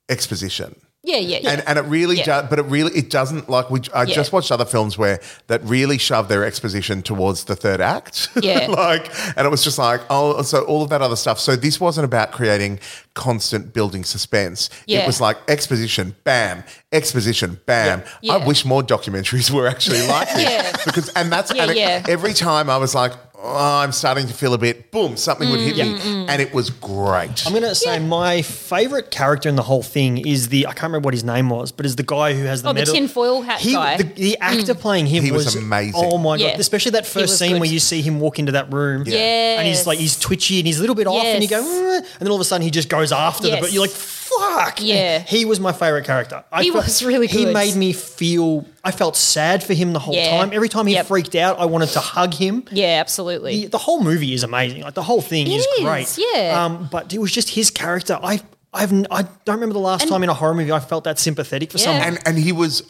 exposition. 0.09 0.75
Yeah, 1.03 1.17
yeah, 1.17 1.39
yeah. 1.43 1.51
And, 1.53 1.63
and 1.67 1.79
it 1.79 1.83
really 1.91 2.17
Yeah. 2.19 2.25
does, 2.27 2.51
but 2.51 2.59
it 2.59 2.67
really 2.67 2.93
it 2.97 3.09
doesn't 3.11 3.49
like 3.49 3.71
we. 3.71 3.81
I 3.95 4.03
Yeah. 4.05 4.15
just 4.15 4.33
watched 4.33 4.53
other 4.53 4.65
films 4.67 4.99
where 4.99 5.19
that 5.47 5.63
really 5.65 5.97
shove 5.99 6.29
their 6.29 6.45
exposition 6.45 7.03
towards 7.03 7.45
the 7.45 7.57
third 7.57 7.81
act. 7.81 8.29
Yeah. 8.43 8.67
like, 8.69 9.11
and 9.37 9.47
it 9.47 9.51
was 9.51 9.65
just 9.65 9.79
like 9.79 10.03
oh, 10.11 10.43
so 10.43 10.63
all 10.65 10.83
of 10.83 10.91
that 10.91 11.01
other 11.03 11.17
stuff. 11.17 11.39
So 11.41 11.57
this 11.57 11.81
wasn't 11.81 12.05
about 12.05 12.33
creating 12.33 12.81
constant 13.15 13.73
building 13.73 14.05
suspense. 14.05 14.69
Yeah. 14.87 15.01
It 15.01 15.07
was 15.07 15.21
like 15.21 15.39
exposition, 15.49 16.15
bam, 16.25 16.65
exposition, 16.93 17.61
bam. 17.67 18.03
Yeah. 18.23 18.35
I 18.35 18.47
wish 18.47 18.65
more 18.65 18.83
documentaries 18.83 19.51
were 19.55 19.67
actually 19.67 20.07
like 20.07 20.29
this 20.35 20.43
Yeah. 20.43 20.73
because 20.85 21.09
and 21.11 21.33
that's 21.33 21.51
and 21.51 21.71
it- 21.71 21.77
yeah. 21.77 22.05
every 22.09 22.35
time 22.35 22.69
I 22.71 22.77
was 22.77 22.95
like. 22.95 23.13
Oh, 23.43 23.81
I'm 23.83 23.93
starting 23.93 24.27
to 24.27 24.35
feel 24.35 24.53
a 24.53 24.59
bit. 24.59 24.91
Boom! 24.91 25.17
Something 25.17 25.49
would 25.51 25.61
hit 25.61 25.77
Mm, 25.77 26.05
me, 26.05 26.27
and 26.29 26.43
it 26.43 26.53
was 26.53 26.69
great. 26.69 27.47
I'm 27.47 27.53
going 27.53 27.63
to 27.63 27.75
say 27.75 27.99
my 27.99 28.43
favorite 28.43 29.11
character 29.11 29.49
in 29.49 29.57
the 29.57 29.63
whole 29.63 29.83
thing 29.83 30.19
is 30.27 30.49
the 30.49 30.67
I 30.67 30.73
can't 30.73 30.85
remember 30.85 31.07
what 31.07 31.15
his 31.15 31.25
name 31.25 31.49
was, 31.49 31.73
but 31.73 31.87
is 31.87 31.97
the 31.97 32.03
guy 32.03 32.35
who 32.35 32.45
has 32.45 32.61
the 32.63 32.69
Oh, 32.69 32.73
the 32.75 32.81
medal. 32.81 32.95
tinfoil 32.95 33.41
hat 33.41 33.61
he, 33.61 33.73
guy. 33.73 33.97
The, 33.97 34.03
the 34.05 34.39
actor 34.41 34.75
playing 34.75 35.07
him 35.07 35.25
He 35.25 35.33
was 35.33 35.47
was, 35.47 35.57
amazing. 35.57 35.95
Oh 35.97 36.19
my 36.19 36.37
Yeah. 36.37 36.51
god! 36.51 36.61
Especially 36.61 36.91
that 36.93 37.07
first 37.07 37.23
was 37.31 37.39
scene 37.39 37.53
good. 37.53 37.61
where 37.61 37.71
you 37.71 37.81
see 37.81 38.03
him 38.03 38.21
walk 38.21 38.39
into 38.39 38.53
that 38.53 38.71
room, 38.71 39.05
Yes. 39.07 39.59
and 39.59 39.67
he's 39.67 39.87
like 39.87 39.99
he's 39.99 40.19
twitchy 40.19 40.59
and 40.59 40.67
he's 40.67 40.77
a 40.77 40.83
little 40.83 40.97
bit 40.97 41.07
off, 41.07 41.25
and 41.25 41.43
you 41.43 41.49
go, 41.49 41.61
Yes. 41.61 41.67
"Mm," 41.67 41.97
and 42.19 42.21
then 42.21 42.29
all 42.29 42.35
of 42.37 42.43
a 42.43 42.45
sudden 42.45 42.63
he 42.63 42.71
just 42.71 42.91
goes 42.91 43.11
after 43.11 43.45
the, 43.45 43.49
Yes. 43.51 43.61
but 43.61 43.73
you're 43.73 43.83
like, 43.85 43.91
fuck, 44.41 44.67
fuck. 44.77 44.81
Yeah. 44.83 45.21
he 45.21 45.45
was 45.45 45.61
my 45.61 45.73
favorite 45.73 46.05
character. 46.05 46.43
I 46.51 46.63
He 46.63 46.71
was 46.71 47.03
really 47.03 47.27
good. 47.27 47.37
He 47.39 47.47
made 47.47 47.77
me 47.77 47.93
feel. 47.93 48.67
I 48.83 48.91
felt 48.91 49.17
sad 49.17 49.63
for 49.63 49.75
him 49.75 49.93
the 49.93 49.99
whole 49.99 50.15
Yeah. 50.15 50.39
time. 50.39 50.51
Every 50.53 50.69
time 50.69 50.87
he 50.87 50.95
Yep. 50.95 51.07
freaked 51.07 51.35
out, 51.35 51.59
I 51.59 51.67
wanted 51.67 51.91
to 51.91 52.01
hug 52.01 52.35
him. 52.35 52.65
Yeah, 52.73 52.99
absolutely. 53.01 53.63
The, 53.63 53.67
the 53.69 53.79
whole 53.79 54.03
movie 54.03 54.33
is 54.35 54.43
amazing. 54.43 54.83
Like 54.83 54.95
the 54.95 55.03
whole 55.03 55.21
thing 55.23 55.47
It 55.47 55.55
is, 55.57 55.65
is, 55.67 55.85
great. 55.85 56.19
yeah. 56.35 56.65
Um, 56.65 56.89
but 56.91 57.13
it 57.13 57.19
was 57.19 57.33
just 57.33 57.51
his 57.51 57.71
character. 57.71 58.19
I. 58.23 58.41
I've, 58.73 58.93
n- 58.93 59.09
I 59.11 59.23
don't 59.23 59.57
remember 59.57 59.73
the 59.73 59.81
last 59.81 60.07
time 60.07 60.23
in 60.23 60.29
a 60.29 60.35
horror 60.35 60.55
movie 60.55 60.71
I 60.71 60.79
felt 60.79 61.03
that 61.03 61.19
sympathetic 61.19 61.73
for 61.73 61.79
Yeah. 61.79 61.85
someone. 61.87 62.03
and 62.07 62.19
and 62.25 62.39
he 62.39 62.53
was 62.53 62.85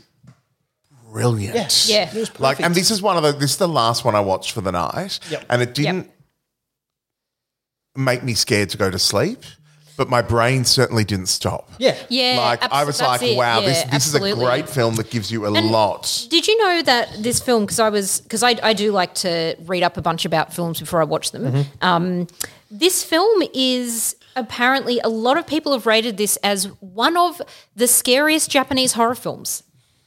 brilliant. 1.10 1.54
yes. 1.54 1.88
Yeah. 1.88 2.02
It 2.02 2.14
was 2.14 2.28
perfect. 2.28 2.40
Like, 2.40 2.60
and 2.60 2.74
this 2.74 2.90
is 2.90 3.00
one 3.00 3.16
of 3.16 3.22
the 3.22 3.32
this 3.32 3.52
is 3.52 3.56
the 3.56 3.66
last 3.66 4.04
one 4.04 4.14
I 4.14 4.20
watched 4.20 4.52
for 4.52 4.60
the 4.60 4.72
night, 4.72 5.18
Yep. 5.30 5.44
and 5.48 5.62
it 5.62 5.72
didn't 5.74 6.10
make 7.96 8.22
me 8.22 8.34
scared 8.34 8.68
to 8.70 8.76
go 8.76 8.90
to 8.90 8.98
sleep, 8.98 9.42
but 10.00 10.08
my 10.08 10.22
brain 10.22 10.64
certainly 10.64 11.04
didn't 11.04 11.26
stop. 11.26 11.70
yeah. 11.78 11.94
Yeah, 12.08 12.36
like 12.40 12.62
I 12.72 12.84
was 12.84 13.02
like, 13.02 13.22
it. 13.22 13.36
wow, 13.36 13.60
this 13.60 13.84
Yeah, 13.84 13.90
this 13.90 14.06
is 14.06 14.14
a 14.14 14.34
great 14.34 14.66
film 14.66 14.94
that 14.94 15.10
gives 15.10 15.30
you 15.30 15.44
a 15.44 15.52
And 15.52 15.66
lot. 15.70 16.26
Did 16.30 16.48
you 16.48 16.56
know 16.56 16.80
that 16.80 17.22
this 17.22 17.38
film? 17.38 17.64
Because 17.64 17.78
I 17.78 17.90
was 17.90 18.22
because 18.22 18.42
I, 18.42 18.56
I 18.62 18.72
do 18.72 18.92
like 18.92 19.12
to 19.16 19.56
read 19.66 19.82
up 19.82 19.98
a 19.98 20.00
bunch 20.00 20.24
about 20.24 20.54
films 20.54 20.80
before 20.80 21.02
I 21.02 21.04
watch 21.04 21.32
them. 21.32 21.42
Mm-hmm. 21.52 21.84
Um, 21.84 22.28
this 22.70 23.04
film 23.04 23.42
is 23.52 24.16
apparently 24.36 25.00
a 25.00 25.08
lot 25.10 25.36
of 25.36 25.46
people 25.46 25.72
have 25.72 25.84
rated 25.84 26.16
this 26.16 26.38
as 26.42 26.64
one 26.80 27.18
of 27.18 27.42
the 27.76 27.86
scariest 27.86 28.50
Japanese 28.50 28.92
horror 28.94 29.14
films 29.14 29.64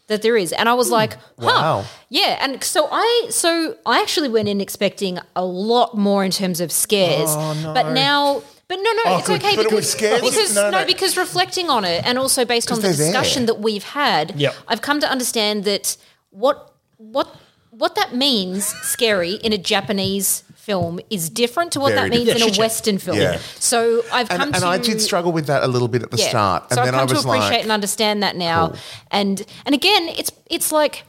that 0.08 0.24
there 0.24 0.36
is, 0.36 0.52
and 0.54 0.68
I 0.68 0.74
was 0.74 0.90
like, 0.90 1.14
huh, 1.14 1.20
Hmm. 1.38 1.46
Wow. 1.46 1.86
yeah. 2.10 2.40
And 2.42 2.64
so 2.64 2.88
I 2.92 3.28
so 3.30 3.78
I 3.86 4.02
actually 4.02 4.30
went 4.30 4.48
in 4.48 4.60
expecting 4.60 5.20
a 5.36 5.46
lot 5.46 5.96
more 5.96 6.26
in 6.26 6.32
terms 6.32 6.60
of 6.62 6.72
scares, 6.72 7.36
but 7.64 7.92
now. 7.94 8.42
But 8.68 8.78
no, 8.78 8.92
no, 8.94 9.02
Oh, 9.06 9.18
it's 9.20 9.28
good. 9.28 9.44
okay 9.44 9.56
But 9.56 9.66
it 9.66 9.70
because, 9.70 9.94
was 9.94 9.96
because 10.32 10.56
No, 10.56 10.70
no, 10.72 10.80
no. 10.82 10.86
because 10.86 11.18
reflecting 11.18 11.70
on 11.70 11.84
it, 11.86 12.04
and 12.06 12.18
also 12.18 12.46
based 12.46 12.72
on 12.72 12.78
the 12.78 12.84
they're 12.88 12.94
there. 12.94 13.06
discussion 13.08 13.46
that 13.48 13.60
we've 13.60 13.84
had, 13.84 14.40
Yep. 14.40 14.56
I've 14.68 14.82
come 14.82 15.00
to 15.02 15.10
understand 15.10 15.64
that 15.66 15.98
what 16.32 16.74
what 16.98 17.36
what 17.72 17.96
that 17.96 18.16
means 18.16 18.66
scary 18.66 19.34
in 19.34 19.52
a 19.52 19.58
Japanese 19.58 20.44
film 20.56 21.00
is 21.10 21.30
different 21.30 21.74
to 21.74 21.80
what 21.82 21.94
Very 21.94 22.10
that 22.10 22.16
means 22.16 22.26
different. 22.30 22.54
in 22.54 22.56
a 22.56 22.60
Western 22.60 22.98
film. 23.00 23.18
Yeah. 23.18 23.40
So 23.60 24.02
I've 24.14 24.30
come 24.30 24.42
and 24.42 24.52
to 24.54 24.58
and 24.58 24.66
I 24.66 24.78
did 24.78 25.02
struggle 25.02 25.32
with 25.34 25.48
that 25.48 25.64
a 25.64 25.68
little 25.68 25.90
bit 25.90 26.02
at 26.04 26.12
the 26.12 26.18
yeah. 26.18 26.30
start, 26.30 26.64
and 26.70 26.78
so 26.78 26.86
then 26.86 26.96
I've 26.96 27.02
come 27.02 27.10
I 27.10 27.14
was 27.14 27.24
to 27.24 27.30
appreciate 27.30 27.50
like, 27.52 27.64
and 27.64 27.72
understand 27.72 28.24
that 28.24 28.36
now. 28.38 28.68
Cool. 28.70 28.78
And 29.12 29.46
and 29.66 29.76
again, 29.76 30.08
it's 30.10 30.32
it's 30.50 30.72
like 30.72 31.04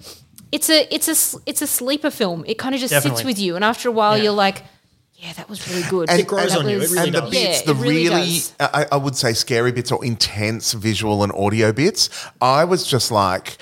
it's 0.51 0.69
a 0.69 0.93
it's 0.93 1.09
a 1.09 1.39
it's 1.47 1.63
a 1.63 1.67
sleeper 1.69 2.11
film. 2.11 2.45
It 2.49 2.59
kind 2.59 2.75
of 2.75 2.81
just 2.81 3.01
sits 3.03 3.23
with 3.25 3.39
you, 3.39 3.55
and 3.55 3.65
after 3.65 3.89
a 3.89 3.93
while, 3.93 4.17
Yeah. 4.17 4.25
you're 4.25 4.33
like, 4.33 4.65
yeah, 5.25 5.33
that 5.35 5.49
was 5.49 5.67
really 5.69 5.83
good. 5.89 6.11
And- 6.11 6.21
It 6.21 6.27
grows 6.27 6.51
That 6.53 6.59
on 6.61 6.69
you. 6.69 6.81
It 6.81 6.91
really 6.91 6.99
and 7.09 7.15
the 7.15 7.21
does. 7.23 7.31
bits, 7.31 7.61
Yeah, 7.61 7.73
the 7.73 7.79
it 7.81 7.83
really 7.83 8.09
really, 8.09 8.21
does. 8.35 8.53
I, 8.61 8.87
I 8.93 8.97
would 8.97 9.17
say, 9.17 9.33
scary 9.33 9.73
bits 9.73 9.91
or 9.91 10.05
intense 10.05 10.73
visual 10.73 11.23
and 11.23 11.33
audio 11.33 11.73
bits, 11.73 12.11
I 12.41 12.65
was 12.65 12.87
just 12.87 13.11
like, 13.11 13.57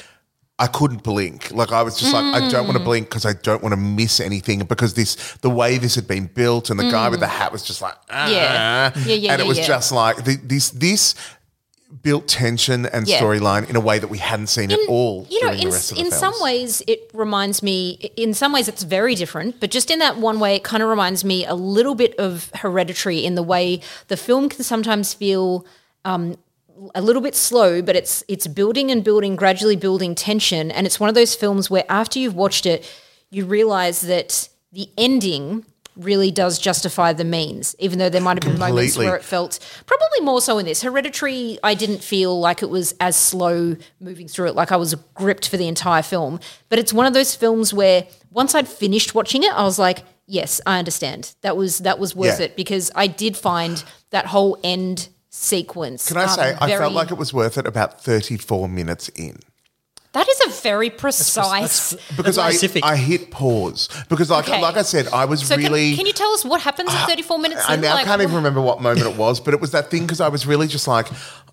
I 0.59 0.67
couldn't 0.67 1.03
blink. 1.03 1.51
Like 1.51 1.73
I 1.73 1.83
was 1.83 1.99
just 1.99 2.13
like, 2.13 2.25
I 2.25 2.41
don't 2.49 2.65
Mm. 2.65 2.69
want 2.69 2.79
to 2.79 2.85
blink 2.85 3.09
because 3.09 3.25
I 3.27 3.33
don't 3.33 3.63
want 3.63 3.73
to 3.73 3.77
miss 3.77 4.21
anything 4.21 4.61
because 4.61 4.95
this, 4.95 5.17
the 5.41 5.51
way 5.51 5.79
this 5.79 5.95
had 5.95 6.07
been 6.07 6.27
built, 6.27 6.71
and 6.71 6.79
the 6.79 6.91
guy 6.91 7.09
with 7.09 7.21
the 7.21 7.27
hat 7.27 7.51
was 7.53 7.63
just 7.65 7.81
like, 7.83 7.95
ah. 8.11 8.27
Mm. 8.27 8.33
Yeah. 8.33 8.93
Yeah, 9.07 9.15
yeah, 9.15 9.33
and 9.33 9.41
it 9.41 9.45
yeah, 9.45 9.49
was 9.49 9.59
yeah. 9.59 9.67
just 9.67 9.93
like 9.93 10.17
the, 10.25 10.37
this, 10.43 10.71
this 10.71 11.15
built 12.01 12.27
tension 12.27 12.87
and 12.87 13.07
Yeah. 13.07 13.21
storyline 13.21 13.69
in 13.69 13.77
a 13.77 13.81
way 13.81 13.99
that 13.99 14.09
we 14.09 14.17
hadn't 14.19 14.47
seen 14.47 14.73
at 14.73 14.79
all. 14.89 15.27
you 15.29 15.41
know 15.43 15.49
during 15.49 15.63
in, 15.63 15.69
the 15.69 15.75
rest 15.75 15.91
of 15.93 15.99
the 15.99 16.05
in 16.05 16.11
some 16.11 16.33
ways 16.41 16.83
it 16.87 17.11
reminds 17.13 17.63
me 17.63 18.11
in 18.17 18.33
some 18.33 18.51
ways 18.53 18.67
it's 18.67 18.83
very 18.83 19.15
different 19.15 19.61
but 19.61 19.71
just 19.71 19.91
in 19.91 19.99
that 19.99 20.17
one 20.17 20.41
way 20.41 20.57
it 20.57 20.65
kind 20.65 20.83
of 20.83 20.89
reminds 20.89 21.23
me 21.25 21.45
a 21.45 21.55
little 21.55 21.95
bit 21.95 22.15
of 22.19 22.51
hereditary 22.55 23.25
in 23.25 23.35
the 23.35 23.43
way 23.43 23.81
the 24.09 24.17
film 24.17 24.49
can 24.49 24.65
sometimes 24.65 25.13
feel 25.13 25.67
um, 26.07 26.37
a 26.95 27.03
little 27.03 27.21
bit 27.23 27.35
slow 27.35 27.83
but 27.83 27.95
it's 27.95 28.25
it's 28.27 28.47
building 28.47 28.91
and 28.91 29.05
building 29.05 29.37
gradually 29.37 29.77
building 29.77 30.15
tension 30.15 30.71
and 30.71 30.87
it's 30.87 30.99
one 30.99 31.09
of 31.11 31.15
those 31.15 31.35
films 31.35 31.69
where 31.69 31.85
after 31.91 32.19
you've 32.19 32.35
watched 32.35 32.65
it 32.65 32.91
you 33.31 33.45
realize 33.45 34.01
that 34.01 34.49
the 34.73 34.89
ending 34.97 35.65
really 35.97 36.31
does 36.31 36.59
justify 36.59 37.13
the 37.13 37.25
means 37.25 37.77
even 37.79 37.99
though 37.99 38.09
there 38.09 38.21
might 38.21 38.43
have 38.43 38.51
been 38.51 38.59
moments 38.59 38.97
where 38.97 39.15
it 39.17 39.23
felt 39.23 39.59
probably 39.87 40.21
more 40.23 40.41
so 40.41 40.59
in 40.59 40.65
this 40.65 40.83
hereditary 40.83 41.59
i 41.63 41.75
didn't 41.75 42.03
feel 42.03 42.39
like 42.41 42.63
it 42.63 42.71
was 42.71 42.95
as 43.01 43.15
slow 43.15 43.77
moving 44.01 44.27
through 44.27 44.49
it 44.49 44.55
like 44.55 44.73
i 44.73 44.77
was 44.77 44.95
gripped 45.15 45.49
for 45.49 45.57
the 45.57 45.69
entire 45.69 46.03
film 46.03 46.41
but 46.69 46.79
it's 46.79 46.93
one 46.93 47.07
of 47.07 47.13
those 47.13 47.35
films 47.35 47.75
where 47.75 48.07
once 48.31 48.55
i'd 48.55 48.67
finished 48.69 49.15
watching 49.15 49.43
it 49.43 49.53
i 49.53 49.63
was 49.65 49.79
like 49.79 50.05
yes 50.27 50.61
i 50.67 50.79
understand 50.79 51.35
that 51.43 51.57
was 51.57 51.79
that 51.79 51.99
was 51.99 52.17
worth 52.17 52.39
Yeah. 52.39 52.47
it 52.47 52.57
because 52.57 52.91
i 52.95 53.07
did 53.07 53.37
find 53.37 53.85
that 54.11 54.27
whole 54.27 54.59
end 54.65 55.09
sequence 55.31 56.09
Can 56.09 56.19
I 56.19 56.25
um, 56.25 56.29
say, 56.29 56.57
I 56.61 56.69
felt 56.69 56.93
like 56.93 57.11
it 57.11 57.17
was 57.19 57.33
worth 57.33 57.57
it 57.57 57.67
about 57.67 58.03
34 58.03 58.69
minutes 58.69 59.09
in. 59.11 59.39
That 60.13 60.29
is 60.29 60.41
a 60.47 60.51
very 60.63 60.91
precise 60.91 61.95
because 62.17 62.37
I, 62.39 62.51
specific. 62.51 62.85
I 62.85 62.97
hit 62.97 63.31
pause 63.31 63.89
because 64.09 64.31
like 64.31 64.49
Okay. 64.49 64.61
like 64.61 64.77
I 64.77 64.83
said 64.83 65.09
I 65.09 65.25
was 65.25 65.47
so 65.47 65.57
really 65.57 65.97
can, 65.97 66.07
you 66.07 66.13
tell 66.13 66.31
us 66.33 66.45
what 66.45 66.61
happens 66.61 66.91
at 66.93 67.07
34 67.07 67.39
minutes 67.39 67.65
I 67.69 67.75
in? 67.75 67.81
now 67.81 67.95
Like, 67.95 68.05
can't 68.07 68.21
even 68.23 68.35
remember 68.35 68.61
what 68.61 68.81
moment 68.83 69.07
it 69.07 69.17
was 69.17 69.41
but 69.41 69.55
it 69.55 69.61
was 69.61 69.71
that 69.73 69.91
thing 69.91 70.03
because 70.03 70.21
I 70.21 70.29
was 70.29 70.47
really 70.47 70.67
just 70.69 70.87
like 70.87 71.07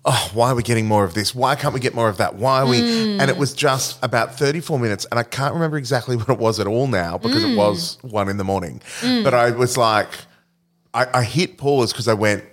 oh 0.04 0.30
why 0.34 0.50
are 0.50 0.54
we 0.54 0.62
getting 0.62 0.86
more 0.86 1.04
of 1.04 1.14
this 1.14 1.34
why 1.34 1.54
can't 1.56 1.72
we 1.72 1.80
get 1.80 1.94
more 1.94 2.08
of 2.08 2.18
that 2.18 2.34
why 2.34 2.60
are 2.60 2.66
we 2.66 2.80
Hmm. 2.80 3.20
and 3.20 3.30
it 3.30 3.36
was 3.38 3.54
just 3.54 3.98
about 4.02 4.38
34 4.38 4.78
minutes 4.78 5.06
and 5.10 5.18
I 5.18 5.22
can't 5.22 5.54
remember 5.54 5.76
exactly 5.78 6.16
what 6.20 6.28
it 6.28 6.38
was 6.38 6.60
at 6.60 6.66
all 6.66 6.86
now 6.86 7.16
because 7.18 7.42
Hmm. 7.42 7.52
it 7.52 7.56
was 7.56 7.96
one 8.02 8.28
in 8.28 8.36
the 8.36 8.44
morning 8.44 8.80
but 9.24 9.32
I 9.34 9.50
was 9.52 9.76
like 9.78 10.08
I, 10.92 11.06
I 11.20 11.22
hit 11.22 11.56
pause 11.56 11.92
because 11.92 12.08
I 12.08 12.14
went 12.14 12.44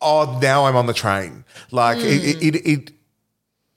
oh 0.00 0.38
now 0.40 0.64
I'm 0.66 0.76
on 0.76 0.86
the 0.86 0.94
train 0.94 1.44
like 1.70 1.98
Hmm. 1.98 2.06
it, 2.06 2.24
it, 2.24 2.42
it, 2.56 2.66
it 2.66 2.90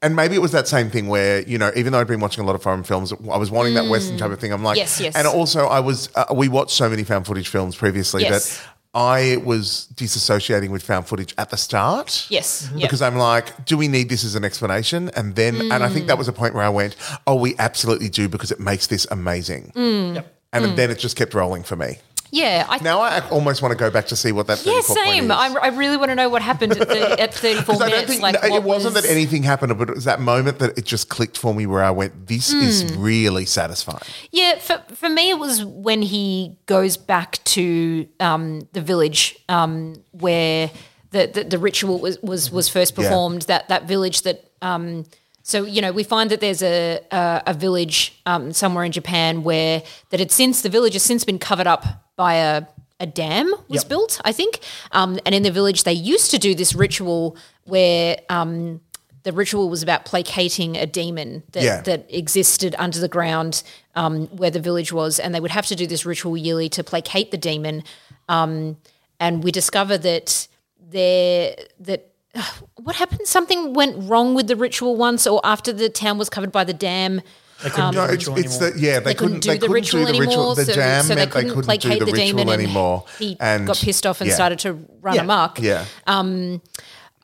and 0.05 0.15
maybe 0.15 0.35
it 0.35 0.41
was 0.41 0.51
that 0.51 0.67
same 0.67 0.89
thing 0.89 1.07
where 1.07 1.41
you 1.41 1.57
know, 1.57 1.71
even 1.75 1.91
though 1.91 1.99
I'd 1.99 2.07
been 2.07 2.19
watching 2.19 2.43
a 2.43 2.47
lot 2.47 2.55
of 2.55 2.61
foreign 2.63 2.83
films, 2.83 3.11
I 3.11 3.37
was 3.37 3.49
wanting 3.49 3.73
that 3.73 3.89
Western 3.89 4.17
type 4.17 4.31
of 4.31 4.39
thing. 4.39 4.53
I'm 4.53 4.63
like, 4.63 4.75
Mm. 4.77 4.81
Yes, 4.85 5.01
yes. 5.01 5.15
And 5.15 5.27
also, 5.27 5.65
I 5.65 5.79
was 5.79 6.09
uh, 6.15 6.25
we 6.33 6.47
watched 6.47 6.71
so 6.71 6.87
many 6.89 7.03
found 7.03 7.25
footage 7.25 7.47
films 7.47 7.75
previously 7.75 8.21
Yes. 8.23 8.57
that 8.59 8.67
I 8.93 9.37
was 9.43 9.87
disassociating 9.95 10.69
with 10.69 10.83
found 10.83 11.07
footage 11.07 11.33
at 11.37 11.49
the 11.49 11.57
start. 11.57 12.27
Yes, 12.29 12.69
yep. 12.73 12.81
because 12.81 13.01
I'm 13.01 13.17
like, 13.17 13.65
do 13.65 13.77
we 13.77 13.87
need 13.87 14.07
this 14.09 14.23
as 14.23 14.35
an 14.35 14.45
explanation? 14.45 15.09
And 15.17 15.35
then, 15.35 15.55
and 15.71 15.83
I 15.83 15.89
think 15.89 16.07
that 16.07 16.17
was 16.17 16.29
a 16.29 16.33
point 16.33 16.53
where 16.55 16.63
I 16.63 16.69
went, 16.69 16.95
oh, 17.27 17.35
we 17.35 17.55
absolutely 17.59 18.09
do 18.09 18.29
because 18.29 18.51
it 18.51 18.59
makes 18.59 18.87
this 18.87 19.05
amazing. 19.11 19.73
Mm. 19.75 20.15
Yep. 20.15 20.25
And 20.53 20.77
then 20.77 20.89
it 20.91 20.99
just 20.99 21.17
kept 21.17 21.33
rolling 21.33 21.63
for 21.63 21.75
me. 21.75 21.97
Yeah 22.35 22.65
I 22.69 22.77
Now 22.83 22.99
I 23.01 23.27
almost 23.29 23.61
want 23.61 23.71
to 23.71 23.77
go 23.77 23.89
back 23.89 24.07
to 24.07 24.15
see 24.15 24.31
what 24.31 24.47
that. 24.47 24.57
yeah 24.65 24.81
34 24.81 24.95
point 24.95 25.07
same 25.07 25.25
is. 25.25 25.31
I, 25.31 25.47
I 25.67 25.67
really 25.69 25.97
want 25.97 26.09
to 26.09 26.15
know 26.15 26.29
what 26.29 26.41
happened 26.41 26.73
at, 26.73 26.87
the, 26.87 27.21
at 27.25 27.33
34 27.33 27.63
Because 27.65 27.81
I 27.81 27.85
minutes 27.85 28.01
don't 28.01 28.07
think 28.09 28.21
like 28.21 28.49
no, 28.49 28.55
it 28.57 28.63
wasn't 28.63 28.93
was- 28.95 29.03
that 29.03 29.09
anything 29.11 29.43
happened, 29.43 29.77
but 29.77 29.89
it 29.89 29.95
was 29.95 30.03
that 30.05 30.19
moment 30.19 30.59
that 30.59 30.77
it 30.77 30.85
just 30.85 31.09
clicked 31.09 31.37
for 31.37 31.53
me 31.53 31.65
where 31.65 31.83
I 31.83 31.91
went, 31.91 32.27
"This 32.27 32.51
is 32.51 32.75
Hmm. 32.91 33.01
really 33.01 33.45
satisfying." 33.45 34.01
Yeah, 34.31 34.59
for, 34.59 34.83
for 34.95 35.09
me, 35.09 35.29
it 35.29 35.39
was 35.39 35.63
when 35.63 36.01
he 36.01 36.57
goes 36.65 36.97
back 36.97 37.39
to 37.55 38.07
um, 38.19 38.67
the 38.73 38.81
village 38.81 39.37
um, 39.49 39.95
where 40.11 40.69
the, 41.11 41.27
the, 41.33 41.43
the 41.45 41.57
ritual 41.57 41.99
was, 41.99 42.21
was, 42.21 42.51
was 42.51 42.67
first 42.69 42.97
Yeah. 42.97 43.03
performed. 43.03 43.43
That 43.43 43.69
that 43.69 43.87
village 43.87 44.21
that 44.23 44.43
um, 44.61 45.05
so 45.43 45.63
you 45.63 45.81
know 45.81 45.91
we 45.91 46.03
find 46.03 46.29
that 46.31 46.41
there's 46.41 46.63
a 46.63 46.99
a, 47.11 47.43
a 47.47 47.53
village 47.53 48.19
um, 48.25 48.51
somewhere 48.51 48.83
in 48.83 48.91
Japan 48.91 49.43
where 49.43 49.83
that 50.09 50.19
had 50.19 50.31
since 50.31 50.61
the 50.61 50.69
village 50.69 50.93
has 50.93 51.03
since 51.03 51.23
been 51.23 51.39
covered 51.39 51.67
up 51.67 51.85
by 52.15 52.35
a 52.35 52.63
a 52.99 53.05
dam 53.05 53.53
was 53.67 53.83
Yep. 53.83 53.89
built, 53.89 54.21
I 54.23 54.31
think. 54.31 54.61
Um, 54.93 55.19
and 55.25 55.35
in 55.35 55.43
the 55.43 55.51
village, 55.51 55.83
they 55.83 55.91
used 55.91 56.31
to 56.31 56.37
do 56.37 56.55
this 56.55 56.73
ritual 56.73 57.35
where 57.65 58.17
um, 58.29 58.79
the 59.23 59.33
ritual 59.33 59.69
was 59.69 59.83
about 59.83 60.05
placating 60.05 60.77
a 60.77 60.85
demon 60.85 61.43
that, 61.51 61.63
Yeah. 61.63 61.81
that 61.81 62.05
existed 62.07 62.73
under 62.79 62.97
the 62.99 63.09
ground 63.09 63.63
um, 63.95 64.27
where 64.27 64.49
the 64.49 64.61
village 64.61 64.93
was, 64.93 65.19
and 65.19 65.35
they 65.35 65.41
would 65.41 65.51
have 65.51 65.65
to 65.67 65.75
do 65.75 65.85
this 65.85 66.05
ritual 66.05 66.37
yearly 66.37 66.69
to 66.69 66.85
placate 66.85 67.31
the 67.31 67.37
demon. 67.37 67.83
Um, 68.29 68.77
and 69.19 69.43
we 69.43 69.51
discover 69.51 69.97
that 69.97 70.47
there 70.79 71.55
that 71.81 72.11
what 72.75 72.95
happened? 72.95 73.21
Something 73.27 73.73
went 73.73 74.09
wrong 74.09 74.35
with 74.35 74.47
the 74.47 74.55
ritual 74.55 74.95
once, 74.95 75.27
or 75.27 75.41
after 75.43 75.73
the 75.73 75.89
town 75.89 76.17
was 76.17 76.29
covered 76.29 76.51
by 76.53 76.63
the 76.63 76.73
dam. 76.73 77.21
They 77.63 77.69
couldn't 77.69 77.91
do 77.91 77.97
No, 77.97 78.07
the 78.07 78.13
it's, 78.13 78.27
ritual 78.27 78.37
it's 78.37 78.55
anymore. 78.61 78.71
the 78.71 78.79
yeah 78.79 78.99
they, 78.99 79.05
They 79.05 79.13
couldn't 79.15 79.39
do 79.39 79.49
they 79.49 79.53
the 79.55 79.59
couldn't 79.61 79.73
ritual 79.73 80.05
do 80.05 80.11
the 80.13 80.19
ritual. 80.19 80.33
anymore, 80.35 80.55
The 80.55 80.65
so- 80.65 80.73
jam 80.73 81.03
so 81.03 81.07
they 81.09 81.15
meant 81.15 81.31
they 81.33 81.39
couldn't 81.43 81.55
couldn't 81.65 81.79
do 81.81 81.89
the, 81.89 81.99
the 81.99 82.05
ritual 82.05 82.25
demon 82.27 82.49
and 82.49 82.61
anymore. 82.61 83.05
He 83.17 83.37
and 83.39 83.65
got 83.67 83.77
pissed 83.77 84.05
off 84.05 84.21
and 84.21 84.29
yeah. 84.29 84.35
started 84.35 84.59
to 84.59 84.73
run 85.01 85.15
Yeah. 85.15 85.21
amok. 85.21 85.59
Yeah, 85.61 85.85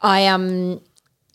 I 0.02 0.28
um 0.28 0.82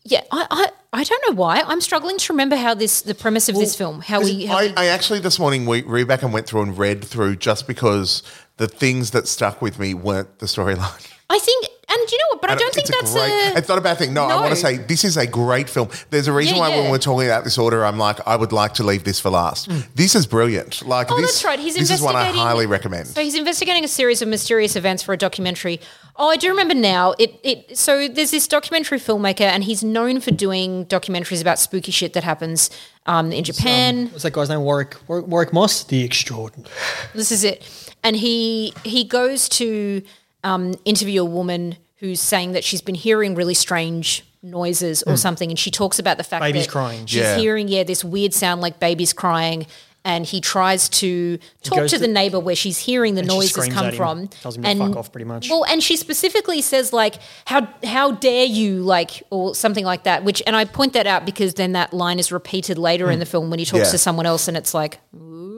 yeah, 0.05 0.21
I, 0.31 0.47
I 0.51 0.69
I 0.93 1.05
don't 1.05 1.23
know 1.29 1.35
why. 1.37 1.63
I'm 1.67 1.81
struggling 1.81 2.17
to 2.19 2.33
remember 2.33 2.57
how 2.57 2.75
this 2.75 3.03
the 3.03 3.15
premise 3.15 3.49
of 3.49 3.57
this 3.57 3.75
film, 3.77 4.01
how 4.01 4.21
we 4.21 4.47
how 4.47 4.59
I, 4.59 4.67
we, 4.69 4.75
I 4.77 4.87
actually 4.87 5.19
this 5.21 5.39
morning 5.39 5.67
we 5.67 5.83
read 5.83 6.07
back 6.09 6.23
and 6.23 6.33
went 6.33 6.47
through 6.47 6.63
and 6.63 6.79
read 6.79 7.05
through 7.05 7.37
just 7.37 7.67
because 7.67 8.23
the 8.57 8.67
things 8.69 9.11
that 9.11 9.29
stuck 9.29 9.61
with 9.61 9.79
me 9.79 9.95
weren't 9.95 10.39
the 10.39 10.47
storyline. 10.47 11.13
I 11.29 11.39
think, 11.41 11.66
and 11.99 12.09
do 12.09 12.15
you 12.15 12.19
know 12.19 12.25
what? 12.31 12.41
But 12.41 12.51
I 12.51 12.53
And 12.55 12.61
don't 12.61 12.75
think 12.75 12.89
it's 12.89 13.01
that's 13.01 13.13
great, 13.13 13.31
a- 13.55 13.59
It's 13.59 13.69
not 13.69 13.79
a 13.79 13.81
bad 13.81 13.99
thing. 13.99 14.13
No, 14.15 14.25
I 14.25 14.37
want 14.37 14.51
to 14.51 14.57
say 14.57 14.77
this 14.79 15.05
is 15.05 15.17
a 15.17 15.27
great 15.27 15.69
film. 15.69 15.89
There's 16.11 16.29
a 16.29 16.33
reason 16.33 16.57
Yeah, 16.57 16.69
why 16.69 16.77
when 16.77 16.91
we're 16.91 16.99
talking 16.99 17.27
about 17.27 17.45
this 17.45 17.59
order, 17.59 17.85
I'm 17.85 17.99
like, 17.99 18.19
I 18.27 18.37
would 18.37 18.53
like 18.53 18.75
to 18.75 18.83
leave 18.85 19.05
this 19.05 19.19
for 19.21 19.31
last. 19.31 19.69
This 19.95 20.15
is 20.15 20.27
brilliant. 20.27 20.87
Like 20.87 21.11
Oh, 21.11 21.17
this, 21.17 21.33
that's 21.33 21.45
right. 21.45 21.59
He's 21.59 21.75
this 21.77 21.91
is 21.91 22.01
one 22.01 22.17
I 22.17 22.25
highly 22.25 22.67
recommend. 22.67 23.09
So 23.09 23.21
he's 23.23 23.35
investigating 23.35 23.85
a 23.85 23.89
series 23.89 24.23
of 24.23 24.29
mysterious 24.29 24.77
events 24.77 25.03
for 25.03 25.13
a 25.13 25.17
documentary. 25.17 25.81
Oh, 26.19 26.31
I 26.31 26.37
do 26.37 26.49
remember 26.49 26.75
now. 26.75 27.15
It 27.19 27.39
it 27.43 27.77
so 27.77 28.09
there's 28.09 28.31
this 28.31 28.49
documentary 28.49 28.99
filmmaker, 28.99 29.43
and 29.43 29.63
he's 29.65 29.85
known 29.85 30.21
for 30.21 30.31
doing 30.31 30.87
documentaries 30.87 31.41
about 31.43 31.59
spooky 31.59 31.93
shit 31.93 32.15
that 32.15 32.25
happens 32.25 32.71
um, 33.05 33.33
in 33.33 33.45
Japan. 33.45 34.07
What's 34.11 34.23
that 34.23 34.33
guy's 34.33 34.49
name? 34.49 34.61
Warwick 34.61 34.97
Warwick, 35.09 35.27
Warwick 35.27 35.53
Moss, 35.53 35.85
the 35.85 36.03
extraordinary. 36.03 36.71
This 37.15 37.31
is 37.31 37.45
it. 37.45 37.63
And 38.03 38.17
he 38.17 38.73
he 38.83 39.05
goes 39.05 39.49
to 39.61 40.03
um, 40.43 40.75
interview 40.87 41.21
a 41.21 41.25
woman 41.25 41.77
who's 41.97 42.21
saying 42.21 42.53
that 42.53 42.65
she's 42.65 42.81
been 42.81 42.95
hearing 42.95 43.35
really 43.35 43.55
strange 43.55 44.25
noises 44.43 45.03
or 45.03 45.13
hmm. 45.13 45.17
something, 45.17 45.51
and 45.51 45.59
she 45.59 45.71
talks 45.71 45.99
about 45.99 46.19
the 46.19 46.25
fact 46.25 46.43
Babies 46.43 46.67
that 46.67 46.73
crying. 46.73 47.07
she's 47.07 47.21
Yeah. 47.21 47.37
hearing 47.37 47.69
yeah 47.69 47.83
this 47.83 48.05
weird 48.05 48.33
sound 48.35 48.61
like 48.61 48.79
babies 48.79 49.13
crying. 49.13 49.67
And 50.05 50.25
he 50.25 50.41
tries 50.41 50.89
to 51.01 51.37
talk 51.65 51.79
goes 51.79 51.91
to 51.91 51.99
the 51.99 52.07
neighbor 52.07 52.39
where 52.39 52.55
she's 52.55 52.79
hearing 52.79 53.17
the 53.17 53.25
noises 53.25 53.67
come 53.67 53.91
from. 53.91 54.29
tells 54.29 54.57
him 54.57 54.63
to 54.63 54.69
and 54.69 54.79
fuck 54.79 54.95
off, 54.95 55.11
pretty 55.11 55.25
much. 55.25 55.51
Well, 55.51 55.65
and 55.65 55.83
she 55.83 55.97
specifically 55.97 56.63
says 56.63 56.93
like, 56.93 57.17
"How 57.47 57.67
how 57.83 58.13
dare 58.13 58.45
you?" 58.45 58.83
like 58.83 59.25
or 59.31 59.53
something 59.57 59.85
like 59.85 60.05
that. 60.05 60.23
Which 60.23 60.41
and 60.47 60.55
I 60.55 60.65
point 60.65 60.93
that 60.93 61.09
out 61.09 61.27
because 61.27 61.55
then 61.55 61.73
that 61.73 61.93
line 61.93 62.21
is 62.21 62.31
repeated 62.31 62.79
later 62.79 63.11
in 63.11 63.15
hmm. 63.15 63.19
the 63.19 63.27
film 63.27 63.51
when 63.51 63.59
he 63.59 63.65
talks 63.65 63.87
Yeah. 63.87 63.93
to 63.93 63.99
someone 63.99 64.27
else, 64.27 64.47
and 64.47 64.57
it's 64.57 64.75
like, 64.75 65.01
"Ooh." 65.13 65.56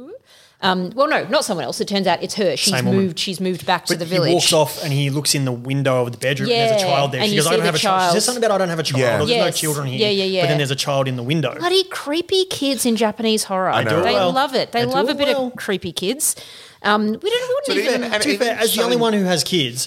Um, 0.61 0.91
well, 0.97 1.07
no, 1.09 1.25
not 1.29 1.45
someone 1.45 1.65
else. 1.65 1.81
It 1.81 1.87
turns 1.87 2.09
out 2.09 2.21
it's 2.21 2.35
her. 2.35 2.57
She's 2.57 2.73
Same 2.75 2.87
woman. 2.87 3.01
moved. 3.03 3.19
She's 3.21 3.41
moved 3.41 3.65
back 3.65 3.85
to 3.87 3.93
But 3.93 4.01
the 4.01 4.07
he 4.07 4.11
village. 4.17 4.33
walks 4.35 4.53
off 4.53 4.83
and 4.83 4.93
he 4.93 5.09
looks 5.09 5.37
in 5.37 5.45
the 5.45 5.53
window 5.53 6.03
of 6.05 6.11
the 6.11 6.19
bedroom 6.19 6.51
and 6.51 6.59
there's 6.71 6.83
a 6.83 6.85
child 6.85 7.13
there. 7.13 7.21
and 7.21 7.31
She 7.31 7.37
goes, 7.37 7.47
I 7.47 7.51
don't 7.51 7.61
the 7.61 7.67
have 7.67 7.75
a 7.77 7.79
child. 7.79 8.01
She 8.01 8.05
child. 8.07 8.13
says 8.15 8.25
something 8.25 8.43
about 8.43 8.55
I 8.57 8.59
don't 8.59 8.69
have 8.69 8.79
a 8.81 8.83
child. 8.83 9.01
Yeah. 9.01 9.23
Or 9.23 9.27
there's 9.27 9.45
no 9.45 9.51
children 9.53 9.87
here. 9.87 10.01
Yeah, 10.01 10.09
yeah, 10.11 10.25
yeah. 10.25 10.43
But 10.43 10.47
then 10.49 10.59
there's 10.59 10.73
a 10.73 10.77
child 10.77 11.07
in 11.07 11.15
the 11.15 11.23
window. 11.23 11.55
Bloody 11.57 11.85
creepy 11.85 12.45
kids 12.47 12.85
in 12.85 12.97
Japanese 12.97 13.45
horror. 13.45 13.71
I 13.71 13.85
know. 13.85 14.03
They 14.03 14.15
well. 14.15 14.33
love 14.33 14.55
it. 14.57 14.73
They 14.73 14.81
They 14.81 14.87
love 14.87 15.09
a 15.09 15.15
bit 15.15 15.29
well. 15.29 15.47
of 15.49 15.55
creepy 15.57 15.93
kids. 15.93 16.35
Um, 16.83 17.07
we 17.07 17.13
don't. 17.13 17.23
We 17.23 17.29
But 17.29 17.77
wouldn't 17.77 17.87
even. 17.89 18.05
even- 18.07 18.21
to 18.21 18.29
be 18.29 18.37
fair, 18.37 18.59
as 18.59 18.75
the 18.75 18.83
only 18.83 18.97
one 18.97 19.13
who 19.13 19.23
has 19.25 19.45
kids, 19.45 19.87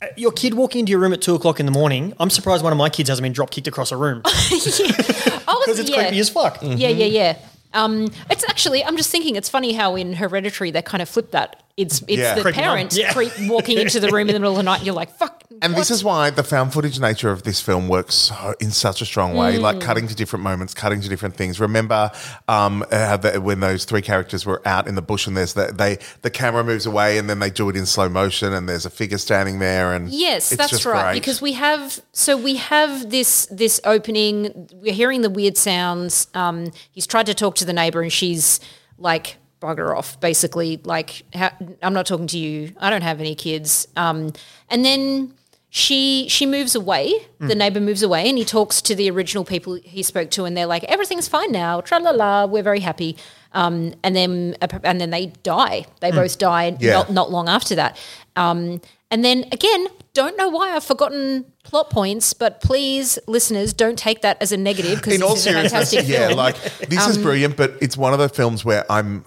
uh, 0.00 0.06
your 0.16 0.32
kid 0.32 0.54
walking 0.54 0.80
into 0.80 0.90
your 0.90 1.00
room 1.00 1.12
at 1.12 1.20
two 1.20 1.34
o'clock 1.34 1.60
in 1.60 1.66
the 1.66 1.72
morning, 1.72 2.14
I'm 2.18 2.30
surprised 2.30 2.62
one 2.64 2.72
of 2.72 2.78
my 2.78 2.88
kids 2.88 3.10
hasn't 3.10 3.22
been 3.24 3.32
drop 3.34 3.50
kicked 3.50 3.66
across 3.68 3.92
a 3.92 3.96
room 3.98 4.22
Oh, 4.24 5.62
because 5.66 5.78
it's 5.78 5.90
yeah. 5.90 5.96
creepy 6.04 6.18
as 6.18 6.30
fuck. 6.30 6.58
Yeah, 6.62 6.88
yeah, 6.88 7.06
yeah. 7.06 7.36
Um, 7.74 8.10
it's 8.30 8.44
actually, 8.48 8.84
I'm 8.84 8.96
just 8.96 9.10
thinking, 9.10 9.36
it's 9.36 9.48
funny 9.48 9.72
how 9.72 9.96
in 9.96 10.14
Hereditary 10.14 10.70
they 10.70 10.82
kind 10.82 11.02
of 11.02 11.08
flip 11.08 11.30
that. 11.32 11.62
It's 11.76 12.00
it's 12.08 12.10
Yeah. 12.12 12.34
the 12.34 12.40
Creepy 12.42 12.58
mum. 12.60 12.64
parent 12.68 12.92
Yeah. 12.96 13.12
creep 13.12 13.32
walking 13.40 13.76
into 13.78 14.00
the 14.00 14.08
room 14.10 14.28
in 14.28 14.34
the 14.34 14.40
middle 14.40 14.52
of 14.52 14.56
the 14.56 14.62
night. 14.62 14.78
And 14.78 14.86
you're 14.86 14.94
like, 14.94 15.14
fuck. 15.18 15.42
And 15.60 15.72
what? 15.74 15.78
this 15.78 15.90
is 15.90 16.02
why 16.02 16.30
the 16.30 16.42
found 16.42 16.72
footage 16.72 16.98
nature 17.00 17.30
of 17.30 17.42
this 17.42 17.60
film 17.60 17.86
works 17.88 18.14
so, 18.14 18.54
in 18.60 18.70
such 18.70 19.00
a 19.02 19.06
strong 19.06 19.34
way, 19.34 19.56
Mm. 19.56 19.60
like 19.60 19.80
cutting 19.80 20.08
to 20.08 20.14
different 20.14 20.42
moments, 20.42 20.72
cutting 20.74 21.00
to 21.02 21.08
different 21.08 21.36
things. 21.36 21.60
Remember 21.60 22.10
um, 22.48 22.82
uh, 22.90 23.16
the, 23.18 23.40
when 23.42 23.60
those 23.60 23.84
three 23.84 24.00
characters 24.02 24.46
were 24.46 24.60
out 24.66 24.86
in 24.88 24.94
the 24.94 25.02
bush 25.02 25.26
and 25.26 25.36
there's 25.36 25.52
the, 25.52 25.66
they 25.74 25.98
the 26.22 26.30
camera 26.30 26.64
moves 26.64 26.86
away 26.86 27.18
and 27.18 27.28
then 27.28 27.40
they 27.40 27.50
do 27.50 27.68
it 27.68 27.76
in 27.76 27.84
slow 27.84 28.08
motion 28.08 28.52
and 28.54 28.66
there's 28.68 28.86
a 28.86 28.90
figure 28.90 29.18
standing 29.18 29.58
there 29.58 29.92
and 29.92 30.08
Yes, 30.10 30.52
it's 30.52 30.58
that's 30.58 30.70
just 30.70 30.84
right. 30.86 31.02
great. 31.12 31.20
Because 31.20 31.42
we 31.42 31.52
have 31.52 32.00
so 32.12 32.36
we 32.38 32.56
have 32.56 33.10
this 33.10 33.46
this 33.50 33.80
opening. 33.84 34.68
We're 34.74 34.94
hearing 34.94 35.20
the 35.20 35.30
weird 35.30 35.58
sounds. 35.58 36.26
Um, 36.34 36.72
he's 36.90 37.06
tried 37.06 37.26
to 37.26 37.34
talk 37.34 37.54
to 37.56 37.64
the 37.66 37.72
neighbor, 37.74 38.00
and 38.02 38.10
she's 38.12 38.60
like, 38.98 39.36
"Bugger 39.60 39.96
off!" 39.96 40.18
Basically, 40.20 40.80
like, 40.84 41.22
how, 41.34 41.50
"I'm 41.82 41.92
not 41.94 42.06
talking 42.06 42.26
to 42.28 42.38
you. 42.38 42.72
I 42.78 42.90
don't 42.90 43.02
have 43.02 43.20
any 43.20 43.34
kids." 43.34 43.88
Um, 43.96 44.32
and 44.70 44.84
then 44.84 45.32
she 45.70 46.26
she 46.28 46.46
moves 46.46 46.74
away. 46.74 47.12
The 47.38 47.52
Hmm. 47.52 47.58
neighbor 47.58 47.80
moves 47.80 48.02
away, 48.02 48.28
and 48.28 48.38
he 48.38 48.44
talks 48.44 48.80
to 48.82 48.94
the 48.94 49.10
original 49.10 49.44
people 49.44 49.78
he 49.82 50.02
spoke 50.02 50.30
to, 50.32 50.44
and 50.44 50.56
they're 50.56 50.66
like, 50.66 50.84
"Everything's 50.84 51.28
fine 51.28 51.52
now. 51.52 51.80
Tra 51.80 51.98
la 51.98 52.10
la. 52.12 52.46
We're 52.46 52.62
very 52.62 52.80
happy." 52.80 53.16
Um, 53.52 53.94
and 54.02 54.14
then 54.14 54.56
and 54.84 55.00
then 55.00 55.10
they 55.10 55.26
die. 55.42 55.86
They 56.00 56.10
both 56.10 56.38
die. 56.38 56.76
Yeah. 56.80 56.92
not 56.92 57.12
not 57.12 57.30
long 57.30 57.48
after 57.48 57.74
that. 57.76 57.96
Um, 58.36 58.80
and 59.10 59.24
then 59.24 59.44
again, 59.52 59.86
don't 60.14 60.36
know 60.36 60.48
why 60.48 60.74
I've 60.74 60.84
forgotten 60.84 61.46
plot 61.62 61.90
points, 61.90 62.32
but 62.34 62.60
please, 62.60 63.18
listeners, 63.26 63.72
don't 63.72 63.98
take 63.98 64.20
that 64.22 64.36
as 64.42 64.52
a 64.52 64.56
negative 64.56 64.96
because 64.96 65.14
in 65.14 65.22
all 65.22 65.36
seriousness, 65.36 65.92
yeah, 66.08 66.28
like 66.28 66.56
this 66.88 67.02
Um, 67.04 67.10
is 67.10 67.18
brilliant, 67.18 67.56
but 67.56 67.74
it's 67.80 67.96
one 67.96 68.12
of 68.12 68.18
the 68.18 68.28
films 68.28 68.64
where 68.64 68.84
I'm 68.90 69.24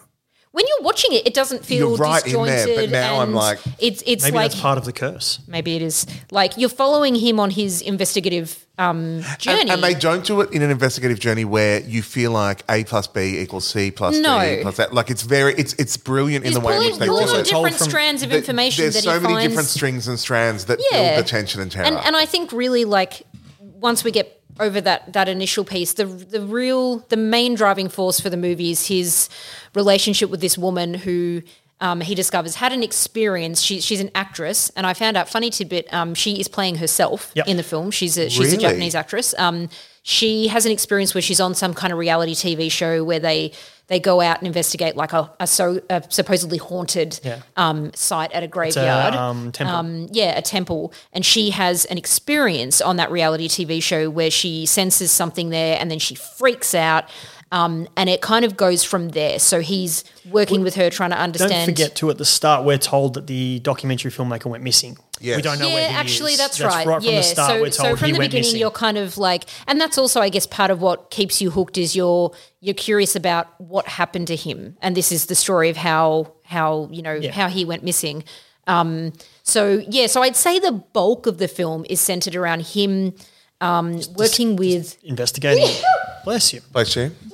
when 0.60 0.66
you're 0.68 0.86
watching 0.86 1.14
it, 1.14 1.26
it 1.26 1.34
doesn't 1.34 1.64
feel 1.64 1.89
You're 1.89 1.97
right 1.97 2.26
in 2.28 2.34
there, 2.34 2.66
disjointed. 2.68 2.91
but 2.91 2.99
now 3.07 3.22
I'm 3.22 3.34
like- 3.34 3.60
it's 3.80 4.03
it's 4.05 4.24
Maybe 4.26 4.36
like 4.36 4.51
that's 4.51 4.62
part 4.62 4.78
of 4.78 4.84
the 4.84 4.91
curse. 4.91 5.39
maybe 5.47 5.76
it 5.78 5.82
is 5.82 6.05
like 6.32 6.57
you're 6.57 6.68
following 6.84 7.16
him 7.16 7.39
on 7.39 7.49
his 7.51 7.82
investigative 7.82 8.66
um, 8.78 9.22
journey. 9.39 9.62
And, 9.62 9.70
and 9.72 9.84
they 9.84 9.93
don't 9.93 10.26
do 10.26 10.41
it 10.41 10.51
in 10.51 10.62
an 10.62 10.72
investigative 10.72 11.20
journey 11.20 11.45
where 11.45 11.80
you 11.82 12.01
feel 12.01 12.32
like 12.32 12.64
A 12.70 12.84
plus 12.84 13.07
B 13.07 13.39
equals 13.39 13.68
C 13.68 13.91
plus 13.91 14.18
No. 14.18 14.39
D 14.39 14.62
plus 14.62 14.78
that. 14.78 14.93
Like 14.93 15.10
it's 15.10 15.22
very, 15.24 15.53
it's 15.55 15.74
it's 15.74 15.95
brilliant 15.97 16.45
He's 16.45 16.55
in 16.55 16.62
the 16.62 16.68
way 16.68 16.76
in 16.78 16.84
which 16.84 16.97
they 16.97 17.07
pulling 17.07 17.28
do 17.28 17.34
on 17.36 17.39
it. 17.41 17.45
told 17.45 17.66
different 17.70 17.89
strands 17.89 18.24
of 18.24 18.30
Th- 18.30 18.39
information 18.41 18.84
There's 18.84 18.95
that 18.95 19.03
so 19.03 19.14
he 19.14 19.20
many 19.22 19.34
finds. 19.36 19.47
different 19.49 19.70
strings 19.70 20.07
and 20.07 20.18
strands 20.20 20.66
that 20.66 20.80
Yeah. 20.91 21.16
build 21.16 21.26
the 21.26 21.30
tension 21.30 21.62
and 21.62 21.72
terror. 21.72 21.86
And, 21.88 21.97
and 21.97 22.16
I 22.16 22.26
think 22.26 22.51
really 22.51 22.86
like 22.86 23.24
once 23.60 24.03
we 24.03 24.12
get 24.12 24.39
over 24.60 24.82
that 24.82 25.14
that 25.14 25.28
initial 25.30 25.64
piece, 25.66 25.93
the 25.93 26.05
the 26.05 26.41
real 26.41 26.97
the 27.10 27.18
main 27.18 27.55
driving 27.55 27.89
force 27.89 28.20
for 28.20 28.30
the 28.30 28.38
movie 28.38 28.72
is 28.72 28.88
his 28.88 29.30
relationship 29.76 30.30
with 30.30 30.41
this 30.41 30.57
woman 30.57 30.93
who. 30.93 31.41
Um, 31.82 32.01
he 32.01 32.14
discovers 32.14 32.55
had 32.55 32.74
an 32.74 32.84
experience. 32.84 33.62
She, 33.62 33.80
she's 33.80 34.01
an 34.01 34.12
actress, 34.14 34.70
and 34.76 34.86
I 34.86 34.93
found 34.93 35.16
out 35.16 35.30
funny 35.30 35.49
tidbit. 35.49 35.88
Um, 35.93 36.14
she 36.14 36.38
is 36.38 36.49
playing 36.49 36.76
herself 36.76 37.32
Yep. 37.36 37.47
in 37.47 37.55
the 37.55 37.64
film. 37.64 37.89
She's 37.89 38.18
a, 38.18 38.30
she's 38.30 38.51
Really? 38.51 38.57
a 38.57 38.60
Japanese 38.60 38.95
actress. 38.95 39.34
Um, 39.38 39.70
she 40.03 40.49
has 40.49 40.66
an 40.66 40.74
experience 40.74 41.14
where 41.16 41.22
she's 41.22 41.39
on 41.39 41.55
some 41.55 41.74
kind 41.74 41.93
of 41.93 41.97
reality 41.99 42.34
TV 42.36 42.70
show 42.70 43.05
where 43.05 43.20
they 43.22 43.53
they 43.90 44.00
go 44.00 44.22
out 44.22 44.38
and 44.38 44.48
investigate 44.48 44.96
like 44.96 45.14
a, 45.14 45.30
a 45.40 45.48
so 45.48 45.82
a 45.90 46.02
supposedly 46.10 46.58
haunted 46.58 47.20
Yeah. 47.24 47.42
um, 47.58 47.92
site 47.94 48.32
at 48.32 48.44
a 48.44 48.48
graveyard. 48.48 49.14
a 49.16 49.20
um, 49.22 49.52
temple. 49.52 49.76
Um, 49.76 50.08
yeah, 50.12 50.38
a 50.38 50.42
temple, 50.42 50.94
and 51.12 51.26
she 51.26 51.50
has 51.50 51.86
an 51.86 51.98
experience 51.98 52.82
on 52.82 52.96
that 52.98 53.12
reality 53.12 53.48
TV 53.48 53.82
show 53.84 54.10
where 54.10 54.32
she 54.32 54.66
senses 54.66 55.12
something 55.12 55.50
there, 55.50 55.78
and 55.80 55.92
then 55.92 56.00
she 56.00 56.16
freaks 56.16 56.74
out, 56.74 57.06
um, 57.52 57.88
and 57.98 58.10
it 58.10 58.22
kind 58.22 58.46
of 58.46 58.56
goes 58.56 58.84
from 58.84 59.10
there. 59.10 59.40
So 59.40 59.60
he's 59.60 60.04
working 60.30 60.62
with 60.62 60.76
her, 60.76 60.90
trying 60.90 61.10
to 61.10 61.20
understand. 61.20 61.52
Don't 61.52 61.66
forget 61.66 61.96
to 61.98 62.10
at 62.12 62.18
the 62.20 62.26
start 62.26 62.66
we're 62.66 62.78
told 62.78 63.16
that 63.16 63.28
the 63.28 63.60
documentary 63.60 64.12
filmmaker 64.12 64.46
went 64.46 64.64
missing. 64.64 64.98
Yes. 65.22 65.36
We 65.38 65.42
don't 65.42 65.60
know 65.60 65.68
yeah, 65.68 65.74
where 65.74 65.90
he 65.90 65.96
actually, 65.96 66.32
is. 66.34 66.38
that's, 66.38 66.60
right. 66.62 66.86
Right 66.88 66.96
from 66.96 67.06
yeah, 67.06 67.18
the 67.18 67.24
start, 67.24 67.50
so, 67.52 67.56
we're 67.62 67.70
told 67.70 67.74
so 67.74 67.96
from 67.96 68.06
he 68.08 68.12
the 68.14 68.20
went 68.20 68.32
beginning, 68.32 68.48
missing. 68.50 68.60
you're 68.60 68.72
kind 68.72 68.98
of 68.98 69.18
like, 69.18 69.46
and 69.68 69.80
that's 69.80 69.98
also, 69.98 70.22
I 70.22 70.30
guess, 70.30 70.46
part 70.48 70.72
of 70.72 70.82
what 70.82 71.12
keeps 71.12 71.42
you 71.42 71.52
hooked 71.52 71.78
is 71.78 71.96
you're 71.96 72.32
you're 72.62 72.74
curious 72.76 73.16
about 73.16 73.48
what 73.60 73.88
happened 73.88 74.28
to 74.28 74.36
him, 74.36 74.78
and 74.82 74.96
this 74.96 75.12
is 75.12 75.26
the 75.28 75.36
story 75.36 75.70
of 75.70 75.78
how 75.78 76.34
how 76.44 76.88
you 76.92 77.02
know 77.02 77.14
Yeah. 77.14 77.32
how 77.32 77.48
he 77.50 77.66
went 77.66 77.84
missing. 77.84 78.24
Um, 78.68 79.14
so 79.44 79.84
yeah, 79.90 80.08
so 80.08 80.22
I'd 80.22 80.36
say 80.36 80.60
the 80.60 80.72
bulk 80.72 81.26
of 81.26 81.38
the 81.38 81.48
film 81.48 81.86
is 81.90 82.00
centered 82.00 82.36
around 82.36 82.62
him 82.68 83.14
um, 83.62 84.00
working 84.16 84.56
with. 84.56 84.98
investigating. 85.04 85.68
Bless 86.26 86.54
you. 86.54 86.62
Bless 86.72 86.96
you. 86.96 87.12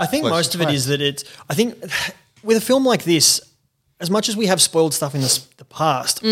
I 0.00 0.06
think 0.06 0.22
Bless 0.22 0.32
most 0.32 0.54
you. 0.54 0.62
of 0.62 0.68
it 0.68 0.74
is 0.74 0.86
that 0.86 1.00
it's. 1.00 1.24
I 1.48 1.54
think 1.54 1.74
with 2.42 2.56
a 2.56 2.60
film 2.60 2.84
like 2.84 3.04
this, 3.04 3.40
as 3.98 4.10
much 4.10 4.28
as 4.28 4.36
we 4.36 4.46
have 4.46 4.60
spoiled 4.62 4.94
stuff 4.94 5.14
in 5.14 5.20
the, 5.22 5.42
the 5.56 5.64
past, 5.64 6.22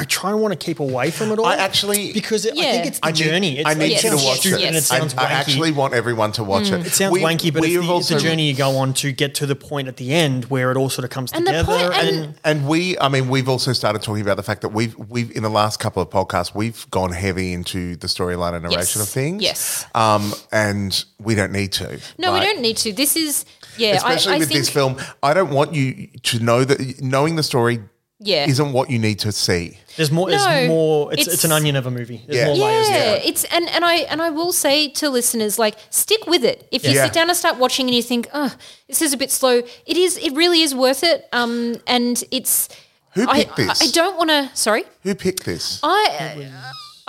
I 0.00 0.04
try 0.04 0.30
and 0.30 0.40
want 0.40 0.52
to 0.52 0.64
keep 0.64 0.78
away 0.78 1.10
from 1.10 1.32
it 1.32 1.38
all. 1.40 1.46
I 1.46 1.56
actually- 1.56 2.12
because 2.12 2.44
it, 2.46 2.52
I 2.56 2.62
think 2.62 2.86
it's 2.86 3.00
the 3.00 3.06
I 3.06 3.10
need, 3.10 3.16
journey. 3.16 3.58
It's, 3.58 3.68
I 3.68 3.74
need 3.74 3.92
it 3.94 4.04
you 4.04 4.10
to 4.10 4.16
watch 4.16 4.38
stupid 4.38 4.60
it. 4.60 4.66
and 4.66 4.74
it 4.76 4.78
I, 4.78 4.80
sounds 4.98 5.14
I 5.14 5.24
wanky. 5.24 5.30
actually 5.30 5.72
want 5.72 5.92
everyone 5.94 6.30
to 6.32 6.44
watch 6.44 6.70
it. 6.70 6.86
It 6.86 6.90
sounds 6.92 7.12
We- 7.12 7.20
wanky, 7.22 7.52
but 7.52 7.64
it's 7.64 7.74
we've 7.76 7.84
the, 7.86 7.96
it's 7.96 8.08
the 8.08 8.18
journey 8.20 8.48
you 8.48 8.54
go 8.54 8.76
on 8.78 8.94
to 8.94 9.10
get 9.10 9.34
to 9.36 9.46
the 9.46 9.56
point 9.56 9.88
at 9.88 9.96
the 9.96 10.12
end 10.12 10.44
where 10.46 10.70
it 10.70 10.76
all 10.76 10.88
sort 10.88 11.04
of 11.04 11.10
comes 11.10 11.32
And 11.32 11.44
together. 11.46 11.64
point- 11.90 11.94
and- 11.94 12.16
and 12.24 12.34
And 12.44 12.68
we, 12.68 12.96
I 12.98 13.08
mean, 13.08 13.28
we've 13.28 13.48
also 13.48 13.72
started 13.72 14.00
talking 14.02 14.22
about 14.22 14.36
the 14.36 14.42
fact 14.44 14.60
that 14.62 14.68
we've, 14.70 14.94
we've 14.96 15.30
in 15.36 15.42
the 15.42 15.50
last 15.50 15.80
couple 15.80 16.00
of 16.00 16.10
podcasts, 16.10 16.54
we've 16.54 16.88
gone 16.90 17.10
heavy 17.12 17.52
into 17.52 17.96
the 17.96 18.06
storyline 18.06 18.54
and 18.54 18.62
narration 18.62 19.00
Yes. 19.00 19.02
of 19.02 19.08
things. 19.08 19.42
Yes. 19.42 19.84
Um, 19.96 20.32
and 20.52 21.04
we 21.20 21.34
don't 21.34 21.50
need 21.52 21.72
to. 21.72 21.98
No, 22.18 22.30
Like, 22.30 22.42
we 22.42 22.46
don't 22.52 22.60
need 22.62 22.76
to. 22.78 22.92
This 22.92 23.16
is 23.16 23.44
yeah. 23.76 23.94
Especially 23.96 24.32
I, 24.32 24.36
I 24.36 24.38
with 24.38 24.48
think, 24.48 24.60
this 24.60 24.70
film, 24.70 24.96
I 25.22 25.34
don't 25.34 25.50
want 25.50 25.74
you 25.74 26.08
to 26.22 26.38
know 26.40 26.64
that 26.64 27.00
knowing 27.00 27.36
the 27.36 27.42
story 27.42 27.80
Yeah. 28.20 28.46
isn't 28.48 28.72
what 28.72 28.90
you 28.90 28.98
need 28.98 29.20
to 29.20 29.30
see. 29.32 29.78
there's 29.96 30.10
more. 30.10 30.28
No, 30.28 30.36
there's 30.36 30.68
more. 30.68 31.12
It's, 31.12 31.22
it's, 31.22 31.28
it's- 31.34 31.44
an 31.44 31.52
onion 31.52 31.76
of 31.76 31.86
a 31.86 31.90
movie. 31.90 32.22
There's 32.26 32.38
Yeah. 32.38 32.46
more 32.46 32.56
Yeah, 32.56 32.64
layers. 32.64 32.88
Yeah, 32.90 33.04
to 33.04 33.16
it. 33.18 33.28
it's 33.30 33.44
and 33.44 33.68
and 33.70 33.84
I 33.84 33.94
and 34.10 34.20
I 34.20 34.30
will 34.30 34.52
say 34.52 34.88
to 35.00 35.08
listeners 35.08 35.58
like 35.58 35.76
stick 35.90 36.26
with 36.26 36.44
it. 36.44 36.66
If 36.72 36.84
you 36.84 36.90
Yeah. 36.92 37.04
sit 37.04 37.12
down 37.12 37.28
and 37.28 37.36
start 37.36 37.58
watching 37.58 37.86
and 37.86 37.94
you 37.94 38.02
think, 38.02 38.28
"Oh, 38.34 38.54
this 38.88 39.02
is 39.02 39.12
a 39.12 39.16
bit 39.16 39.30
slow," 39.30 39.62
it 39.86 39.96
is. 39.96 40.16
It 40.18 40.32
really 40.34 40.62
is 40.62 40.74
worth 40.74 41.02
it. 41.04 41.28
Um, 41.32 41.76
and 41.86 42.22
it's 42.32 42.68
Who 43.14 43.28
I, 43.28 43.44
picked 43.44 43.56
this? 43.56 43.80
I, 43.82 43.84
I 43.84 43.88
don't 43.90 44.16
want 44.16 44.30
to. 44.30 44.50
Sorry, 44.54 44.84
Who 45.04 45.14
picked 45.14 45.44
this? 45.44 45.78
I 45.82 46.48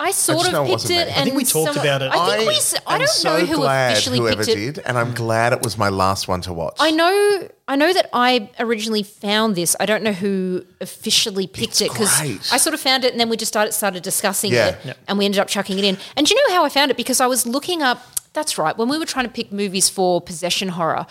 I 0.00 0.10
sort 0.12 0.40
just 0.40 0.52
know 0.52 0.62
of 0.62 0.66
picked 0.66 0.72
wasn't 0.82 0.98
it, 1.00 1.06
me. 1.06 1.12
I 1.12 1.14
and 1.16 1.24
think 1.24 1.36
we 1.36 1.44
talked 1.44 1.74
someone- 1.74 1.86
about 1.86 2.02
it. 2.02 2.10
I 2.12 2.36
think 2.38 2.48
we. 2.48 2.56
s- 2.56 2.74
I 2.86 2.94
am 2.94 2.98
don't 3.00 3.08
so 3.10 3.38
know 3.38 3.44
who 3.46 3.54
glad 3.56 3.92
officially 3.92 4.18
whoever 4.18 4.44
picked 4.44 4.78
it. 4.78 4.84
and 4.86 4.96
I'm 4.98 5.12
glad 5.14 5.52
it 5.52 5.62
was 5.62 5.76
my 5.76 5.90
last 5.90 6.26
one 6.26 6.40
to 6.42 6.52
watch. 6.52 6.76
I 6.80 6.90
know. 6.90 7.48
I 7.68 7.76
know 7.76 7.92
that 7.92 8.08
I 8.12 8.48
originally 8.58 9.02
found 9.02 9.54
this. 9.56 9.76
I 9.78 9.86
don't 9.86 10.02
know 10.02 10.12
who 10.12 10.64
officially 10.80 11.46
picked 11.46 11.68
It's 11.72 11.80
it 11.82 11.92
because. 11.92 12.20
I 12.52 12.56
sort 12.56 12.74
of 12.74 12.80
found 12.80 13.04
it, 13.04 13.12
and 13.12 13.20
then 13.20 13.28
we 13.28 13.36
just 13.36 13.52
started 13.52 13.72
started 13.72 14.02
discussing 14.02 14.52
Yeah. 14.52 14.68
it, 14.68 14.78
Yeah. 14.84 14.92
and 15.06 15.18
we 15.18 15.24
ended 15.26 15.38
up 15.40 15.48
chucking 15.48 15.78
it 15.78 15.84
in. 15.84 15.98
And 16.16 16.26
do 16.26 16.34
you 16.34 16.48
know 16.48 16.54
how 16.54 16.64
I 16.64 16.68
found 16.70 16.90
it? 16.90 16.96
Because 16.96 17.20
I 17.20 17.26
was 17.26 17.46
looking 17.46 17.82
up. 17.82 18.02
That's 18.32 18.56
right. 18.58 18.76
When 18.78 18.88
we 18.88 18.96
were 18.98 19.06
trying 19.06 19.26
to 19.26 19.30
pick 19.30 19.52
movies 19.52 19.88
for 19.88 20.20
possession 20.20 20.68
horror, 20.70 21.04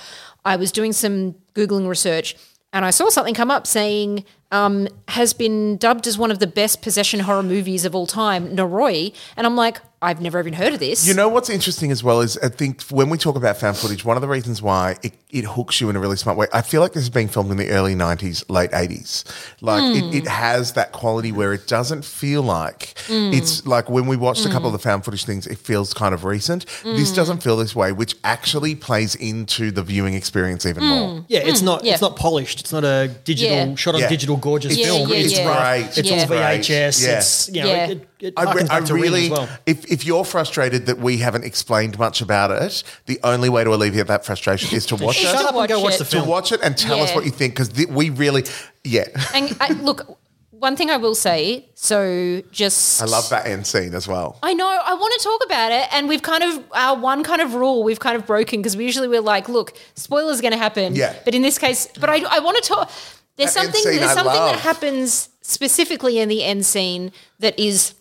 I 0.46 0.56
was 0.56 0.72
doing 0.72 0.94
some 0.94 1.36
googling 1.54 1.88
research, 1.88 2.36
and 2.74 2.86
I 2.86 2.92
saw 2.92 3.10
something 3.10 3.34
come 3.36 3.52
up 3.52 3.68
saying 3.68 4.24
um, 4.52 4.88
has 5.10 5.34
been 5.34 5.78
dubbed 5.78 6.08
as 6.08 6.18
one 6.18 6.32
of 6.32 6.40
the 6.40 6.48
best 6.48 6.82
possession 6.82 7.22
horror 7.22 7.44
movies 7.44 7.86
of 7.86 7.96
all 7.96 8.08
time, 8.08 8.56
Noroi. 8.56 9.14
And 9.38 9.46
I'm 9.46 9.56
like, 9.56 9.80
I've 10.02 10.22
never 10.22 10.40
even 10.40 10.54
heard 10.54 10.72
of 10.74 10.80
this. 10.80 11.06
You 11.08 11.14
know 11.14 11.28
what's 11.28 11.50
interesting 11.50 11.92
as 11.92 12.04
well 12.04 12.22
is 12.22 12.38
I 12.38 12.48
think 12.48 12.82
when 12.84 13.10
we 13.10 13.18
talk 13.18 13.36
about 13.36 13.58
found 13.58 13.76
footage, 13.76 14.06
one 14.06 14.16
of 14.16 14.22
the 14.22 14.30
reasons 14.30 14.62
why 14.62 14.96
it, 15.04 15.14
it 15.30 15.44
hooks 15.44 15.82
you 15.82 15.90
in 15.90 15.96
a 15.98 16.00
really 16.00 16.16
smart 16.16 16.38
way, 16.38 16.48
I 16.54 16.62
feel 16.62 16.80
like 16.82 16.94
this 16.94 17.04
is 17.04 17.10
being 17.10 17.28
filmed 17.28 17.52
in 17.52 17.58
the 17.58 17.70
early 17.70 17.96
90s, 17.96 18.50
late 18.50 18.72
80s. 18.72 19.26
Like 19.62 19.80
Hmm. 19.84 20.10
it, 20.10 20.16
it 20.24 20.28
has 20.28 20.74
that 20.74 20.94
quality 20.94 21.32
where 21.34 21.52
it 21.54 21.68
doesn't 21.68 22.06
feel 22.06 22.42
like 22.42 22.98
Hmm. 23.08 23.32
it's 23.34 23.66
like 23.68 23.90
when 23.90 24.06
we 24.08 24.16
watched 24.16 24.46
a 24.46 24.50
couple 24.50 24.68
of 24.68 24.74
the 24.74 24.80
found 24.80 25.04
footage 25.04 25.26
things, 25.26 25.46
it 25.48 25.58
feels 25.58 25.94
kind 25.94 26.14
of 26.14 26.24
recent. 26.24 26.66
This 26.84 27.10
Hmm. 27.10 27.16
doesn't 27.16 27.44
feel 27.44 27.58
this 27.58 27.76
way, 27.76 27.92
which 27.92 28.16
actually 28.24 28.76
plays 28.76 29.16
into 29.16 29.70
the 29.72 29.84
viewing 29.84 30.14
experience 30.14 30.66
even 30.66 30.84
more. 30.86 31.26
Yeah, 31.28 31.40
it's 31.40 31.62
not 31.62 31.82
Hmm. 31.82 31.88
yeah. 31.88 31.94
it's 31.94 32.02
not 32.02 32.16
polished. 32.16 32.62
It's 32.62 32.72
not 32.72 32.86
a 32.86 33.10
digital 33.26 33.54
Yeah. 33.70 33.76
shot 33.76 33.96
on 33.96 34.02
Yeah. 34.02 34.10
digital 34.10 34.38
gorgeous 34.38 34.74
It's- 34.74 34.88
film. 34.88 35.10
yeah, 35.10 35.16
it's 35.18 35.34
yeah. 35.38 35.48
rough. 35.48 35.98
It's 35.98 36.10
Yeah. 36.10 36.20
all 36.22 36.28
VHS. 36.28 37.04
Yeah. 37.04 37.18
It's 37.18 37.50
you 37.50 37.62
know 37.64 37.68
Yeah. 37.68 37.88
it, 37.88 38.09
it 38.22 38.34
I, 38.38 38.44
re- 38.54 38.62
harkens 38.64 38.70
I 38.70 38.80
back 38.80 38.86
to 38.86 38.94
Ring 38.94 39.04
really, 39.04 39.30
well. 39.32 39.50
if, 39.66 39.90
if 39.92 40.06
you're 40.06 40.26
frustrated 40.26 40.86
that 40.88 40.98
we 41.00 41.18
haven't 41.18 41.44
explained 41.46 41.98
much 42.00 42.22
about 42.22 42.52
it, 42.52 42.84
the 43.06 43.20
only 43.24 43.50
way 43.50 43.64
to 43.64 43.74
alleviate 43.74 44.08
that 44.08 44.26
frustration 44.26 44.76
is 44.76 44.86
to 44.88 44.96
watch 45.04 45.18
it. 45.18 45.24
Shut 45.24 45.36
up 45.46 45.56
and 45.56 45.68
go 45.68 45.80
watch 45.80 45.84
watch 45.84 45.96
it. 45.96 45.98
the 46.00 46.04
to 46.06 46.12
film. 46.12 46.28
watch 46.28 46.52
it 46.52 46.60
and 46.64 46.78
tell 46.78 47.00
us 47.02 47.14
what 47.16 47.26
you 47.26 47.32
think 47.32 47.54
because 47.54 47.70
th- 47.70 47.88
we 47.90 48.10
really, 48.10 48.44
yeah, 48.84 49.06
And 49.34 49.56
I, 49.62 49.74
look, 49.74 50.18
one 50.52 50.76
thing 50.76 50.90
I 50.90 50.98
will 50.98 51.16
say. 51.16 51.70
So 51.76 52.42
just 52.52 53.02
I 53.02 53.06
love 53.06 53.30
that 53.30 53.46
end 53.48 53.66
scene 53.66 53.94
as 53.96 54.08
well. 54.10 54.38
I 54.44 54.54
know. 54.54 54.68
I 54.68 54.94
want 54.94 55.14
to 55.18 55.24
talk 55.24 55.42
about 55.46 55.72
it, 55.72 55.88
and 55.94 56.10
we've 56.10 56.22
kind 56.22 56.44
of 56.44 56.62
our 56.74 56.98
one 57.00 57.24
kind 57.24 57.42
of 57.42 57.54
rule 57.54 57.84
we've 57.84 58.02
kind 58.02 58.18
of 58.18 58.26
broken 58.26 58.60
because 58.60 58.76
we 58.76 58.84
usually 58.84 59.08
we're 59.08 59.22
like, 59.22 59.48
look, 59.48 59.78
spoilers 59.96 60.40
are 60.40 60.42
going 60.42 60.52
to 60.52 60.58
happen. 60.58 60.96
Yeah. 60.96 61.16
But 61.24 61.34
in 61.36 61.42
this 61.42 61.58
case, 61.58 61.88
but 61.98 62.10
I, 62.10 62.24
I 62.30 62.40
want 62.40 62.62
to 62.62 62.68
talk. 62.68 62.92
There's 63.38 63.54
That 63.54 63.64
something. 63.64 63.82
scene 63.84 63.96
There's 64.00 64.12
I 64.12 64.16
something 64.16 64.36
love. 64.36 64.52
that 64.56 64.60
happens 64.60 65.30
specifically 65.42 66.20
in 66.20 66.28
the 66.28 66.44
end 66.44 66.66
scene 66.66 67.14
that 67.40 67.58
is. 67.58 67.94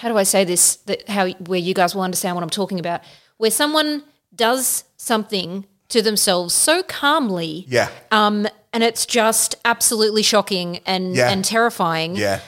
How 0.00 0.08
do 0.08 0.16
I 0.16 0.22
say 0.24 0.44
this? 0.44 0.76
That 0.86 1.08
how 1.08 1.28
where 1.50 1.58
you 1.60 1.74
guys 1.74 1.94
will 1.94 2.02
understand 2.02 2.34
what 2.36 2.42
I'm 2.42 2.50
talking 2.50 2.80
about. 2.80 3.00
Where 3.36 3.50
someone 3.50 4.02
does 4.34 4.84
something 4.96 5.66
to 5.88 6.00
themselves 6.02 6.54
so 6.54 6.82
calmly. 6.82 7.64
Yeah, 7.68 7.88
Um, 8.10 8.46
and 8.72 8.82
it's 8.84 9.04
just 9.06 9.56
absolutely 9.64 10.22
shocking 10.22 10.80
and 10.86 11.14
Yeah. 11.16 11.30
and 11.30 11.44
terrifying 11.44 12.14
yeah, 12.16 12.40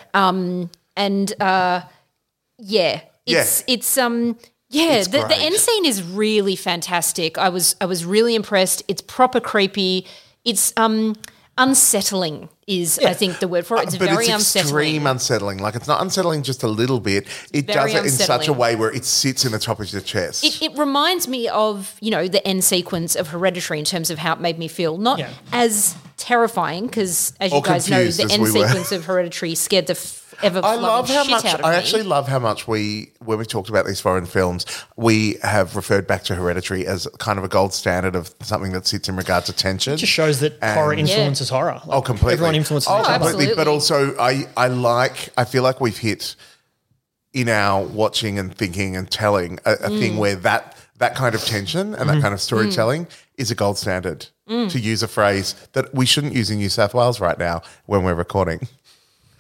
and 0.96 1.32
uh 1.40 1.80
yeah 2.58 3.00
it's 3.26 3.64
it's 3.66 3.98
um 3.98 4.36
yeah 4.68 4.92
It's 4.92 5.08
the, 5.08 5.18
the 5.26 5.36
end 5.36 5.56
scene 5.56 5.84
is 5.84 6.02
really 6.02 6.54
fantastic 6.56 7.38
i 7.38 7.48
was 7.48 7.74
i 7.80 7.86
was 7.86 8.04
really 8.04 8.34
impressed 8.34 8.82
it's 8.88 9.02
proper 9.02 9.40
creepy 9.40 10.06
it's 10.44 10.72
um 10.76 11.14
unsettling 11.58 12.48
is 12.66 12.98
i 13.00 13.12
think 13.12 13.38
the 13.40 13.48
word 13.48 13.66
for 13.66 13.76
it 13.76 13.82
it's 13.84 13.94
Uh, 13.94 13.98
but 13.98 14.08
very 14.08 14.24
it's 14.24 14.34
unsettling 14.34 14.84
extreme 14.86 15.06
unsettling. 15.06 15.58
Like 15.58 15.74
it's 15.74 15.86
not 15.88 16.00
unsettling 16.00 16.42
just 16.42 16.62
a 16.62 16.68
little 16.68 17.00
bit. 17.00 17.26
It 17.52 17.66
very 17.66 17.92
does 17.92 17.94
it 17.94 18.04
in 18.04 18.10
such 18.26 18.48
a 18.48 18.52
way 18.52 18.74
where 18.76 18.90
it 18.90 19.04
sits 19.04 19.44
in 19.44 19.52
the 19.52 19.58
top 19.58 19.78
of 19.80 19.92
your 19.92 20.00
chest. 20.00 20.44
it, 20.44 20.62
it 20.62 20.78
reminds 20.78 21.28
me 21.28 21.48
of 21.48 21.94
you 22.00 22.10
know 22.10 22.26
the 22.28 22.46
end 22.46 22.64
sequence 22.64 23.14
of 23.16 23.28
hereditary 23.28 23.78
in 23.78 23.84
terms 23.84 24.10
of 24.10 24.18
how 24.18 24.32
it 24.34 24.40
made 24.40 24.58
me 24.58 24.68
feel 24.68 24.96
not 24.96 25.18
Yeah. 25.18 25.30
as 25.52 25.94
terrifying 26.16 26.86
because 26.86 27.32
as 27.40 27.50
you 27.52 27.58
Or 27.58 27.62
guys 27.62 27.88
know 27.90 28.06
the 28.06 28.30
end 28.32 28.42
we 28.42 28.50
sequence 28.50 28.92
of 28.92 29.04
hereditary 29.04 29.54
scared 29.54 29.86
the 29.88 29.94
ever 30.42 30.60
I 30.64 30.74
love 30.76 31.08
how 31.08 31.24
much. 31.24 31.44
I 31.44 31.56
me. 31.70 31.76
actually 31.76 32.02
love 32.02 32.28
how 32.28 32.38
much 32.38 32.66
we, 32.68 33.12
when 33.24 33.38
we 33.38 33.44
talked 33.44 33.68
about 33.68 33.86
these 33.86 34.00
foreign 34.00 34.26
films, 34.26 34.66
we 34.96 35.36
have 35.42 35.76
referred 35.76 36.06
back 36.06 36.22
to 36.24 36.34
Hereditary 36.34 36.86
as 36.86 37.06
kind 37.18 37.38
of 37.38 37.44
a 37.44 37.48
gold 37.48 37.72
standard 37.74 38.14
of 38.16 38.34
something 38.40 38.72
that 38.72 38.86
sits 38.86 39.08
in 39.08 39.16
regard 39.16 39.44
to 39.46 39.52
tension. 39.52 39.94
It 39.94 39.98
just 39.98 40.12
shows 40.12 40.40
that 40.40 40.62
horror 40.62 40.92
And- 40.92 41.00
influences 41.00 41.48
horror. 41.48 41.80
Like, 41.86 41.98
Oh, 41.98 42.02
completely. 42.02 42.32
Everyone 42.34 42.54
influences 42.54 42.88
Oh, 42.90 43.00
each 43.00 43.08
other. 43.08 43.30
completely. 43.30 43.54
But 43.54 43.68
also, 43.68 44.16
I, 44.18 44.46
I 44.56 44.68
like, 44.68 45.30
I 45.36 45.44
feel 45.44 45.62
like 45.62 45.80
we've 45.80 45.98
hit 45.98 46.36
in 47.32 47.48
our 47.48 47.82
watching 47.84 48.38
and 48.38 48.54
thinking 48.54 48.96
and 48.96 49.10
telling 49.10 49.58
a, 49.64 49.72
a 49.72 49.76
Mm. 49.90 49.98
thing 50.00 50.16
where 50.18 50.36
that, 50.36 50.76
that 50.98 51.14
kind 51.14 51.34
of 51.34 51.42
tension 51.44 51.94
and 51.94 52.08
that 52.08 52.20
kind 52.20 52.34
of 52.34 52.40
storytelling 52.40 53.06
is 53.38 53.50
a 53.50 53.54
gold 53.54 53.78
standard. 53.78 54.26
Mm. 54.48 54.70
To 54.72 54.80
use 54.80 55.04
a 55.04 55.08
phrase 55.08 55.54
that 55.72 55.94
we 55.94 56.04
shouldn't 56.04 56.34
use 56.34 56.50
in 56.50 56.58
New 56.58 56.68
South 56.68 56.94
Wales 56.94 57.20
right 57.20 57.38
now 57.38 57.62
when 57.86 58.02
we're 58.02 58.12
recording. 58.14 58.66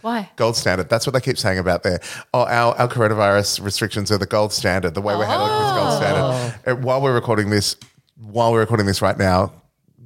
Why 0.02 0.30
Gold 0.36 0.56
standard. 0.56 0.88
That's 0.88 1.06
what 1.06 1.12
they 1.14 1.20
keep 1.20 1.38
saying 1.38 1.58
about 1.58 1.82
there. 1.82 2.00
Oh, 2.34 2.44
our, 2.44 2.74
our 2.76 2.88
coronavirus 2.88 3.62
restrictions 3.64 4.10
are 4.12 4.18
the 4.18 4.26
gold 4.26 4.52
standard. 4.52 4.94
The 4.94 5.00
way 5.00 5.16
we're 5.16 5.24
handling 5.24 5.52
it 5.52 5.66
is 5.66 5.72
gold 5.72 5.96
standard. 5.96 6.60
Uh, 6.66 6.76
While 6.76 7.00
we're 7.00 7.14
recording 7.14 7.50
this, 7.50 7.76
while 8.20 8.52
we're 8.52 8.60
recording 8.60 8.86
this 8.86 9.00
right 9.00 9.16
now, 9.16 9.52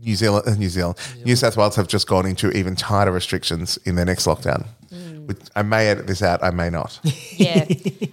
New 0.00 0.14
Zealand, 0.14 0.46
uh, 0.46 0.54
New 0.54 0.68
Zealand, 0.68 0.96
New 1.24 1.34
South 1.34 1.56
Wales 1.56 1.74
have 1.76 1.88
just 1.88 2.06
gone 2.06 2.26
into 2.26 2.50
even 2.52 2.76
tighter 2.76 3.10
restrictions 3.10 3.76
in 3.84 3.96
their 3.96 4.04
next 4.04 4.26
lockdown. 4.26 4.66
Which 5.26 5.40
I 5.56 5.62
may 5.62 5.88
edit 5.88 6.06
this 6.06 6.22
out. 6.22 6.44
I 6.44 6.50
may 6.50 6.70
not. 6.70 7.00
yeah. 7.32 7.66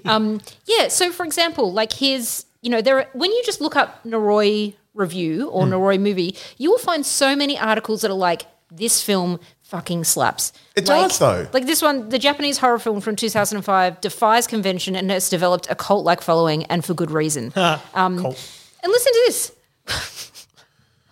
Um, 0.06 0.42
yeah. 0.66 0.88
So, 0.88 1.12
for 1.12 1.24
example, 1.26 1.72
like 1.72 1.94
here's, 1.94 2.48
you 2.64 2.72
know, 2.72 2.82
there 2.82 2.98
are, 2.98 3.08
when 3.14 3.32
you 3.32 3.44
just 3.46 3.62
look 3.62 3.76
up 3.76 4.04
Noroi 4.04 4.74
review 4.96 5.50
or 5.50 5.66
Noroi 5.66 6.00
movie, 6.00 6.36
you 6.58 6.72
will 6.72 6.80
find 6.80 7.06
so 7.06 7.36
many 7.36 7.58
articles 7.60 8.02
that 8.02 8.10
are 8.10 8.16
like, 8.16 8.48
this 8.72 9.04
film 9.04 9.40
fucking 9.74 10.04
slaps. 10.04 10.54
It 10.76 10.88
Like- 10.88 11.10
does, 11.10 11.18
though. 11.18 11.48
Like 11.52 11.66
this 11.66 11.82
one, 11.82 12.10
the 12.10 12.20
Japanese 12.20 12.60
horror 12.60 12.78
film 12.78 13.02
from 13.02 13.16
2005 13.16 14.02
defies 14.02 14.46
convention 14.46 14.96
and 14.96 15.10
has 15.10 15.30
developed 15.32 15.66
a 15.68 15.74
cult 15.74 16.06
like 16.06 16.22
following 16.22 16.66
and 16.66 16.86
for 16.86 16.94
good 16.94 17.10
reason. 17.10 17.52
um, 17.56 18.20
Cult. 18.22 18.38
and 18.84 18.92
listen 18.92 19.12
to 19.14 19.24
this. 19.26 19.52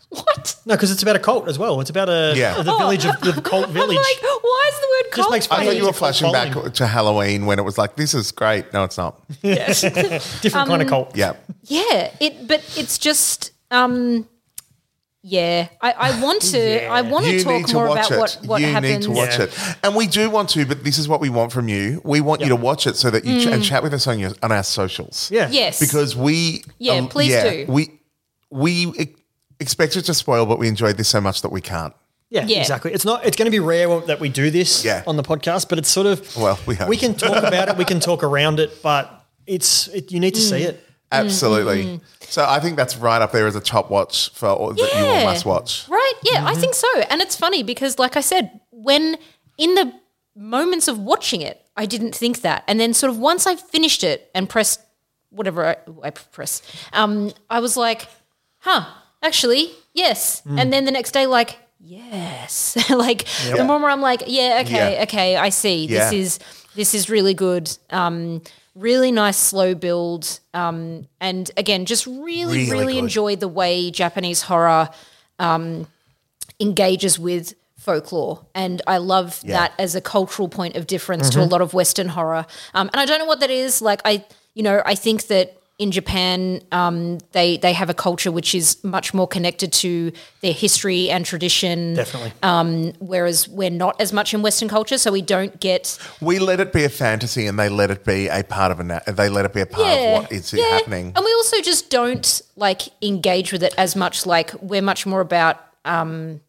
what? 0.10 0.56
No, 0.68 0.76
because 0.76 0.92
it's 0.92 1.02
about 1.02 1.16
a 1.16 1.20
cult 1.20 1.48
as 1.48 1.58
well. 1.58 1.82
It's 1.82 1.90
about 1.90 2.08
a 2.08 2.34
Yeah. 2.36 2.54
the 2.62 2.64
village 2.78 3.04
of 3.06 3.20
the 3.22 3.34
cult 3.42 3.66
I'm 3.70 3.74
village. 3.74 3.98
like, 3.98 4.22
why 4.22 4.70
is 4.72 4.80
the 4.80 4.88
word 5.06 5.12
cult? 5.12 5.32
makes 5.32 5.46
I 5.50 5.56
funny 5.56 5.66
thought 5.68 5.76
you 5.78 5.84
were 5.84 5.90
It's 5.90 5.98
a 5.98 6.02
cult 6.02 6.16
flashing 6.16 6.32
back 6.32 6.54
following. 6.54 6.72
to 6.74 6.86
Halloween 6.88 7.46
when 7.48 7.58
it 7.58 7.64
was 7.64 7.80
like, 7.80 7.96
this 7.96 8.14
is 8.14 8.32
great. 8.32 8.72
No, 8.74 8.84
it's 8.84 8.98
not. 9.00 9.20
Different 9.42 10.56
Um, 10.56 10.68
kind 10.68 10.82
of 10.84 10.88
cult. 10.88 11.16
Yeah. 11.16 11.34
Yeah, 11.64 12.12
it 12.20 12.48
but 12.48 12.62
it's 12.78 13.00
just 13.00 13.54
um 13.72 14.28
yeah. 15.24 15.68
I, 15.82 15.92
I 15.92 16.22
want 16.24 16.42
to 16.44 16.86
I 16.88 17.02
want 17.02 17.26
to 17.26 17.32
You 17.34 17.44
talk 17.44 17.54
need 17.54 17.68
to 17.68 17.74
more 17.76 17.88
watch 17.90 18.08
about 18.08 18.12
it. 18.12 18.20
what, 18.20 18.40
what 18.46 18.62
you 18.62 18.68
happens. 18.68 18.92
need 18.92 19.02
to 19.04 19.12
watch 19.12 19.38
Yeah. 19.38 19.46
it, 19.46 19.76
and 19.84 19.96
we 19.96 20.08
do 20.08 20.30
want 20.30 20.50
to. 20.50 20.66
But 20.66 20.84
this 20.84 20.98
is 20.98 21.08
what 21.08 21.22
we 21.22 21.30
want 21.30 21.52
from 21.52 21.68
you. 21.68 22.02
We 22.04 22.22
want 22.22 22.42
you 22.42 22.50
to 22.50 22.56
watch 22.56 22.88
it 22.88 22.96
so 22.96 23.10
that 23.12 23.26
you 23.26 23.42
ch- 23.42 23.48
and 23.48 23.64
chat 23.64 23.84
with 23.84 23.94
us 23.94 24.08
on 24.08 24.20
your 24.20 24.32
on 24.44 24.52
our 24.52 24.64
socials. 24.64 25.30
Yeah. 25.32 25.50
Yes. 25.52 25.80
because 25.80 26.16
we 26.16 26.64
Yeah, 26.80 26.94
um, 26.94 27.08
please 27.08 27.34
do. 27.34 27.66
we 27.68 28.00
we 28.50 28.72
e- 29.00 29.16
expect 29.60 29.96
it 29.96 30.04
to 30.04 30.14
spoil, 30.14 30.46
but 30.46 30.60
we 30.60 30.68
enjoyed 30.68 30.98
this 30.98 31.08
so 31.10 31.22
much 31.22 31.42
that 31.44 31.50
we 31.52 31.62
can't. 31.62 31.94
Yeah, 32.30 32.46
Yeah. 32.46 32.60
exactly. 32.62 32.94
It's 32.94 33.04
not. 33.06 33.26
It's 33.26 33.36
going 33.36 33.46
to 33.46 33.52
be 33.52 33.60
rare 33.60 34.00
that 34.02 34.20
we 34.22 34.30
do 34.30 34.50
this 34.52 34.86
Yeah. 34.86 35.04
on 35.06 35.18
the 35.18 35.24
podcast, 35.24 35.68
but 35.70 35.78
it's 35.78 35.90
sort 35.90 36.08
of. 36.08 36.36
Well, 36.38 36.58
we 36.66 36.76
hope. 36.76 36.88
we 36.90 36.96
can 36.98 37.14
talk 37.14 37.44
about 37.44 37.68
it. 37.70 37.76
We 37.78 37.84
can 37.86 38.00
talk 38.00 38.24
around 38.24 38.60
it, 38.62 38.82
but 38.82 39.26
it's 39.46 39.88
it, 39.90 40.12
you 40.14 40.20
need 40.22 40.36
to 40.36 40.42
Mm. 40.42 40.50
see 40.50 40.64
it. 40.64 40.82
Mm, 41.12 41.26
Absolutely. 41.26 41.84
Mm, 41.84 42.00
mm. 42.00 42.02
So 42.22 42.46
I 42.48 42.60
think 42.60 42.78
that's 42.78 42.96
right 42.98 43.22
up 43.22 43.32
there 43.32 43.46
as 43.48 43.56
a 43.56 43.62
top 43.62 43.90
watch 43.92 44.30
for 44.34 44.48
all, 44.48 44.70
that 44.74 44.78
you 44.78 45.06
all 45.06 45.14
Yeah. 45.20 45.26
must 45.26 45.46
watch. 45.46 45.88
Right? 45.90 46.14
Yeah, 46.24 46.46
I 46.46 46.52
mm-hmm. 46.52 46.62
think 46.62 46.74
so. 46.76 46.88
And 47.10 47.22
it's 47.22 47.36
funny 47.36 47.64
because 47.64 48.00
like 48.00 48.16
I 48.16 48.22
said, 48.22 48.60
when 48.72 49.18
in 49.58 49.76
the 49.76 49.94
moments 50.36 50.88
of 50.88 50.98
watching 50.98 51.42
it, 51.42 51.66
I 51.76 51.86
didn't 51.86 52.16
think 52.16 52.42
that. 52.42 52.64
And 52.68 52.80
then 52.80 52.94
sort 52.94 53.10
of 53.12 53.20
once 53.20 53.46
I 53.46 53.56
finished 53.56 54.04
it 54.04 54.30
and 54.34 54.48
pressed 54.50 54.80
whatever 55.30 55.66
I, 55.66 55.76
I 56.04 56.10
press, 56.12 56.62
um, 56.94 57.32
I 57.50 57.60
was 57.60 57.76
like, 57.76 58.08
huh, 58.60 58.86
actually, 59.22 59.72
yes. 59.94 60.42
And 60.46 60.72
then 60.72 60.86
the 60.86 60.92
next 60.92 61.12
day, 61.12 61.26
like, 61.28 61.58
yes. 61.80 62.78
like 62.90 63.26
the 63.56 63.64
more 63.64 63.90
I'm 63.90 64.02
like, 64.02 64.24
yeah, 64.28 64.62
okay, 64.66 64.96
Yeah. 64.96 65.04
okay, 65.04 65.36
I 65.36 65.50
see. 65.50 65.88
This 65.88 66.14
is 66.14 66.40
this 66.76 66.94
is 66.94 67.10
really 67.10 67.34
good. 67.34 67.70
Um, 67.90 68.42
really 68.76 69.12
nice 69.12 69.38
slow 69.38 69.76
build. 69.76 70.40
Um, 70.54 71.08
and 71.20 71.50
again, 71.58 71.86
just 71.86 72.08
really, 72.08 72.70
Really 72.70 72.72
really, 72.72 72.98
enjoy 72.98 73.36
the 73.36 73.48
way 73.48 73.92
Japanese 73.92 74.44
horror 74.44 74.90
um, 75.40 75.88
engages 76.60 77.20
with 77.20 77.54
folklore. 77.78 78.46
And 78.54 78.82
I 78.88 78.98
love 78.98 79.42
Yeah. 79.44 79.54
that 79.58 79.74
as 79.80 79.96
a 79.96 80.02
cultural 80.02 80.48
point 80.48 80.76
of 80.76 80.86
difference 80.88 81.30
to 81.32 81.42
a 81.42 81.46
lot 81.46 81.62
of 81.62 81.74
Western 81.74 82.10
horror. 82.10 82.46
Um, 82.74 82.90
and 82.94 83.02
I 83.02 83.06
don't 83.06 83.20
know 83.20 83.26
what 83.26 83.40
that 83.40 83.50
is. 83.50 83.82
Like, 83.82 84.02
I, 84.06 84.24
you 84.54 84.62
know, 84.64 84.82
I 84.86 84.96
think 84.96 85.28
that 85.28 85.58
in 85.82 85.90
Japan, 85.90 86.62
um, 86.72 87.18
they 87.32 87.58
they 87.58 87.74
have 87.74 87.90
a 87.90 87.94
culture 87.96 88.32
which 88.32 88.54
is 88.54 88.82
much 88.84 89.16
more 89.16 89.28
connected 89.28 89.74
to 89.74 90.12
their 90.42 90.54
history 90.54 91.10
and 91.10 91.26
tradition. 91.26 91.96
Definitely. 91.96 92.34
Um, 92.44 92.94
whereas 93.00 93.50
we're 93.50 93.72
not 93.72 94.00
as 94.00 94.14
much 94.14 94.32
in 94.32 94.44
Western 94.44 94.70
culture, 94.70 95.00
so 95.00 95.12
we 95.12 95.24
don't 95.24 95.60
get 95.60 95.98
We 96.22 96.38
let 96.38 96.60
it 96.60 96.72
be 96.72 96.84
a 96.84 96.90
fantasy, 96.90 97.48
and 97.48 97.58
they 97.58 97.68
let 97.68 97.90
it 97.90 98.06
be 98.06 98.28
a 98.28 98.44
part 98.44 98.72
of 98.72 98.80
a. 98.80 99.02
They 99.12 99.28
let 99.28 99.46
it 99.46 99.54
be 99.56 99.62
a 99.62 99.66
part 99.66 99.88
of 99.88 100.22
what 100.22 100.32
is 100.32 100.52
happening. 100.52 101.14
And 101.16 101.26
we 101.26 101.34
also 101.34 101.60
just 101.62 101.90
don't 101.90 102.42
like 102.56 102.84
engage 103.02 103.52
with 103.52 103.64
it 103.64 103.74
as 103.76 103.96
much. 103.96 104.28
Like 104.28 104.54
we're 104.62 104.84
much 104.84 105.08
more 105.08 105.20
about 105.20 105.58
um, 105.84 106.42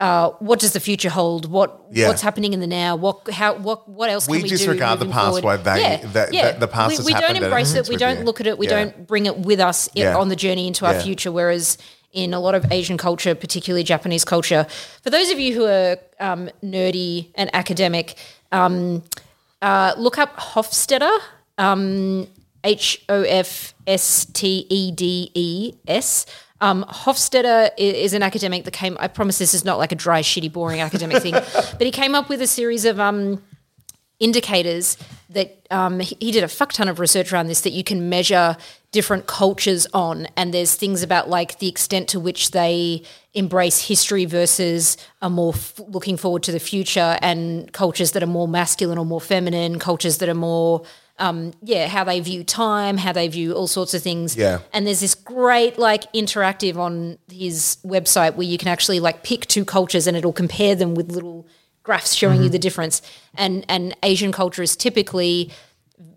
uh, 0.00 0.30
what 0.40 0.58
does 0.60 0.72
the 0.72 0.80
future 0.80 1.08
hold? 1.10 1.50
What 1.50 1.80
Yeah. 1.92 2.08
what's 2.08 2.20
happening 2.22 2.52
in 2.52 2.60
the 2.60 2.66
now? 2.66 2.96
What 2.96 3.30
how 3.30 3.54
what 3.54 3.88
what 3.88 4.10
else? 4.10 4.28
We 4.28 4.38
can 4.38 4.42
we 4.44 4.48
disregard 4.50 4.98
the 5.00 5.06
past 5.06 5.40
forward? 5.40 5.64
they- 5.64 5.80
yeah, 5.80 5.96
that- 6.12 6.32
yeah. 6.34 6.42
that 6.42 6.60
the 6.60 6.68
past 6.68 6.88
we, 6.90 6.96
has 6.96 7.06
we 7.06 7.12
don't 7.12 7.22
happened 7.22 7.44
embrace 7.44 7.74
it. 7.74 7.88
We 7.88 7.96
don't 7.96 8.18
you. 8.20 8.24
look 8.24 8.40
at 8.40 8.46
it. 8.46 8.58
We 8.58 8.66
Yeah. 8.66 8.84
don't 8.84 9.06
bring 9.06 9.26
it 9.26 9.38
with 9.38 9.60
us 9.60 9.88
i- 9.96 10.00
Yeah. 10.00 10.16
on 10.16 10.28
the 10.28 10.36
journey 10.36 10.66
into 10.66 10.84
our 10.86 10.98
future. 11.00 11.30
Whereas 11.32 11.78
in 12.12 12.32
a 12.34 12.40
lot 12.40 12.54
of 12.54 12.70
Asian 12.70 12.96
culture, 12.96 13.34
particularly 13.34 13.82
Japanese 13.84 14.24
culture, 14.24 14.66
for 15.02 15.10
those 15.10 15.30
of 15.30 15.38
you 15.40 15.54
who 15.54 15.64
are 15.66 15.96
um, 16.20 16.48
nerdy 16.62 17.26
and 17.34 17.50
academic, 17.54 18.14
um, 18.52 19.02
uh, 19.62 19.94
look 19.96 20.18
up 20.18 20.36
Hofstede. 20.38 21.08
Um, 21.58 22.26
H 22.64 23.02
O 23.10 23.22
F 23.22 23.74
S 23.86 24.24
T 24.32 24.66
E 24.70 24.90
D 24.90 25.30
E 25.34 25.74
S. 25.86 26.24
Um, 26.60 26.84
Hofstede 26.84 27.70
is 27.76 28.14
an 28.14 28.22
academic 28.22 28.64
that 28.64 28.70
came. 28.70 28.96
I 29.00 29.08
promise 29.08 29.38
this 29.38 29.54
is 29.54 29.64
not 29.64 29.78
like 29.78 29.92
a 29.92 29.96
dry, 29.96 30.22
shitty, 30.22 30.52
boring 30.52 30.80
academic 30.80 31.22
thing, 31.22 31.32
but 31.54 31.82
he 31.82 31.90
came 31.90 32.14
up 32.14 32.28
with 32.28 32.40
a 32.40 32.46
series 32.46 32.84
of 32.84 33.00
um, 33.00 33.42
indicators 34.24 34.96
that 35.30 35.48
um, 35.70 36.00
he, 36.00 36.30
did 36.32 36.42
a 36.44 36.48
fuck 36.48 36.72
ton 36.72 36.88
of 36.88 36.98
research 36.98 37.32
around 37.32 37.46
this 37.48 37.60
that 37.62 37.72
you 37.72 37.84
can 37.84 38.08
measure 38.08 38.56
different 38.92 39.26
cultures 39.26 39.86
on 39.92 40.26
and 40.36 40.54
there's 40.54 40.74
things 40.76 41.02
about 41.02 41.28
like 41.28 41.58
the 41.58 41.68
extent 41.68 42.08
to 42.08 42.18
which 42.20 42.52
they 42.52 43.02
embrace 43.34 43.88
history 43.88 44.24
versus 44.24 44.96
are 45.20 45.30
more 45.30 45.52
f- 45.52 45.80
looking 45.88 46.16
forward 46.16 46.42
to 46.44 46.52
the 46.52 46.60
future 46.60 47.18
and 47.20 47.72
cultures 47.72 48.12
that 48.12 48.22
are 48.22 48.32
more 48.38 48.46
masculine 48.48 48.96
or 48.96 49.04
more 49.04 49.20
feminine 49.20 49.78
cultures 49.78 50.18
that 50.18 50.28
are 50.28 50.34
more 50.50 50.82
um, 51.18 51.52
yeah 51.62 51.86
how 51.88 52.04
they 52.04 52.20
view 52.20 52.44
time 52.44 52.96
how 52.96 53.12
they 53.12 53.26
view 53.28 53.52
all 53.52 53.66
sorts 53.66 53.94
of 53.94 54.02
things 54.02 54.36
Yeah. 54.36 54.60
and 54.72 54.86
there's 54.86 55.00
this 55.00 55.14
great 55.16 55.76
like 55.78 56.10
interactive 56.12 56.76
on 56.76 57.18
his 57.30 57.78
website 57.84 58.34
where 58.36 58.46
you 58.46 58.58
can 58.58 58.68
actually 58.68 59.00
like 59.00 59.22
pick 59.24 59.46
two 59.46 59.64
cultures 59.64 60.06
and 60.06 60.16
it'll 60.16 60.32
compare 60.32 60.74
them 60.76 60.94
with 60.94 61.10
little 61.10 61.46
graphs 61.84 62.14
showing 62.14 62.36
Mm-hmm. 62.38 62.44
you 62.44 62.50
the 62.50 62.58
difference. 62.58 63.00
And 63.36 63.64
and 63.68 63.94
Asian 64.02 64.32
culture 64.32 64.62
is 64.62 64.74
typically 64.76 65.50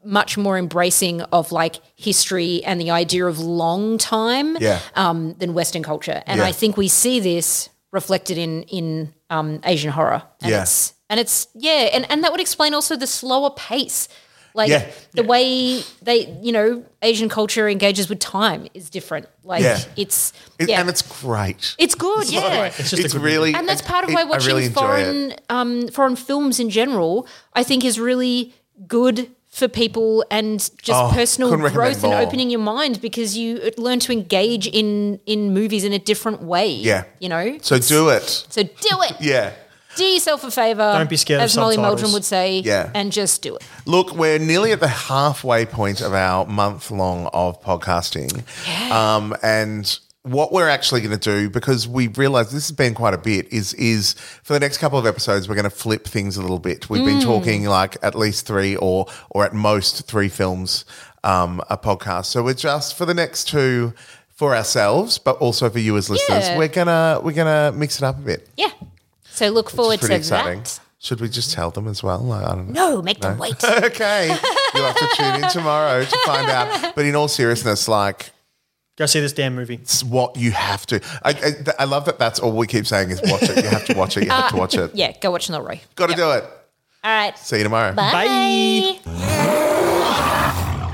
much 0.03 0.37
more 0.37 0.57
embracing 0.57 1.21
of 1.21 1.51
like 1.51 1.75
history 1.95 2.63
and 2.63 2.79
the 2.81 2.89
idea 2.91 3.25
of 3.27 3.37
long 3.39 3.97
time 3.97 4.57
Yeah. 4.59 4.79
um, 4.95 5.35
than 5.37 5.53
Western 5.53 5.83
culture. 5.83 6.23
And 6.25 6.39
Yeah. 6.39 6.45
I 6.47 6.51
think 6.53 6.77
we 6.77 6.87
see 6.87 7.19
this 7.19 7.69
reflected 7.91 8.37
in 8.37 8.63
in 8.63 9.13
um, 9.29 9.59
Asian 9.63 9.91
horror. 9.91 10.23
And 10.41 10.51
Yeah. 10.51 10.61
it's 10.63 10.93
and 11.09 11.19
it's 11.19 11.47
yeah, 11.53 11.89
and, 11.93 12.09
and 12.11 12.23
that 12.23 12.31
would 12.31 12.41
explain 12.41 12.73
also 12.73 12.95
the 12.95 13.07
slower 13.07 13.51
pace. 13.51 14.07
Like 14.53 14.69
Yeah. 14.69 14.85
the 15.13 15.23
way 15.23 15.81
they, 16.01 16.35
you 16.41 16.51
know, 16.51 16.83
Asian 17.01 17.29
culture 17.29 17.67
engages 17.69 18.09
with 18.09 18.19
time 18.19 18.67
is 18.73 18.89
different. 18.89 19.27
Like 19.43 19.61
Yeah. 19.63 19.79
it's 19.95 20.33
It- 20.59 20.69
yeah. 20.69 20.79
And 20.81 20.89
it's 20.89 21.01
great. 21.21 21.75
it's 21.77 21.95
good, 21.95 22.29
yeah. 22.31 22.65
It's 22.65 22.77
just 22.89 22.93
a 22.93 23.05
it's 23.05 23.13
good 23.13 23.21
really, 23.21 23.53
And 23.53 23.67
that's 23.69 23.81
part 23.81 24.03
of 24.05 24.13
why 24.13 24.21
I 24.21 24.23
watching 24.25 24.47
really 24.55 24.69
foreign 24.69 25.33
um, 25.49 25.87
foreign 25.89 26.15
films 26.15 26.59
in 26.59 26.69
general, 26.69 27.27
I 27.53 27.63
think, 27.63 27.83
is 27.85 27.99
really 27.99 28.53
good 28.87 29.29
for 29.49 29.67
people 29.67 30.23
and 30.29 30.59
just 30.59 31.01
Oh, 31.01 31.09
personal 31.11 31.49
growth 31.57 32.03
and 32.03 32.13
opening 32.13 32.51
your 32.51 32.59
mind 32.59 33.01
because 33.01 33.35
you 33.35 33.71
learn 33.77 33.99
to 34.01 34.11
engage 34.11 34.67
in 34.67 35.19
in 35.25 35.51
movies 35.53 35.83
in 35.83 35.93
a 35.93 35.99
different 35.99 36.43
way. 36.43 36.69
Yeah. 36.71 37.03
you 37.19 37.27
know. 37.29 37.57
So 37.61 37.79
do 37.79 38.09
it. 38.09 38.45
So 38.49 38.63
do 38.63 38.69
it. 39.07 39.15
Yeah. 39.21 39.51
Do 39.97 40.05
yourself 40.05 40.43
a 40.43 40.51
favor. 40.51 40.93
Don't 40.93 41.09
be 41.09 41.17
scared 41.17 41.39
of 41.41 41.45
as 41.45 41.57
Molly 41.57 41.75
subtitles. 41.75 42.01
Meldrum 42.01 42.13
would 42.13 42.25
say. 42.25 42.59
Yeah. 42.59 42.91
and 42.93 43.11
just 43.11 43.41
do 43.41 43.55
it. 43.55 43.63
Look, 43.85 44.13
we're 44.15 44.39
nearly 44.39 44.71
at 44.71 44.79
the 44.79 44.87
halfway 44.87 45.65
point 45.65 46.01
of 46.01 46.13
our 46.13 46.45
month 46.45 46.91
long 46.91 47.27
of 47.33 47.61
podcasting. 47.63 48.43
Um, 48.91 49.35
and 49.43 49.97
what 50.23 50.51
we're 50.51 50.67
actually 50.67 51.01
going 51.01 51.17
to 51.17 51.31
do, 51.31 51.49
because 51.49 51.87
we 51.87 52.07
realize 52.09 52.51
this 52.51 52.67
has 52.67 52.75
been 52.75 52.93
quite 52.93 53.13
a 53.13 53.17
bit, 53.17 53.51
is 53.51 53.73
is 53.75 54.13
for 54.43 54.53
the 54.53 54.59
next 54.59 54.77
couple 54.77 54.99
of 54.99 55.05
episodes, 55.05 55.47
we're 55.47 55.55
going 55.55 55.63
to 55.63 55.69
flip 55.69 56.05
things 56.05 56.35
a 56.37 56.41
little 56.41 56.59
bit. 56.59 56.89
We've 56.89 57.05
been 57.05 57.21
talking 57.21 57.65
like 57.65 57.97
at 58.03 58.13
least 58.15 58.45
three 58.45 58.75
or 58.75 59.05
or 59.29 59.45
at 59.45 59.53
most 59.53 60.05
three 60.07 60.29
films 60.29 60.83
um, 61.23 61.61
a 61.69 61.77
podcast. 61.77 62.25
So 62.25 62.43
we're 62.43 62.53
just 62.55 62.97
for 62.97 63.05
the 63.05 63.13
next 63.13 63.47
two 63.47 63.93
for 64.35 64.55
ourselves, 64.55 65.17
but 65.17 65.37
also 65.37 65.69
for 65.69 65.79
you 65.79 65.95
as 65.97 66.09
listeners, 66.09 66.47
Yeah. 66.49 66.57
we're 66.57 66.67
gonna 66.67 67.19
we're 67.23 67.31
gonna 67.31 67.71
mix 67.73 67.97
it 67.97 68.03
up 68.03 68.17
a 68.17 68.21
bit. 68.21 68.49
Yeah. 68.57 68.69
So 69.37 69.49
look 69.49 69.69
forward 69.69 69.93
is 69.93 69.99
pretty 69.99 70.15
to 70.15 70.17
exciting. 70.17 70.63
that. 70.63 70.79
Should 70.97 71.21
we 71.21 71.29
just 71.29 71.53
tell 71.53 71.69
them 71.69 71.87
as 71.87 72.01
well? 72.01 72.17
Like, 72.17 72.43
I 72.43 72.55
don't 72.55 72.69
know. 72.69 72.95
No, 72.95 73.01
make 73.03 73.19
them 73.21 73.37
wait. 73.37 73.63
okay. 73.63 74.29
You'll 74.73 74.85
have 74.85 74.95
to 74.95 75.09
tune 75.13 75.43
in 75.43 75.49
tomorrow 75.51 76.03
to 76.03 76.17
find 76.25 76.49
out. 76.49 76.95
But 76.95 77.05
in 77.05 77.13
all 77.15 77.27
seriousness, 77.27 77.87
like, 77.87 78.31
Go 78.95 79.05
see 79.05 79.19
this 79.19 79.33
damn 79.33 79.53
movie. 79.53 79.75
it's 79.75 80.03
what 80.03 80.35
you 80.37 80.53
have 80.53 80.87
to. 80.87 80.99
I, 81.23 81.33
I, 81.33 81.73
I 81.81 81.83
love 81.83 82.05
that 82.05 82.17
that's 82.17 82.39
all 82.39 82.51
we 82.51 82.65
keep 82.65 82.87
saying 82.87 83.11
is 83.11 83.21
watch 83.25 83.43
it. 83.43 83.63
You 83.63 83.69
have 83.69 83.85
to 83.85 83.93
watch 83.93 84.17
it. 84.17 84.23
You 84.23 84.31
have 84.31 84.49
to 84.49 84.55
uh, 84.55 84.59
watch 84.59 84.73
it. 84.73 84.95
Yeah, 84.95 85.15
go 85.21 85.29
watch 85.29 85.49
Noroi. 85.49 85.81
Got 85.93 86.09
to 86.09 86.15
do 86.15 86.31
it. 86.31 86.43
All 87.03 87.11
right. 87.11 87.37
See 87.37 87.57
you 87.57 87.63
tomorrow. 87.63 87.93
Bye. 87.93 88.97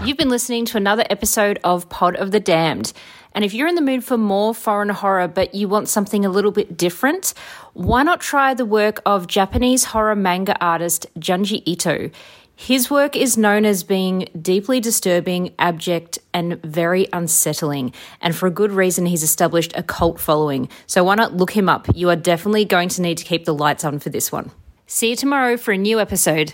You've 0.03 0.17
been 0.17 0.27
listening 0.27 0.65
to 0.65 0.75
another 0.75 1.05
episode 1.09 1.59
of 1.63 1.87
Pod 1.87 2.17
of 2.17 2.31
the 2.31 2.41
Damned. 2.41 2.91
And 3.35 3.43
if 3.43 3.53
you're 3.53 3.67
in 3.67 3.75
the 3.75 3.81
mood 3.81 4.03
for 4.03 4.17
more 4.17 4.53
foreign 4.53 4.89
horror, 4.89 5.27
but 5.27 5.55
you 5.55 5.67
want 5.67 5.89
something 5.89 6.25
a 6.25 6.29
little 6.29 6.51
bit 6.51 6.77
different, 6.77 7.33
why 7.73 8.03
not 8.03 8.21
try 8.21 8.53
the 8.53 8.65
work 8.65 9.01
of 9.05 9.27
Japanese 9.27 9.85
horror 9.85 10.15
manga 10.15 10.55
artist 10.63 11.07
Junji 11.19 11.63
Ito? 11.65 12.11
His 12.55 12.89
work 12.89 13.15
is 13.15 13.35
known 13.35 13.65
as 13.65 13.83
being 13.83 14.29
deeply 14.39 14.79
disturbing, 14.79 15.53
abject, 15.57 16.19
and 16.33 16.61
very 16.61 17.07
unsettling. 17.11 17.93
And 18.21 18.35
for 18.35 18.45
a 18.45 18.51
good 18.51 18.71
reason, 18.71 19.07
he's 19.07 19.23
established 19.23 19.73
a 19.75 19.81
cult 19.81 20.19
following. 20.19 20.69
So 20.85 21.03
why 21.03 21.15
not 21.15 21.33
look 21.33 21.51
him 21.51 21.67
up? 21.67 21.87
You 21.95 22.09
are 22.11 22.15
definitely 22.15 22.65
going 22.65 22.89
to 22.89 23.01
need 23.01 23.17
to 23.17 23.25
keep 23.25 23.45
the 23.45 23.55
lights 23.55 23.83
on 23.83 23.97
for 23.99 24.09
this 24.09 24.31
one. 24.31 24.51
See 24.85 25.09
you 25.09 25.15
tomorrow 25.15 25.57
for 25.57 25.71
a 25.71 25.77
new 25.77 25.99
episode 25.99 26.53